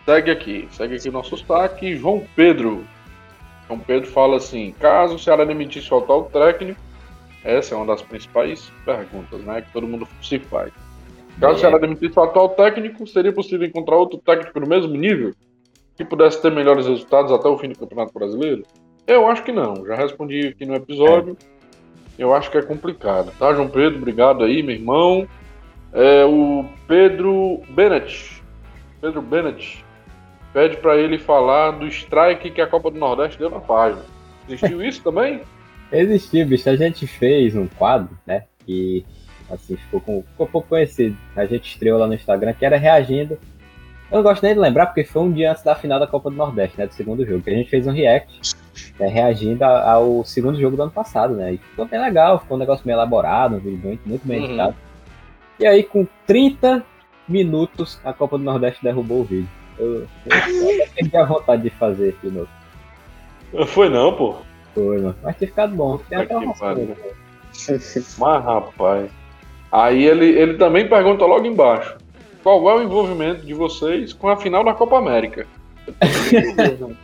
Segue 0.07 0.31
aqui, 0.31 0.67
segue 0.71 0.95
aqui 0.97 1.11
nosso 1.11 1.37
destaque. 1.37 1.97
João 1.97 2.25
Pedro. 2.35 2.83
João 3.67 3.79
Pedro 3.79 4.09
fala 4.11 4.39
assim: 4.39 4.75
caso 4.81 5.17
o 5.17 5.19
Ceará 5.19 5.45
demitisse 5.45 5.93
o 5.93 5.99
atual 5.99 6.25
técnico, 6.33 6.81
essa 7.45 7.75
é 7.75 7.77
uma 7.77 7.85
das 7.85 8.01
principais 8.01 8.73
perguntas 8.87 9.43
né, 9.43 9.61
que 9.61 9.71
todo 9.71 9.87
mundo 9.87 10.09
se 10.23 10.39
faz. 10.39 10.73
Caso 11.39 11.57
o 11.57 11.61
Ceará 11.61 11.77
demitisse 11.77 12.19
o 12.19 12.23
atual 12.23 12.49
técnico, 12.49 13.07
seria 13.07 13.35
possível 13.35 13.67
encontrar 13.67 13.97
outro 13.97 14.19
técnico 14.19 14.61
no 14.61 14.67
mesmo 14.67 14.95
nível 14.95 15.35
que 15.95 16.07
pudesse 16.07 16.41
ter 16.41 16.51
melhores 16.51 16.87
resultados 16.87 17.31
até 17.31 17.47
o 17.47 17.59
fim 17.59 17.69
do 17.69 17.79
Campeonato 17.79 18.15
Brasileiro? 18.15 18.65
Eu 19.07 19.29
acho 19.29 19.43
que 19.43 19.53
não. 19.53 19.87
Já 19.87 19.95
respondi 19.97 20.49
aqui 20.49 20.65
no 20.65 20.75
episódio. 20.75 21.37
É. 21.51 21.55
Eu 22.17 22.35
acho 22.35 22.51
que 22.51 22.57
é 22.57 22.63
complicado, 22.63 23.33
tá, 23.39 23.53
João 23.53 23.69
Pedro? 23.69 23.99
Obrigado 23.99 24.45
aí, 24.45 24.63
meu 24.63 24.75
irmão. 24.75 25.27
É 25.93 26.25
o 26.25 26.65
Pedro 26.87 27.61
Bennett. 27.71 28.43
Pedro 29.01 29.21
Bennett 29.21 29.85
pede 30.53 30.77
para 30.77 30.97
ele 30.97 31.19
falar 31.19 31.73
do 31.73 31.87
strike 31.89 32.51
que 32.51 32.61
a 32.61 32.67
Copa 32.67 32.91
do 32.91 32.99
Nordeste 32.99 33.39
deu 33.39 33.51
na 33.51 33.61
página. 33.61 34.03
Existiu 34.49 34.83
isso 34.83 35.03
também? 35.03 35.41
Existiu, 35.91 36.47
bicho. 36.47 36.71
A 36.71 36.77
gente 36.77 37.07
fez 37.07 37.57
um 37.57 37.67
quadro, 37.67 38.17
né? 38.25 38.45
Que 38.65 39.05
assim 39.51 39.77
ficou, 39.77 40.01
com, 40.01 40.23
ficou 40.23 40.47
pouco 40.47 40.69
conhecido. 40.69 41.17
A 41.37 41.45
gente 41.47 41.69
estreou 41.69 41.99
lá 41.99 42.07
no 42.07 42.15
Instagram 42.15 42.53
que 42.53 42.65
era 42.65 42.77
reagindo. 42.77 43.39
Eu 44.11 44.19
não 44.19 44.23
gosto 44.23 44.43
nem 44.43 44.55
de 44.55 44.61
lembrar 44.61 44.87
porque 44.87 45.03
foi 45.03 45.23
um 45.23 45.33
dia 45.33 45.51
antes 45.51 45.65
da 45.65 45.75
final 45.75 45.99
da 45.99 46.07
Copa 46.07 46.31
do 46.31 46.37
Nordeste, 46.37 46.79
né? 46.79 46.87
Do 46.87 46.95
segundo 46.95 47.27
jogo. 47.27 47.43
Que 47.43 47.51
a 47.51 47.55
gente 47.55 47.71
fez 47.71 47.87
um 47.87 47.93
react 47.93 48.55
né, 48.99 49.09
reagindo 49.09 49.65
ao 49.65 50.25
segundo 50.25 50.61
jogo 50.61 50.77
do 50.77 50.83
ano 50.83 50.93
passado, 50.93 51.35
né? 51.35 51.55
E 51.55 51.59
ficou 51.59 51.87
bem 51.87 52.01
legal, 52.01 52.39
ficou 52.39 52.57
um 52.57 52.61
negócio 52.61 52.87
meio 52.87 52.97
elaborado, 52.97 53.57
um 53.57 53.61
vídeo 53.61 53.81
muito, 53.83 54.09
muito 54.09 54.27
bem 54.27 54.39
uhum. 54.39 54.45
editado. 54.47 54.75
E 55.59 55.67
aí, 55.67 55.83
com 55.83 56.07
30 56.27 56.85
minutos, 57.29 58.01
a 58.05 58.13
Copa 58.13 58.39
do 58.39 58.45
Nordeste 58.45 58.83
derrubou 58.83 59.21
o 59.21 59.25
vídeo. 59.25 59.49
Eu, 59.79 60.07
eu, 60.27 61.09
eu 61.13 61.21
a 61.21 61.25
vontade 61.25 61.63
de 61.63 61.71
fazer 61.71 62.11
aqui 62.11 62.29
novo. 62.29 62.49
Foi 63.67 63.89
não, 63.89 64.15
pô. 64.15 64.37
Foi, 64.75 65.01
mano. 65.01 65.17
Mas 65.23 65.37
tinha 65.37 65.49
ficado 65.49 65.75
bom. 65.75 65.99
Tem 65.99 66.19
até 66.19 66.37
uma 66.37 66.55
Mas, 68.19 68.45
rapaz. 68.45 69.11
Aí 69.71 70.05
ele, 70.05 70.27
ele 70.27 70.55
também 70.55 70.89
pergunta 70.89 71.25
logo 71.25 71.47
embaixo: 71.47 71.97
qual 72.43 72.69
é 72.71 72.75
o 72.77 72.83
envolvimento 72.83 73.47
de 73.47 73.55
vocês 73.55 74.13
com 74.13 74.29
a 74.29 74.37
final 74.37 74.65
da 74.65 74.75
Copa 74.75 74.99
América? 74.99 75.47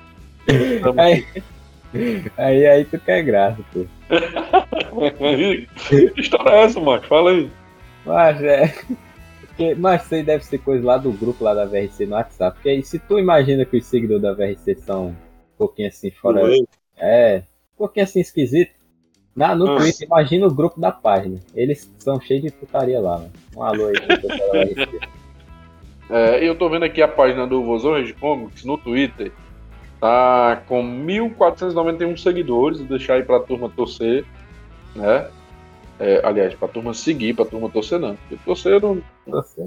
aí, 0.96 1.26
aí, 2.36 2.66
aí 2.66 2.84
tu 2.84 2.98
quer 2.98 3.22
graça, 3.22 3.58
pô. 3.72 3.84
que 5.88 6.20
história 6.20 6.50
é 6.50 6.62
essa, 6.64 6.80
mano? 6.80 7.02
Fala 7.02 7.30
aí. 7.30 7.50
Mas 8.04 8.42
é. 8.42 8.74
mas 9.76 10.04
isso 10.04 10.14
aí 10.14 10.22
deve 10.22 10.44
ser 10.44 10.58
coisa 10.58 10.84
lá 10.84 10.96
do 10.96 11.12
grupo 11.12 11.44
lá 11.44 11.54
da 11.54 11.66
VRC 11.66 12.06
no 12.06 12.14
WhatsApp. 12.14 12.56
Porque 12.56 12.68
aí, 12.68 12.82
se 12.82 12.98
tu 12.98 13.18
imagina 13.18 13.64
que 13.64 13.76
os 13.76 13.86
seguidores 13.86 14.22
da 14.22 14.32
VRC 14.32 14.76
são 14.76 15.08
um 15.08 15.14
pouquinho 15.58 15.88
assim 15.88 16.10
fora. 16.10 16.40
É, 16.96 17.42
um 17.74 17.78
pouquinho 17.78 18.04
assim 18.04 18.20
esquisito. 18.20 18.72
Na, 19.34 19.54
no 19.54 19.66
Nossa. 19.66 19.84
Twitter, 19.84 20.06
imagina 20.06 20.46
o 20.46 20.54
grupo 20.54 20.80
da 20.80 20.90
página. 20.90 21.38
Eles 21.54 21.90
são 21.98 22.20
cheios 22.20 22.42
de 22.42 22.50
putaria 22.50 23.00
lá, 23.00 23.18
mano. 23.18 23.32
Um 23.56 23.62
alô 23.62 23.86
aí 23.86 23.94
é, 26.10 26.44
eu 26.46 26.56
tô 26.56 26.68
vendo 26.68 26.84
aqui 26.84 27.00
a 27.00 27.06
página 27.06 27.46
do 27.46 27.62
Vozão 27.62 28.02
de 28.02 28.12
Comics 28.12 28.64
no 28.64 28.76
Twitter. 28.76 29.30
Tá 30.00 30.62
com 30.66 30.82
1.491 30.82 32.16
seguidores. 32.16 32.78
Vou 32.78 32.88
deixar 32.88 33.14
aí 33.14 33.22
pra 33.22 33.40
turma 33.40 33.68
torcer, 33.68 34.24
né? 34.96 35.28
É, 35.98 36.22
aliás, 36.24 36.54
pra 36.54 36.66
turma 36.66 36.94
seguir, 36.94 37.34
pra 37.34 37.44
turma 37.44 37.68
torcer 37.68 37.98
não. 37.98 38.16
Porque 38.16 38.38
torcer 38.44 38.72
eu 38.72 38.80
não. 38.80 39.02
Torcer. 39.30 39.66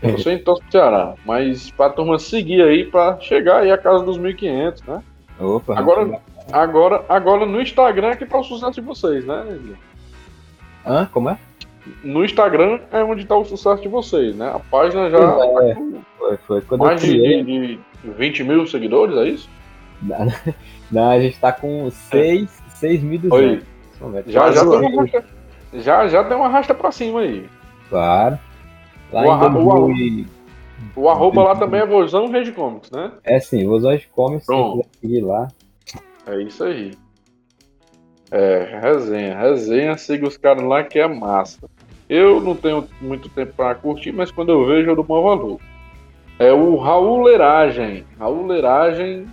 Torcer 0.00 0.32
em 0.32 0.38
torce 0.42 0.62
pro 0.62 0.72
Ceará. 0.72 1.14
Mas 1.26 1.70
pra 1.70 1.90
turma 1.90 2.18
seguir 2.18 2.62
aí 2.62 2.84
pra 2.86 3.20
chegar 3.20 3.58
aí 3.58 3.70
a 3.70 3.76
casa 3.76 4.02
dos 4.02 4.18
1.500, 4.18 4.88
né? 4.88 5.02
Opa, 5.38 5.78
agora, 5.78 6.20
agora, 6.50 7.04
agora 7.08 7.46
no 7.46 7.60
Instagram 7.60 8.08
é 8.08 8.16
que 8.16 8.26
tá 8.26 8.38
o 8.38 8.44
sucesso 8.44 8.72
de 8.72 8.80
vocês, 8.80 9.24
né? 9.26 9.58
Hã? 10.86 11.06
Como 11.12 11.28
é? 11.28 11.38
No 12.02 12.24
Instagram 12.24 12.80
é 12.92 13.02
onde 13.02 13.26
tá 13.26 13.36
o 13.36 13.44
sucesso 13.44 13.82
de 13.82 13.88
vocês, 13.88 14.34
né? 14.36 14.50
A 14.54 14.58
página 14.58 15.10
já. 15.10 15.18
É, 15.18 15.76
foi, 16.18 16.36
foi. 16.38 16.60
Quando 16.62 16.84
mais 16.84 17.00
de, 17.00 17.42
de 17.42 17.80
20 18.04 18.44
mil 18.44 18.66
seguidores, 18.66 19.16
é 19.16 19.28
isso? 19.28 19.48
Não, 20.90 21.10
a 21.10 21.20
gente 21.20 21.38
tá 21.38 21.52
com 21.52 21.88
6.200. 21.88 23.62
Já, 24.26 24.50
já, 24.50 24.60
tem 24.60 24.78
uma 24.80 25.02
racha, 25.02 25.24
já, 25.72 26.08
já 26.08 26.24
tem 26.24 26.36
uma 26.36 26.48
rasta 26.48 26.74
pra 26.74 26.90
cima 26.90 27.20
aí. 27.20 27.48
Claro. 27.88 28.38
Lá 29.12 29.24
o, 29.24 29.30
arra, 29.30 29.58
o, 29.58 29.90
e... 29.92 30.26
o 30.96 31.08
arroba 31.08 31.44
lá 31.44 31.56
também 31.56 31.80
é 31.80 31.86
Vozão 31.86 32.30
Rede 32.30 32.52
Comics, 32.52 32.90
né? 32.90 33.12
É 33.22 33.38
sim, 33.38 33.66
Vozão 33.66 33.92
Rede 33.92 34.08
Comics, 34.08 34.46
seguir 35.00 35.20
lá. 35.20 35.48
É 36.26 36.42
isso 36.42 36.64
aí. 36.64 36.92
É, 38.30 38.80
resenha, 38.80 39.38
resenha, 39.38 39.96
siga 39.98 40.26
os 40.26 40.36
caras 40.36 40.64
lá 40.64 40.82
que 40.82 40.98
é 40.98 41.06
massa. 41.06 41.68
Eu 42.08 42.40
não 42.40 42.56
tenho 42.56 42.88
muito 43.00 43.28
tempo 43.28 43.52
para 43.54 43.74
curtir, 43.74 44.10
mas 44.10 44.30
quando 44.30 44.50
eu 44.50 44.66
vejo 44.66 44.90
eu 44.90 44.96
dou 44.96 45.04
bom 45.04 45.22
valor. 45.22 45.60
É 46.42 46.52
o 46.52 46.76
Raul 46.76 47.22
Leragem. 47.22 48.04
Raul 48.18 48.46
Leragem 48.46 49.28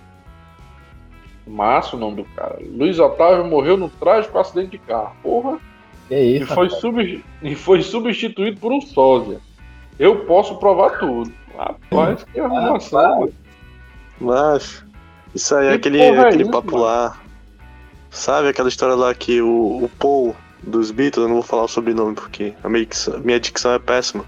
Massa 1.49 1.95
o 1.95 1.99
nome 1.99 2.18
do 2.18 2.26
cara. 2.36 2.60
Luiz 2.61 2.99
Otávio 2.99 3.44
morreu 3.44 3.76
no 3.76 3.90
trágico 3.90 4.38
acidente 4.38 4.72
de 4.72 4.77
carro. 4.77 5.15
Porra. 5.23 5.60
Que 6.07 6.15
isso, 6.15 6.44
e 6.44 6.56
foi, 6.56 6.69
sub... 6.69 7.23
e 7.41 7.56
foi 7.56 7.81
substituído 7.81 8.60
por 8.60 8.72
um 8.72 8.80
sósia. 8.80 9.40
Eu 9.98 10.26
posso 10.26 10.57
provar 10.57 10.99
tudo. 10.99 11.31
Rapaz, 11.57 12.23
que 12.23 12.40
arrumação. 12.40 13.30
Mas, 14.22 14.84
isso 15.34 15.56
aí 15.56 15.68
é 15.68 15.73
aquele, 15.73 15.99
é 15.99 16.19
aquele 16.19 16.44
isso, 16.44 16.52
papo 16.52 16.73
mano? 16.73 16.84
lá. 16.84 17.19
Sabe 18.11 18.48
aquela 18.48 18.69
história 18.69 18.95
lá 18.95 19.14
que 19.14 19.41
o, 19.41 19.84
o 19.84 19.91
Paul 19.99 20.36
dos 20.64 20.91
Beatles, 20.91 21.23
eu 21.23 21.27
não 21.27 21.36
vou 21.36 21.44
falar 21.44 21.64
o 21.64 21.68
sobrenome 21.68 22.15
porque 22.15 22.53
a 22.64 22.69
minha 22.69 22.84
dicção, 22.84 23.19
minha 23.19 23.40
dicção 23.40 23.73
é 23.73 23.80
péssima. 23.80 24.23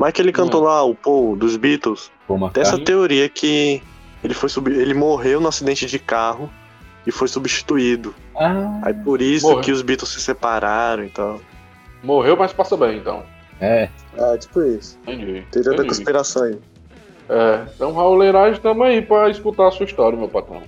Mas 0.00 0.14
que 0.14 0.22
ele 0.22 0.32
cantou 0.32 0.62
hum. 0.62 0.64
lá, 0.64 0.82
o 0.82 0.94
Paul 0.94 1.36
dos 1.36 1.58
Beatles, 1.58 2.10
tem 2.54 2.62
essa 2.62 2.78
teoria 2.78 3.28
que 3.28 3.82
ele 4.24 4.32
foi 4.32 4.48
sub... 4.48 4.70
ele 4.70 4.94
morreu 4.94 5.42
no 5.42 5.48
acidente 5.48 5.84
de 5.84 5.98
carro 5.98 6.48
e 7.06 7.12
foi 7.12 7.28
substituído. 7.28 8.14
Ah, 8.34 8.80
Aí 8.82 8.94
por 8.94 9.20
isso 9.20 9.46
morreu. 9.46 9.60
que 9.60 9.70
os 9.70 9.82
Beatles 9.82 10.08
se 10.08 10.22
separaram 10.22 11.04
e 11.04 11.10
tal. 11.10 11.38
Morreu, 12.02 12.34
mas 12.34 12.50
passa 12.50 12.78
bem, 12.78 12.96
então. 12.96 13.22
É. 13.60 13.90
É, 14.16 14.38
tipo 14.38 14.62
isso. 14.62 14.98
Entendi. 15.02 15.44
Teoria 15.50 15.76
da 15.76 15.84
conspiração 15.84 16.44
aí. 16.44 16.58
É, 17.28 17.66
então 17.74 17.92
Rauleiragem, 17.92 18.54
estamos 18.54 18.86
aí 18.86 19.02
para 19.02 19.28
escutar 19.28 19.68
a 19.68 19.70
sua 19.70 19.84
história, 19.84 20.18
meu 20.18 20.28
patrão. 20.28 20.62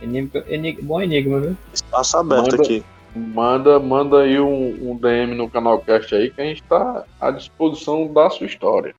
Enigma, 0.00 0.42
enigma, 0.48 0.82
bom 0.84 1.02
enigma, 1.02 1.38
viu? 1.38 1.56
Espaço 1.74 2.16
aberto 2.16 2.52
Manda- 2.52 2.62
aqui. 2.62 2.82
Manda, 3.14 3.78
manda 3.80 4.20
aí 4.22 4.38
um, 4.38 4.90
um 4.92 4.96
DM 4.96 5.34
no 5.34 5.50
canal 5.50 5.78
Cast 5.80 6.14
aí 6.14 6.30
que 6.30 6.40
a 6.40 6.44
gente 6.44 6.62
está 6.62 7.04
à 7.20 7.30
disposição 7.30 8.06
da 8.12 8.30
sua 8.30 8.46
história. 8.46 8.94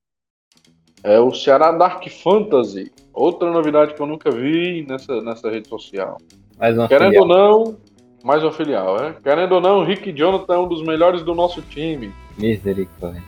É 1.03 1.19
o 1.19 1.33
Ceará 1.33 1.71
Dark 1.71 2.05
Fantasy. 2.09 2.91
Outra 3.13 3.49
novidade 3.49 3.93
que 3.93 4.01
eu 4.01 4.05
nunca 4.05 4.29
vi 4.29 4.85
nessa, 4.87 5.21
nessa 5.21 5.49
rede 5.49 5.67
social. 5.67 6.17
Mais 6.59 6.77
uma 6.77 6.87
Querendo 6.87 7.13
filial. 7.13 7.23
ou 7.23 7.63
não, 7.65 7.77
mais 8.23 8.43
uma 8.43 8.51
filial, 8.51 9.03
é? 9.03 9.13
Querendo 9.13 9.53
ou 9.53 9.61
não, 9.61 9.79
o 9.79 9.83
Rick 9.83 10.11
Jonathan 10.11 10.53
é 10.53 10.59
um 10.59 10.67
dos 10.67 10.83
melhores 10.83 11.23
do 11.23 11.33
nosso 11.33 11.61
time. 11.63 12.13
Misericórdia. 12.37 13.23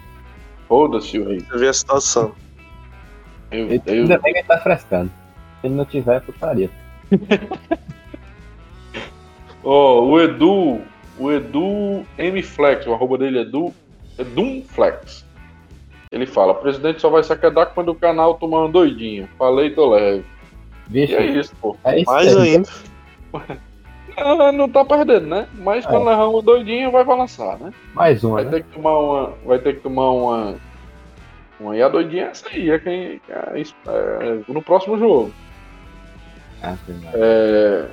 Foda-se 0.68 1.18
o 1.18 1.28
Rick. 1.30 1.46
Você 1.50 1.58
vê 1.58 1.68
a 1.70 1.74
situação. 1.74 2.34
Meu 3.52 3.68
Ele- 3.68 3.80
Deus. 3.80 4.00
Ainda 4.10 4.20
bem 4.20 4.34
que 4.34 4.40
ele 4.40 4.48
tá 4.48 4.58
frescando. 4.60 5.10
Se 5.62 5.68
ele 5.68 5.76
não 5.76 5.86
tiver, 5.86 6.18
é 6.18 6.20
putaria. 6.20 6.70
Ó, 9.64 10.02
o 10.02 10.20
Edu, 10.22 10.82
o 11.18 11.32
Edu 11.32 12.06
M 12.18 12.42
Flex, 12.44 12.86
o 12.86 12.94
arroba 12.94 13.18
dele 13.18 13.40
é 13.40 13.42
Edu, 13.42 13.74
Edumflex. 14.18 15.26
Ele 16.12 16.26
fala, 16.28 16.54
presidente 16.54 17.02
só 17.02 17.10
vai 17.10 17.24
se 17.24 17.34
aquedar 17.34 17.68
quando 17.74 17.90
o 17.90 17.96
canal 17.96 18.36
tomar 18.36 18.60
uma 18.60 18.70
doidinha. 18.70 19.28
Falei, 19.38 19.72
tô 19.72 19.90
leve. 19.90 20.24
Bicho, 20.88 21.14
E 21.14 21.16
é 21.16 21.26
isso, 21.26 21.56
pô. 21.62 21.76
é 21.84 22.00
isso 22.02 22.12
Mais 22.12 22.38
aí. 22.38 22.56
ainda. 22.56 22.70
Ah, 24.16 24.52
não 24.52 24.70
tá 24.70 24.86
perdendo, 24.86 25.26
né? 25.26 25.48
Mas 25.56 25.88
quando 25.88 26.06
levar 26.06 26.28
uma 26.28 26.40
doidinha, 26.44 26.92
vai 26.92 27.04
balançar, 27.04 27.58
né? 27.58 27.74
Mais 27.96 28.24
uma, 28.24 28.36
Vai 28.36 28.46
né? 28.46 28.52
ter 28.52 28.64
que 28.64 28.70
tomar 28.76 29.00
uma. 29.00 29.34
Vai 29.44 29.58
ter 29.58 29.74
que 29.74 29.80
tomar 29.82 30.12
uma. 30.12 30.56
uma 31.60 31.76
e 31.76 31.82
a 31.82 31.90
doidinha 31.90 32.26
é 32.26 32.28
essa 32.28 32.48
aí, 32.50 32.70
é 32.70 32.78
quem. 32.78 33.20
é 33.28 33.60
isso- 33.60 33.74
é 33.88 34.40
no 34.54 34.62
próximo 34.62 35.00
jogo. 35.00 35.34
Ah. 36.62 36.76
É, 37.16 37.88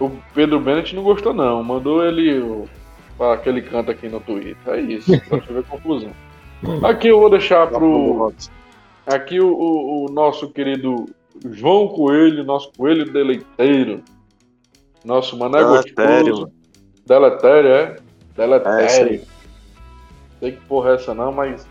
o 0.00 0.10
Pedro 0.34 0.60
Bennett 0.60 0.94
não 0.94 1.02
gostou, 1.02 1.32
não. 1.34 1.62
Mandou 1.62 2.04
ele 2.04 2.38
o- 2.40 2.68
para 3.16 3.34
aquele 3.34 3.62
canto 3.62 3.90
aqui 3.90 4.08
no 4.08 4.20
Twitter. 4.20 4.56
É 4.66 4.80
isso, 4.80 5.10
pra 5.28 5.38
você 5.38 5.52
ver 5.52 5.64
confusão. 5.64 6.10
Aqui 6.84 7.08
eu 7.08 7.20
vou 7.20 7.30
deixar 7.30 7.66
pro. 7.68 8.32
Aqui 9.06 9.40
o, 9.40 9.48
o- 9.52 10.06
o 10.06 10.12
nosso 10.12 10.48
querido 10.50 11.06
João 11.50 11.88
Coelho, 11.88 12.44
nosso 12.44 12.70
coelho 12.76 13.10
deleiteiro. 13.12 14.02
Nosso 15.04 15.38
mané 15.38 15.58
Deletério. 15.58 16.30
gostoso. 16.32 16.52
Deletério, 17.06 17.70
é? 17.70 17.82
É, 17.82 17.96
Deletério. 18.36 19.08
aí. 19.12 19.22
Sei 20.40 20.52
que 20.52 20.60
porra 20.66 20.90
é 20.90 20.94
essa 20.94 21.14
não, 21.14 21.30
mas. 21.32 21.66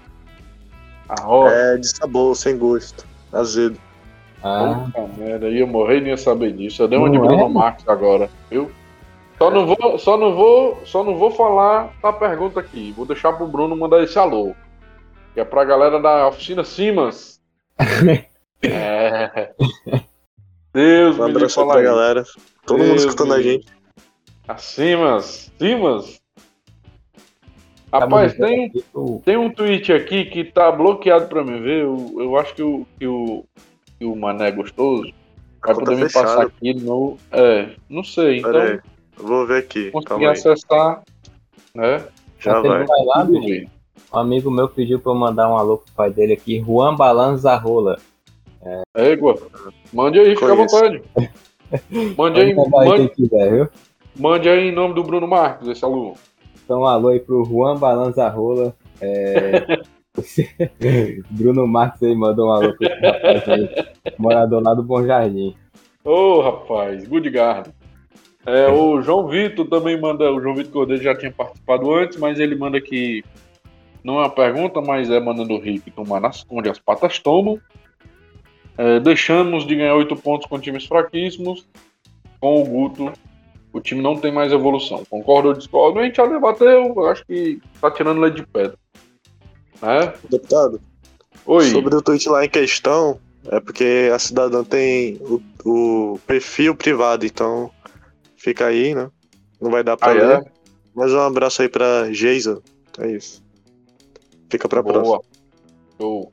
A 1.10 1.22
rocha. 1.22 1.53
É 1.53 1.77
de 1.77 1.88
sabor, 1.88 2.35
sem 2.35 2.57
gosto. 2.57 3.06
Azedo. 3.34 3.77
Ah, 4.43 4.83
Puta 4.85 5.07
merda, 5.17 5.49
ia 5.49 5.65
morrer 5.65 5.97
e 5.97 6.01
nem 6.01 6.09
ia 6.11 6.17
saber 6.17 6.53
disso. 6.53 6.83
Eu 6.83 6.87
dei 6.87 6.97
uma 6.99 7.09
de 7.09 7.17
Não 7.17 7.25
Bruno 7.25 7.45
é? 7.45 7.49
Marques 7.49 7.87
agora, 7.87 8.29
viu? 8.49 8.71
Só 9.37 9.51
não 9.51 9.65
vou, 9.65 9.99
só 9.99 10.17
não 10.17 10.33
vou, 10.33 10.81
só 10.85 11.03
não 11.03 11.17
vou 11.17 11.31
falar 11.31 11.93
a 12.01 12.13
pergunta 12.13 12.59
aqui. 12.59 12.93
Vou 12.95 13.05
deixar 13.05 13.33
pro 13.33 13.47
Bruno 13.47 13.75
mandar 13.75 14.01
esse 14.03 14.17
alô. 14.17 14.55
Que 15.33 15.41
é 15.41 15.45
pra 15.45 15.65
galera 15.65 15.99
da 15.99 16.27
oficina 16.27 16.63
Simas. 16.63 17.41
é. 18.63 19.53
Deus 20.73 21.17
Um 21.17 21.21
me 21.21 21.27
livre 21.27 21.43
abraço 21.45 21.65
pra 21.67 21.81
isso. 21.81 21.83
galera. 21.83 22.23
Todo 22.65 22.77
Deus 22.77 22.89
mundo 22.89 22.99
escutando 22.99 23.33
me 23.33 23.35
a 23.35 23.41
gente. 23.41 23.67
A 24.47 24.57
Simas. 24.57 25.51
Simas. 25.59 26.21
tá 27.91 27.99
Rapaz, 27.99 28.33
tem, 28.35 28.71
tem 29.25 29.37
um 29.37 29.49
tweet 29.49 29.91
aqui 29.91 30.25
que 30.25 30.45
tá 30.45 30.71
bloqueado 30.71 31.27
pra 31.27 31.43
mim 31.43 31.61
ver. 31.61 31.83
Eu, 31.83 32.15
eu 32.19 32.37
acho 32.37 32.53
que 32.53 32.63
o, 32.63 32.85
que 32.97 33.05
o, 33.05 33.43
que 34.06 34.07
o 34.07 34.15
Mané 34.15 34.49
é 34.49 34.52
gostoso 34.52 35.11
vai 35.65 35.73
poder 35.73 35.95
me 35.95 36.03
fechada. 36.03 36.27
passar 36.27 36.41
aqui 36.44 36.73
no. 36.76 37.18
É, 37.32 37.69
não 37.90 38.03
sei. 38.03 38.38
Então, 38.38 38.52
Pera 38.52 38.64
aí. 38.64 38.80
Eu 39.18 39.27
vou 39.27 39.48
ver 39.48 39.57
aqui. 39.57 39.91
aí. 40.11 40.26
acessar, 40.26 41.02
né? 41.73 42.06
Já 42.40 42.61
vai. 42.61 42.86
vai 42.86 43.06
lá, 43.06 43.23
bem. 43.23 43.69
Um 44.14 44.18
amigo 44.19 44.52
meu 44.52 44.69
pediu 44.69 44.99
pra 44.99 45.11
eu 45.11 45.15
mandar 45.15 45.49
um 45.49 45.57
alô 45.57 45.77
pro 45.77 45.94
pai 45.94 46.11
dele 46.11 46.34
aqui, 46.34 46.60
Juan 46.60 46.95
Balanzarola. 46.95 47.98
Égua, 48.94 49.38
mande 49.91 50.19
aí, 50.19 50.36
fica 50.36 50.52
à 50.52 50.56
vontade. 50.56 51.02
Mande 52.15 52.40
aí, 52.40 52.52
aí 52.52 52.56
mande, 52.56 53.10
quiser, 53.10 53.52
viu? 53.52 53.69
mande 54.15 54.48
aí 54.48 54.69
em 54.69 54.72
nome 54.72 54.94
do 54.94 55.03
Bruno 55.03 55.27
Marques, 55.27 55.68
esse 55.68 55.84
aluno. 55.84 56.14
Então, 56.64 56.82
um 56.82 56.86
alô 56.86 57.10
aí 57.10 57.19
pro 57.19 57.44
Juan 57.44 57.76
Balanzarola. 57.77 58.76
É... 59.02 59.84
Bruno 61.29 61.67
Marques 61.67 62.03
aí 62.03 62.15
mandou 62.15 62.47
um 62.47 62.51
alô 62.51 62.75
rapaz 63.01 63.49
aí, 63.49 63.69
morador 64.17 64.63
lá 64.63 64.73
do 64.73 64.83
Bom 64.83 65.05
Jardim. 65.05 65.55
Ô, 66.03 66.41
rapaz, 66.41 67.07
good 67.07 67.29
guard. 67.29 67.67
É, 68.45 68.67
o 68.67 69.01
João 69.01 69.27
Vitor 69.27 69.67
também 69.67 69.99
manda, 69.99 70.31
o 70.31 70.39
João 70.39 70.55
Vitor 70.55 70.71
Cordeiro 70.71 71.01
já 71.01 71.15
tinha 71.15 71.31
participado 71.31 71.91
antes, 71.91 72.17
mas 72.17 72.39
ele 72.39 72.55
manda 72.55 72.77
aqui, 72.77 73.23
não 74.03 74.19
é 74.19 74.23
uma 74.23 74.29
pergunta, 74.29 74.79
mas 74.81 75.09
é 75.09 75.19
mandando 75.19 75.55
o 75.55 75.59
Rick 75.59 75.89
tomar 75.91 76.19
nas, 76.19 76.45
onde 76.49 76.69
as 76.69 76.77
patas 76.77 77.17
tomam. 77.17 77.59
É, 78.77 78.99
deixamos 78.99 79.65
de 79.65 79.75
ganhar 79.75 79.95
oito 79.95 80.15
pontos 80.15 80.47
com 80.47 80.59
times 80.59 80.85
fraquíssimos. 80.85 81.65
Com 82.39 82.61
o 82.61 82.65
Guto, 82.65 83.11
o 83.73 83.79
time 83.79 84.01
não 84.01 84.15
tem 84.15 84.31
mais 84.31 84.51
evolução. 84.51 85.03
Concordo 85.09 85.47
ou 85.47 85.53
discordo? 85.55 85.99
A 85.99 86.03
gente 86.03 86.17
já 86.17 86.27
debateu, 86.27 86.93
eu 86.95 87.07
acho 87.07 87.25
que 87.25 87.59
tá 87.81 87.89
tirando 87.89 88.21
leite 88.21 88.35
de 88.35 88.45
pedra. 88.45 88.77
É? 89.81 90.14
Deputado, 90.30 90.81
Oi. 91.45 91.69
sobre 91.69 91.95
o 91.95 92.02
tweet 92.02 92.27
lá 92.30 92.45
em 92.45 92.49
questão, 92.49 93.19
é 93.47 93.60
porque 93.60 94.10
a 94.14 94.18
cidadã 94.19 94.64
tem 94.64 95.18
o, 95.22 95.41
o 96.14 96.19
perfil 96.26 96.76
privado, 96.76 97.26
então 97.26 97.69
fica 98.38 98.65
aí, 98.68 98.95
né? 98.95 99.10
Não 99.61 99.69
vai 99.72 99.84
dar 99.84 99.97
pra 99.97 100.10
Ah, 100.10 100.14
ler. 100.14 100.39
é? 100.41 100.45
Mas 100.95 101.11
um 101.11 101.19
abraço 101.19 101.61
aí 101.61 101.69
pra 101.69 102.11
Geisa. 102.11 102.61
É 102.99 103.11
isso. 103.11 103.43
Fica 104.49 104.68
pra 104.69 104.81
próxima. 104.81 105.03
Boa. 105.03 105.22
Show. 105.99 106.31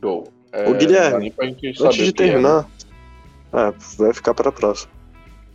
Show. 0.00 0.28
É, 0.52 0.68
Ô, 0.70 0.74
Guilherme, 0.74 1.32
Antes 1.40 1.74
de 1.76 1.82
o 1.82 1.86
é, 1.86 2.06
né? 2.06 2.12
terminar, 2.12 2.68
é, 3.52 3.72
vai 3.98 4.12
ficar 4.12 4.34
pra 4.34 4.50
próxima. 4.52 4.92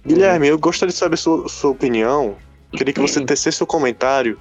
Guilherme, 0.05 0.47
eu 0.47 0.57
gostaria 0.57 0.91
de 0.93 0.97
saber 0.97 1.17
sua, 1.17 1.47
sua 1.49 1.71
opinião. 1.71 2.35
Queria 2.71 2.93
que 2.93 2.99
você 3.01 3.23
tecesse 3.25 3.57
seu 3.57 3.67
comentário 3.67 4.39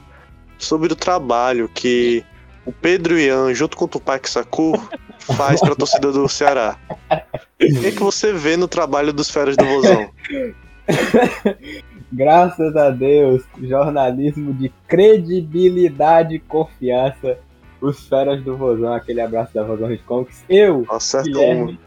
sobre 0.59 0.93
o 0.93 0.97
trabalho 0.97 1.69
que 1.73 2.25
o 2.67 2.73
Pedro 2.73 3.19
Ian, 3.19 3.55
junto 3.55 3.77
com 3.77 3.87
o 3.87 3.89
Tupac 3.89 4.29
Sakur, 4.29 4.79
faz 5.37 5.61
pra 5.61 5.75
torcida 5.75 6.13
do 6.13 6.29
Ceará. 6.29 6.77
O 7.11 7.81
que, 7.81 7.87
é 7.87 7.91
que 7.93 8.03
você 8.03 8.33
vê 8.33 8.57
no 8.57 8.69
trabalho 8.69 9.13
dos 9.13 9.31
feras 9.31 9.57
do 9.57 9.65
Vozão? 9.65 10.11
Graças 12.13 12.75
a 12.77 12.91
Deus, 12.91 13.43
jornalismo 13.61 14.55
de 14.55 14.71
credibilidade 14.87 16.37
e 16.37 16.39
confiança. 16.39 17.39
Os 17.81 18.09
feras 18.09 18.43
do 18.43 18.57
Vozão, 18.57 18.93
aquele 18.93 19.21
abraço 19.21 19.55
da 19.55 19.63
Vozão 19.63 19.97
Comics. 20.05 20.45
Eu. 20.49 20.85
Guilherme, 21.23 21.79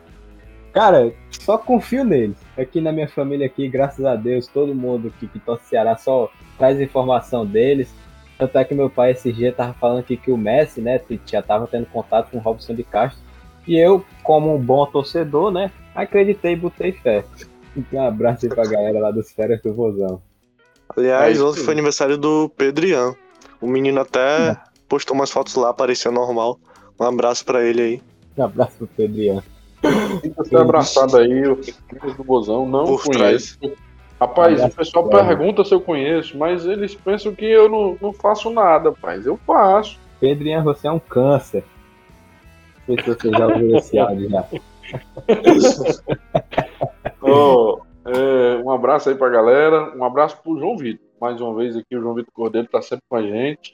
cara, 0.72 1.14
só 1.32 1.58
confio 1.58 2.06
neles. 2.06 2.38
Aqui 2.58 2.80
na 2.80 2.92
minha 2.92 3.08
família 3.08 3.46
aqui, 3.46 3.68
graças 3.68 4.06
a 4.06 4.16
Deus, 4.16 4.48
todo 4.48 4.74
mundo 4.74 5.14
que, 5.20 5.28
que 5.28 5.40
torce 5.40 5.68
Ceará 5.68 5.98
só 5.98 6.32
traz 6.58 6.80
informação 6.80 7.46
deles. 7.46 7.94
Tanto 8.42 8.58
é 8.58 8.66
que 8.66 8.74
meu 8.74 8.90
pai 8.90 9.12
esse 9.12 9.32
dia 9.32 9.54
tava 9.54 9.72
falando 9.74 10.00
aqui 10.00 10.18
que 10.18 10.32
o 10.32 10.38
Messi, 10.38 10.82
né, 10.82 11.00
já 11.28 11.44
tava 11.44 11.68
tendo 11.68 11.86
contato 11.86 12.32
com 12.32 12.38
o 12.38 12.42
Robson 12.42 12.74
de 12.74 12.84
Castro. 12.84 13.22
E 13.68 13.78
eu, 13.78 14.04
como 14.24 14.56
um 14.56 14.58
bom 14.58 14.84
torcedor, 14.88 15.52
né, 15.52 15.70
acreditei 15.94 16.54
e 16.54 16.56
botei 16.56 16.92
fé. 16.92 17.24
Então, 17.78 18.00
um 18.00 18.08
abraço 18.08 18.48
aí 18.48 18.50
pra 18.50 18.66
galera 18.66 19.00
lá 19.00 19.12
dos 19.12 19.32
Feras 19.32 19.62
do 19.62 19.72
Vozão. 19.76 20.24
Aliás, 20.98 21.40
É 21.40 21.44
ontem 21.44 21.62
foi 21.62 21.72
aniversário 21.72 22.18
do 22.18 22.50
Pedro 22.58 22.88
Ian. 22.88 23.14
O 23.62 23.68
menino 23.68 24.02
até 24.02 24.58
postou 24.90 25.16
umas 25.16 25.30
fotos 25.30 25.54
lá, 25.54 25.72
parecia 25.72 26.10
normal. 26.10 26.60
Um 27.00 27.04
abraço 27.04 27.46
pra 27.46 27.64
ele 27.64 27.80
aí. 27.80 28.02
Um 28.36 28.44
abraço 28.44 28.76
pro 28.80 28.88
Pedriano. 28.88 29.44
Fica 30.44 30.62
abraçado 30.62 31.16
aí, 31.16 31.48
o 31.48 31.58
Filhos 31.58 32.18
do 32.18 32.24
Bozão, 32.24 32.68
não 32.68 32.86
Por 32.86 33.04
conheço. 33.04 33.60
Rapaz, 34.22 34.64
o 34.64 34.70
pessoal 34.70 35.10
pergunta 35.10 35.66
se 35.66 35.74
eu 35.74 35.82
conheço, 35.82 36.38
mas 36.38 36.68
eles 36.68 36.94
pensam 36.94 37.34
que 37.34 37.44
eu 37.44 37.68
não, 37.68 37.98
não 38.00 38.14
faço 38.14 38.52
nada, 38.52 38.92
rapaz. 38.92 39.26
Eu 39.26 39.36
faço. 39.36 40.00
Pedrinho, 40.20 40.64
você 40.64 40.88
é 40.88 40.92
um 40.92 41.00
câncer. 41.00 41.64
Não 42.88 42.96
sei 42.96 43.04
se 43.04 43.10
você 43.10 43.32
já 43.32 43.48
ouviu 43.48 43.78
esse 43.78 43.98
áudio 43.98 44.30
já. 44.30 44.46
Ó, 47.20 47.80
é, 48.06 48.62
um 48.64 48.70
abraço 48.70 49.10
aí 49.10 49.16
pra 49.16 49.28
galera. 49.28 49.92
Um 49.98 50.04
abraço 50.04 50.38
pro 50.44 50.60
João 50.60 50.78
Vitor. 50.78 51.04
Mais 51.20 51.42
uma 51.42 51.56
vez 51.56 51.76
aqui, 51.76 51.98
o 51.98 52.02
João 52.02 52.14
Vitor 52.14 52.32
Cordeiro 52.32 52.68
tá 52.68 52.80
sempre 52.80 53.06
com 53.10 53.16
a 53.16 53.24
gente. 53.24 53.74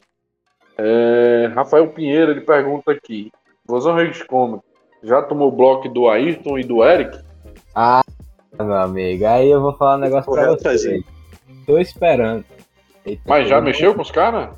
É, 0.77 1.51
Rafael 1.53 1.89
Pinheiro, 1.89 2.31
ele 2.31 2.41
pergunta 2.41 2.93
aqui. 2.93 3.33
Vozão 3.65 3.95
Reis 3.95 4.23
Comics, 4.23 4.63
já 5.03 5.21
tomou 5.21 5.51
bloco 5.51 5.89
do 5.89 6.07
Ayrton 6.07 6.57
e 6.57 6.63
do 6.63 6.85
Eric? 6.85 7.19
Ah, 7.75 8.01
meu 8.63 8.75
amigo, 8.77 9.25
aí 9.25 9.49
eu 9.49 9.61
vou 9.61 9.73
falar 9.73 9.97
um 9.97 10.01
negócio 10.01 10.31
pra 10.31 10.49
você. 10.51 11.03
Tô 11.65 11.77
esperando. 11.77 12.43
Eita, 13.05 13.21
Mas 13.25 13.47
já 13.47 13.61
mexeu 13.61 13.93
com 13.95 14.01
os 14.01 14.11
caras? 14.11 14.49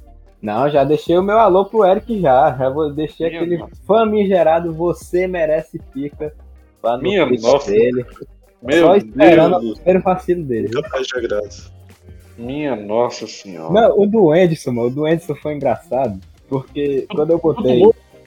Não, 0.41 0.69
já 0.69 0.83
deixei 0.83 1.17
o 1.17 1.23
meu 1.23 1.37
alô 1.37 1.65
pro 1.65 1.85
Eric 1.85 2.19
já. 2.21 2.55
Já 2.57 2.69
vou 2.69 2.91
deixei 2.91 3.27
Minha 3.29 3.41
aquele 3.41 3.57
nossa. 3.57 3.73
famigerado 3.85 4.73
Você 4.73 5.27
Merece 5.27 5.79
Pica 5.93 6.33
lá 6.81 6.95
no 6.97 7.03
Minha 7.03 7.25
nossa. 7.25 7.69
dele. 7.71 8.05
Meu 8.61 8.85
Só 8.87 8.95
esperando 8.95 9.59
Deus, 9.59 9.71
o 9.71 9.75
primeiro 9.75 10.01
vacilo 10.01 10.43
dele. 10.43 10.69
Capaz 10.69 11.07
de 11.07 11.21
graça. 11.21 11.71
minha 12.37 12.75
nossa 12.75 13.25
senhora. 13.27 13.73
Não, 13.73 13.99
o 13.99 14.05
do 14.05 14.33
Edson, 14.35 14.71
mano, 14.71 14.87
o 14.87 14.91
do 14.91 15.07
Edson 15.07 15.35
foi 15.35 15.55
engraçado. 15.55 16.19
Porque 16.47 17.05
quando 17.13 17.31
eu 17.31 17.37
botei. 17.39 17.81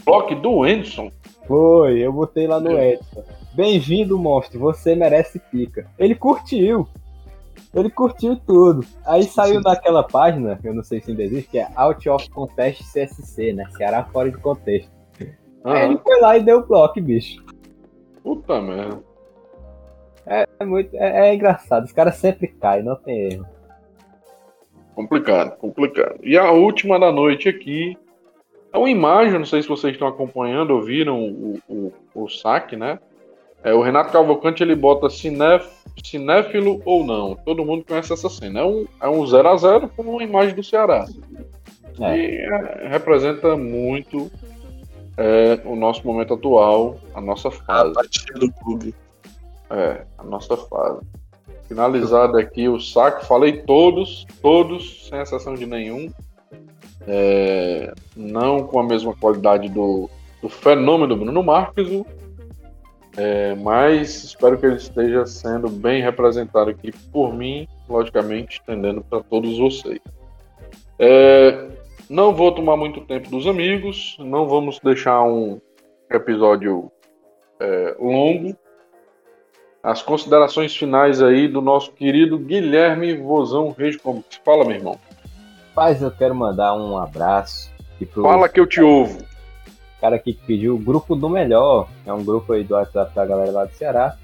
Bloco 0.04 0.34
do 0.34 0.64
Anderson. 0.64 1.10
Foi, 1.46 1.98
eu 1.98 2.12
botei 2.12 2.46
lá 2.46 2.60
no 2.60 2.78
Edson. 2.78 3.22
Bem-vindo, 3.54 4.18
monstro, 4.18 4.58
você 4.58 4.94
merece 4.94 5.38
pica. 5.38 5.86
Ele 5.98 6.14
curtiu. 6.14 6.88
Ele 7.74 7.90
curtiu 7.90 8.36
tudo. 8.36 8.84
Aí 9.04 9.24
saiu 9.24 9.60
naquela 9.60 10.02
página, 10.02 10.58
eu 10.64 10.74
não 10.74 10.82
sei 10.82 11.00
se 11.00 11.10
ainda 11.10 11.22
existe, 11.22 11.50
que 11.50 11.58
é 11.58 11.68
Out 11.74 12.08
of 12.08 12.30
Contest 12.30 12.82
CSC, 12.92 13.52
né? 13.52 13.66
Ceará 13.76 14.04
fora 14.04 14.30
de 14.30 14.38
contexto. 14.38 14.90
Aí 15.64 15.84
ele 15.84 15.94
Ah, 15.94 16.00
foi 16.02 16.20
lá 16.20 16.36
e 16.36 16.42
deu 16.42 16.66
bloco, 16.66 17.00
bicho. 17.00 17.42
puta 18.22 18.60
merda. 18.60 19.00
É, 20.26 20.46
muito, 20.64 20.94
é, 20.96 21.30
é 21.30 21.34
engraçado, 21.34 21.84
os 21.84 21.92
caras 21.92 22.16
sempre 22.16 22.46
caem, 22.48 22.84
não 22.84 22.94
tem 22.96 23.32
erro. 23.32 23.46
Complicado, 24.94 25.56
complicado. 25.56 26.18
E 26.22 26.36
a 26.38 26.50
última 26.52 26.98
da 26.98 27.10
noite 27.10 27.48
aqui 27.48 27.96
é 28.72 28.78
uma 28.78 28.90
imagem, 28.90 29.38
não 29.38 29.46
sei 29.46 29.62
se 29.62 29.68
vocês 29.68 29.94
estão 29.94 30.06
acompanhando, 30.06 30.70
ouviram 30.72 31.20
o, 31.22 31.58
o, 31.68 31.92
o 32.14 32.28
saque, 32.28 32.76
né? 32.76 32.98
É, 33.64 33.72
o 33.72 33.80
Renato 33.80 34.12
Cavalcante 34.12 34.62
ele 34.62 34.74
bota 34.74 35.08
cinéf, 35.08 35.68
cinéfilo 36.04 36.82
ou 36.84 37.04
não. 37.04 37.36
Todo 37.36 37.64
mundo 37.64 37.84
conhece 37.86 38.12
essa 38.12 38.28
cena. 38.28 38.60
É 38.60 38.64
um, 38.64 38.86
é 39.00 39.08
um 39.08 39.26
0 39.26 39.48
a 39.48 39.56
0 39.56 39.88
com 39.88 40.02
uma 40.02 40.22
imagem 40.22 40.54
do 40.54 40.64
Ceará. 40.64 41.06
É. 42.00 42.16
E 42.16 42.36
é, 42.38 42.88
representa 42.88 43.56
muito 43.56 44.30
é, 45.16 45.60
o 45.64 45.76
nosso 45.76 46.06
momento 46.06 46.34
atual, 46.34 46.96
a 47.14 47.20
nossa 47.20 47.48
A 47.48 47.52
fase. 47.52 47.94
partida 47.94 48.38
do 48.38 48.52
clube. 48.52 48.94
É, 49.70 50.04
a 50.18 50.24
nossa 50.24 50.56
fase. 50.56 51.00
Finalizado 51.68 52.36
aqui 52.36 52.68
o 52.68 52.80
saque, 52.80 53.24
falei 53.26 53.62
todos, 53.62 54.26
todos, 54.42 55.08
sem 55.08 55.20
exceção 55.20 55.54
de 55.54 55.66
nenhum. 55.66 56.10
É, 57.06 57.92
não 58.16 58.64
com 58.66 58.78
a 58.78 58.82
mesma 58.82 59.14
qualidade 59.14 59.68
do, 59.68 60.08
do 60.40 60.48
fenômeno 60.48 61.16
Bruno 61.16 61.42
Marques, 61.42 61.88
é, 63.16 63.54
mas 63.54 64.24
espero 64.24 64.58
que 64.58 64.66
ele 64.66 64.76
esteja 64.76 65.26
sendo 65.26 65.68
bem 65.68 66.02
representado 66.02 66.70
aqui 66.70 66.92
por 67.12 67.34
mim, 67.34 67.68
logicamente, 67.88 68.58
estendendo 68.58 69.02
para 69.02 69.22
todos 69.22 69.58
vocês. 69.58 70.00
É, 70.98 71.68
não 72.08 72.34
vou 72.34 72.52
tomar 72.52 72.76
muito 72.76 73.00
tempo 73.02 73.30
dos 73.30 73.46
amigos, 73.46 74.16
não 74.18 74.48
vamos 74.48 74.78
deixar 74.80 75.22
um 75.22 75.60
episódio 76.10 76.90
é, 77.60 77.96
longo, 77.98 78.56
as 79.82 80.00
considerações 80.00 80.76
finais 80.76 81.20
aí 81.20 81.48
do 81.48 81.60
nosso 81.60 81.92
querido 81.92 82.38
Guilherme 82.38 83.16
Vozão 83.16 83.74
Reis 83.76 83.96
Comics. 83.96 84.40
Fala, 84.44 84.64
meu 84.64 84.76
irmão. 84.76 84.98
Mas 85.74 86.00
eu 86.02 86.10
quero 86.10 86.34
mandar 86.34 86.74
um 86.74 86.96
abraço 86.96 87.72
Fala 88.14 88.48
que 88.48 88.60
eu 88.60 88.66
te 88.66 88.80
ouvo. 88.80 89.24
Cara 90.02 90.16
aqui 90.16 90.32
que 90.34 90.44
pediu 90.44 90.74
o 90.74 90.78
grupo 90.78 91.14
do 91.14 91.28
melhor, 91.30 91.88
é 92.04 92.12
um 92.12 92.24
grupo 92.24 92.52
aí 92.52 92.64
do 92.64 92.74
WhatsApp 92.74 93.14
da 93.14 93.24
galera 93.24 93.52
lá 93.52 93.64
do 93.64 93.72
Ceará. 93.74 94.16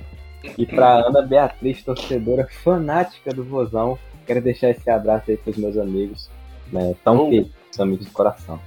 E 0.59 0.66
pra 0.66 1.06
Ana 1.06 1.22
Beatriz, 1.22 1.82
torcedora 1.84 2.46
fanática 2.64 3.32
do 3.32 3.44
Vozão, 3.44 3.96
quero 4.26 4.40
deixar 4.42 4.70
esse 4.70 4.90
abraço 4.90 5.30
aí 5.30 5.36
pros 5.36 5.56
meus 5.56 5.76
amigos, 5.78 6.28
né, 6.72 6.94
tão 7.05 7.16
Oh. 7.16 7.30
queridos, 7.30 7.80
amigos 7.80 8.06
do 8.06 8.12
coração. 8.12 8.59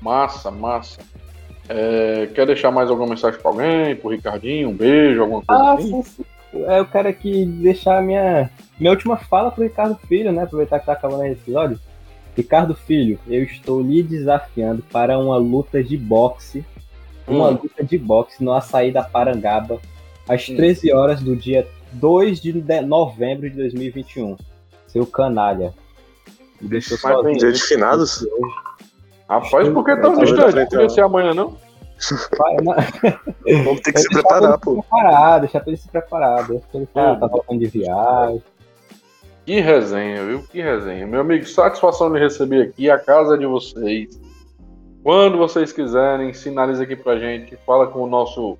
Massa, 0.00 0.50
massa. 0.50 1.00
É, 1.68 2.26
quer 2.34 2.46
deixar 2.46 2.70
mais 2.70 2.90
alguma 2.90 3.08
mensagem 3.08 3.40
pra 3.40 3.50
alguém? 3.50 3.96
Pro 3.96 4.10
Ricardinho? 4.10 4.70
Um 4.70 4.74
beijo, 4.76 5.22
alguma 5.22 5.42
coisa 5.42 5.62
Ah, 5.62 5.72
assim? 5.74 5.88
sim, 5.90 6.02
sim. 6.02 6.24
Eu 6.52 6.84
quero 6.84 7.08
aqui 7.08 7.44
deixar 7.46 8.02
minha, 8.02 8.50
minha 8.78 8.90
última 8.90 9.16
fala 9.16 9.50
pro 9.52 9.62
Ricardo 9.62 9.96
Filho, 10.08 10.32
né? 10.32 10.42
Aproveitar 10.42 10.80
que 10.80 10.86
tá 10.86 10.92
acabando 10.94 11.24
esse 11.26 11.40
episódio. 11.42 11.78
Ricardo 12.40 12.74
Filho, 12.74 13.18
eu 13.28 13.42
estou 13.42 13.82
lhe 13.82 14.02
desafiando 14.02 14.82
para 14.90 15.18
uma 15.18 15.36
luta 15.36 15.84
de 15.84 15.96
boxe. 15.98 16.64
Uma 17.28 17.48
Hum. 17.50 17.58
luta 17.62 17.84
de 17.84 17.98
boxe 17.98 18.42
no 18.42 18.52
açaí 18.52 18.90
da 18.90 19.02
Parangaba, 19.02 19.78
às 20.28 20.48
Hum. 20.48 20.56
13 20.56 20.90
horas 20.92 21.20
do 21.20 21.36
dia 21.36 21.68
2 21.92 22.40
de 22.40 22.52
de- 22.52 22.80
novembro 22.80 23.48
de 23.50 23.56
2021. 23.56 24.36
Seu 24.86 25.04
canalha. 25.06 25.74
Me 26.60 26.68
deixou 26.68 26.96
Mas 27.02 27.12
sozinho. 27.14 27.38
Dia 27.38 27.52
de 27.52 27.62
finados? 27.62 28.26
Rapaz, 29.28 29.68
por 29.68 29.84
que 29.84 29.96
tão 29.96 30.16
distante? 30.18 30.70
Podia 30.70 30.88
ser 30.88 31.02
amanhã, 31.02 31.34
não? 31.34 31.56
Não, 32.64 33.64
Vamos 33.64 33.80
ter 33.82 33.92
que 33.92 34.00
se 34.00 34.08
preparar, 34.08 34.58
pô. 34.58 34.76
se 34.76 34.80
preparar, 34.88 35.40
deixar 35.40 35.60
pra 35.60 35.68
ele 35.68 35.76
se 35.76 35.88
preparar. 35.88 36.46
Deixa 36.48 36.64
ele 36.74 36.86
tá, 36.86 37.12
Hum. 37.12 37.20
tá 37.20 37.26
voltando 37.26 37.58
de 37.60 37.66
viagem. 37.66 38.42
Que 39.50 39.58
resenha, 39.58 40.24
viu? 40.24 40.44
Que 40.44 40.62
resenha. 40.62 41.04
Meu 41.08 41.22
amigo, 41.22 41.44
satisfação 41.44 42.12
de 42.12 42.20
receber 42.20 42.62
aqui 42.62 42.88
a 42.88 42.96
casa 42.96 43.36
de 43.36 43.44
vocês. 43.44 44.16
Quando 45.02 45.36
vocês 45.38 45.72
quiserem, 45.72 46.32
sinaliza 46.32 46.84
aqui 46.84 46.94
pra 46.94 47.18
gente. 47.18 47.56
Fala 47.66 47.88
com 47.88 48.04
o 48.04 48.06
nosso, 48.06 48.56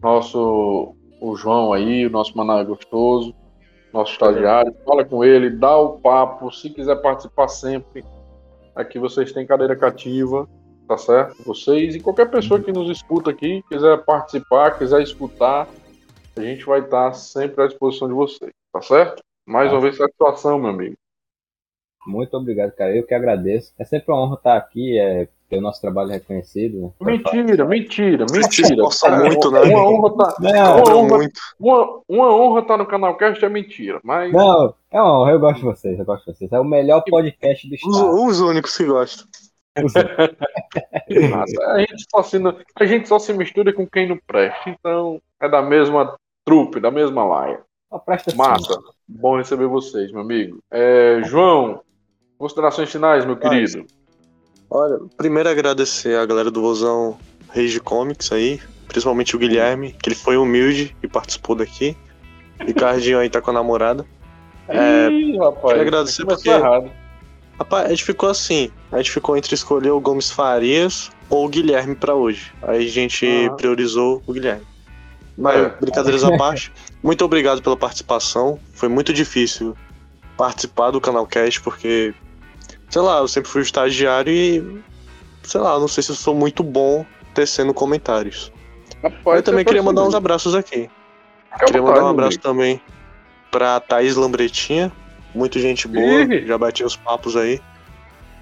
nosso 0.00 0.94
o 1.20 1.34
João 1.34 1.72
aí, 1.72 2.06
o 2.06 2.10
nosso 2.10 2.38
Maná 2.38 2.62
gostoso, 2.62 3.34
nosso 3.92 4.12
estagiário. 4.12 4.72
Fala 4.84 5.04
com 5.04 5.24
ele, 5.24 5.50
dá 5.50 5.76
o 5.76 5.98
papo. 5.98 6.52
Se 6.52 6.70
quiser 6.70 7.02
participar 7.02 7.48
sempre, 7.48 8.04
aqui 8.76 9.00
vocês 9.00 9.32
têm 9.32 9.44
cadeira 9.44 9.74
cativa, 9.74 10.48
tá 10.86 10.96
certo? 10.96 11.42
Vocês 11.42 11.96
e 11.96 12.00
qualquer 12.00 12.30
pessoa 12.30 12.60
que 12.60 12.70
nos 12.70 12.88
escuta 12.88 13.32
aqui, 13.32 13.64
quiser 13.68 14.04
participar, 14.04 14.78
quiser 14.78 15.02
escutar, 15.02 15.66
a 16.36 16.40
gente 16.40 16.64
vai 16.66 16.78
estar 16.78 17.14
sempre 17.14 17.64
à 17.64 17.66
disposição 17.66 18.06
de 18.06 18.14
vocês, 18.14 18.52
tá 18.72 18.80
certo? 18.80 19.24
Mais 19.50 19.72
uma 19.72 19.80
vez, 19.80 19.96
satisfação, 19.96 20.60
meu 20.60 20.70
amigo. 20.70 20.94
Muito 22.06 22.36
obrigado, 22.36 22.70
cara. 22.70 22.96
Eu 22.96 23.04
que 23.04 23.12
agradeço. 23.12 23.74
É 23.76 23.84
sempre 23.84 24.12
uma 24.12 24.22
honra 24.22 24.36
estar 24.36 24.56
aqui, 24.56 24.96
é, 24.96 25.28
ter 25.48 25.58
o 25.58 25.60
nosso 25.60 25.80
trabalho 25.80 26.10
reconhecido. 26.10 26.80
Né? 26.80 26.90
Mentira, 27.00 27.64
mentira, 27.64 28.26
mentira. 28.30 28.88
Cara, 29.02 29.24
muito, 29.24 29.50
né? 29.50 29.60
Uma 29.62 29.88
honra 29.88 30.16
tá, 30.16 30.36
Não, 30.38 30.82
uma 30.84 30.96
honra, 30.96 31.16
muito. 31.16 31.40
uma, 31.58 32.00
uma 32.08 32.32
honra 32.32 32.62
tá 32.62 32.76
no 32.76 32.86
canal 32.86 33.16
Cast 33.16 33.44
é 33.44 33.48
mentira, 33.48 34.00
mas 34.04 34.32
não, 34.32 34.72
é 34.88 35.02
uma 35.02 35.20
honra. 35.20 35.32
Eu 35.32 35.40
gosto 35.40 35.58
de 35.58 35.64
vocês, 35.64 35.98
eu 35.98 36.04
gosto 36.04 36.24
de 36.26 36.38
vocês. 36.38 36.52
É 36.52 36.60
o 36.60 36.64
melhor 36.64 37.02
podcast 37.02 37.68
do 37.68 37.74
Os, 37.74 37.82
estado. 37.82 38.24
os 38.24 38.40
únicos 38.40 38.76
que 38.76 38.84
gostam. 38.84 39.26
a, 41.74 41.80
gente 41.80 42.04
só 42.08 42.22
se, 42.22 42.38
a 42.76 42.84
gente 42.86 43.08
só 43.08 43.18
se 43.18 43.32
mistura 43.32 43.72
com 43.72 43.84
quem 43.84 44.08
não 44.08 44.18
presta. 44.28 44.70
Então, 44.70 45.20
é 45.40 45.48
da 45.48 45.60
mesma 45.60 46.16
trupe, 46.44 46.78
da 46.78 46.90
mesma 46.90 47.24
laia. 47.24 47.60
Presta 47.98 48.34
Massa. 48.36 48.78
Bom 49.08 49.36
receber 49.36 49.66
vocês, 49.66 50.12
meu 50.12 50.20
amigo. 50.20 50.58
É, 50.70 51.20
João, 51.24 51.80
considerações 52.38 52.90
finais, 52.90 53.24
meu 53.24 53.36
querido. 53.36 53.84
Olha, 54.70 54.98
primeiro 55.16 55.48
agradecer 55.48 56.16
a 56.16 56.24
galera 56.24 56.50
do 56.50 56.60
Vozão 56.60 57.18
Rage 57.48 57.80
Comics 57.80 58.30
aí, 58.30 58.60
principalmente 58.86 59.34
o 59.34 59.38
Guilherme, 59.38 59.92
que 60.00 60.08
ele 60.08 60.14
foi 60.16 60.36
humilde 60.36 60.96
e 61.02 61.08
participou 61.08 61.56
daqui. 61.56 61.96
Ricardinho 62.60 63.18
aí 63.18 63.28
tá 63.28 63.40
com 63.40 63.50
a 63.50 63.54
namorada. 63.54 64.06
É, 64.68 65.08
Ih, 65.10 65.36
rapaz. 65.38 65.66
queria 65.68 65.82
agradecer 65.82 66.24
porque- 66.24 66.48
errado. 66.50 66.90
Rapaz, 67.58 67.86
a 67.86 67.88
gente 67.90 68.04
ficou 68.04 68.28
assim. 68.30 68.70
A 68.92 68.98
gente 68.98 69.10
ficou 69.10 69.36
entre 69.36 69.54
escolher 69.54 69.90
o 69.90 70.00
Gomes 70.00 70.30
Farias 70.30 71.10
ou 71.28 71.44
o 71.44 71.48
Guilherme 71.48 71.94
pra 71.94 72.14
hoje. 72.14 72.52
Aí 72.62 72.86
a 72.86 72.88
gente 72.88 73.26
Aham. 73.26 73.56
priorizou 73.56 74.22
o 74.26 74.32
Guilherme. 74.32 74.64
Mas, 75.36 75.56
É. 75.56 75.68
brincadeiras 75.80 76.24
à 76.24 76.34
parte, 76.38 76.72
muito 77.02 77.24
obrigado 77.24 77.62
pela 77.62 77.76
participação. 77.76 78.58
Foi 78.74 78.88
muito 78.88 79.12
difícil 79.12 79.76
participar 80.36 80.90
do 80.90 81.00
Canal 81.00 81.26
Cast, 81.26 81.60
porque, 81.60 82.14
sei 82.88 83.02
lá, 83.02 83.18
eu 83.18 83.28
sempre 83.28 83.50
fui 83.50 83.62
estagiário 83.62 84.32
e, 84.32 84.82
sei 85.42 85.60
lá, 85.60 85.78
não 85.78 85.88
sei 85.88 86.02
se 86.02 86.10
eu 86.10 86.16
sou 86.16 86.34
muito 86.34 86.62
bom 86.62 87.04
tecendo 87.34 87.72
comentários. 87.74 88.52
Rapaz, 89.02 89.36
eu 89.38 89.42
também 89.42 89.64
queria 89.64 89.82
mandar 89.82 90.02
uns 90.02 90.14
abraços 90.14 90.54
aqui. 90.54 90.90
À 91.50 91.58
Queria 91.64 91.82
mandar 91.82 92.04
um 92.04 92.08
abraço 92.08 92.36
amigo. 92.36 92.42
também 92.42 92.80
pra 93.50 93.80
Thaís 93.80 94.14
Lambretinha. 94.16 94.92
Muito 95.34 95.58
gente 95.58 95.88
boa. 95.88 96.22
Ih. 96.22 96.46
Já 96.46 96.58
bati 96.58 96.84
os 96.84 96.96
papos 96.96 97.36
aí. 97.36 97.60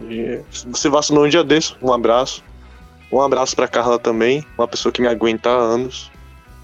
E 0.00 0.40
você 0.66 0.88
vacinou 0.88 1.24
um 1.24 1.28
dia 1.28 1.42
desse. 1.44 1.74
Um 1.82 1.92
abraço. 1.92 2.42
Um 3.10 3.20
abraço 3.20 3.54
pra 3.56 3.66
Carla 3.68 3.98
também. 3.98 4.44
Uma 4.56 4.66
pessoa 4.68 4.92
que 4.92 5.00
me 5.00 5.08
aguenta 5.08 5.48
há 5.50 5.54
anos. 5.54 6.10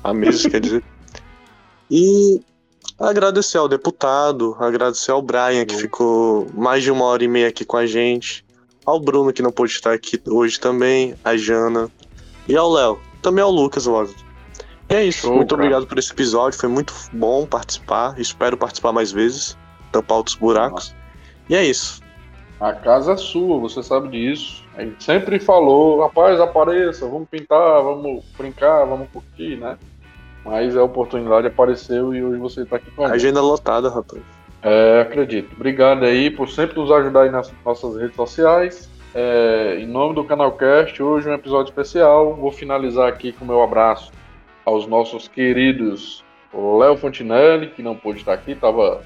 Há 0.05 0.12
meses, 0.14 0.47
quer 0.47 0.60
dizer. 0.60 0.82
E 1.90 2.40
agradecer 2.98 3.59
ao 3.59 3.68
deputado. 3.68 4.56
Agradecer 4.59 5.10
ao 5.10 5.20
Brian, 5.20 5.66
que 5.66 5.74
Sim. 5.74 5.82
ficou 5.82 6.47
mais 6.55 6.82
de 6.82 6.90
uma 6.90 7.05
hora 7.05 7.22
e 7.22 7.28
meia 7.28 7.48
aqui 7.48 7.64
com 7.64 7.76
a 7.76 7.86
gente. 7.86 8.44
Ao 8.86 8.98
Bruno, 8.98 9.32
que 9.32 9.43
não 9.43 9.52
pôde 9.52 9.72
estar 9.72 9.93
aqui 9.93 10.20
hoje 10.26 10.59
também. 10.59 11.14
A 11.22 11.36
Jana. 11.36 11.90
E 12.48 12.56
ao 12.56 12.70
Léo. 12.72 12.98
Também 13.22 13.44
ao 13.44 13.51
Lucas, 13.51 13.85
lógico. 13.85 14.18
E 14.89 14.94
é 14.94 15.05
isso. 15.05 15.26
Show, 15.26 15.36
Muito 15.36 15.51
cara. 15.51 15.62
obrigado 15.62 15.86
por 15.86 15.98
esse 15.98 16.10
episódio. 16.10 16.59
Foi 16.59 16.68
muito 16.68 16.93
bom 17.12 17.47
participar. 17.47 18.18
Espero 18.18 18.56
participar 18.56 18.93
mais 18.93 19.12
vezes. 19.12 19.56
Tampar 19.93 20.16
outros 20.16 20.36
buracos. 20.36 20.94
E 21.48 21.55
é 21.55 21.64
isso. 21.64 22.02
A 22.60 22.72
casa 22.72 23.12
é 23.12 23.16
sua, 23.16 23.59
você 23.60 23.82
sabe 23.82 24.09
disso. 24.09 24.64
A 24.74 24.82
gente 24.82 25.05
sempre 25.05 25.39
falou, 25.39 26.01
rapaz, 26.01 26.40
apareça, 26.40 27.06
vamos 27.06 27.28
pintar, 27.28 27.82
vamos 27.82 28.24
brincar, 28.36 28.85
vamos 28.86 29.09
curtir, 29.10 29.56
né? 29.56 29.76
Mas 30.44 30.76
a 30.76 30.82
oportunidade 30.82 31.46
apareceu 31.46 32.14
e 32.14 32.22
hoje 32.22 32.38
você 32.38 32.62
está 32.62 32.76
aqui 32.76 32.90
com 32.90 33.04
a 33.04 33.06
gente. 33.08 33.16
Agenda 33.16 33.40
lotada, 33.40 33.88
rapaz. 33.88 34.22
É, 34.62 35.00
acredito. 35.00 35.52
Obrigado 35.54 36.04
aí 36.04 36.30
por 36.30 36.48
sempre 36.48 36.78
nos 36.78 36.90
ajudar 36.90 37.22
aí 37.22 37.30
nas 37.30 37.52
nossas 37.64 37.96
redes 37.96 38.16
sociais. 38.16 38.90
É, 39.14 39.76
em 39.78 39.86
nome 39.86 40.14
do 40.14 40.24
Canalcast, 40.24 41.02
hoje 41.02 41.28
um 41.28 41.34
episódio 41.34 41.70
especial. 41.70 42.34
Vou 42.34 42.52
finalizar 42.52 43.08
aqui 43.08 43.32
com 43.32 43.44
o 43.44 43.48
meu 43.48 43.62
abraço 43.62 44.12
aos 44.64 44.86
nossos 44.86 45.28
queridos 45.28 46.24
Léo 46.52 46.96
Fontinelli, 46.96 47.68
que 47.68 47.82
não 47.82 47.96
pôde 47.96 48.18
estar 48.18 48.32
aqui, 48.32 48.52
estava 48.52 49.02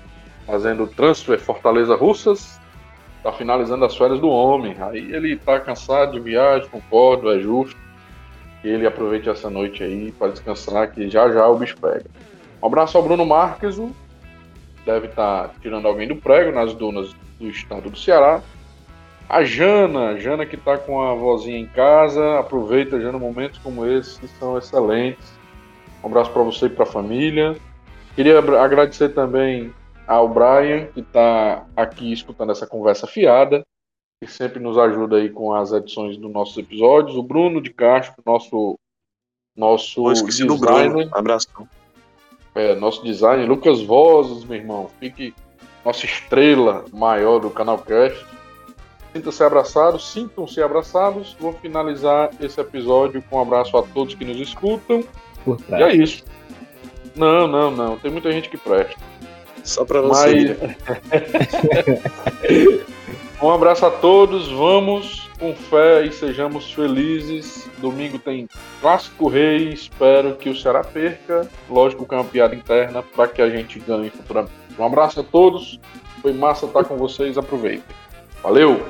fazendo 0.47 0.87
transfer 0.87 1.39
Fortaleza 1.39 1.95
Russas, 1.95 2.61
está 3.17 3.33
finalizando 3.33 3.85
as 3.85 3.97
férias 3.97 4.21
do 4.21 4.29
homem. 4.29 4.77
Aí 4.81 5.13
ele 5.13 5.35
está 5.35 5.59
cansado 5.59 6.13
de 6.13 6.21
viagem, 6.21 6.69
concordo, 6.69 7.31
é 7.31 7.39
justo 7.39 7.77
que 8.61 8.69
ele 8.69 8.87
aproveite 8.87 9.29
essa 9.29 9.49
noite 9.49 9.83
aí 9.83 10.13
para 10.13 10.33
descansar, 10.33 10.91
que 10.93 11.09
já 11.09 11.31
já 11.31 11.47
o 11.47 11.59
bicho 11.59 11.77
pega. 11.81 12.05
Um 12.63 12.67
abraço 12.67 12.97
ao 12.97 13.05
Bruno 13.05 13.25
Marques, 13.25 13.79
deve 14.85 15.07
estar 15.07 15.49
tá 15.49 15.55
tirando 15.61 15.87
alguém 15.87 16.09
do 16.09 16.17
prego 16.17 16.53
nas 16.53 16.75
dunas 16.75 17.15
do 17.39 17.49
estado 17.49 17.91
do 17.91 17.99
Ceará. 17.99 18.43
A 19.29 19.45
Jana, 19.45 20.19
Jana 20.19 20.47
que 20.47 20.57
está 20.57 20.79
com 20.79 21.03
a 21.03 21.15
vozinha 21.15 21.59
em 21.59 21.67
casa, 21.67 22.39
aproveita, 22.39 22.99
Jana, 22.99 23.19
momentos 23.19 23.59
como 23.59 23.87
esse 23.87 24.19
que 24.19 24.27
são 24.27 24.57
excelentes. 24.57 25.39
Um 26.03 26.07
abraço 26.07 26.33
para 26.33 26.43
você 26.43 26.67
e 26.67 26.71
para 26.71 26.85
a 26.85 26.87
família. 26.87 27.55
Queria 28.15 28.39
agradecer 28.39 29.11
também 29.11 29.73
ao 30.07 30.29
Brian, 30.29 30.87
que 30.95 31.01
está 31.01 31.67
aqui 31.77 32.11
escutando 32.11 32.51
essa 32.51 32.67
conversa 32.67 33.07
fiada, 33.07 33.63
que 34.21 34.27
sempre 34.27 34.61
nos 34.61 34.77
ajuda 34.77 35.17
aí 35.17 35.31
com 35.31 35.53
as 35.53 35.73
edições 35.73 36.17
dos 36.17 36.31
nossos 36.31 36.57
episódios. 36.59 37.17
O 37.17 37.23
Bruno 37.23 37.61
de 37.61 37.71
Castro, 37.71 38.23
nosso, 38.27 38.79
nosso 39.57 40.13
designer. 40.25 41.09
Abração. 41.13 41.69
É, 42.55 42.75
nosso 42.75 43.05
designer, 43.05 43.49
Lucas 43.49 43.81
Vozes, 43.83 44.45
meu 44.45 44.59
irmão. 44.59 44.91
Fique 44.99 45.33
nossa 45.85 46.05
estrela 46.05 46.85
maior 46.93 47.39
do 47.39 47.51
canal 47.51 47.79
Cast. 47.79 48.27
Sinta-se 49.13 49.43
abraçado, 49.43 49.99
sintam-se 49.99 50.61
abraçados. 50.61 51.37
Vou 51.39 51.53
finalizar 51.53 52.31
esse 52.41 52.61
episódio 52.61 53.23
com 53.23 53.37
um 53.37 53.43
abraço 53.43 53.77
a 53.77 53.83
todos 53.83 54.15
que 54.15 54.25
nos 54.25 54.39
escutam. 54.39 55.05
E 55.71 55.83
é 55.83 55.95
isso. 55.95 56.25
Não, 57.15 57.47
não, 57.47 57.71
não. 57.71 57.99
Tem 57.99 58.11
muita 58.11 58.31
gente 58.33 58.49
que 58.49 58.59
presta. 58.59 59.01
Só 59.65 59.85
pra 59.85 60.01
você. 60.01 60.57
Mas... 60.61 60.77
um 63.43 63.51
abraço 63.51 63.87
a 63.87 63.91
todos. 63.91 64.51
Vamos 64.51 65.29
com 65.39 65.55
fé 65.55 66.05
e 66.05 66.13
sejamos 66.13 66.73
felizes. 66.73 67.69
Domingo 67.79 68.19
tem 68.19 68.49
Clássico 68.81 69.29
Rei. 69.29 69.73
Espero 69.73 70.37
que 70.37 70.51
o 70.51 70.57
Ceará 70.57 70.83
perca. 70.83 71.49
Lógico 71.69 72.07
que 72.07 72.15
é 72.15 72.19
uma 72.19 72.25
piada 72.25 72.55
interna 72.55 73.03
para 73.03 73.29
que 73.29 73.41
a 73.41 73.49
gente 73.49 73.79
ganhe 73.81 74.11
futuramente. 74.11 74.55
Um 74.79 74.85
abraço 74.85 75.21
a 75.21 75.25
todos. 75.25 75.79
Foi 76.21 76.33
massa 76.33 76.67
estar 76.67 76.85
com 76.85 76.97
vocês. 76.97 77.39
Aproveitem. 77.39 77.85
Valeu! 78.43 78.87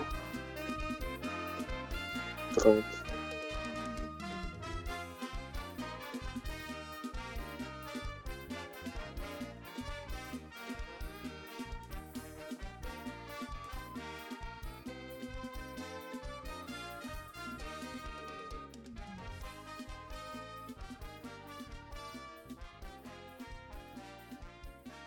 Pronto. 2.54 2.97